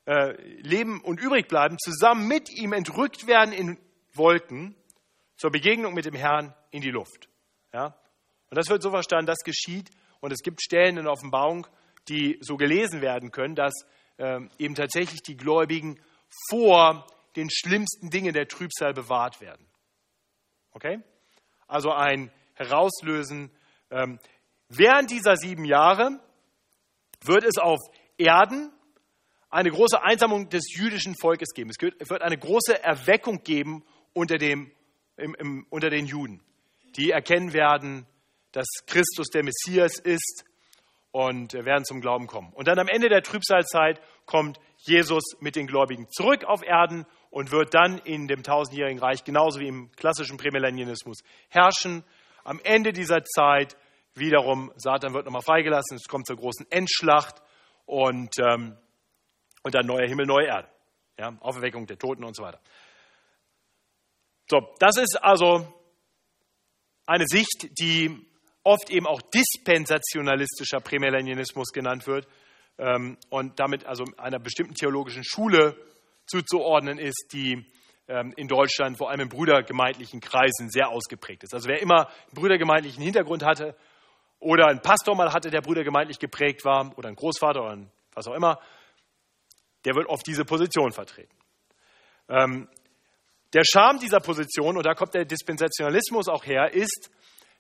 äh, 0.07 0.33
leben 0.61 1.01
und 1.01 1.21
übrig 1.21 1.47
bleiben, 1.47 1.79
zusammen 1.79 2.27
mit 2.27 2.51
ihm 2.51 2.73
entrückt 2.73 3.27
werden 3.27 3.53
in 3.53 3.79
Wolken 4.15 4.75
zur 5.37 5.51
Begegnung 5.51 5.95
mit 5.95 6.07
dem 6.07 6.15
Herrn 6.15 6.55
in 6.71 6.81
die 6.81 6.91
Luft. 6.91 7.29
Ja? 7.73 7.97
Und 8.51 8.57
das 8.57 8.69
wird 8.69 8.83
so 8.83 8.91
verstanden, 8.91 9.27
das 9.27 9.41
geschieht. 9.45 9.91
Und 10.21 10.33
es 10.33 10.43
gibt 10.43 10.63
Stellen 10.63 10.97
in 10.97 11.07
Offenbarung, 11.07 11.67
die 12.09 12.39
so 12.41 12.57
gelesen 12.57 13.03
werden 13.03 13.31
können, 13.31 13.55
dass 13.55 13.75
äh, 14.17 14.41
eben 14.59 14.75
tatsächlich 14.75 15.23
die 15.23 15.37
Gläubigen 15.37 16.01
vor 16.49 17.07
den 17.37 17.51
schlimmsten 17.51 18.11
Dingen 18.11 18.33
der 18.33 18.49
Trübsal 18.49 18.95
bewahrt 18.95 19.41
werden. 19.41 19.67
Okay? 20.73 21.01
Also 21.67 21.93
ein 21.93 22.31
Herauslösen. 22.55 23.51
Ähm, 23.91 24.19
während 24.69 25.11
dieser 25.11 25.37
sieben 25.37 25.65
Jahre 25.65 26.21
wird 27.23 27.45
es 27.45 27.59
auf 27.59 27.81
Erden 28.17 28.73
eine 29.51 29.71
große 29.71 30.03
Einsamung 30.03 30.49
des 30.49 30.65
jüdischen 30.75 31.15
Volkes 31.21 31.51
geben. 31.55 31.71
Es 31.71 32.11
wird 32.11 32.23
eine 32.23 32.37
große 32.37 32.83
Erweckung 32.83 33.43
geben 33.45 33.85
unter, 34.13 34.37
dem, 34.37 34.73
im, 35.17 35.35
im, 35.37 35.67
unter 35.71 35.91
den 35.91 36.07
Juden, 36.07 36.43
die 36.97 37.11
erkennen 37.11 37.53
werden, 37.53 38.07
dass 38.53 38.67
Christus 38.87 39.29
der 39.29 39.45
Messias 39.45 39.99
ist 39.99 40.45
und 41.13 41.55
werden 41.55 41.85
zum 41.85 42.01
Glauben 42.01 42.27
kommen. 42.27 42.53
Und 42.55 42.67
dann 42.67 42.79
am 42.81 42.89
Ende 42.89 43.09
der 43.09 43.23
Trübsalzeit 43.23 44.01
kommt 44.27 44.59
Jesus 44.79 45.23
mit 45.41 45.55
den 45.55 45.69
Gläubigen 45.69 46.09
zurück 46.11 46.45
auf 46.45 46.63
Erden 46.65 47.07
und 47.31 47.53
wird 47.53 47.75
dann 47.75 47.99
in 47.99 48.27
dem 48.27 48.43
tausendjährigen 48.43 48.99
Reich 48.99 49.25
genauso 49.25 49.61
wie 49.61 49.69
im 49.69 49.93
klassischen 49.93 50.37
Prämillennialismus 50.37 51.19
herrschen. 51.49 52.05
Am 52.45 52.61
Ende 52.63 52.93
dieser 52.93 53.25
Zeit 53.25 53.77
wiederum, 54.15 54.73
Satan 54.77 55.15
wird 55.15 55.25
nochmal 55.25 55.43
freigelassen, 55.43 55.97
es 55.97 56.09
kommt 56.09 56.27
zur 56.27 56.37
großen 56.37 56.71
Endschlacht 56.71 57.43
und 57.87 58.39
ähm, 58.39 58.77
und 59.65 59.75
dann 59.75 59.87
neuer 59.87 60.07
Himmel, 60.07 60.27
neue 60.27 60.47
Erde. 60.47 60.69
Ja, 61.19 61.37
Auferweckung 61.41 61.87
der 61.87 61.99
Toten 61.99 62.23
und 62.23 62.37
so 62.37 62.43
weiter. 62.43 62.61
So, 64.49 64.75
das 64.79 64.99
ist 64.99 65.19
also 65.23 65.73
eine 67.07 67.25
Sicht, 67.27 67.71
die 67.79 68.27
oft 68.63 68.91
eben 68.91 69.07
auch 69.07 69.23
dispensationalistischer 69.23 70.81
Prämillennialismus 70.81 71.73
genannt 71.73 72.07
wird 72.07 72.29
ähm, 72.79 73.17
und 73.31 73.59
damit 73.59 73.87
also 73.87 74.05
einer 74.17 74.39
bestimmten 74.39 74.75
theologischen 74.75 75.25
Schule 75.25 75.77
zuzuordnen 76.27 76.99
ist, 76.99 77.31
die 77.33 77.65
in 78.07 78.49
Deutschland 78.49 78.99
vor 78.99 79.11
allem 79.11 79.21
in 79.21 79.29
brüdergemeindlichen 79.29 80.21
Kreisen 80.21 80.69
sehr 80.69 80.91
ausgeprägt 80.91 81.43
ist. 81.43 81.55
Also 81.55 81.69
wer 81.69 81.81
immer 81.81 82.09
einen 82.09 82.35
brüdergemeindlichen 82.35 83.03
Hintergrund 83.03 83.43
hatte 83.43 83.75
oder 84.41 84.67
einen 84.67 84.83
Pastor 84.83 85.17
mal 85.17 85.33
hatte, 85.33 85.51
der 85.51 85.63
brüdergemeindlich 85.63 86.19
geprägt 86.19 86.65
war 86.65 86.93
oder 86.99 87.09
ein 87.09 87.17
Großvater 87.17 87.63
oder 87.63 87.79
was 88.13 88.27
auch 88.27 88.35
immer, 88.35 88.61
der 89.85 89.95
wird 89.95 90.07
oft 90.07 90.27
diese 90.27 90.45
Position 90.45 90.93
vertreten. 90.93 91.35
Ähm, 92.29 92.69
der 93.53 93.63
Charme 93.65 93.99
dieser 94.01 94.21
Position, 94.21 94.77
und 94.77 94.85
da 94.85 94.95
kommt 94.95 95.15
der 95.15 95.25
Dispensationalismus 95.25 96.29
auch 96.29 96.45
her, 96.45 96.73
ist, 96.73 97.11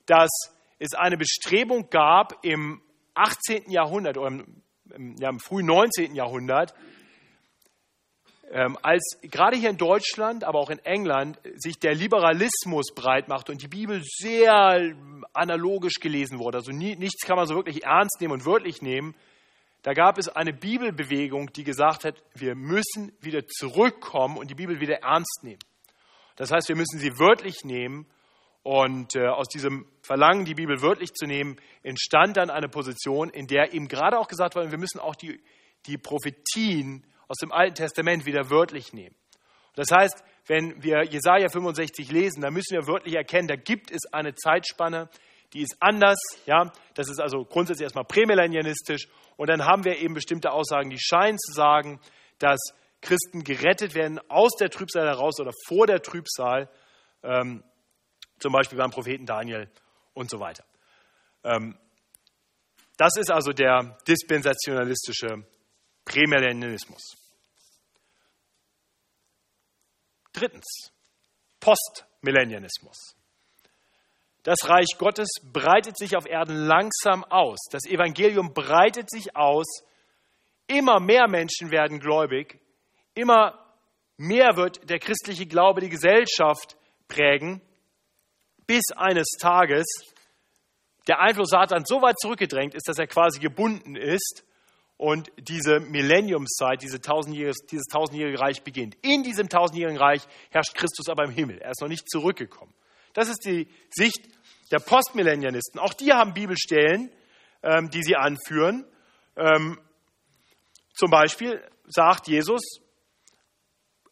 dass 0.07 0.31
es 0.79 0.95
eine 0.95 1.17
Bestrebung 1.17 1.89
gab 1.89 2.45
im 2.45 2.83
18. 3.15 3.71
Jahrhundert 3.71 4.19
oder 4.19 4.29
im, 4.29 4.63
im, 4.91 5.17
ja, 5.19 5.31
im 5.31 5.39
frühen 5.39 5.67
19. 5.67 6.15
Jahrhundert, 6.15 6.75
ähm, 8.51 8.79
als 8.83 9.19
gerade 9.23 9.57
hier 9.57 9.71
in 9.71 9.77
Deutschland, 9.77 10.45
aber 10.45 10.59
auch 10.59 10.71
in 10.71 10.79
England 10.81 11.39
sich 11.57 11.79
der 11.79 11.95
Liberalismus 11.95 12.95
breit 12.95 13.29
machte 13.29 13.53
und 13.53 13.63
die 13.63 13.69
Bibel 13.69 14.03
sehr 14.03 14.95
analogisch 15.33 16.01
gelesen 16.01 16.39
wurde. 16.39 16.59
Also 16.59 16.73
nie, 16.73 16.97
nichts 16.97 17.27
kann 17.27 17.37
man 17.37 17.47
so 17.47 17.55
wirklich 17.55 17.85
ernst 17.85 18.21
nehmen 18.21 18.33
und 18.33 18.47
wörtlich 18.47 18.83
nehmen. 18.83 19.15
Da 19.83 19.93
gab 19.93 20.19
es 20.19 20.29
eine 20.29 20.53
Bibelbewegung, 20.53 21.53
die 21.53 21.65
gesagt 21.65 22.05
hat, 22.05 22.23
wir 22.35 22.55
müssen 22.55 23.13
wieder 23.21 23.47
zurückkommen 23.47 24.39
und 24.39 24.51
die 24.51 24.55
Bibel 24.55 24.81
wieder 24.81 25.03
ernst 25.03 25.41
nehmen. 25.43 25.59
Das 26.37 26.51
heißt, 26.51 26.69
wir 26.69 26.77
müssen 26.77 26.99
sie 26.99 27.19
wörtlich 27.19 27.65
nehmen. 27.65 28.07
Und 28.63 29.15
äh, 29.15 29.27
aus 29.27 29.49
diesem 29.49 29.87
Verlangen, 30.01 30.47
die 30.47 30.55
Bibel 30.55 30.81
wörtlich 30.81 31.13
zu 31.13 31.27
nehmen, 31.27 31.57
entstand 31.83 32.39
dann 32.39 32.49
eine 32.49 32.69
Position, 32.71 33.29
in 33.29 33.47
der 33.47 33.75
eben 33.75 33.89
gerade 33.89 34.19
auch 34.19 34.27
gesagt 34.27 34.57
wurde, 34.57 34.71
wir 34.71 34.79
müssen 34.79 35.01
auch 35.01 35.15
die, 35.15 35.39
die 35.87 35.99
Prophetien 35.99 37.05
aus 37.29 37.37
dem 37.39 37.53
Alten 37.53 37.75
Testament 37.75 38.27
wieder 38.27 38.51
wörtlich 38.51 38.93
nehmen. 38.93 39.15
Das 39.75 39.91
heißt, 39.91 40.23
wenn 40.47 40.83
wir 40.83 41.05
Jesaja 41.05 41.49
65 41.49 42.11
lesen, 42.11 42.43
dann 42.43 42.53
müssen 42.53 42.73
wir 42.73 42.87
wörtlich 42.87 43.15
erkennen, 43.15 43.49
da 43.49 43.57
gibt 43.57 43.91
es 43.91 44.13
eine 44.13 44.35
Zeitspanne, 44.35 45.09
die 45.53 45.63
ist 45.63 45.77
anders. 45.81 46.19
Ja? 46.47 46.73
Das 46.95 47.09
ist 47.09 47.21
also 47.21 47.45
grundsätzlich 47.45 47.85
erstmal 47.85 48.05
prämillennialistisch 48.05 49.09
und 49.37 49.49
dann 49.49 49.65
haben 49.65 49.85
wir 49.85 49.99
eben 49.99 50.15
bestimmte 50.15 50.53
Aussagen, 50.53 50.91
die 50.91 51.01
scheinen 51.01 51.39
zu 51.39 51.53
sagen, 51.53 52.01
dass 52.39 52.61
Christen 53.01 53.45
gerettet 53.45 53.95
werden 53.95 54.21
aus 54.29 54.53
der 54.59 54.71
Trübsal 54.71 55.07
heraus 55.07 55.39
oder 55.41 55.53
vor 55.67 55.87
der 55.87 56.03
Trübsal, 56.03 56.71
ähm, 57.23 57.63
zum 58.39 58.53
Beispiel 58.53 58.79
beim 58.79 58.91
Propheten 58.91 59.27
Daniel 59.27 59.71
und 60.15 60.31
so 60.31 60.41
weiter. 60.41 60.65
Ähm, 61.43 61.79
das 62.97 63.17
ist 63.17 63.31
also 63.31 63.53
der 63.53 63.99
dispensationalistische 64.07 65.45
Prämillennialismus. 66.05 67.17
Drittens, 70.33 70.93
Postmillennialismus. 71.61 73.17
Das 74.43 74.69
Reich 74.69 74.99
Gottes 74.99 75.29
breitet 75.43 75.97
sich 75.97 76.17
auf 76.17 76.27
Erden 76.27 76.67
langsam 76.67 77.25
aus. 77.25 77.59
Das 77.71 77.87
Evangelium 77.87 78.53
breitet 78.53 79.11
sich 79.11 79.35
aus. 79.37 79.67
Immer 80.67 81.01
mehr 81.01 81.29
Menschen 81.29 81.71
werden 81.71 81.99
gläubig. 81.99 82.61
Immer 83.15 83.59
mehr 84.19 84.57
wird 84.57 84.91
der 84.91 84.99
christliche 84.99 85.47
Glaube 85.47 85.81
die 85.81 85.89
Gesellschaft 85.89 86.77
prägen, 87.09 87.63
bis 88.67 88.93
eines 88.97 89.29
Tages 89.41 89.87
der 91.09 91.21
Einfluss 91.21 91.51
Satans 91.51 91.89
so 91.89 92.03
weit 92.03 92.19
zurückgedrängt 92.19 92.75
ist, 92.75 92.89
dass 92.89 92.99
er 92.99 93.07
quasi 93.07 93.41
gebunden 93.41 93.97
ist 93.97 94.45
und 94.97 95.31
diese 95.39 95.81
Millenniumszeit, 95.81 96.83
diese 96.83 97.01
tausendjährige, 97.01 97.57
dieses 97.71 97.87
tausendjährige 97.87 98.41
Reich 98.41 98.63
beginnt. 98.63 98.97
In 99.03 99.23
diesem 99.23 99.49
tausendjährigen 99.49 99.99
Reich 99.99 100.23
herrscht 100.51 100.75
Christus 100.75 101.09
aber 101.09 101.25
im 101.25 101.31
Himmel. 101.31 101.59
Er 101.59 101.73
ist 101.73 101.81
noch 101.81 101.89
nicht 101.89 102.09
zurückgekommen. 102.09 102.73
Das 103.13 103.29
ist 103.29 103.45
die 103.45 103.69
Sicht 103.91 104.21
der 104.71 104.79
Postmillennialisten. 104.79 105.81
Auch 105.81 105.95
die 105.95 106.13
haben 106.13 106.35
Bibelstellen, 106.35 107.11
ähm, 107.63 107.91
die 107.91 108.03
sie 108.03 108.17
anführen. 108.17 108.85
Ähm, 109.37 109.79
zum 110.95 111.11
Beispiel 111.11 111.61
sagt 111.87 112.29
Jesus 112.29 112.63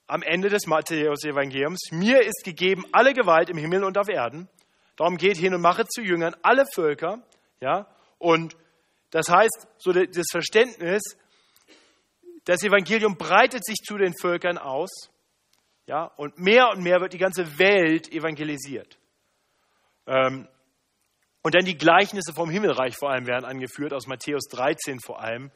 am 0.06 0.22
Ende 0.22 0.48
des 0.48 0.66
Matthäus-Evangeliums: 0.66 1.90
Mir 1.92 2.22
ist 2.22 2.44
gegeben 2.44 2.84
alle 2.92 3.14
Gewalt 3.14 3.50
im 3.50 3.56
Himmel 3.56 3.84
und 3.84 3.98
auf 3.98 4.08
Erden. 4.08 4.48
Darum 4.96 5.16
geht 5.16 5.36
hin 5.36 5.54
und 5.54 5.60
mache 5.60 5.86
zu 5.86 6.02
Jüngern 6.02 6.34
alle 6.42 6.64
Völker. 6.74 7.22
Ja, 7.60 7.86
und 8.18 8.56
das 9.12 9.28
heißt, 9.28 9.68
so 9.78 9.92
das 9.92 10.26
Verständnis, 10.30 11.02
das 12.44 12.62
Evangelium 12.64 13.16
breitet 13.16 13.64
sich 13.64 13.76
zu 13.76 13.98
den 13.98 14.14
Völkern 14.18 14.58
aus. 14.58 14.90
Ja, 15.86 16.06
und 16.16 16.38
mehr 16.38 16.70
und 16.70 16.82
mehr 16.82 17.00
wird 17.00 17.12
die 17.12 17.18
ganze 17.18 17.58
Welt 17.58 18.10
evangelisiert. 18.10 18.98
Ähm, 20.06 20.48
und 21.42 21.54
dann 21.54 21.64
die 21.64 21.76
Gleichnisse 21.76 22.32
vom 22.32 22.48
Himmelreich 22.48 22.96
vor 22.96 23.10
allem 23.10 23.26
werden 23.26 23.44
angeführt, 23.44 23.92
aus 23.92 24.06
Matthäus 24.06 24.44
13 24.50 24.98
vor 25.00 25.20
allem. 25.20 25.50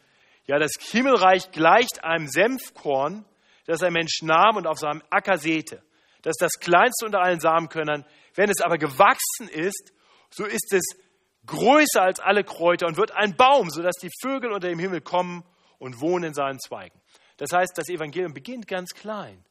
Ja, 0.44 0.58
das 0.58 0.72
Himmelreich 0.78 1.50
gleicht 1.50 2.04
einem 2.04 2.28
Senfkorn, 2.28 3.24
das 3.66 3.82
ein 3.82 3.92
Mensch 3.92 4.20
nahm 4.22 4.56
und 4.56 4.66
auf 4.66 4.78
seinem 4.78 5.02
Acker 5.10 5.38
säte. 5.38 5.82
Das 6.22 6.32
ist 6.32 6.42
das 6.42 6.60
kleinste 6.60 7.06
unter 7.06 7.20
allen 7.20 7.40
Samenkörnern. 7.40 8.04
Wenn 8.34 8.50
es 8.50 8.60
aber 8.60 8.76
gewachsen 8.76 9.48
ist, 9.48 9.92
so 10.30 10.44
ist 10.44 10.72
es 10.74 10.82
größer 11.46 12.02
als 12.02 12.20
alle 12.20 12.44
Kräuter 12.44 12.86
und 12.86 12.96
wird 12.96 13.12
ein 13.12 13.36
Baum, 13.36 13.70
sodass 13.70 13.96
die 14.02 14.10
Vögel 14.22 14.52
unter 14.52 14.68
dem 14.68 14.78
Himmel 14.78 15.00
kommen 15.00 15.44
und 15.78 16.00
wohnen 16.00 16.24
in 16.24 16.34
seinen 16.34 16.58
Zweigen. 16.58 17.00
Das 17.36 17.50
heißt, 17.52 17.72
das 17.76 17.88
Evangelium 17.88 18.34
beginnt 18.34 18.66
ganz 18.66 18.90
klein 18.94 19.44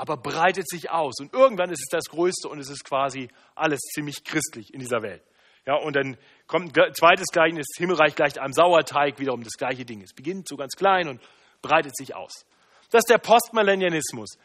aber 0.00 0.16
breitet 0.16 0.66
sich 0.66 0.90
aus. 0.90 1.20
Und 1.20 1.34
irgendwann 1.34 1.70
ist 1.70 1.82
es 1.82 1.88
das 1.90 2.04
Größte 2.06 2.48
und 2.48 2.58
es 2.58 2.70
ist 2.70 2.84
quasi 2.84 3.28
alles 3.54 3.80
ziemlich 3.92 4.24
christlich 4.24 4.72
in 4.72 4.80
dieser 4.80 5.02
Welt. 5.02 5.22
Ja, 5.66 5.74
und 5.74 5.94
dann 5.94 6.16
kommt 6.46 6.78
ein 6.78 6.94
zweites 6.94 7.26
Gleichnis, 7.30 7.66
Himmelreich 7.76 8.14
gleicht 8.14 8.38
einem 8.38 8.54
Sauerteig, 8.54 9.18
wiederum 9.18 9.44
das 9.44 9.58
gleiche 9.58 9.84
Ding. 9.84 10.00
Es 10.00 10.14
beginnt 10.14 10.48
so 10.48 10.56
ganz 10.56 10.72
klein 10.74 11.06
und 11.06 11.20
breitet 11.60 11.94
sich 11.94 12.16
aus. 12.16 12.46
Das 12.90 13.00
ist 13.00 13.10
der 13.10 13.18
Postmillennialismus. 13.18 14.38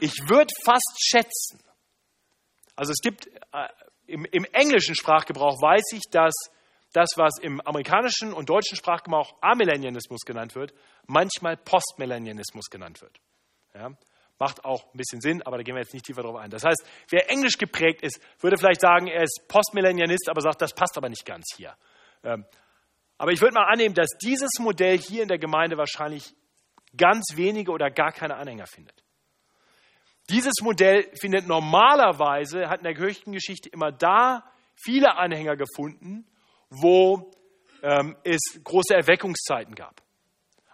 ich 0.00 0.28
würde 0.28 0.52
fast 0.64 0.96
schätzen, 0.98 1.60
also 2.74 2.90
es 2.90 2.98
gibt 3.02 3.28
äh, 3.52 3.68
im, 4.10 4.24
im 4.24 4.44
englischen 4.52 4.94
Sprachgebrauch 4.94 5.62
weiß 5.62 5.92
ich, 5.92 6.02
dass 6.10 6.34
das, 6.92 7.10
was 7.16 7.38
im 7.40 7.60
amerikanischen 7.60 8.32
und 8.32 8.48
deutschen 8.48 8.76
Sprachgebrauch 8.76 9.34
Amillennialismus 9.40 10.22
genannt 10.22 10.54
wird, 10.54 10.74
manchmal 11.06 11.56
Postmillennialismus 11.56 12.68
genannt 12.68 13.00
wird. 13.00 13.20
Ja? 13.74 13.90
Macht 14.38 14.64
auch 14.64 14.92
ein 14.92 14.96
bisschen 14.96 15.20
Sinn, 15.20 15.42
aber 15.42 15.58
da 15.58 15.62
gehen 15.62 15.74
wir 15.74 15.82
jetzt 15.82 15.94
nicht 15.94 16.06
tiefer 16.06 16.22
drauf 16.22 16.36
ein. 16.36 16.50
Das 16.50 16.64
heißt, 16.64 16.84
wer 17.10 17.30
englisch 17.30 17.58
geprägt 17.58 18.02
ist, 18.02 18.20
würde 18.40 18.56
vielleicht 18.56 18.80
sagen, 18.80 19.06
er 19.06 19.22
ist 19.22 19.44
Postmillennialist, 19.48 20.28
aber 20.28 20.40
sagt, 20.40 20.62
das 20.62 20.74
passt 20.74 20.96
aber 20.96 21.08
nicht 21.08 21.24
ganz 21.24 21.46
hier. 21.56 21.76
Ähm, 22.24 22.44
aber 23.18 23.32
ich 23.32 23.40
würde 23.40 23.54
mal 23.54 23.66
annehmen, 23.70 23.94
dass 23.94 24.08
dieses 24.22 24.50
Modell 24.58 24.98
hier 24.98 25.22
in 25.22 25.28
der 25.28 25.38
Gemeinde 25.38 25.76
wahrscheinlich 25.76 26.34
ganz 26.96 27.36
wenige 27.36 27.70
oder 27.70 27.90
gar 27.90 28.12
keine 28.12 28.36
Anhänger 28.36 28.66
findet. 28.66 29.04
Dieses 30.30 30.60
Modell 30.62 31.10
findet 31.20 31.48
normalerweise, 31.48 32.68
hat 32.68 32.78
in 32.78 32.84
der 32.84 32.94
Kirchengeschichte 32.94 33.68
immer 33.68 33.90
da 33.90 34.44
viele 34.76 35.16
Anhänger 35.16 35.56
gefunden, 35.56 36.24
wo 36.68 37.32
ähm, 37.82 38.16
es 38.22 38.40
große 38.62 38.94
Erweckungszeiten 38.94 39.74
gab. 39.74 40.02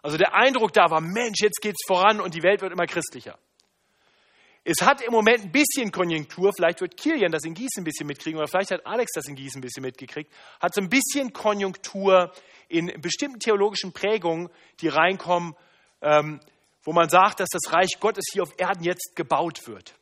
Also 0.02 0.18
der 0.18 0.34
Eindruck 0.34 0.72
da 0.72 0.90
war, 0.90 1.00
Mensch, 1.00 1.40
jetzt 1.40 1.60
geht 1.60 1.74
es 1.80 1.86
voran 1.86 2.20
und 2.20 2.34
die 2.34 2.42
Welt 2.42 2.60
wird 2.60 2.72
immer 2.72 2.86
christlicher. 2.86 3.38
Es 4.62 4.82
hat 4.82 5.00
im 5.00 5.12
Moment 5.12 5.44
ein 5.44 5.52
bisschen 5.52 5.90
Konjunktur, 5.90 6.52
vielleicht 6.52 6.80
wird 6.80 6.96
Kilian 6.96 7.32
das 7.32 7.44
in 7.44 7.54
Gießen 7.54 7.80
ein 7.80 7.84
bisschen 7.84 8.06
mitkriegen 8.06 8.38
oder 8.38 8.48
vielleicht 8.48 8.72
hat 8.72 8.84
Alex 8.84 9.12
das 9.14 9.26
in 9.28 9.36
Gießen 9.36 9.60
ein 9.60 9.62
bisschen 9.62 9.82
mitgekriegt, 9.82 10.30
hat 10.60 10.74
so 10.74 10.80
ein 10.80 10.88
bisschen 10.88 11.32
Konjunktur 11.32 12.32
in 12.68 12.92
bestimmten 13.00 13.38
theologischen 13.38 13.92
Prägungen, 13.92 14.50
die 14.80 14.88
reinkommen, 14.88 15.54
ähm, 16.02 16.40
wo 16.86 16.92
man 16.92 17.10
sagt, 17.10 17.40
dass 17.40 17.48
das 17.50 17.72
Reich 17.72 17.98
Gottes 18.00 18.24
hier 18.32 18.42
auf 18.42 18.54
Erden 18.56 18.84
jetzt 18.84 19.14
gebaut 19.16 19.66
wird. 19.66 19.94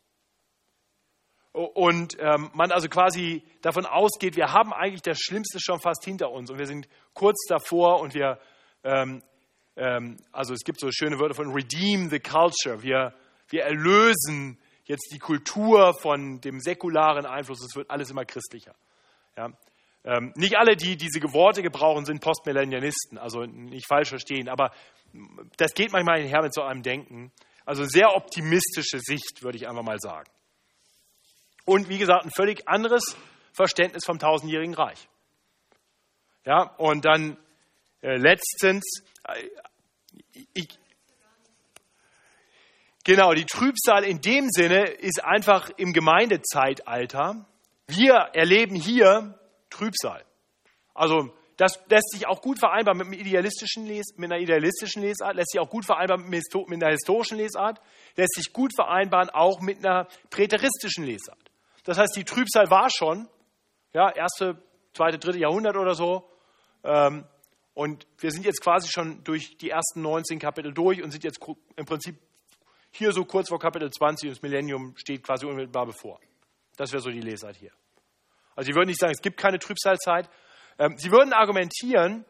Und 1.52 2.16
ähm, 2.18 2.50
man 2.52 2.70
also 2.72 2.88
quasi 2.88 3.42
davon 3.62 3.86
ausgeht, 3.86 4.36
wir 4.36 4.52
haben 4.52 4.72
eigentlich 4.72 5.02
das 5.02 5.18
Schlimmste 5.18 5.58
schon 5.60 5.80
fast 5.80 6.04
hinter 6.04 6.30
uns 6.30 6.50
und 6.50 6.58
wir 6.58 6.66
sind 6.66 6.88
kurz 7.14 7.46
davor 7.48 8.00
und 8.00 8.14
wir, 8.14 8.38
ähm, 8.82 9.22
ähm, 9.76 10.16
also 10.32 10.52
es 10.52 10.64
gibt 10.64 10.80
so 10.80 10.90
schöne 10.90 11.18
Wörter 11.18 11.34
von 11.34 11.52
redeem 11.52 12.10
the 12.10 12.18
culture, 12.20 12.82
wir 12.82 13.14
wir 13.48 13.62
erlösen 13.62 14.58
jetzt 14.84 15.10
die 15.12 15.18
Kultur 15.18 15.94
von 15.94 16.40
dem 16.40 16.60
säkularen 16.60 17.26
Einfluss, 17.26 17.64
es 17.64 17.76
wird 17.76 17.90
alles 17.90 18.10
immer 18.10 18.24
christlicher. 18.24 18.74
Ja. 19.36 19.50
Ähm, 20.04 20.32
nicht 20.36 20.56
alle, 20.56 20.76
die 20.76 20.96
diese 20.96 21.20
Worte 21.32 21.62
gebrauchen, 21.62 22.04
sind 22.04 22.20
Postmillennialisten, 22.20 23.16
also 23.16 23.44
nicht 23.44 23.86
falsch 23.88 24.10
verstehen, 24.10 24.48
aber 24.48 24.70
das 25.56 25.74
geht 25.74 25.92
manchmal 25.92 26.20
einher 26.20 26.42
mit 26.42 26.54
so 26.54 26.62
einem 26.62 26.82
Denken. 26.82 27.32
Also 27.64 27.84
sehr 27.84 28.14
optimistische 28.14 29.00
Sicht, 29.00 29.42
würde 29.42 29.56
ich 29.56 29.68
einfach 29.68 29.82
mal 29.82 29.98
sagen. 29.98 30.30
Und 31.64 31.88
wie 31.88 31.98
gesagt, 31.98 32.24
ein 32.24 32.30
völlig 32.30 32.68
anderes 32.68 33.16
Verständnis 33.52 34.04
vom 34.04 34.18
tausendjährigen 34.18 34.74
Reich. 34.74 35.08
Ja, 36.44 36.74
und 36.76 37.04
dann 37.04 37.38
äh, 38.02 38.16
letztens, 38.16 38.84
äh, 39.26 39.48
ich, 40.52 40.78
Genau, 43.06 43.34
die 43.34 43.44
Trübsal 43.44 44.02
in 44.02 44.22
dem 44.22 44.48
Sinne 44.48 44.84
ist 44.86 45.22
einfach 45.22 45.68
im 45.76 45.92
Gemeindezeitalter. 45.92 47.44
Wir 47.86 48.14
erleben 48.32 48.76
hier 48.76 49.38
Trübsal. 49.68 50.24
Also 50.94 51.36
das 51.56 51.80
lässt 51.88 52.10
sich 52.10 52.26
auch 52.26 52.40
gut 52.40 52.58
vereinbaren 52.58 52.98
mit, 52.98 53.20
idealistischen 53.20 53.86
Les, 53.86 54.16
mit 54.16 54.30
einer 54.30 54.40
idealistischen 54.40 55.02
Lesart, 55.02 55.36
lässt 55.36 55.52
sich 55.52 55.60
auch 55.60 55.70
gut 55.70 55.84
vereinbaren 55.84 56.28
mit, 56.28 56.44
einer 56.54 56.90
historischen 56.90 57.38
Lesart, 57.38 57.80
lässt 58.16 58.34
sich 58.34 58.52
gut 58.52 58.72
vereinbaren 58.74 59.30
auch 59.30 59.60
mit 59.60 59.78
einer 59.78 60.08
präteristischen 60.30 61.04
Lesart. 61.04 61.38
Das 61.84 61.98
heißt, 61.98 62.16
die 62.16 62.24
Trübsal 62.24 62.70
war 62.70 62.88
schon, 62.90 63.28
ja, 63.92 64.10
erste, 64.10 64.60
zweite, 64.94 65.18
dritte 65.18 65.38
Jahrhundert 65.38 65.76
oder 65.76 65.94
so. 65.94 66.28
Ähm, 66.82 67.24
und 67.74 68.06
wir 68.18 68.30
sind 68.30 68.44
jetzt 68.44 68.62
quasi 68.62 68.88
schon 68.90 69.22
durch 69.24 69.56
die 69.58 69.70
ersten 69.70 70.02
19 70.02 70.38
Kapitel 70.38 70.72
durch 70.72 71.02
und 71.02 71.10
sind 71.10 71.24
jetzt 71.24 71.40
im 71.76 71.84
Prinzip 71.84 72.16
hier 72.90 73.12
so 73.12 73.24
kurz 73.24 73.48
vor 73.48 73.58
Kapitel 73.58 73.90
20 73.90 74.30
das 74.30 74.42
Millennium 74.42 74.94
steht 74.96 75.24
quasi 75.24 75.46
unmittelbar 75.46 75.86
bevor. 75.86 76.20
Das 76.76 76.92
wäre 76.92 77.02
so 77.02 77.10
die 77.10 77.20
Lesart 77.20 77.56
hier. 77.56 77.72
Also 78.54 78.68
sie 78.70 78.74
würden 78.74 78.88
nicht 78.88 79.00
sagen, 79.00 79.12
es 79.12 79.20
gibt 79.20 79.36
keine 79.36 79.58
Trübsalzeit. 79.58 80.28
Ähm, 80.78 80.96
sie 80.98 81.10
würden 81.10 81.32
argumentieren, 81.32 82.24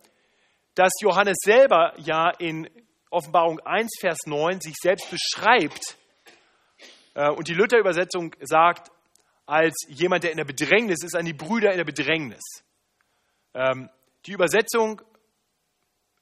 dass 0.75 0.93
Johannes 1.01 1.37
selber 1.43 1.95
ja 1.99 2.31
in 2.31 2.69
Offenbarung 3.11 3.61
1, 3.61 3.99
Vers 4.01 4.19
9 4.27 4.61
sich 4.61 4.75
selbst 4.81 5.09
beschreibt 5.11 5.97
äh, 7.15 7.31
und 7.31 7.49
die 7.49 7.55
Luther-Übersetzung 7.55 8.35
sagt, 8.41 8.91
als 9.47 9.75
jemand, 9.89 10.25
der 10.25 10.31
in 10.31 10.39
der 10.39 10.45
Bedrängnis 10.45 11.03
ist, 11.05 11.17
an 11.17 11.25
die 11.25 11.33
Brüder 11.33 11.71
in 11.71 11.77
der 11.77 11.85
Bedrängnis. 11.85 12.43
Ähm, 13.55 13.89
die 14.27 14.33
Übersetzung 14.33 15.01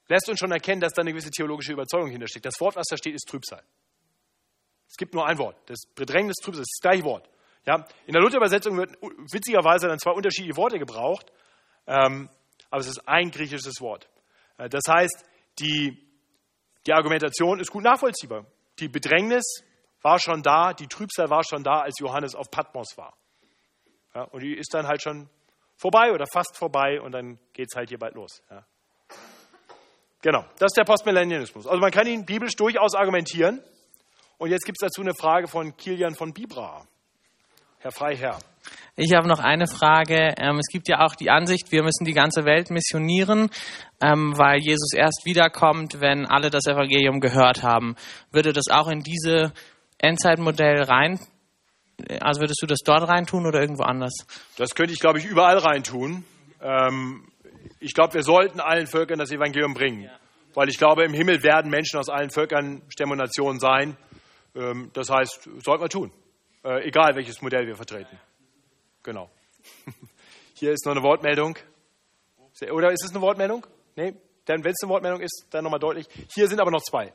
lässt 0.09 0.29
uns 0.29 0.39
schon 0.39 0.53
erkennen, 0.53 0.81
dass 0.81 0.93
da 0.93 1.03
eine 1.03 1.13
gewisse 1.13 1.31
theologische 1.31 1.73
Überzeugung 1.73 2.11
hintersteckt. 2.11 2.45
Das 2.45 2.61
Wort, 2.61 2.77
was 2.77 2.87
da 2.91 2.97
steht, 2.97 3.15
ist 3.15 3.29
Trübsal. 3.29 3.63
Es 4.89 4.97
gibt 4.97 5.15
nur 5.15 5.27
ein 5.27 5.39
Wort. 5.39 5.57
Das 5.67 5.87
Bedrängnis, 5.95 6.37
Trübsal, 6.43 6.63
das 6.63 6.69
ist 6.69 6.81
das 6.83 6.91
gleiche 6.91 7.05
Wort. 7.05 7.31
Ja? 7.65 7.87
In 8.07 8.13
der 8.13 8.21
Luther-Übersetzung 8.21 8.77
wird 8.77 8.99
witzigerweise 9.33 9.89
dann 9.89 9.99
zwei 9.99 10.11
unterschiedliche 10.11 10.57
Worte 10.57 10.79
gebraucht, 10.79 11.33
aber 11.87 12.81
es 12.81 12.87
ist 12.87 13.07
ein 13.07 13.31
griechisches 13.31 13.81
Wort. 13.81 14.09
Äh, 14.59 14.69
das 14.69 14.83
heißt, 14.89 15.25
die, 15.59 15.99
die 16.87 16.93
Argumentation 16.93 17.61
ist 17.61 17.71
gut 17.71 17.85
nachvollziehbar. 17.85 18.47
Die 18.79 18.89
Bedrängnis 18.89 19.63
war 20.03 20.19
schon 20.19 20.43
da, 20.43 20.73
die 20.73 20.87
Trübsal 20.87 21.31
war 21.31 21.45
schon 21.45 21.63
da, 21.63 21.81
als 21.81 21.99
Johannes 22.01 22.35
auf 22.35 22.51
Patmos 22.51 22.97
war. 22.97 23.17
Ja, 24.15 24.23
und 24.25 24.43
die 24.43 24.55
ist 24.57 24.75
dann 24.75 24.87
halt 24.87 25.03
schon 25.03 25.29
vorbei 25.77 26.13
oder 26.13 26.27
fast 26.27 26.57
vorbei 26.57 27.01
und 27.01 27.13
dann 27.13 27.39
geht 27.53 27.69
es 27.71 27.77
halt 27.77 27.89
hier 27.89 27.99
bald 27.99 28.15
los. 28.15 28.43
Ja. 28.51 28.65
Genau, 30.23 30.45
das 30.59 30.71
ist 30.71 30.77
der 30.77 30.85
Postmillennialismus. 30.85 31.67
Also 31.67 31.81
man 31.81 31.91
kann 31.91 32.07
ihn 32.07 32.25
biblisch 32.25 32.55
durchaus 32.55 32.95
argumentieren. 32.95 33.61
Und 34.39 34.51
jetzt 34.51 34.65
gibt 34.65 34.79
es 34.81 34.89
dazu 34.89 35.03
eine 35.03 35.15
Frage 35.15 35.49
von 35.49 35.77
Kilian 35.77 36.15
von 36.15 36.33
Bibra. 36.33 36.87
Herr 37.83 37.91
Freiherr. 37.91 38.39
Ich 38.95 39.13
habe 39.13 39.27
noch 39.27 39.41
eine 39.41 39.67
Frage. 39.67 40.35
Ähm, 40.39 40.61
es 40.61 40.69
gibt 40.71 40.87
ja 40.87 41.01
auch 41.05 41.17
die 41.17 41.31
Ansicht, 41.31 41.73
wir 41.73 41.83
müssen 41.83 42.05
die 42.05 42.13
ganze 42.13 42.45
Welt 42.45 42.71
missionieren, 42.71 43.51
ähm, 44.01 44.39
weil 44.39 44.61
Jesus 44.61 44.93
erst 44.95 45.23
wiederkommt, 45.25 46.01
wenn 46.01 46.25
alle 46.25 46.51
das 46.51 46.67
Evangelium 46.67 47.19
gehört 47.19 47.65
haben. 47.65 47.97
Würde 48.31 48.53
das 48.53 48.67
auch 48.71 48.87
in 48.87 49.01
diese 49.01 49.53
Endzeitmodell 49.99 50.83
rein, 50.83 51.19
also 52.21 52.41
würdest 52.41 52.63
du 52.63 52.67
das 52.67 52.79
dort 52.85 53.09
reintun 53.09 53.47
oder 53.47 53.61
irgendwo 53.61 53.83
anders? 53.83 54.13
Das 54.57 54.77
könnte 54.77 54.93
ich, 54.93 55.01
glaube 55.01 55.19
ich, 55.19 55.25
überall 55.25 55.59
reintun. 55.59 56.25
Ähm, 56.61 57.27
ich 57.81 57.95
glaube, 57.95 58.15
wir 58.15 58.23
sollten 58.23 58.61
allen 58.61 58.87
Völkern 58.87 59.19
das 59.19 59.33
Evangelium 59.33 59.75
bringen. 59.75 60.09
Weil 60.55 60.69
ich 60.69 60.79
glaube, 60.79 61.03
im 61.03 61.15
Himmel 61.15 61.43
werden 61.43 61.69
Menschen 61.69 61.99
aus 61.99 62.09
allen 62.09 62.31
Völkern, 62.31 62.83
Stämmen 62.91 63.13
und 63.13 63.19
Nationen 63.19 63.59
sein. 63.59 63.97
Das 64.93 65.09
heißt, 65.09 65.49
sollten 65.65 65.83
wir 65.83 65.89
tun. 65.89 66.13
Äh, 66.65 66.89
egal 66.89 67.15
welches 67.17 67.41
Modell 67.43 67.67
wir 67.67 67.77
vertreten. 67.77 68.19
Genau. 69.03 69.31
Hier 70.55 70.73
ist 70.73 70.87
noch 70.87 70.93
eine 70.93 71.03
Wortmeldung. 71.03 71.59
Oder 72.71 72.93
ist 72.93 73.05
es 73.05 73.11
eine 73.11 73.21
Wortmeldung? 73.21 73.67
Nee? 73.97 74.15
Dann, 74.45 74.63
wenn 74.63 74.73
es 74.73 74.83
eine 74.83 74.91
Wortmeldung 74.91 75.21
ist, 75.21 75.47
dann 75.51 75.65
nochmal 75.65 75.81
deutlich. 75.81 76.07
Hier 76.35 76.47
sind 76.49 76.61
aber 76.61 76.71
noch 76.71 76.83
zwei. 76.83 77.13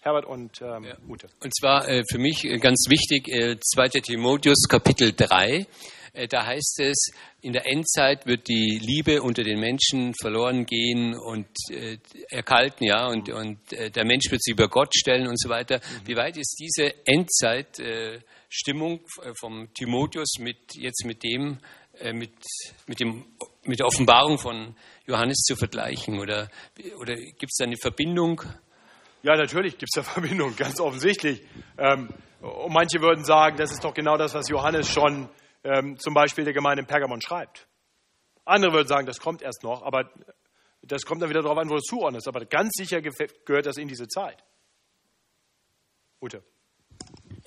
Herbert 0.00 0.24
und 0.24 0.60
ähm, 0.62 0.84
ja. 0.84 0.96
Ute. 1.08 1.28
Und 1.42 1.52
zwar 1.56 1.88
äh, 1.88 2.04
für 2.08 2.18
mich 2.18 2.44
äh, 2.44 2.58
ganz 2.58 2.86
wichtig, 2.88 3.28
äh, 3.28 3.58
2. 3.58 3.88
Timotheus 4.00 4.68
Kapitel 4.68 5.12
3. 5.12 5.66
Äh, 6.12 6.28
da 6.28 6.46
heißt 6.46 6.78
es, 6.80 7.10
in 7.40 7.52
der 7.52 7.66
Endzeit 7.66 8.24
wird 8.26 8.46
die 8.46 8.80
Liebe 8.80 9.20
unter 9.22 9.42
den 9.42 9.58
Menschen 9.58 10.14
verloren 10.14 10.64
gehen 10.64 11.16
und 11.16 11.48
äh, 11.70 11.98
erkalten, 12.28 12.86
ja, 12.86 13.08
und, 13.08 13.28
und 13.30 13.72
äh, 13.72 13.90
der 13.90 14.04
Mensch 14.04 14.30
wird 14.30 14.44
sich 14.44 14.52
über 14.52 14.68
Gott 14.68 14.94
stellen 14.94 15.26
und 15.26 15.40
so 15.40 15.48
weiter. 15.48 15.78
Mhm. 15.78 16.06
Wie 16.08 16.16
weit 16.16 16.36
ist 16.36 16.56
diese 16.60 16.94
Endzeitstimmung 17.04 18.22
äh, 18.50 19.32
vom 19.38 19.72
Timotheus 19.74 20.38
mit, 20.38 20.74
jetzt 20.74 21.04
mit 21.04 21.22
dem, 21.22 21.58
äh, 21.98 22.12
mit, 22.12 22.32
mit, 22.86 23.00
dem, 23.00 23.24
mit 23.64 23.78
der 23.78 23.86
Offenbarung 23.86 24.38
von 24.38 24.76
Johannes 25.06 25.38
zu 25.38 25.56
vergleichen? 25.56 26.18
Oder, 26.18 26.48
oder 27.00 27.16
gibt 27.16 27.50
es 27.50 27.56
da 27.58 27.64
eine 27.64 27.76
Verbindung? 27.76 28.42
Ja, 29.22 29.36
natürlich 29.36 29.78
gibt 29.78 29.90
es 29.94 30.02
da 30.02 30.02
Verbindung, 30.10 30.54
ganz 30.56 30.80
offensichtlich. 30.80 31.42
Ähm, 31.78 32.08
und 32.40 32.72
manche 32.72 33.00
würden 33.00 33.24
sagen, 33.24 33.56
das 33.56 33.72
ist 33.72 33.82
doch 33.82 33.94
genau 33.94 34.16
das, 34.16 34.34
was 34.34 34.48
Johannes 34.48 34.88
schon 34.88 35.28
ähm, 35.64 35.98
zum 35.98 36.14
Beispiel 36.14 36.44
der 36.44 36.52
Gemeinde 36.52 36.82
in 36.82 36.86
Pergamon 36.86 37.20
schreibt. 37.20 37.66
Andere 38.44 38.72
würden 38.72 38.86
sagen, 38.86 39.06
das 39.06 39.18
kommt 39.18 39.42
erst 39.42 39.64
noch, 39.64 39.82
aber 39.82 40.10
das 40.82 41.02
kommt 41.02 41.22
dann 41.22 41.30
wieder 41.30 41.42
darauf 41.42 41.58
an, 41.58 41.68
wo 41.68 41.74
du 41.74 41.78
es 41.78 41.84
zuordnest. 41.84 42.28
Aber 42.28 42.44
ganz 42.44 42.74
sicher 42.74 43.00
gehört 43.00 43.66
das 43.66 43.76
in 43.76 43.88
diese 43.88 44.06
Zeit. 44.06 44.44
Ute. 46.20 46.42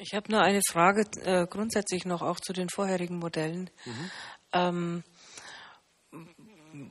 Ich 0.02 0.14
habe 0.14 0.32
nur 0.32 0.42
eine 0.42 0.62
Frage 0.70 1.04
äh, 1.24 1.46
grundsätzlich 1.46 2.06
noch 2.06 2.22
auch 2.22 2.40
zu 2.40 2.54
den 2.54 2.70
vorherigen 2.70 3.20
Modellen. 3.20 3.70
Mhm. 3.86 4.12
Ähm, 4.54 5.04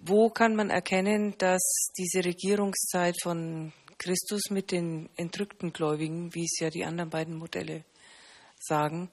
wo 0.05 0.28
kann 0.28 0.55
man 0.55 0.68
erkennen, 0.68 1.35
dass 1.39 1.90
diese 1.97 2.24
Regierungszeit 2.24 3.16
von 3.22 3.72
Christus 3.97 4.51
mit 4.51 4.70
den 4.72 5.09
entrückten 5.16 5.72
Gläubigen, 5.72 6.35
wie 6.35 6.44
es 6.44 6.59
ja 6.60 6.68
die 6.68 6.85
anderen 6.85 7.09
beiden 7.09 7.36
Modelle 7.36 7.85
sagen, 8.60 9.10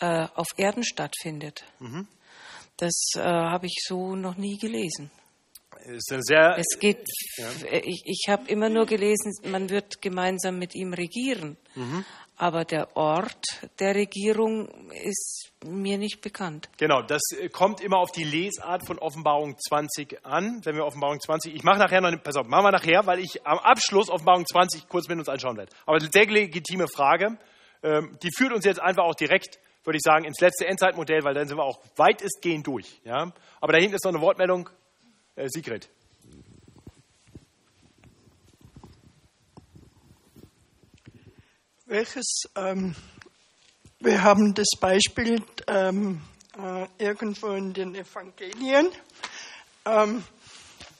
äh, 0.00 0.28
auf 0.34 0.48
Erden 0.56 0.84
stattfindet. 0.84 1.64
Mhm. 1.80 2.06
Das 2.76 2.94
äh, 3.16 3.20
habe 3.20 3.66
ich 3.66 3.82
so 3.84 4.14
noch 4.14 4.36
nie 4.36 4.58
gelesen. 4.58 5.10
Es 6.56 6.78
geht, 6.78 7.04
ja. 7.36 7.50
ich, 7.82 8.02
ich 8.06 8.24
habe 8.28 8.48
immer 8.48 8.68
nur 8.68 8.86
gelesen, 8.86 9.32
man 9.50 9.70
wird 9.70 10.00
gemeinsam 10.00 10.58
mit 10.58 10.74
ihm 10.74 10.92
regieren. 10.92 11.56
Mhm. 11.74 12.04
Aber 12.36 12.64
der 12.64 12.96
Ort 12.96 13.44
der 13.78 13.94
Regierung 13.94 14.68
ist 14.90 15.52
mir 15.64 15.98
nicht 15.98 16.20
bekannt. 16.20 16.68
Genau, 16.78 17.00
das 17.02 17.22
äh, 17.38 17.48
kommt 17.48 17.80
immer 17.80 17.98
auf 17.98 18.10
die 18.10 18.24
Lesart 18.24 18.86
von 18.86 18.98
Offenbarung 18.98 19.56
20 19.58 20.24
an. 20.24 20.60
Wenn 20.64 20.74
wir 20.74 20.84
Offenbarung 20.84 21.20
20, 21.20 21.54
ich 21.54 21.62
mache 21.62 21.78
nachher 21.78 22.00
noch, 22.00 22.10
pass 22.22 22.36
auf, 22.36 22.46
machen 22.46 22.64
wir 22.64 22.72
nachher, 22.72 23.06
weil 23.06 23.20
ich 23.20 23.46
am 23.46 23.58
Abschluss 23.58 24.10
Offenbarung 24.10 24.44
20 24.46 24.88
kurz 24.88 25.08
mit 25.08 25.18
uns 25.18 25.28
anschauen 25.28 25.56
werde. 25.56 25.72
Aber 25.86 25.98
eine 25.98 26.08
sehr 26.12 26.26
legitime 26.26 26.88
Frage, 26.88 27.38
ähm, 27.82 28.18
die 28.22 28.30
führt 28.36 28.52
uns 28.52 28.64
jetzt 28.64 28.80
einfach 28.80 29.04
auch 29.04 29.14
direkt, 29.14 29.60
würde 29.84 29.96
ich 29.96 30.02
sagen, 30.02 30.24
ins 30.24 30.40
letzte 30.40 30.66
Endzeitmodell, 30.66 31.22
weil 31.22 31.34
dann 31.34 31.46
sind 31.46 31.56
wir 31.56 31.64
auch 31.64 31.80
weitestgehend 31.96 32.66
durch. 32.66 33.00
Ja? 33.04 33.32
Aber 33.60 33.72
da 33.72 33.78
hinten 33.78 33.94
ist 33.94 34.04
noch 34.04 34.12
eine 34.12 34.20
Wortmeldung. 34.20 34.70
Äh, 35.36 35.48
Sigrid. 35.48 35.88
Welches, 41.94 42.42
ähm, 42.56 42.96
wir 44.00 44.24
haben 44.24 44.52
das 44.52 44.66
Beispiel 44.80 45.40
ähm, 45.68 46.20
äh, 46.58 46.88
irgendwo 46.98 47.50
in 47.50 47.72
den 47.72 47.94
Evangelien, 47.94 48.88
ähm, 49.84 50.24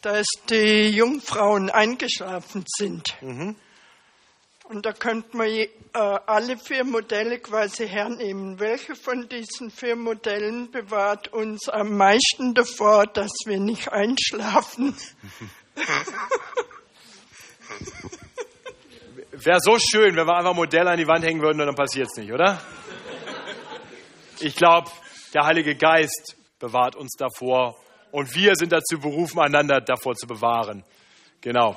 dass 0.02 0.24
die 0.48 0.90
Jungfrauen 0.90 1.68
eingeschlafen 1.68 2.64
sind. 2.78 3.20
Mhm. 3.22 3.56
Und 4.68 4.86
da 4.86 4.92
könnte 4.92 5.36
man 5.36 5.48
äh, 5.48 5.68
alle 5.94 6.58
vier 6.58 6.84
Modelle 6.84 7.40
quasi 7.40 7.88
hernehmen. 7.88 8.60
Welche 8.60 8.94
von 8.94 9.28
diesen 9.28 9.72
vier 9.72 9.96
Modellen 9.96 10.70
bewahrt 10.70 11.26
uns 11.32 11.68
am 11.68 11.96
meisten 11.96 12.54
davor, 12.54 13.08
dass 13.08 13.32
wir 13.46 13.58
nicht 13.58 13.90
einschlafen? 13.90 14.94
Wäre 19.36 19.58
so 19.60 19.78
schön, 19.80 20.14
wenn 20.14 20.26
wir 20.28 20.36
einfach 20.36 20.54
Modelle 20.54 20.90
an 20.90 20.96
die 20.96 21.08
Wand 21.08 21.24
hängen 21.24 21.42
würden 21.42 21.60
und 21.60 21.66
dann 21.66 21.74
passiert 21.74 22.06
es 22.06 22.16
nicht, 22.16 22.32
oder? 22.32 22.60
Ich 24.38 24.54
glaube, 24.54 24.88
der 25.32 25.44
Heilige 25.44 25.74
Geist 25.74 26.36
bewahrt 26.60 26.94
uns 26.94 27.16
davor 27.18 27.76
und 28.12 28.32
wir 28.36 28.54
sind 28.54 28.70
dazu 28.70 29.00
berufen, 29.00 29.40
einander 29.40 29.80
davor 29.80 30.14
zu 30.14 30.28
bewahren. 30.28 30.84
Genau. 31.40 31.76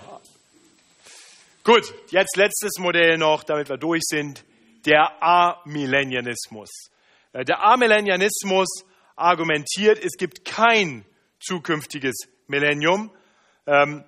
Gut, 1.63 1.91
jetzt 2.11 2.37
letztes 2.37 2.77
Modell 2.77 3.17
noch, 3.17 3.43
damit 3.43 3.69
wir 3.69 3.77
durch 3.77 4.03
sind. 4.03 4.45
Der 4.85 5.21
Amillennianismus. 5.23 6.69
Äh, 7.33 7.43
der 7.43 7.63
Amillennianismus 7.63 8.85
argumentiert, 9.15 9.97
es 9.97 10.15
gibt 10.15 10.45
kein 10.45 11.05
zukünftiges 11.39 12.15
Millennium. 12.45 13.11
Ähm, 13.65 14.03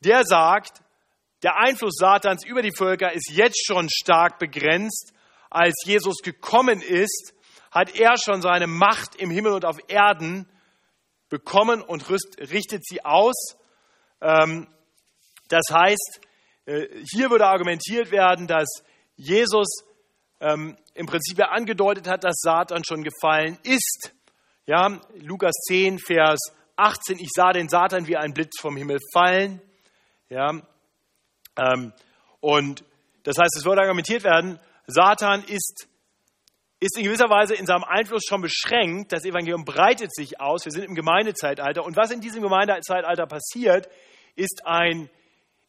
der 0.00 0.24
sagt, 0.24 0.80
der 1.44 1.58
Einfluss 1.58 1.96
Satans 1.98 2.44
über 2.46 2.62
die 2.62 2.74
Völker 2.74 3.12
ist 3.12 3.30
jetzt 3.30 3.66
schon 3.66 3.90
stark 3.90 4.38
begrenzt. 4.38 5.12
Als 5.50 5.74
Jesus 5.84 6.22
gekommen 6.22 6.80
ist, 6.80 7.34
hat 7.70 7.94
er 7.94 8.14
schon 8.16 8.40
seine 8.40 8.66
Macht 8.66 9.14
im 9.16 9.30
Himmel 9.30 9.52
und 9.52 9.66
auf 9.66 9.76
Erden 9.88 10.48
bekommen 11.28 11.82
und 11.82 12.08
richtet 12.08 12.86
sie 12.86 13.04
aus. 13.04 13.58
Ähm, 14.22 14.68
das 15.48 15.64
heißt, 15.70 16.20
äh, 16.64 16.86
hier 17.12 17.30
würde 17.30 17.46
argumentiert 17.46 18.10
werden, 18.10 18.46
dass 18.46 18.82
Jesus 19.16 19.84
ähm, 20.40 20.78
im 20.94 21.06
Prinzip 21.06 21.40
angedeutet 21.40 22.08
hat, 22.08 22.24
dass 22.24 22.36
Satan 22.38 22.84
schon 22.88 23.04
gefallen 23.04 23.58
ist. 23.64 24.14
Ja, 24.64 24.98
Lukas 25.16 25.52
10, 25.68 25.98
Vers 25.98 26.40
18, 26.76 27.18
ich 27.18 27.28
sah 27.34 27.52
den 27.52 27.68
Satan 27.68 28.06
wie 28.06 28.16
ein 28.16 28.32
Blitz 28.32 28.58
vom 28.60 28.78
Himmel 28.78 28.98
fallen. 29.12 29.60
Ja, 30.30 30.62
und 32.40 32.84
das 33.22 33.38
heißt, 33.38 33.56
es 33.56 33.64
würde 33.64 33.82
argumentiert 33.82 34.24
werden, 34.24 34.58
Satan 34.86 35.44
ist, 35.44 35.88
ist 36.78 36.98
in 36.98 37.04
gewisser 37.04 37.30
Weise 37.30 37.54
in 37.54 37.66
seinem 37.66 37.84
Einfluss 37.84 38.24
schon 38.28 38.42
beschränkt. 38.42 39.12
Das 39.12 39.24
Evangelium 39.24 39.64
breitet 39.64 40.14
sich 40.14 40.40
aus. 40.40 40.64
Wir 40.64 40.72
sind 40.72 40.84
im 40.84 40.94
Gemeindezeitalter. 40.94 41.84
Und 41.84 41.96
was 41.96 42.10
in 42.10 42.20
diesem 42.20 42.42
Gemeindezeitalter 42.42 43.26
passiert, 43.26 43.88
ist 44.36 44.66
ein, 44.66 45.08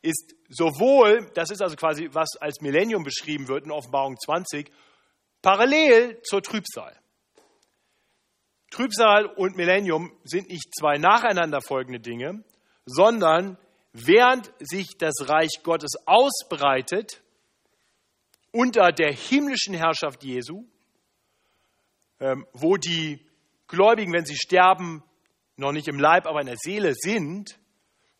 ist 0.02 0.36
sowohl, 0.50 1.32
das 1.34 1.50
ist 1.50 1.62
also 1.62 1.76
quasi, 1.76 2.10
was 2.12 2.36
als 2.40 2.62
Millennium 2.62 3.04
beschrieben 3.04 3.48
wird 3.48 3.66
in 3.66 3.72
Offenbarung 3.72 4.18
20, 4.18 4.70
parallel 5.42 6.22
zur 6.24 6.42
Trübsal. 6.42 7.00
Trübsal 8.72 9.28
und 9.28 9.56
Millennium 9.56 10.12
sind 10.24 10.50
nicht 10.50 10.74
zwei 10.78 10.98
nacheinander 10.98 11.62
folgende 11.62 12.00
Dinge, 12.00 12.44
sondern 12.86 13.58
während 13.96 14.52
sich 14.60 14.98
das 14.98 15.30
Reich 15.30 15.64
Gottes 15.64 15.94
ausbreitet 16.06 17.22
unter 18.52 18.92
der 18.92 19.14
himmlischen 19.14 19.74
Herrschaft 19.74 20.24
Jesu, 20.24 20.66
ähm, 22.20 22.46
wo 22.52 22.76
die 22.76 23.26
Gläubigen, 23.68 24.12
wenn 24.14 24.26
sie 24.26 24.36
sterben, 24.36 25.02
noch 25.56 25.72
nicht 25.72 25.88
im 25.88 25.98
Leib, 25.98 26.28
aber 26.28 26.42
in 26.42 26.48
der 26.48 26.58
Seele 26.58 26.94
sind, 26.94 27.58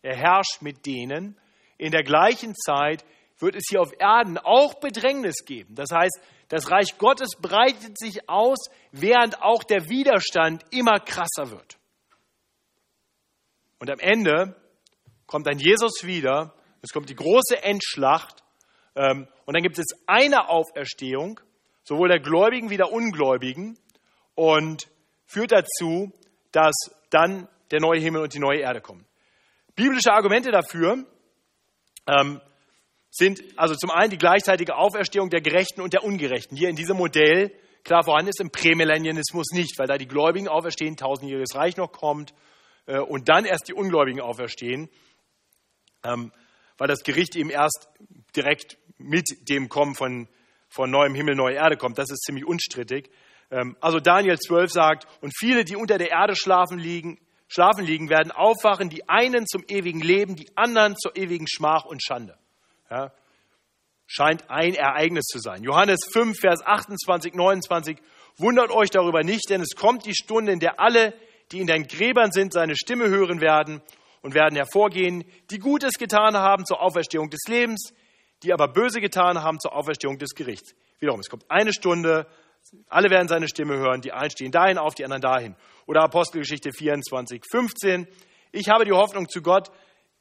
er 0.00 0.16
herrscht 0.16 0.62
mit 0.62 0.86
denen. 0.86 1.38
In 1.76 1.92
der 1.92 2.02
gleichen 2.02 2.54
Zeit 2.54 3.04
wird 3.38 3.54
es 3.54 3.64
hier 3.68 3.82
auf 3.82 3.92
Erden 3.98 4.38
auch 4.38 4.74
Bedrängnis 4.80 5.44
geben. 5.44 5.74
Das 5.74 5.90
heißt, 5.92 6.18
das 6.48 6.70
Reich 6.70 6.96
Gottes 6.96 7.30
breitet 7.38 7.98
sich 7.98 8.30
aus, 8.30 8.70
während 8.92 9.42
auch 9.42 9.62
der 9.62 9.90
Widerstand 9.90 10.64
immer 10.70 11.00
krasser 11.00 11.50
wird. 11.50 11.78
Und 13.78 13.90
am 13.90 13.98
Ende 13.98 14.56
kommt 15.26 15.46
dann 15.46 15.58
Jesus 15.58 16.04
wieder, 16.04 16.54
es 16.82 16.90
kommt 16.90 17.08
die 17.08 17.16
große 17.16 17.62
Endschlacht 17.62 18.42
ähm, 18.94 19.28
und 19.44 19.54
dann 19.54 19.62
gibt 19.62 19.78
es 19.78 19.86
eine 20.06 20.48
Auferstehung, 20.48 21.40
sowohl 21.84 22.08
der 22.08 22.20
Gläubigen 22.20 22.70
wie 22.70 22.76
der 22.76 22.92
Ungläubigen 22.92 23.78
und 24.34 24.88
führt 25.26 25.52
dazu, 25.52 26.12
dass 26.52 26.74
dann 27.10 27.48
der 27.70 27.80
neue 27.80 28.00
Himmel 28.00 28.22
und 28.22 28.34
die 28.34 28.38
neue 28.38 28.60
Erde 28.60 28.80
kommen. 28.80 29.04
Biblische 29.74 30.12
Argumente 30.12 30.50
dafür 30.50 31.04
ähm, 32.06 32.40
sind 33.10 33.42
also 33.56 33.74
zum 33.74 33.90
einen 33.90 34.10
die 34.10 34.18
gleichzeitige 34.18 34.76
Auferstehung 34.76 35.30
der 35.30 35.40
Gerechten 35.40 35.80
und 35.80 35.92
der 35.92 36.04
Ungerechten. 36.04 36.56
Hier 36.56 36.68
in 36.68 36.76
diesem 36.76 36.96
Modell 36.96 37.52
klar 37.82 38.04
vorhanden 38.04 38.30
ist, 38.30 38.40
im 38.40 38.50
Prämillennialismus 38.50 39.52
nicht, 39.52 39.78
weil 39.78 39.86
da 39.86 39.96
die 39.96 40.08
Gläubigen 40.08 40.48
auferstehen, 40.48 40.96
tausendjähriges 40.96 41.54
Reich 41.54 41.76
noch 41.76 41.92
kommt 41.92 42.34
äh, 42.86 42.98
und 42.98 43.28
dann 43.28 43.44
erst 43.44 43.68
die 43.68 43.74
Ungläubigen 43.74 44.20
auferstehen 44.20 44.88
ähm, 46.06 46.32
weil 46.78 46.88
das 46.88 47.02
Gericht 47.02 47.36
eben 47.36 47.50
erst 47.50 47.88
direkt 48.34 48.78
mit 48.98 49.48
dem 49.48 49.68
Kommen 49.68 49.94
von, 49.94 50.28
von 50.68 50.90
neuem 50.90 51.14
Himmel, 51.14 51.34
neue 51.34 51.56
Erde 51.56 51.76
kommt. 51.76 51.98
Das 51.98 52.10
ist 52.10 52.22
ziemlich 52.22 52.46
unstrittig. 52.46 53.10
Ähm, 53.50 53.76
also 53.80 54.00
Daniel 54.00 54.38
12 54.38 54.70
sagt, 54.70 55.06
und 55.20 55.32
viele, 55.36 55.64
die 55.64 55.76
unter 55.76 55.98
der 55.98 56.10
Erde 56.10 56.36
schlafen 56.36 56.78
liegen, 56.78 57.18
schlafen 57.48 57.84
liegen, 57.84 58.08
werden 58.08 58.32
aufwachen, 58.32 58.88
die 58.88 59.08
einen 59.08 59.46
zum 59.46 59.64
ewigen 59.68 60.00
Leben, 60.00 60.36
die 60.36 60.48
anderen 60.56 60.96
zur 60.96 61.16
ewigen 61.16 61.46
Schmach 61.48 61.84
und 61.84 62.02
Schande. 62.02 62.36
Ja, 62.90 63.12
scheint 64.06 64.50
ein 64.50 64.74
Ereignis 64.74 65.24
zu 65.24 65.38
sein. 65.38 65.62
Johannes 65.62 66.00
5, 66.12 66.38
Vers 66.38 66.64
28, 66.64 67.34
29, 67.34 67.98
wundert 68.36 68.70
euch 68.70 68.90
darüber 68.90 69.22
nicht, 69.22 69.48
denn 69.50 69.60
es 69.60 69.74
kommt 69.76 70.06
die 70.06 70.14
Stunde, 70.14 70.52
in 70.52 70.60
der 70.60 70.78
alle, 70.78 71.14
die 71.52 71.60
in 71.60 71.66
den 71.66 71.86
Gräbern 71.86 72.32
sind, 72.32 72.52
seine 72.52 72.76
Stimme 72.76 73.08
hören 73.08 73.40
werden 73.40 73.82
und 74.26 74.34
werden 74.34 74.56
hervorgehen, 74.56 75.24
die 75.52 75.60
Gutes 75.60 75.92
getan 76.00 76.36
haben 76.36 76.66
zur 76.66 76.82
Auferstehung 76.82 77.30
des 77.30 77.42
Lebens, 77.46 77.94
die 78.42 78.52
aber 78.52 78.66
Böse 78.66 79.00
getan 79.00 79.40
haben 79.40 79.60
zur 79.60 79.72
Auferstehung 79.72 80.18
des 80.18 80.34
Gerichts. 80.34 80.74
Wiederum, 80.98 81.20
es 81.20 81.28
kommt 81.28 81.48
eine 81.48 81.72
Stunde, 81.72 82.26
alle 82.88 83.08
werden 83.08 83.28
seine 83.28 83.46
Stimme 83.46 83.76
hören, 83.76 84.00
die 84.00 84.10
einen 84.10 84.32
stehen 84.32 84.50
dahin 84.50 84.78
auf, 84.78 84.96
die 84.96 85.04
anderen 85.04 85.22
dahin. 85.22 85.54
Oder 85.86 86.02
Apostelgeschichte 86.02 86.72
24, 86.72 87.40
15. 87.48 88.08
Ich 88.50 88.68
habe 88.68 88.84
die 88.84 88.90
Hoffnung 88.90 89.28
zu 89.28 89.42
Gott, 89.42 89.70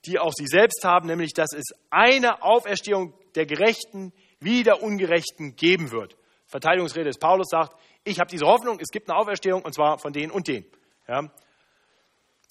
die 0.06 0.20
auch 0.20 0.34
sie 0.34 0.46
selbst 0.46 0.84
haben, 0.84 1.08
nämlich, 1.08 1.34
dass 1.34 1.52
es 1.54 1.74
eine 1.90 2.44
Auferstehung 2.44 3.16
der 3.34 3.48
Gerechten 3.48 4.14
wie 4.40 4.62
der 4.62 4.84
Ungerechten 4.84 5.56
geben 5.56 5.90
wird. 5.90 6.16
Verteidigungsrede 6.46 7.06
des 7.06 7.18
Paulus 7.18 7.48
sagt, 7.50 7.76
ich 8.04 8.20
habe 8.20 8.30
diese 8.30 8.46
Hoffnung, 8.46 8.78
es 8.80 8.90
gibt 8.92 9.10
eine 9.10 9.18
Auferstehung 9.18 9.64
und 9.64 9.74
zwar 9.74 9.98
von 9.98 10.14
denen 10.14 10.32
und 10.32 10.48
denen. 10.48 10.68
Ja. 11.08 11.32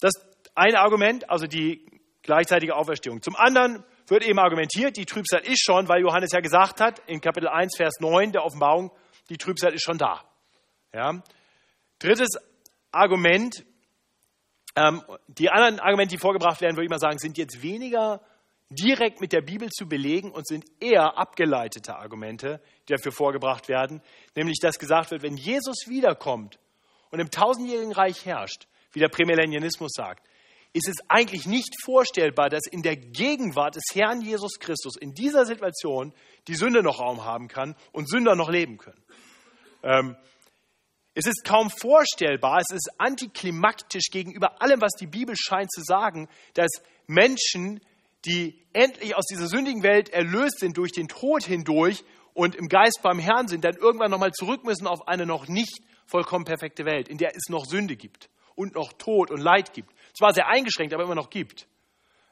Das 0.01 0.11
ein 0.55 0.75
Argument, 0.75 1.29
also 1.29 1.47
die 1.47 1.85
gleichzeitige 2.23 2.75
Auferstehung. 2.75 3.21
Zum 3.21 3.35
anderen 3.35 3.83
wird 4.07 4.23
eben 4.23 4.39
argumentiert, 4.39 4.97
die 4.97 5.05
Trübsal 5.05 5.41
ist 5.41 5.63
schon, 5.63 5.87
weil 5.87 6.01
Johannes 6.01 6.31
ja 6.31 6.39
gesagt 6.39 6.81
hat, 6.81 6.99
in 7.07 7.21
Kapitel 7.21 7.47
1, 7.47 7.77
Vers 7.77 7.99
9 7.99 8.31
der 8.31 8.43
Offenbarung, 8.43 8.91
die 9.29 9.37
Trübsal 9.37 9.73
ist 9.73 9.83
schon 9.83 9.97
da. 9.97 10.23
Ja. 10.93 11.21
Drittes 11.99 12.29
Argument, 12.91 13.65
ähm, 14.75 15.03
die 15.27 15.49
anderen 15.49 15.79
Argumente, 15.79 16.15
die 16.15 16.19
vorgebracht 16.19 16.61
werden, 16.61 16.75
würde 16.75 16.85
ich 16.85 16.89
mal 16.89 16.99
sagen, 16.99 17.17
sind 17.17 17.37
jetzt 17.37 17.61
weniger 17.61 18.21
direkt 18.69 19.21
mit 19.21 19.31
der 19.31 19.41
Bibel 19.41 19.69
zu 19.69 19.87
belegen 19.87 20.31
und 20.31 20.47
sind 20.47 20.65
eher 20.79 21.17
abgeleitete 21.17 21.95
Argumente, 21.95 22.61
die 22.87 22.93
dafür 22.93 23.11
vorgebracht 23.11 23.69
werden, 23.69 24.01
nämlich 24.35 24.57
dass 24.59 24.79
gesagt 24.79 25.11
wird, 25.11 25.21
wenn 25.21 25.37
Jesus 25.37 25.87
wiederkommt 25.87 26.59
und 27.11 27.19
im 27.19 27.29
tausendjährigen 27.29 27.93
Reich 27.93 28.25
herrscht, 28.25 28.67
wie 28.91 28.99
der 28.99 29.09
Prämillennialismus 29.09 29.91
sagt, 29.93 30.27
ist 30.75 30.89
es 30.89 30.97
eigentlich 31.07 31.45
nicht 31.45 31.73
vorstellbar, 31.81 32.49
dass 32.49 32.67
in 32.69 32.81
der 32.81 32.97
Gegenwart 32.97 33.77
des 33.77 33.85
Herrn 33.93 34.19
Jesus 34.19 34.59
Christus 34.59 34.97
in 34.97 35.13
dieser 35.13 35.45
Situation 35.45 36.13
die 36.49 36.55
Sünde 36.55 36.83
noch 36.83 36.99
Raum 36.99 37.23
haben 37.23 37.47
kann 37.47 37.77
und 37.93 38.09
Sünder 38.09 38.35
noch 38.35 38.49
leben 38.49 38.77
können. 38.77 39.01
Ähm, 39.83 40.17
es 41.13 41.27
ist 41.27 41.45
kaum 41.45 41.69
vorstellbar, 41.69 42.59
es 42.59 42.75
ist 42.75 42.91
antiklimaktisch 42.97 44.09
gegenüber 44.11 44.61
allem, 44.61 44.81
was 44.81 44.91
die 44.99 45.07
Bibel 45.07 45.33
scheint 45.37 45.71
zu 45.71 45.81
sagen, 45.81 46.27
dass 46.55 46.69
Menschen, 47.07 47.79
die 48.25 48.61
endlich 48.73 49.15
aus 49.15 49.27
dieser 49.27 49.47
sündigen 49.47 49.81
Welt 49.81 50.09
erlöst 50.09 50.59
sind 50.59 50.75
durch 50.75 50.91
den 50.91 51.07
Tod 51.07 51.43
hindurch 51.43 52.03
und 52.33 52.53
im 52.53 52.67
Geist 52.67 52.99
beim 53.01 53.19
Herrn 53.19 53.47
sind, 53.47 53.63
dann 53.63 53.77
irgendwann 53.77 54.11
nochmal 54.11 54.33
zurück 54.33 54.65
müssen 54.65 54.87
auf 54.87 55.07
eine 55.07 55.25
noch 55.25 55.47
nicht 55.47 55.79
vollkommen 56.05 56.43
perfekte 56.43 56.83
Welt, 56.83 57.07
in 57.07 57.17
der 57.17 57.33
es 57.33 57.47
noch 57.47 57.63
Sünde 57.63 57.95
gibt 57.95 58.29
und 58.55 58.75
noch 58.75 58.91
Tod 58.91 59.31
und 59.31 59.39
Leid 59.39 59.71
gibt. 59.71 59.94
Zwar 60.17 60.33
sehr 60.33 60.47
eingeschränkt, 60.47 60.93
aber 60.93 61.03
immer 61.03 61.15
noch 61.15 61.29
gibt. 61.29 61.67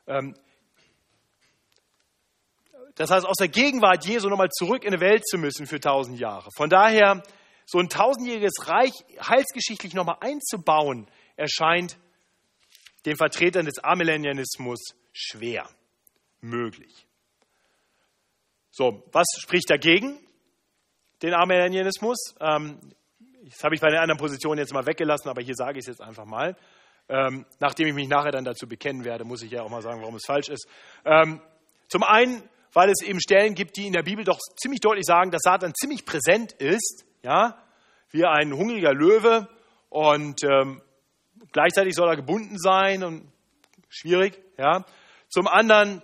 Ähm, 0.07 0.35
das 2.95 3.10
heißt, 3.10 3.26
aus 3.26 3.38
der 3.38 3.47
Gegenwart 3.47 4.05
Jesu 4.05 4.30
nochmal 4.30 4.49
zurück 4.49 4.84
in 4.84 4.93
eine 4.93 5.01
Welt 5.01 5.26
zu 5.27 5.38
müssen 5.38 5.65
für 5.65 5.80
tausend 5.80 6.19
Jahre. 6.19 6.49
Von 6.55 6.69
daher, 6.69 7.23
so 7.65 7.80
ein 7.80 7.89
tausendjähriges 7.89 8.68
Reich 8.68 8.91
heilsgeschichtlich 9.19 9.93
nochmal 9.93 10.18
einzubauen, 10.19 11.07
erscheint 11.35 11.97
den 13.05 13.18
Vertretern 13.18 13.65
des 13.65 13.80
Amillennialismus 13.80 14.80
schwer 15.11 15.68
möglich. 16.41 17.07
So, 18.69 19.03
was 19.11 19.26
spricht 19.39 19.69
dagegen 19.69 20.19
den 21.22 21.34
Amillennialismus? 21.34 22.35
Ähm, 22.39 22.80
das 23.45 23.64
habe 23.64 23.76
ich 23.76 23.81
bei 23.81 23.89
den 23.89 23.99
anderen 23.99 24.19
Positionen 24.19 24.60
jetzt 24.60 24.73
mal 24.73 24.85
weggelassen, 24.85 25.30
aber 25.30 25.41
hier 25.41 25.55
sage 25.55 25.80
ich 25.80 25.84
es 25.84 25.88
jetzt 25.88 26.01
einfach 26.01 26.26
mal. 26.26 26.55
Ähm, 27.09 27.45
nachdem 27.59 27.88
ich 27.88 27.93
mich 27.93 28.07
nachher 28.07 28.31
dann 28.31 28.45
dazu 28.45 28.67
bekennen 28.67 29.03
werde, 29.03 29.25
muss 29.25 29.43
ich 29.43 29.51
ja 29.51 29.63
auch 29.63 29.69
mal 29.69 29.81
sagen, 29.81 30.01
warum 30.01 30.15
es 30.15 30.23
falsch 30.25 30.49
ist. 30.49 30.67
Ähm, 31.05 31.41
zum 31.88 32.03
einen 32.03 32.43
weil 32.73 32.89
es 32.89 33.01
eben 33.05 33.21
Stellen 33.21 33.55
gibt, 33.55 33.77
die 33.77 33.88
in 33.88 33.93
der 33.93 34.03
Bibel 34.03 34.25
doch 34.25 34.39
ziemlich 34.59 34.81
deutlich 34.81 35.05
sagen, 35.05 35.31
dass 35.31 35.41
Satan 35.43 35.73
ziemlich 35.75 36.05
präsent 36.05 36.51
ist, 36.53 37.05
ja, 37.21 37.57
wie 38.09 38.25
ein 38.25 38.53
hungriger 38.53 38.93
Löwe 38.93 39.47
und 39.89 40.43
ähm, 40.43 40.81
gleichzeitig 41.51 41.95
soll 41.95 42.09
er 42.09 42.15
gebunden 42.15 42.57
sein 42.57 43.03
und 43.03 43.31
schwierig, 43.89 44.39
ja. 44.57 44.85
Zum 45.30 45.47
anderen 45.47 46.01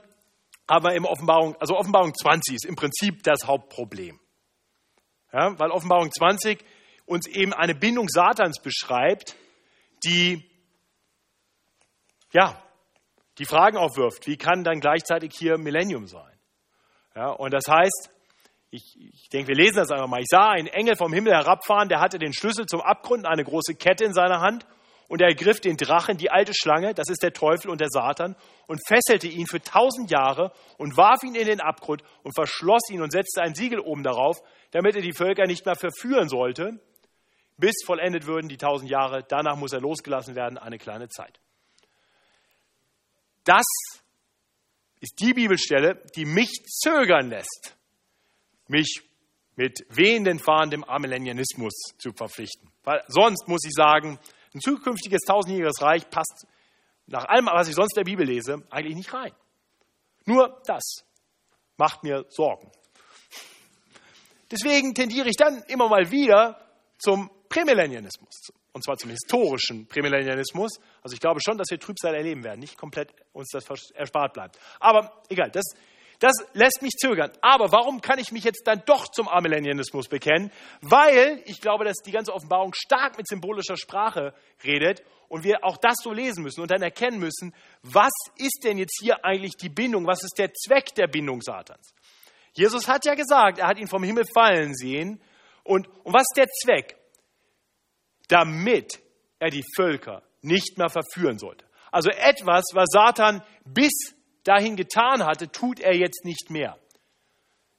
aber 0.65 0.93
im 0.93 1.05
Offenbarung, 1.05 1.55
also 1.59 1.75
Offenbarung 1.75 2.13
20 2.13 2.55
ist 2.55 2.65
im 2.65 2.75
Prinzip 2.75 3.23
das 3.23 3.47
Hauptproblem. 3.47 4.19
Ja, 5.33 5.57
weil 5.57 5.71
Offenbarung 5.71 6.11
20 6.11 6.63
uns 7.05 7.27
eben 7.27 7.53
eine 7.53 7.73
Bindung 7.73 8.07
Satans 8.07 8.61
beschreibt, 8.61 9.35
die 10.03 10.48
ja, 12.31 12.61
die 13.37 13.45
Fragen 13.45 13.77
aufwirft, 13.77 14.27
wie 14.27 14.37
kann 14.37 14.63
dann 14.63 14.79
gleichzeitig 14.79 15.33
hier 15.33 15.57
Millennium 15.57 16.07
sein? 16.07 16.37
Ja, 17.15 17.29
und 17.31 17.51
das 17.53 17.63
heißt, 17.69 18.11
ich, 18.71 18.97
ich 18.97 19.29
denke, 19.29 19.49
wir 19.49 19.55
lesen 19.55 19.77
das 19.77 19.91
einfach 19.91 20.07
mal. 20.07 20.19
Ich 20.19 20.27
sah 20.29 20.49
einen 20.49 20.67
Engel 20.67 20.95
vom 20.95 21.11
Himmel 21.11 21.33
herabfahren, 21.33 21.89
der 21.89 22.01
hatte 22.01 22.19
den 22.19 22.33
Schlüssel 22.33 22.65
zum 22.65 22.81
Abgrund, 22.81 23.25
eine 23.25 23.43
große 23.43 23.75
Kette 23.75 24.05
in 24.05 24.13
seiner 24.13 24.41
Hand 24.41 24.65
und 25.07 25.21
er 25.21 25.29
ergriff 25.29 25.59
den 25.59 25.75
Drachen, 25.75 26.17
die 26.17 26.29
alte 26.29 26.53
Schlange, 26.53 26.93
das 26.93 27.09
ist 27.09 27.23
der 27.23 27.33
Teufel 27.33 27.71
und 27.71 27.81
der 27.81 27.89
Satan, 27.89 28.35
und 28.67 28.79
fesselte 28.87 29.27
ihn 29.27 29.47
für 29.47 29.59
tausend 29.59 30.11
Jahre 30.11 30.51
und 30.77 30.97
warf 30.97 31.23
ihn 31.23 31.33
in 31.33 31.47
den 31.47 31.61
Abgrund 31.61 32.03
und 32.23 32.35
verschloss 32.35 32.89
ihn 32.91 33.01
und 33.01 33.11
setzte 33.11 33.41
ein 33.41 33.55
Siegel 33.55 33.79
oben 33.79 34.03
darauf, 34.03 34.37
damit 34.71 34.95
er 34.95 35.01
die 35.01 35.13
Völker 35.13 35.47
nicht 35.47 35.65
mehr 35.65 35.75
verführen 35.75 36.29
sollte, 36.29 36.79
bis 37.57 37.83
vollendet 37.83 38.27
würden 38.27 38.49
die 38.49 38.57
tausend 38.57 38.89
Jahre. 38.89 39.23
Danach 39.27 39.55
muss 39.55 39.73
er 39.73 39.81
losgelassen 39.81 40.35
werden, 40.35 40.59
eine 40.59 40.77
kleine 40.77 41.09
Zeit. 41.09 41.39
Das 43.49 43.65
ist 44.99 45.19
die 45.19 45.33
Bibelstelle, 45.33 46.03
die 46.15 46.25
mich 46.25 46.51
zögern 46.67 47.29
lässt, 47.29 47.75
mich 48.67 49.01
mit 49.55 49.79
wehenden 49.89 50.37
Fahnen 50.37 50.69
dem 50.69 50.83
Amillennialismus 50.83 51.73
zu 51.97 52.11
verpflichten. 52.11 52.71
Weil 52.83 53.03
sonst 53.07 53.47
muss 53.47 53.65
ich 53.65 53.71
sagen, 53.73 54.19
ein 54.53 54.61
zukünftiges 54.61 55.23
tausendjähriges 55.23 55.81
Reich 55.81 56.07
passt 56.11 56.45
nach 57.07 57.25
allem, 57.25 57.47
was 57.47 57.67
ich 57.67 57.73
sonst 57.73 57.97
der 57.97 58.03
Bibel 58.03 58.23
lese, 58.23 58.63
eigentlich 58.69 58.95
nicht 58.95 59.11
rein. 59.15 59.33
Nur 60.25 60.61
das 60.67 61.03
macht 61.75 62.03
mir 62.03 62.25
Sorgen. 62.29 62.71
Deswegen 64.51 64.93
tendiere 64.93 65.27
ich 65.27 65.37
dann 65.37 65.63
immer 65.63 65.89
mal 65.89 66.11
wieder 66.11 66.63
zum 66.99 67.31
Prämillennialismus, 67.49 68.53
und 68.73 68.83
zwar 68.83 68.97
zum 68.97 69.09
historischen 69.09 69.87
Prämillennialismus. 69.87 70.79
Also 71.01 71.13
ich 71.13 71.19
glaube 71.19 71.39
schon, 71.41 71.57
dass 71.57 71.69
wir 71.69 71.79
Trübsal 71.79 72.15
erleben 72.15 72.43
werden, 72.43 72.59
nicht 72.59 72.77
komplett 72.77 73.13
uns 73.33 73.49
das 73.51 73.65
erspart 73.93 74.33
bleibt. 74.33 74.57
Aber 74.79 75.21
egal, 75.29 75.49
das, 75.51 75.65
das 76.19 76.33
lässt 76.53 76.81
mich 76.81 76.91
zögern. 76.91 77.31
Aber 77.41 77.71
warum 77.71 78.01
kann 78.01 78.19
ich 78.19 78.31
mich 78.31 78.43
jetzt 78.43 78.63
dann 78.65 78.83
doch 78.85 79.07
zum 79.07 79.27
Amillennialismus 79.27 80.07
bekennen? 80.07 80.51
Weil 80.81 81.41
ich 81.45 81.61
glaube, 81.61 81.85
dass 81.85 81.97
die 82.05 82.11
ganze 82.11 82.33
Offenbarung 82.33 82.73
stark 82.75 83.17
mit 83.17 83.27
symbolischer 83.27 83.77
Sprache 83.77 84.33
redet 84.63 85.01
und 85.29 85.43
wir 85.43 85.63
auch 85.63 85.77
das 85.77 85.95
so 86.03 86.11
lesen 86.11 86.43
müssen 86.43 86.61
und 86.61 86.71
dann 86.71 86.81
erkennen 86.81 87.19
müssen, 87.19 87.53
was 87.83 88.11
ist 88.37 88.63
denn 88.63 88.77
jetzt 88.77 88.99
hier 89.01 89.23
eigentlich 89.23 89.53
die 89.55 89.69
Bindung? 89.69 90.05
Was 90.05 90.23
ist 90.23 90.37
der 90.37 90.53
Zweck 90.53 90.93
der 90.95 91.07
Bindung 91.07 91.41
Satans? 91.41 91.93
Jesus 92.53 92.87
hat 92.87 93.05
ja 93.05 93.15
gesagt, 93.15 93.59
er 93.59 93.67
hat 93.67 93.79
ihn 93.79 93.87
vom 93.87 94.03
Himmel 94.03 94.25
fallen 94.33 94.75
sehen. 94.75 95.21
Und, 95.63 95.87
und 96.03 96.13
was 96.13 96.23
ist 96.23 96.37
der 96.37 96.47
Zweck? 96.47 96.98
Damit 98.29 99.01
er 99.39 99.49
die 99.49 99.65
Völker 99.75 100.23
nicht 100.41 100.77
mehr 100.77 100.89
verführen 100.89 101.37
sollte. 101.37 101.65
Also 101.91 102.09
etwas, 102.09 102.65
was 102.73 102.87
Satan 102.91 103.43
bis 103.65 103.91
dahin 104.43 104.75
getan 104.75 105.25
hatte, 105.25 105.51
tut 105.51 105.79
er 105.79 105.95
jetzt 105.95 106.23
nicht 106.23 106.49
mehr. 106.49 106.77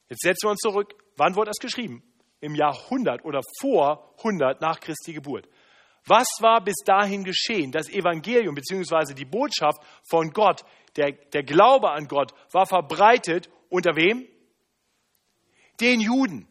Jetzt 0.09 0.21
setzen 0.21 0.47
wir 0.47 0.51
uns 0.51 0.59
zurück. 0.59 0.93
Wann 1.17 1.35
wurde 1.35 1.49
das 1.49 1.57
geschrieben? 1.57 2.03
Im 2.41 2.55
Jahr 2.55 2.77
100 2.85 3.23
oder 3.23 3.41
vor 3.59 4.13
100 4.17 4.61
nach 4.61 4.79
Christi 4.79 5.13
Geburt. 5.13 5.47
Was 6.05 6.27
war 6.39 6.63
bis 6.63 6.77
dahin 6.83 7.23
geschehen? 7.23 7.71
Das 7.71 7.87
Evangelium 7.89 8.55
bzw. 8.55 9.13
die 9.13 9.25
Botschaft 9.25 9.81
von 10.09 10.31
Gott, 10.31 10.63
der, 10.95 11.11
der 11.11 11.43
Glaube 11.43 11.91
an 11.91 12.07
Gott, 12.07 12.33
war 12.51 12.65
verbreitet 12.65 13.49
unter 13.69 13.95
wem? 13.95 14.27
Den 15.79 16.01
Juden 16.01 16.47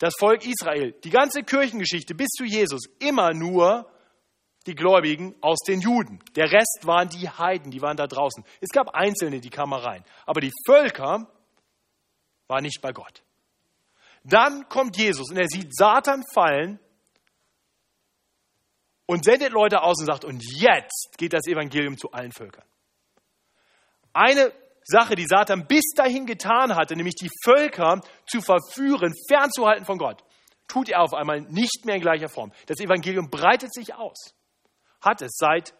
das 0.00 0.14
Volk 0.18 0.46
Israel, 0.46 0.92
die 1.04 1.10
ganze 1.10 1.42
Kirchengeschichte 1.42 2.14
bis 2.14 2.30
zu 2.30 2.44
Jesus, 2.44 2.86
immer 2.98 3.32
nur 3.34 3.86
die 4.66 4.74
Gläubigen 4.74 5.34
aus 5.42 5.58
den 5.60 5.80
Juden. 5.80 6.20
Der 6.36 6.50
Rest 6.50 6.80
waren 6.84 7.08
die 7.10 7.28
Heiden, 7.28 7.70
die 7.70 7.82
waren 7.82 7.98
da 7.98 8.06
draußen. 8.06 8.42
Es 8.60 8.70
gab 8.70 8.88
Einzelne, 8.94 9.40
die 9.40 9.50
kamen 9.50 9.74
rein. 9.74 10.02
Aber 10.24 10.40
die 10.40 10.52
Völker 10.66 11.30
waren 12.48 12.62
nicht 12.62 12.80
bei 12.80 12.92
Gott. 12.92 13.22
Dann 14.24 14.68
kommt 14.68 14.96
Jesus 14.96 15.30
und 15.30 15.36
er 15.36 15.48
sieht 15.48 15.74
Satan 15.74 16.24
fallen 16.34 16.80
und 19.04 19.24
sendet 19.24 19.52
Leute 19.52 19.82
aus 19.82 20.00
und 20.00 20.06
sagt, 20.06 20.24
und 20.24 20.42
jetzt 20.42 21.18
geht 21.18 21.34
das 21.34 21.46
Evangelium 21.46 21.98
zu 21.98 22.10
allen 22.12 22.32
Völkern. 22.32 22.64
Eine 24.14 24.50
Sache, 24.90 25.14
die 25.14 25.26
Satan 25.26 25.66
bis 25.66 25.84
dahin 25.94 26.26
getan 26.26 26.74
hatte, 26.74 26.96
nämlich 26.96 27.14
die 27.14 27.30
Völker 27.44 28.00
zu 28.26 28.40
verführen, 28.40 29.14
fernzuhalten 29.28 29.86
von 29.86 29.98
Gott, 29.98 30.22
tut 30.68 30.88
er 30.88 31.00
auf 31.00 31.14
einmal 31.14 31.40
nicht 31.40 31.84
mehr 31.84 31.96
in 31.96 32.02
gleicher 32.02 32.28
Form. 32.28 32.52
Das 32.66 32.80
Evangelium 32.80 33.30
breitet 33.30 33.72
sich 33.72 33.94
aus, 33.94 34.34
hat 35.00 35.22
es 35.22 35.32
seit 35.36 35.74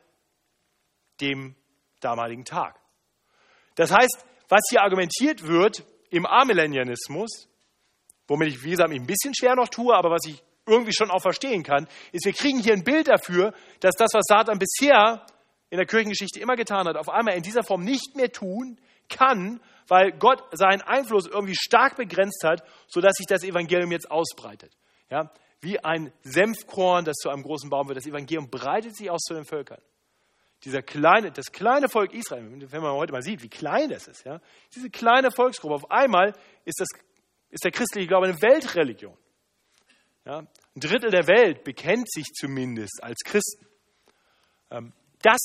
dem 1.21 1.55
damaligen 2.01 2.45
Tag. 2.45 2.81
Das 3.75 3.93
heißt, 3.93 4.25
was 4.49 4.63
hier 4.71 4.83
argumentiert 4.83 5.47
wird 5.47 5.85
im 6.11 6.27
Amillennialismus, 6.27 7.49
womit 8.27 8.49
ich, 8.49 8.65
wie 8.65 8.71
gesagt, 8.71 8.91
mich 8.91 9.01
ein 9.01 9.07
bisschen 9.07 9.35
schwer 9.35 9.55
noch 9.55 9.69
tue, 9.69 9.95
aber 9.95 10.11
was 10.11 10.27
ich 10.27 10.43
irgendwie 10.67 10.95
schon 10.95 11.11
auch 11.11 11.23
verstehen 11.23 11.63
kann, 11.63 11.89
ist, 12.13 12.25
wir 12.25 12.33
kriegen 12.33 12.61
hier 12.61 12.75
ein 12.75 12.85
Bild 12.85 13.09
dafür, 13.09 13.53
dass 13.81 13.95
das, 13.97 14.11
was 14.13 14.25
Satan 14.27 14.59
bisher 14.59 15.25
in 15.71 15.79
der 15.79 15.87
Kirchengeschichte 15.87 16.41
immer 16.41 16.57
getan 16.57 16.87
hat, 16.87 16.97
auf 16.97 17.09
einmal 17.09 17.37
in 17.37 17.43
dieser 17.43 17.63
Form 17.63 17.83
nicht 17.83 18.17
mehr 18.17 18.31
tun, 18.31 18.79
kann, 19.11 19.61
weil 19.89 20.13
Gott 20.13 20.43
seinen 20.53 20.83
Einfluss 20.83 21.27
irgendwie 21.27 21.57
stark 21.57 21.97
begrenzt 21.97 22.45
hat, 22.45 22.63
sodass 22.87 23.15
sich 23.17 23.27
das 23.27 23.43
Evangelium 23.43 23.93
jetzt 23.93 24.11
ausbreitet. 24.11 24.77
Ja? 25.11 25.33
Wie 25.61 25.83
ein 25.85 26.13
Senfkorn, 26.23 27.05
das 27.05 27.17
zu 27.17 27.29
einem 27.29 27.43
großen 27.43 27.69
Baum 27.69 27.89
wird. 27.89 27.99
Das 27.99 28.07
Evangelium 28.07 28.49
breitet 28.49 28.97
sich 28.97 29.11
aus 29.11 29.23
zu 29.23 29.35
den 29.35 29.45
Völkern. 29.45 29.81
Dieser 30.65 30.83
kleine, 30.83 31.33
das 31.33 31.53
kleine 31.53 31.89
Volk 31.89 32.13
Israel, 32.13 32.45
wenn 32.71 32.83
man 32.83 32.93
heute 32.93 33.13
mal 33.13 33.23
sieht, 33.23 33.43
wie 33.43 33.49
klein 33.49 33.89
das 33.89 34.09
ist, 34.09 34.27
ja? 34.27 34.41
diese 34.75 34.91
kleine 34.91 35.31
Volksgruppe, 35.31 35.75
auf 35.75 35.91
einmal 35.91 36.35
ist, 36.65 36.81
das, 36.81 36.89
ist 37.49 37.65
der 37.65 37.73
christliche 37.73 38.07
Glaube 38.07 38.27
eine 38.27 38.41
Weltreligion. 38.41 39.17
Ja? 40.25 40.41
Ein 40.41 40.81
Drittel 40.81 41.11
der 41.11 41.27
Welt 41.27 41.65
bekennt 41.65 42.11
sich 42.11 42.27
zumindest 42.27 43.03
als 43.03 43.19
Christen. 43.25 43.67
Ähm, 44.71 44.93
das 45.23 45.41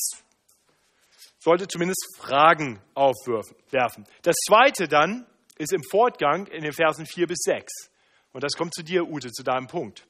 sollte 1.46 1.68
zumindest 1.68 2.18
Fragen 2.18 2.82
aufwerfen. 2.96 4.06
Das 4.24 4.36
zweite 4.48 4.88
dann 4.88 5.28
ist 5.60 5.74
im 5.74 5.84
Fortgang 5.84 6.48
in 6.48 6.64
den 6.64 6.74
Versen 6.74 7.06
4 7.06 7.28
bis 7.28 7.38
6. 7.44 7.92
Und 8.34 8.44
das 8.44 8.54
kommt 8.54 8.74
zu 8.74 8.84
dir, 8.84 9.08
Ute, 9.08 9.32
zu 9.32 9.44
deinem 9.44 9.68
Punkt. 9.68 10.08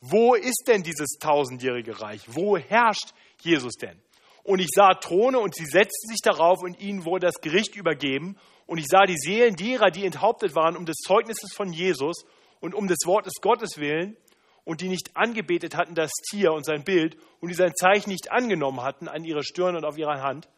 Wo 0.00 0.34
ist 0.34 0.64
denn 0.68 0.82
dieses 0.82 1.16
tausendjährige 1.18 2.02
Reich? 2.02 2.22
Wo 2.26 2.58
herrscht 2.58 3.14
Jesus 3.40 3.72
denn? 3.76 3.98
Und 4.44 4.60
ich 4.60 4.68
sah 4.70 4.92
Throne 4.92 5.38
und 5.38 5.54
sie 5.54 5.64
setzten 5.64 6.08
sich 6.08 6.20
darauf 6.22 6.58
und 6.62 6.78
ihnen 6.78 7.06
wurde 7.06 7.26
das 7.26 7.40
Gericht 7.40 7.74
übergeben. 7.74 8.36
Und 8.66 8.76
ich 8.76 8.86
sah 8.86 9.06
die 9.06 9.16
Seelen 9.16 9.56
derer, 9.56 9.90
die 9.90 10.04
enthauptet 10.04 10.54
waren 10.54 10.76
um 10.76 10.84
des 10.84 10.96
Zeugnisses 10.98 11.54
von 11.54 11.72
Jesus 11.72 12.26
und 12.60 12.74
um 12.74 12.86
des 12.86 12.98
Wortes 13.06 13.40
Gottes 13.40 13.78
willen 13.78 14.18
und 14.64 14.82
die 14.82 14.88
nicht 14.88 15.16
angebetet 15.16 15.74
hatten 15.74 15.94
das 15.94 16.12
Tier 16.30 16.52
und 16.52 16.66
sein 16.66 16.84
Bild 16.84 17.16
und 17.40 17.48
die 17.48 17.54
sein 17.54 17.72
Zeichen 17.74 18.10
nicht 18.10 18.30
angenommen 18.30 18.82
hatten 18.82 19.08
an 19.08 19.24
ihrer 19.24 19.42
Stirn 19.42 19.74
und 19.74 19.86
auf 19.86 19.96
ihrer 19.96 20.20
Hand. 20.20 20.48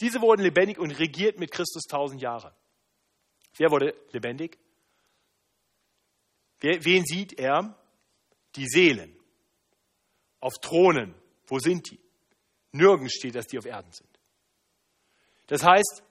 Diese 0.00 0.20
wurden 0.20 0.42
lebendig 0.42 0.78
und 0.78 0.92
regiert 0.92 1.38
mit 1.38 1.50
Christus 1.50 1.84
tausend 1.84 2.22
Jahre. 2.22 2.54
Wer 3.56 3.70
wurde 3.70 3.94
lebendig? 4.12 4.58
Wen 6.60 7.04
sieht 7.04 7.38
er? 7.38 7.76
Die 8.56 8.66
Seelen 8.66 9.16
auf 10.40 10.54
Thronen. 10.60 11.14
Wo 11.46 11.58
sind 11.58 11.90
die? 11.90 12.00
Nirgends 12.72 13.14
steht, 13.14 13.34
dass 13.34 13.46
die 13.46 13.58
auf 13.58 13.66
Erden 13.66 13.92
sind. 13.92 14.08
Das 15.46 15.64
heißt, 15.64 16.02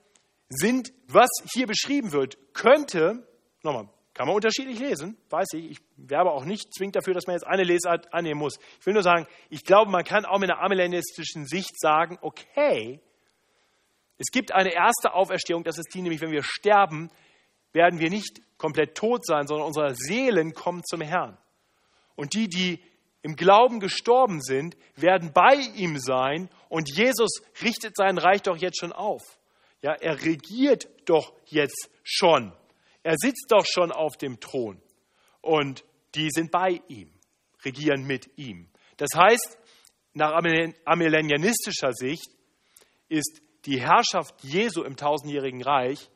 sind, 0.48 0.92
was 1.06 1.28
hier 1.52 1.66
beschrieben 1.66 2.12
wird, 2.12 2.36
könnte, 2.52 3.26
nochmal, 3.62 3.88
kann 4.12 4.26
man 4.26 4.36
unterschiedlich 4.36 4.78
lesen, 4.78 5.16
weiß 5.30 5.48
ich. 5.54 5.70
Ich 5.70 5.78
werbe 5.96 6.32
auch 6.32 6.44
nicht 6.44 6.74
zwingend 6.74 6.96
dafür, 6.96 7.14
dass 7.14 7.26
man 7.26 7.36
jetzt 7.36 7.46
eine 7.46 7.62
Lesart 7.62 8.12
annehmen 8.12 8.40
muss. 8.40 8.58
Ich 8.78 8.86
will 8.86 8.92
nur 8.92 9.02
sagen, 9.02 9.26
ich 9.48 9.64
glaube, 9.64 9.90
man 9.90 10.04
kann 10.04 10.24
auch 10.24 10.38
mit 10.38 10.50
einer 10.50 10.60
amillenistischen 10.60 11.46
Sicht 11.46 11.80
sagen, 11.80 12.18
okay, 12.20 13.00
es 14.20 14.30
gibt 14.30 14.52
eine 14.52 14.74
erste 14.74 15.14
Auferstehung, 15.14 15.64
das 15.64 15.78
ist 15.78 15.94
die, 15.94 16.02
nämlich 16.02 16.20
wenn 16.20 16.30
wir 16.30 16.42
sterben, 16.42 17.10
werden 17.72 18.00
wir 18.00 18.10
nicht 18.10 18.42
komplett 18.58 18.94
tot 18.94 19.24
sein, 19.24 19.46
sondern 19.46 19.66
unsere 19.66 19.94
Seelen 19.94 20.52
kommen 20.52 20.84
zum 20.84 21.00
Herrn. 21.00 21.38
Und 22.16 22.34
die, 22.34 22.46
die 22.46 22.84
im 23.22 23.34
Glauben 23.34 23.80
gestorben 23.80 24.42
sind, 24.42 24.76
werden 24.94 25.32
bei 25.32 25.54
ihm 25.74 25.98
sein 25.98 26.50
und 26.68 26.94
Jesus 26.94 27.40
richtet 27.62 27.96
sein 27.96 28.18
Reich 28.18 28.42
doch 28.42 28.58
jetzt 28.58 28.78
schon 28.78 28.92
auf. 28.92 29.22
Ja, 29.80 29.94
er 29.94 30.22
regiert 30.22 30.86
doch 31.06 31.32
jetzt 31.46 31.88
schon. 32.02 32.52
Er 33.02 33.14
sitzt 33.16 33.46
doch 33.48 33.64
schon 33.64 33.90
auf 33.90 34.18
dem 34.18 34.38
Thron 34.38 34.82
und 35.40 35.82
die 36.14 36.28
sind 36.30 36.50
bei 36.50 36.82
ihm, 36.88 37.10
regieren 37.64 38.06
mit 38.06 38.36
ihm. 38.36 38.68
Das 38.98 39.08
heißt, 39.16 39.56
nach 40.12 40.32
amillennianistischer 40.84 41.94
Sicht 41.94 42.28
ist 43.08 43.40
die 43.66 43.80
Herrschaft 43.80 44.34
Jesu 44.42 44.82
im 44.82 44.96
tausendjährigen 44.96 45.62
Reich 45.62 46.10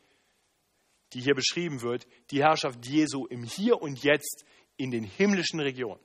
die 1.15 1.21
hier 1.21 1.35
beschrieben 1.35 1.81
wird, 1.83 2.07
die 2.31 2.43
Herrschaft 2.43 2.85
Jesu 2.85 3.27
im 3.27 3.45
Hier 3.45 3.81
und 3.81 4.03
Jetzt 4.03 4.45
in 4.77 4.91
den 4.91 5.05
himmlischen 5.05 5.61
Regionen. 5.61 6.01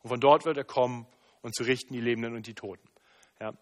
Und 0.00 0.10
von 0.10 0.20
dort 0.20 0.44
wird 0.44 0.58
er 0.58 0.64
kommen 0.64 1.06
und 1.40 1.54
zu 1.54 1.64
richten 1.64 1.94
die 1.94 2.00
Lebenden 2.00 2.34
und 2.34 2.46
die 2.46 2.54
Toten. 2.54 2.88
Ja. 3.40 3.52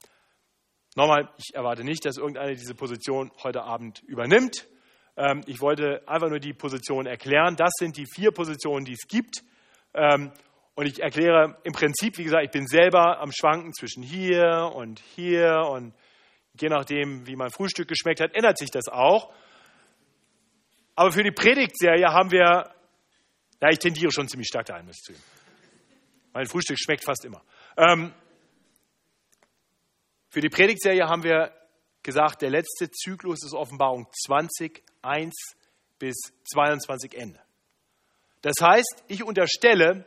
Nochmal, 0.97 1.31
ich 1.39 1.55
erwarte 1.55 1.85
nicht, 1.85 2.05
dass 2.05 2.17
irgendeine 2.17 2.57
diese 2.57 2.75
Position 2.75 3.31
heute 3.43 3.63
Abend 3.63 4.03
übernimmt. 4.03 4.67
Ähm, 5.17 5.43
ich 5.47 5.61
wollte 5.61 6.03
einfach 6.09 6.29
nur 6.29 6.41
die 6.41 6.53
Position 6.53 7.07
erklären. 7.07 7.55
Das 7.57 7.71
sind 7.79 7.97
die 7.97 8.07
vier 8.13 8.33
Positionen, 8.33 8.85
die 8.85 8.95
es 8.95 9.07
gibt. 9.07 9.45
Ähm, 9.95 10.33
und 10.75 10.87
ich 10.87 11.01
erkläre 11.01 11.59
im 11.65 11.73
Prinzip, 11.73 12.19
wie 12.19 12.25
gesagt, 12.25 12.45
ich 12.45 12.51
bin 12.51 12.67
selber 12.67 13.21
am 13.21 13.31
Schwanken 13.31 13.73
zwischen 13.73 14.03
hier 14.03 14.73
und 14.75 15.01
hier 15.15 15.69
und 15.71 15.95
je 16.61 16.69
nachdem, 16.69 17.27
wie 17.27 17.37
mein 17.37 17.51
Frühstück 17.51 17.89
geschmeckt 17.89 18.21
hat, 18.21 18.35
ändert 18.35 18.59
sich 18.59 18.71
das 18.71 18.89
auch. 18.89 19.33
Aber 20.95 21.13
für 21.13 21.23
die 21.23 21.31
Predigtserie 21.31 22.09
haben 22.09 22.31
wir, 22.31 22.75
ja, 23.61 23.69
ich 23.71 23.79
tendiere 23.79 24.11
schon 24.13 24.29
ziemlich 24.29 24.49
stark 24.49 24.67
dahin, 24.67 24.87
muss 24.87 24.97
ich 24.97 25.03
zugeben. 25.03 25.25
Mein 26.33 26.47
Frühstück 26.47 26.79
schmeckt 26.79 27.05
fast 27.05 27.25
immer. 27.25 27.43
Ähm, 27.77 28.13
für 30.29 30.41
die 30.41 30.49
Predigtserie 30.49 31.07
haben 31.07 31.23
wir 31.23 31.53
gesagt, 32.03 32.43
der 32.43 32.51
letzte 32.51 32.91
Zyklus 32.91 33.43
ist 33.45 33.55
Offenbarung 33.55 34.07
20, 34.27 34.83
1 35.03 35.35
bis 35.99 36.17
22 36.53 37.15
Ende. 37.15 37.41
Das 38.43 38.55
heißt, 38.61 39.05
ich 39.09 39.25
unterstelle, 39.25 40.07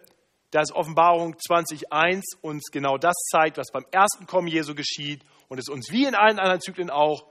dass 0.51 0.71
Offenbarung 0.71 1.35
20.1 1.35 2.21
uns 2.41 2.71
genau 2.71 2.97
das 2.97 3.15
zeigt, 3.31 3.57
was 3.57 3.71
beim 3.71 3.85
ersten 3.91 4.25
Kommen 4.25 4.47
Jesu 4.47 4.73
geschieht 4.73 5.23
und 5.47 5.59
es 5.59 5.69
uns 5.69 5.91
wie 5.91 6.05
in 6.05 6.15
allen 6.15 6.39
anderen 6.39 6.61
Zyklen 6.61 6.89
auch 6.89 7.27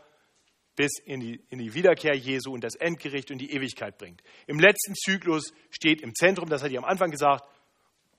bis 0.77 1.01
in 1.05 1.19
die, 1.19 1.41
in 1.51 1.59
die 1.59 1.75
Wiederkehr 1.75 2.15
Jesu 2.15 2.53
und 2.53 2.63
das 2.63 2.77
Endgericht 2.77 3.33
und 3.33 3.39
die 3.39 3.51
Ewigkeit 3.53 3.99
bringt. 3.99 4.23
Im 4.47 4.61
letzten 4.61 4.95
Zyklus 4.95 5.53
steht 5.71 6.01
im 6.03 6.15
Zentrum, 6.15 6.49
das 6.49 6.63
hatte 6.63 6.73
ich 6.73 6.79
am 6.79 6.85
Anfang 6.85 7.11
gesagt, 7.11 7.45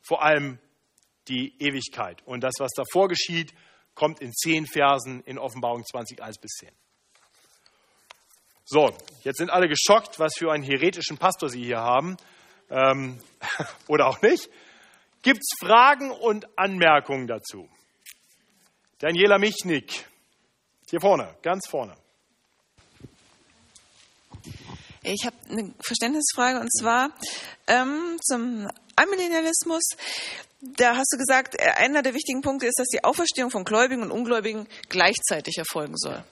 vor 0.01 0.21
allem 0.21 0.59
die 1.29 1.55
Ewigkeit. 1.59 2.21
Und 2.25 2.41
das, 2.43 2.55
was 2.59 2.71
davor 2.71 3.07
geschieht, 3.07 3.53
kommt 3.95 4.19
in 4.19 4.33
zehn 4.33 4.65
Versen 4.65 5.21
in 5.23 5.37
Offenbarung 5.37 5.85
20, 5.85 6.21
1 6.21 6.37
bis 6.39 6.51
10. 6.59 6.69
So, 8.65 8.93
jetzt 9.23 9.37
sind 9.37 9.49
alle 9.49 9.67
geschockt, 9.67 10.19
was 10.19 10.35
für 10.37 10.51
einen 10.51 10.63
heretischen 10.63 11.17
Pastor 11.17 11.49
Sie 11.49 11.63
hier 11.63 11.79
haben. 11.79 12.17
Ähm, 12.69 13.19
oder 13.87 14.07
auch 14.07 14.21
nicht. 14.21 14.49
Gibt 15.21 15.41
es 15.41 15.49
Fragen 15.59 16.11
und 16.11 16.47
Anmerkungen 16.57 17.27
dazu? 17.27 17.67
Daniela 18.99 19.37
Michnik, 19.37 20.05
hier 20.89 21.01
vorne, 21.01 21.35
ganz 21.41 21.67
vorne. 21.67 21.95
Ich 25.03 25.25
habe 25.25 25.35
eine 25.49 25.73
Verständnisfrage 25.79 26.59
und 26.59 26.69
zwar 26.73 27.11
ähm, 27.67 28.17
zum 28.21 28.69
Amillennialismus. 28.95 29.83
Da 30.61 30.97
hast 30.97 31.11
du 31.13 31.17
gesagt, 31.17 31.55
äh, 31.55 31.71
einer 31.77 32.01
der 32.01 32.13
wichtigen 32.13 32.41
Punkte 32.41 32.67
ist, 32.67 32.79
dass 32.79 32.87
die 32.87 33.03
Auferstehung 33.03 33.49
von 33.49 33.63
Gläubigen 33.63 34.03
und 34.03 34.11
Ungläubigen 34.11 34.67
gleichzeitig 34.89 35.57
erfolgen 35.57 35.97
soll. 35.97 36.23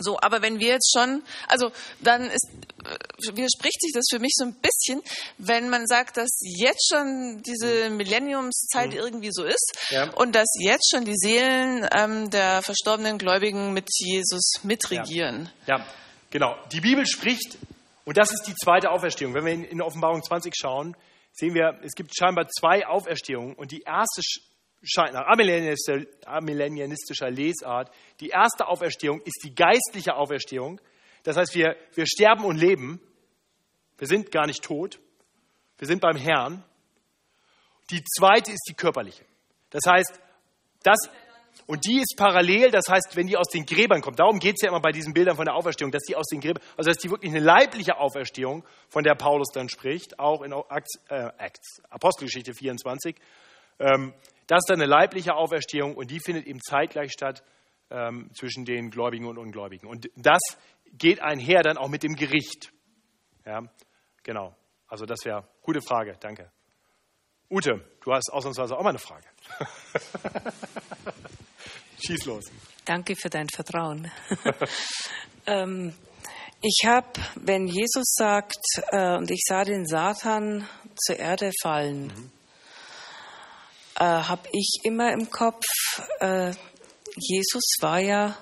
So, 0.00 0.18
aber 0.20 0.42
wenn 0.42 0.58
wir 0.58 0.68
jetzt 0.68 0.92
schon, 0.92 1.22
also 1.48 1.70
dann 2.00 2.24
ist, 2.24 2.48
äh, 2.84 3.36
widerspricht 3.36 3.80
sich 3.80 3.92
das 3.94 4.06
für 4.10 4.18
mich 4.18 4.32
so 4.34 4.44
ein 4.44 4.54
bisschen, 4.54 5.02
wenn 5.38 5.68
man 5.68 5.86
sagt, 5.86 6.16
dass 6.16 6.30
jetzt 6.42 6.90
schon 6.90 7.42
diese 7.42 7.90
Millenniumszeit 7.90 8.90
mhm. 8.90 8.96
irgendwie 8.96 9.30
so 9.32 9.44
ist 9.44 9.78
ja. 9.90 10.10
und 10.14 10.34
dass 10.34 10.48
jetzt 10.58 10.90
schon 10.90 11.04
die 11.04 11.16
Seelen 11.16 11.86
ähm, 11.92 12.30
der 12.30 12.62
verstorbenen 12.62 13.18
Gläubigen 13.18 13.72
mit 13.72 13.88
Jesus 13.98 14.52
mitregieren. 14.62 15.50
Ja. 15.66 15.78
ja, 15.78 15.86
genau. 16.30 16.56
Die 16.72 16.80
Bibel 16.80 17.06
spricht 17.06 17.58
und 18.04 18.16
das 18.16 18.32
ist 18.32 18.42
die 18.48 18.54
zweite 18.54 18.90
Auferstehung. 18.90 19.34
Wenn 19.34 19.44
wir 19.44 19.70
in, 19.70 19.80
Offenbarung 19.80 20.22
20 20.22 20.54
schauen, 20.56 20.96
sehen 21.32 21.54
wir, 21.54 21.78
es 21.84 21.92
gibt 21.92 22.10
scheinbar 22.16 22.48
zwei 22.48 22.86
Auferstehungen. 22.86 23.54
Und 23.54 23.70
die 23.70 23.82
erste 23.82 24.20
scheint 24.82 25.12
nach 25.12 25.26
amillennianistischer 25.26 27.30
Lesart, 27.30 27.90
die 28.20 28.28
erste 28.28 28.68
Auferstehung 28.68 29.20
ist 29.22 29.42
die 29.44 29.54
geistliche 29.54 30.14
Auferstehung. 30.14 30.80
Das 31.22 31.36
heißt, 31.36 31.54
wir, 31.54 31.76
wir 31.94 32.06
sterben 32.06 32.44
und 32.44 32.56
leben. 32.56 33.00
Wir 33.98 34.06
sind 34.06 34.30
gar 34.30 34.46
nicht 34.46 34.62
tot. 34.62 34.98
Wir 35.78 35.86
sind 35.86 36.00
beim 36.00 36.16
Herrn. 36.16 36.64
Die 37.90 38.02
zweite 38.04 38.52
ist 38.52 38.66
die 38.68 38.74
körperliche. 38.74 39.24
Das 39.70 39.82
heißt, 39.86 40.20
das 40.82 40.98
und 41.66 41.86
die 41.86 42.00
ist 42.00 42.14
parallel, 42.16 42.70
das 42.70 42.84
heißt, 42.88 43.16
wenn 43.16 43.26
die 43.26 43.36
aus 43.36 43.48
den 43.48 43.64
Gräbern 43.64 44.00
kommt, 44.00 44.18
darum 44.18 44.40
geht 44.40 44.56
es 44.56 44.62
ja 44.62 44.68
immer 44.68 44.80
bei 44.80 44.92
diesen 44.92 45.12
Bildern 45.12 45.36
von 45.36 45.44
der 45.44 45.54
Auferstehung, 45.54 45.92
dass 45.92 46.02
die 46.02 46.16
aus 46.16 46.26
den 46.26 46.40
Gräbern, 46.40 46.62
also 46.76 46.90
dass 46.90 46.98
die 46.98 47.10
wirklich 47.10 47.30
eine 47.30 47.40
leibliche 47.40 47.98
Auferstehung, 47.98 48.64
von 48.88 49.04
der 49.04 49.14
Paulus 49.14 49.48
dann 49.52 49.68
spricht, 49.68 50.18
auch 50.18 50.42
in 50.42 50.52
Acts, 50.52 50.98
äh, 51.08 51.30
Acts 51.38 51.82
Apostelgeschichte 51.90 52.54
24. 52.54 53.16
Ähm, 53.78 54.14
das 54.50 54.64
ist 54.64 54.70
dann 54.70 54.80
eine 54.80 54.90
leibliche 54.90 55.34
Auferstehung 55.36 55.94
und 55.94 56.10
die 56.10 56.18
findet 56.18 56.44
eben 56.48 56.60
zeitgleich 56.60 57.12
statt 57.12 57.44
ähm, 57.88 58.30
zwischen 58.34 58.64
den 58.64 58.90
Gläubigen 58.90 59.26
und 59.26 59.38
Ungläubigen. 59.38 59.88
Und 59.88 60.10
das 60.16 60.40
geht 60.92 61.22
einher 61.22 61.62
dann 61.62 61.78
auch 61.78 61.88
mit 61.88 62.02
dem 62.02 62.16
Gericht. 62.16 62.72
Ja, 63.46 63.62
genau. 64.24 64.56
Also 64.88 65.06
das 65.06 65.24
wäre 65.24 65.46
gute 65.62 65.80
Frage. 65.80 66.16
Danke. 66.18 66.50
Ute, 67.48 67.80
du 68.02 68.12
hast 68.12 68.28
ausnahmsweise 68.32 68.76
auch 68.76 68.82
mal 68.82 68.90
eine 68.90 68.98
Frage. 68.98 69.28
Schieß 72.04 72.24
los. 72.24 72.50
Danke 72.84 73.14
für 73.14 73.30
dein 73.30 73.48
Vertrauen. 73.48 74.10
ähm, 75.46 75.94
ich 76.60 76.80
habe, 76.84 77.06
wenn 77.36 77.68
Jesus 77.68 78.14
sagt, 78.16 78.58
äh, 78.90 79.16
und 79.16 79.30
ich 79.30 79.44
sah 79.46 79.62
den 79.62 79.86
Satan 79.86 80.68
zur 80.96 81.20
Erde 81.20 81.52
fallen, 81.62 82.06
mhm. 82.08 82.32
Äh, 84.00 84.04
habe 84.04 84.48
ich 84.52 84.80
immer 84.82 85.12
im 85.12 85.30
Kopf, 85.30 85.64
äh, 86.20 86.52
Jesus 87.16 87.74
war 87.80 88.00
ja 88.00 88.36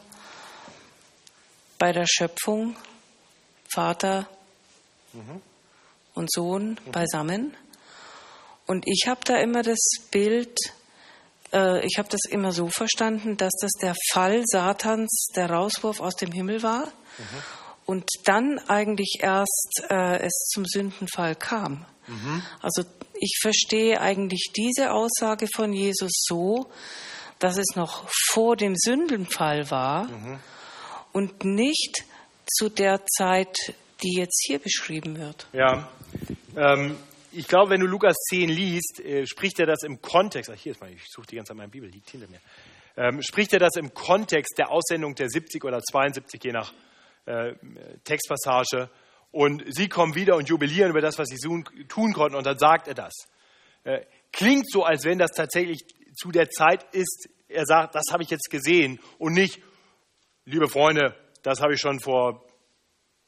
bei 1.79 1.93
der 1.93 2.07
Schöpfung 2.07 2.77
Vater 3.69 4.29
mhm. 5.13 5.43
und 6.15 6.31
Sohn 6.33 6.79
mhm. 6.85 6.93
beisammen. 6.93 7.57
Und 8.67 8.85
ich 8.87 9.09
habe 9.09 9.21
da 9.25 9.39
immer 9.39 9.63
das 9.63 9.81
Bild, 10.13 10.57
äh, 11.53 11.85
ich 11.85 11.99
habe 11.99 12.09
das 12.09 12.21
immer 12.31 12.53
so 12.53 12.69
verstanden, 12.69 13.37
dass 13.37 13.53
das 13.61 13.73
der 13.83 13.95
Fall 14.13 14.45
Satans, 14.47 15.29
der 15.35 15.51
Rauswurf 15.51 16.01
aus 16.01 16.15
dem 16.15 16.31
Himmel 16.31 16.63
war 16.63 16.87
mhm. 16.87 17.43
Und 17.89 18.05
dann 18.25 18.59
eigentlich 18.69 19.21
erst 19.23 19.83
äh, 19.89 20.19
es 20.19 20.51
zum 20.53 20.67
Sündenfall 20.67 21.35
kam. 21.35 21.87
Mhm. 22.07 22.43
Also 22.61 22.83
ich 23.15 23.39
verstehe 23.41 23.99
eigentlich 23.99 24.51
diese 24.55 24.93
Aussage 24.93 25.47
von 25.55 25.73
Jesus 25.73 26.13
so, 26.27 26.71
dass 27.39 27.57
es 27.57 27.77
noch 27.77 28.07
vor 28.31 28.57
dem 28.57 28.75
Sündenfall 28.77 29.71
war 29.71 30.05
mhm. 30.05 30.39
und 31.13 31.47
nicht 31.47 32.05
zu 32.47 32.69
der 32.69 33.07
Zeit, 33.07 33.57
die 34.03 34.19
jetzt 34.19 34.45
hier 34.47 34.59
beschrieben 34.59 35.19
wird. 35.19 35.47
Ja, 35.55 35.89
ähm, 36.59 36.95
ich 37.33 37.49
glaube, 37.49 37.71
wenn 37.71 37.81
du 37.81 37.87
Lukas 37.87 38.17
10 38.29 38.51
liest, 38.51 39.01
äh, 39.01 39.27
spricht 39.27 39.61
er 39.61 39.67
das 39.67 39.83
im 39.83 40.03
Kontext, 40.03 40.51
ach 40.53 40.59
hier 40.59 40.73
ist 40.73 40.81
mal, 40.83 40.93
ich 40.93 41.05
suche 41.09 41.27
die 41.29 41.37
ganze 41.37 41.53
Zeit 41.53 41.57
meine 41.57 41.71
Bibel, 41.71 41.89
liegt 41.89 42.11
hinter 42.11 42.29
mir, 42.29 42.41
ähm, 42.99 43.23
spricht 43.23 43.55
er 43.55 43.61
das 43.61 43.77
im 43.77 43.95
Kontext 43.95 44.59
der 44.59 44.71
Aussendung 44.71 45.15
der 45.15 45.31
70 45.31 45.65
oder 45.65 45.81
72, 45.81 46.45
je 46.45 46.53
nach 46.53 46.75
äh, 47.29 47.55
Textpassage. 48.05 48.91
Und 49.31 49.63
sie 49.69 49.89
kommen 49.89 50.15
wieder 50.15 50.37
und 50.37 50.49
jubilieren 50.49 50.91
über 50.91 51.03
das, 51.03 51.19
was 51.19 51.29
sie 51.29 51.37
tun 51.37 52.13
konnten, 52.13 52.37
und 52.37 52.47
dann 52.47 52.59
sagt 52.59 52.89
er 52.89 52.95
das. 52.95 53.13
Äh, 53.85 54.01
klingt 54.33 54.71
so, 54.71 54.85
als 54.85 55.05
wenn 55.05 55.19
das 55.19 55.33
tatsächlich 55.33 55.81
zu 56.17 56.31
der 56.31 56.49
Zeit 56.49 56.85
ist, 56.95 57.29
er 57.49 57.67
sagt, 57.67 57.95
das 57.95 58.05
habe 58.13 58.23
ich 58.23 58.31
jetzt 58.31 58.51
gesehen 58.51 58.99
und 59.19 59.35
nicht, 59.35 59.61
liebe 60.45 60.69
Freunde, 60.69 61.15
das 61.43 61.61
habe 61.61 61.75
ich 61.75 61.81
schon 61.81 62.01
vor 62.01 62.45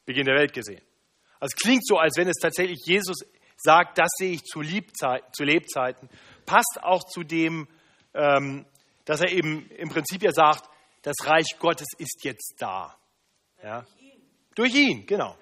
Beginn 0.05 0.25
der 0.25 0.35
Welt 0.35 0.53
gesehen. 0.53 0.81
Also 1.39 1.53
es 1.55 1.61
klingt 1.61 1.85
so, 1.85 1.97
als 1.97 2.17
wenn 2.17 2.27
es 2.27 2.37
tatsächlich 2.37 2.79
Jesus 2.85 3.17
sagt, 3.57 3.97
das 3.97 4.09
sehe 4.17 4.33
ich 4.33 4.43
zu, 4.43 4.61
Liebzeit, 4.61 5.23
zu 5.35 5.43
Lebzeiten. 5.43 6.09
Passt 6.45 6.79
auch 6.81 7.03
zu 7.03 7.23
dem, 7.23 7.67
ähm, 8.13 8.65
dass 9.05 9.21
er 9.21 9.31
eben 9.31 9.69
im 9.71 9.89
Prinzip 9.89 10.23
ja 10.23 10.31
sagt, 10.31 10.69
das 11.03 11.15
Reich 11.23 11.57
Gottes 11.59 11.87
ist 11.97 12.23
jetzt 12.23 12.55
da. 12.59 12.95
Ja? 13.63 13.85
Durch 14.55 14.73
ihn. 14.73 15.05
Genau. 15.05 15.35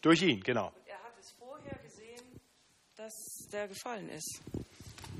Durch 0.00 0.22
ihn, 0.22 0.40
genau. 0.40 0.66
Und 0.68 0.86
er 0.86 1.02
hat 1.02 1.12
es 1.20 1.30
vorher 1.38 1.78
gesehen, 1.82 2.40
dass 2.96 3.48
der 3.52 3.68
gefallen 3.68 4.08
ist. 4.08 4.40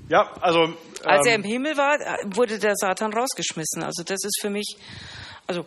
Ja, 0.09 0.33
also. 0.41 0.65
Ähm, 0.65 0.77
Als 1.05 1.27
er 1.27 1.35
ähm, 1.35 1.43
im 1.43 1.51
Himmel 1.51 1.77
war, 1.77 1.99
wurde 2.35 2.59
der 2.59 2.75
Satan 2.77 3.13
rausgeschmissen. 3.13 3.83
Also 3.83 4.03
das 4.03 4.25
ist 4.25 4.41
für 4.41 4.51
mich, 4.51 4.77
also 5.47 5.65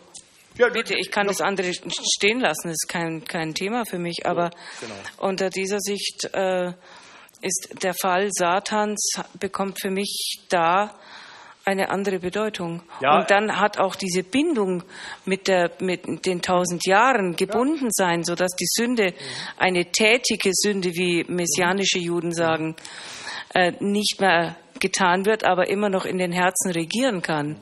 ja, 0.56 0.68
bitte, 0.68 0.94
ich 0.94 1.10
kann 1.10 1.26
das 1.26 1.40
andere 1.40 1.72
stehen 1.72 2.40
lassen, 2.40 2.68
das 2.68 2.76
ist 2.82 2.88
kein, 2.88 3.24
kein 3.24 3.54
Thema 3.54 3.84
für 3.84 3.98
mich, 3.98 4.24
aber 4.24 4.50
genau. 4.80 4.94
unter 5.18 5.50
dieser 5.50 5.80
Sicht 5.80 6.28
äh, 6.32 6.72
ist 7.40 7.82
der 7.82 7.94
Fall 7.94 8.28
Satans 8.32 9.14
bekommt 9.40 9.80
für 9.80 9.90
mich 9.90 10.40
da 10.48 10.94
eine 11.64 11.90
andere 11.90 12.18
Bedeutung. 12.18 12.82
Ja. 13.00 13.18
Und 13.18 13.30
dann 13.30 13.58
hat 13.58 13.78
auch 13.78 13.96
diese 13.96 14.22
Bindung 14.22 14.82
mit, 15.24 15.48
der, 15.48 15.70
mit 15.80 16.26
den 16.26 16.42
tausend 16.42 16.86
Jahren 16.86 17.36
gebunden 17.36 17.86
ja. 17.86 17.90
sein, 17.92 18.24
sodass 18.24 18.52
die 18.52 18.66
Sünde 18.66 19.14
eine 19.56 19.86
tätige 19.86 20.50
Sünde, 20.52 20.90
wie 20.90 21.24
messianische 21.28 21.98
Juden 21.98 22.32
sagen, 22.32 22.76
äh, 23.54 23.72
nicht 23.80 24.20
mehr 24.20 24.56
getan 24.80 25.24
wird, 25.24 25.44
aber 25.44 25.68
immer 25.68 25.88
noch 25.88 26.04
in 26.04 26.18
den 26.18 26.32
Herzen 26.32 26.70
regieren 26.72 27.22
kann 27.22 27.58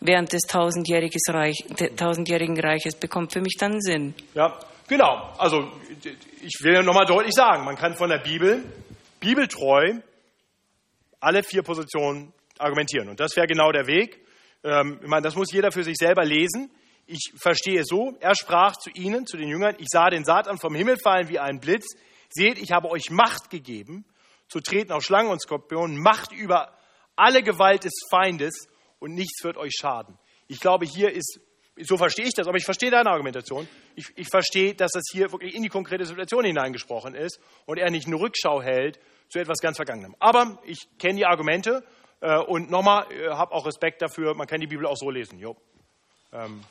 während 0.00 0.32
des 0.32 0.42
Reich, 0.52 1.64
tausendjährigen 1.96 2.60
Reiches, 2.60 2.96
bekommt 2.96 3.32
für 3.32 3.40
mich 3.40 3.54
dann 3.58 3.80
Sinn. 3.80 4.14
Ja, 4.34 4.58
genau. 4.86 5.32
Also 5.38 5.70
ich 6.42 6.58
will 6.62 6.82
nochmal 6.82 7.06
deutlich 7.06 7.34
sagen, 7.34 7.64
man 7.64 7.76
kann 7.76 7.94
von 7.94 8.10
der 8.10 8.18
Bibel 8.18 8.62
bibeltreu 9.20 9.94
alle 11.20 11.42
vier 11.42 11.62
Positionen 11.62 12.32
argumentieren. 12.58 13.08
Und 13.08 13.20
das 13.20 13.36
wäre 13.36 13.46
genau 13.46 13.72
der 13.72 13.86
Weg. 13.86 14.24
Ähm, 14.64 15.00
ich 15.02 15.08
meine, 15.08 15.22
das 15.22 15.34
muss 15.34 15.52
jeder 15.52 15.72
für 15.72 15.82
sich 15.82 15.96
selber 15.96 16.24
lesen. 16.24 16.70
Ich 17.06 17.32
verstehe 17.36 17.80
es 17.80 17.86
so, 17.86 18.16
er 18.20 18.34
sprach 18.34 18.76
zu 18.76 18.90
ihnen, 18.90 19.26
zu 19.26 19.36
den 19.36 19.48
Jüngern, 19.48 19.76
ich 19.78 19.86
sah 19.88 20.10
den 20.10 20.24
Satan 20.24 20.58
vom 20.58 20.74
Himmel 20.74 20.96
fallen 20.98 21.28
wie 21.28 21.38
ein 21.38 21.60
Blitz. 21.60 21.86
Seht, 22.30 22.58
ich 22.58 22.72
habe 22.72 22.90
euch 22.90 23.10
Macht 23.10 23.50
gegeben, 23.50 24.04
zu 24.48 24.60
treten 24.60 24.92
auf 24.92 25.04
Schlangen 25.04 25.30
und 25.30 25.40
Skorpionen, 25.40 25.96
Macht 25.96 26.32
über 26.32 26.76
alle 27.14 27.42
Gewalt 27.42 27.84
des 27.84 27.94
Feindes 28.10 28.66
und 28.98 29.14
nichts 29.14 29.44
wird 29.44 29.56
euch 29.56 29.72
schaden. 29.78 30.18
Ich 30.48 30.60
glaube, 30.60 30.84
hier 30.84 31.12
ist, 31.12 31.40
so 31.80 31.96
verstehe 31.96 32.26
ich 32.26 32.34
das, 32.34 32.48
aber 32.48 32.56
ich 32.56 32.64
verstehe 32.64 32.90
deine 32.90 33.10
Argumentation. 33.10 33.68
Ich, 33.94 34.06
ich 34.16 34.28
verstehe, 34.28 34.74
dass 34.74 34.92
das 34.92 35.04
hier 35.10 35.30
wirklich 35.32 35.54
in 35.54 35.62
die 35.62 35.68
konkrete 35.68 36.04
Situation 36.04 36.44
hineingesprochen 36.44 37.14
ist 37.14 37.38
und 37.66 37.78
er 37.78 37.90
nicht 37.90 38.06
eine 38.06 38.16
Rückschau 38.16 38.62
hält 38.62 38.98
zu 39.28 39.38
etwas 39.38 39.58
ganz 39.58 39.76
Vergangenem. 39.76 40.14
Aber 40.18 40.60
ich 40.64 40.88
kenne 40.98 41.16
die 41.16 41.26
Argumente 41.26 41.84
äh, 42.20 42.38
und 42.38 42.70
nochmal, 42.70 43.06
äh, 43.12 43.28
habe 43.30 43.52
auch 43.52 43.66
Respekt 43.66 44.02
dafür, 44.02 44.34
man 44.34 44.46
kann 44.46 44.60
die 44.60 44.66
Bibel 44.66 44.86
auch 44.86 44.96
so 44.96 45.10
lesen. 45.10 45.38
Jo. 45.38 45.56
Ähm, 46.32 46.62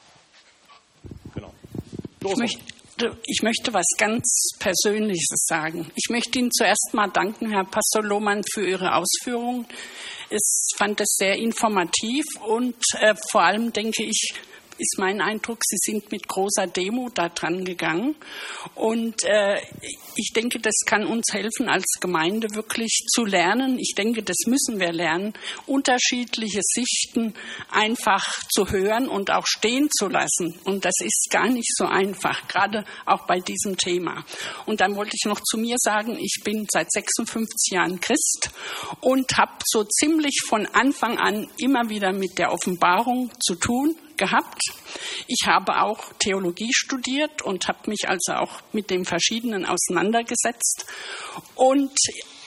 genau. 1.33 1.53
Ich 2.21 2.37
möchte, 2.37 3.17
ich 3.25 3.41
möchte 3.43 3.73
was 3.73 3.85
ganz 3.97 4.49
Persönliches 4.59 5.45
sagen. 5.47 5.91
Ich 5.95 6.09
möchte 6.09 6.39
Ihnen 6.39 6.51
zuerst 6.51 6.89
mal 6.93 7.07
danken, 7.07 7.51
Herr 7.51 7.65
Pastor 7.65 8.03
Lohmann, 8.03 8.43
für 8.53 8.65
Ihre 8.65 8.95
Ausführungen. 8.95 9.67
Ich 10.29 10.75
fand 10.77 10.99
es 11.01 11.15
sehr 11.17 11.35
informativ 11.35 12.25
und 12.47 12.75
äh, 12.99 13.13
vor 13.31 13.41
allem 13.41 13.71
denke 13.71 14.03
ich, 14.03 14.33
ist 14.77 14.97
mein 14.97 15.21
Eindruck, 15.21 15.59
Sie 15.63 15.77
sind 15.79 16.11
mit 16.11 16.27
großer 16.27 16.67
Demo 16.67 17.09
da 17.13 17.29
dran 17.29 17.65
gegangen. 17.65 18.15
Und 18.75 19.23
äh, 19.23 19.61
ich 20.15 20.31
denke, 20.33 20.59
das 20.59 20.75
kann 20.85 21.05
uns 21.05 21.25
helfen, 21.31 21.69
als 21.69 21.85
Gemeinde 21.99 22.53
wirklich 22.55 23.05
zu 23.13 23.25
lernen. 23.25 23.79
Ich 23.79 23.93
denke, 23.95 24.23
das 24.23 24.37
müssen 24.47 24.79
wir 24.79 24.91
lernen, 24.91 25.33
unterschiedliche 25.65 26.61
Sichten 26.61 27.33
einfach 27.69 28.25
zu 28.49 28.69
hören 28.69 29.07
und 29.07 29.31
auch 29.31 29.45
stehen 29.47 29.89
zu 29.91 30.07
lassen. 30.07 30.59
Und 30.63 30.85
das 30.85 30.95
ist 31.03 31.27
gar 31.29 31.49
nicht 31.49 31.75
so 31.75 31.85
einfach, 31.85 32.47
gerade 32.47 32.85
auch 33.05 33.25
bei 33.27 33.39
diesem 33.39 33.77
Thema. 33.77 34.25
Und 34.65 34.81
dann 34.81 34.95
wollte 34.95 35.15
ich 35.15 35.25
noch 35.25 35.39
zu 35.41 35.57
mir 35.57 35.75
sagen, 35.79 36.17
ich 36.19 36.41
bin 36.43 36.65
seit 36.71 36.91
56 36.91 37.73
Jahren 37.73 37.99
Christ 37.99 38.49
und 39.01 39.37
habe 39.37 39.53
so 39.65 39.83
ziemlich 39.83 40.41
von 40.47 40.65
Anfang 40.65 41.17
an 41.17 41.47
immer 41.57 41.89
wieder 41.89 42.11
mit 42.13 42.37
der 42.37 42.51
Offenbarung 42.51 43.31
zu 43.39 43.55
tun 43.55 43.95
gehabt. 44.17 44.61
Ich 45.27 45.47
habe 45.47 45.81
auch 45.81 46.13
Theologie 46.19 46.71
studiert 46.73 47.41
und 47.41 47.67
habe 47.67 47.89
mich 47.89 48.07
also 48.07 48.33
auch 48.33 48.61
mit 48.71 48.89
dem 48.89 49.05
Verschiedenen 49.05 49.65
auseinandergesetzt. 49.65 50.85
Und 51.55 51.91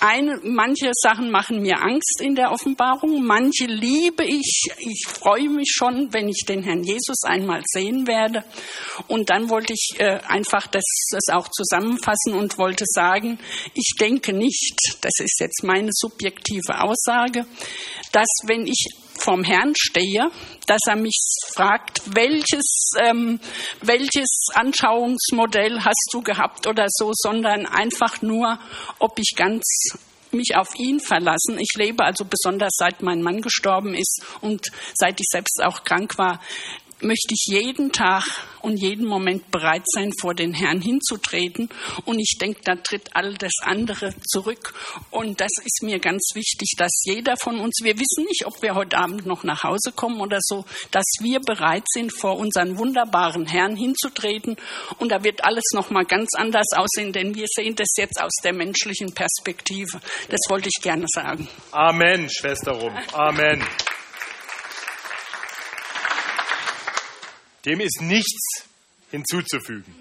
eine, 0.00 0.38
manche 0.44 0.90
Sachen 0.92 1.30
machen 1.30 1.60
mir 1.60 1.80
Angst 1.82 2.20
in 2.20 2.34
der 2.34 2.52
Offenbarung, 2.52 3.24
manche 3.24 3.66
liebe 3.66 4.24
ich. 4.24 4.70
Ich 4.78 5.06
freue 5.08 5.48
mich 5.48 5.72
schon, 5.74 6.12
wenn 6.12 6.28
ich 6.28 6.44
den 6.46 6.62
Herrn 6.62 6.84
Jesus 6.84 7.24
einmal 7.24 7.62
sehen 7.66 8.06
werde. 8.06 8.44
Und 9.08 9.30
dann 9.30 9.50
wollte 9.50 9.72
ich 9.72 9.96
äh, 9.98 10.20
einfach 10.28 10.66
das, 10.68 10.84
das 11.10 11.34
auch 11.34 11.48
zusammenfassen 11.48 12.34
und 12.34 12.58
wollte 12.58 12.84
sagen, 12.86 13.38
ich 13.74 13.94
denke 13.98 14.32
nicht, 14.32 14.78
das 15.00 15.14
ist 15.18 15.40
jetzt 15.40 15.64
meine 15.64 15.90
subjektive 15.92 16.80
Aussage, 16.80 17.46
dass 18.12 18.28
wenn 18.46 18.66
ich 18.66 18.90
vom 19.18 19.44
Herrn 19.44 19.74
stehe, 19.76 20.30
dass 20.66 20.80
er 20.86 20.96
mich 20.96 21.18
fragt, 21.54 22.02
welches, 22.06 22.92
ähm, 23.00 23.40
welches 23.82 24.28
Anschauungsmodell 24.54 25.80
hast 25.84 26.08
du 26.12 26.22
gehabt 26.22 26.66
oder 26.66 26.86
so, 26.88 27.10
sondern 27.14 27.66
einfach 27.66 28.22
nur, 28.22 28.58
ob 28.98 29.18
ich 29.18 29.34
ganz 29.36 29.64
mich 30.30 30.56
auf 30.56 30.74
ihn 30.76 31.00
verlassen. 31.00 31.58
Ich 31.58 31.74
lebe 31.76 32.04
also 32.04 32.24
besonders 32.24 32.72
seit 32.76 33.02
mein 33.02 33.22
Mann 33.22 33.40
gestorben 33.40 33.94
ist 33.94 34.22
und 34.40 34.70
seit 34.94 35.20
ich 35.20 35.26
selbst 35.30 35.62
auch 35.62 35.84
krank 35.84 36.18
war, 36.18 36.40
möchte 37.00 37.32
ich 37.32 37.46
jeden 37.48 37.92
Tag 37.92 38.24
und 38.60 38.76
jeden 38.76 39.06
Moment 39.06 39.50
bereit 39.50 39.84
sein, 39.86 40.12
vor 40.20 40.34
den 40.34 40.52
Herrn 40.52 40.80
hinzutreten. 40.80 41.68
Und 42.04 42.18
ich 42.18 42.38
denke, 42.40 42.60
da 42.64 42.76
tritt 42.76 43.14
all 43.14 43.34
das 43.34 43.52
andere 43.62 44.14
zurück. 44.26 44.74
Und 45.10 45.40
das 45.40 45.50
ist 45.64 45.82
mir 45.82 45.98
ganz 45.98 46.30
wichtig, 46.34 46.74
dass 46.76 46.92
jeder 47.04 47.36
von 47.36 47.60
uns, 47.60 47.80
wir 47.82 47.94
wissen 47.94 48.24
nicht, 48.24 48.46
ob 48.46 48.60
wir 48.62 48.74
heute 48.74 48.98
Abend 48.98 49.26
noch 49.26 49.44
nach 49.44 49.62
Hause 49.62 49.92
kommen 49.92 50.20
oder 50.20 50.38
so, 50.40 50.64
dass 50.90 51.06
wir 51.20 51.40
bereit 51.40 51.84
sind, 51.88 52.12
vor 52.12 52.38
unseren 52.38 52.78
wunderbaren 52.78 53.46
Herrn 53.46 53.76
hinzutreten. 53.76 54.56
Und 54.98 55.10
da 55.10 55.22
wird 55.24 55.44
alles 55.44 55.64
noch 55.74 55.90
mal 55.90 56.04
ganz 56.04 56.30
anders 56.36 56.66
aussehen, 56.74 57.12
denn 57.12 57.34
wir 57.34 57.46
sehen 57.48 57.74
das 57.76 57.88
jetzt 57.96 58.20
aus 58.20 58.32
der 58.42 58.54
menschlichen 58.54 59.12
Perspektive. 59.14 60.00
Das 60.30 60.40
wollte 60.48 60.68
ich 60.68 60.82
gerne 60.82 61.06
sagen. 61.08 61.48
Amen, 61.72 62.28
Schwester 62.30 62.72
Rum. 62.72 62.92
Amen. 63.12 63.62
Dem 67.68 67.80
ist 67.80 68.00
nichts 68.00 68.64
hinzuzufügen. 69.10 69.94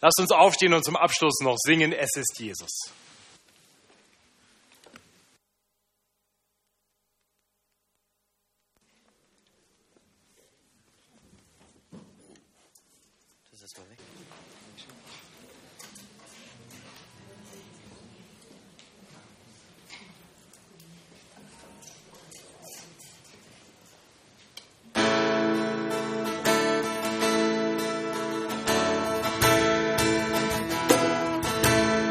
Lasst 0.00 0.20
uns 0.20 0.30
aufstehen 0.30 0.72
und 0.72 0.84
zum 0.84 0.96
Abschluss 0.96 1.40
noch 1.42 1.56
singen, 1.58 1.92
es 1.92 2.14
ist 2.14 2.38
Jesus. 2.38 2.70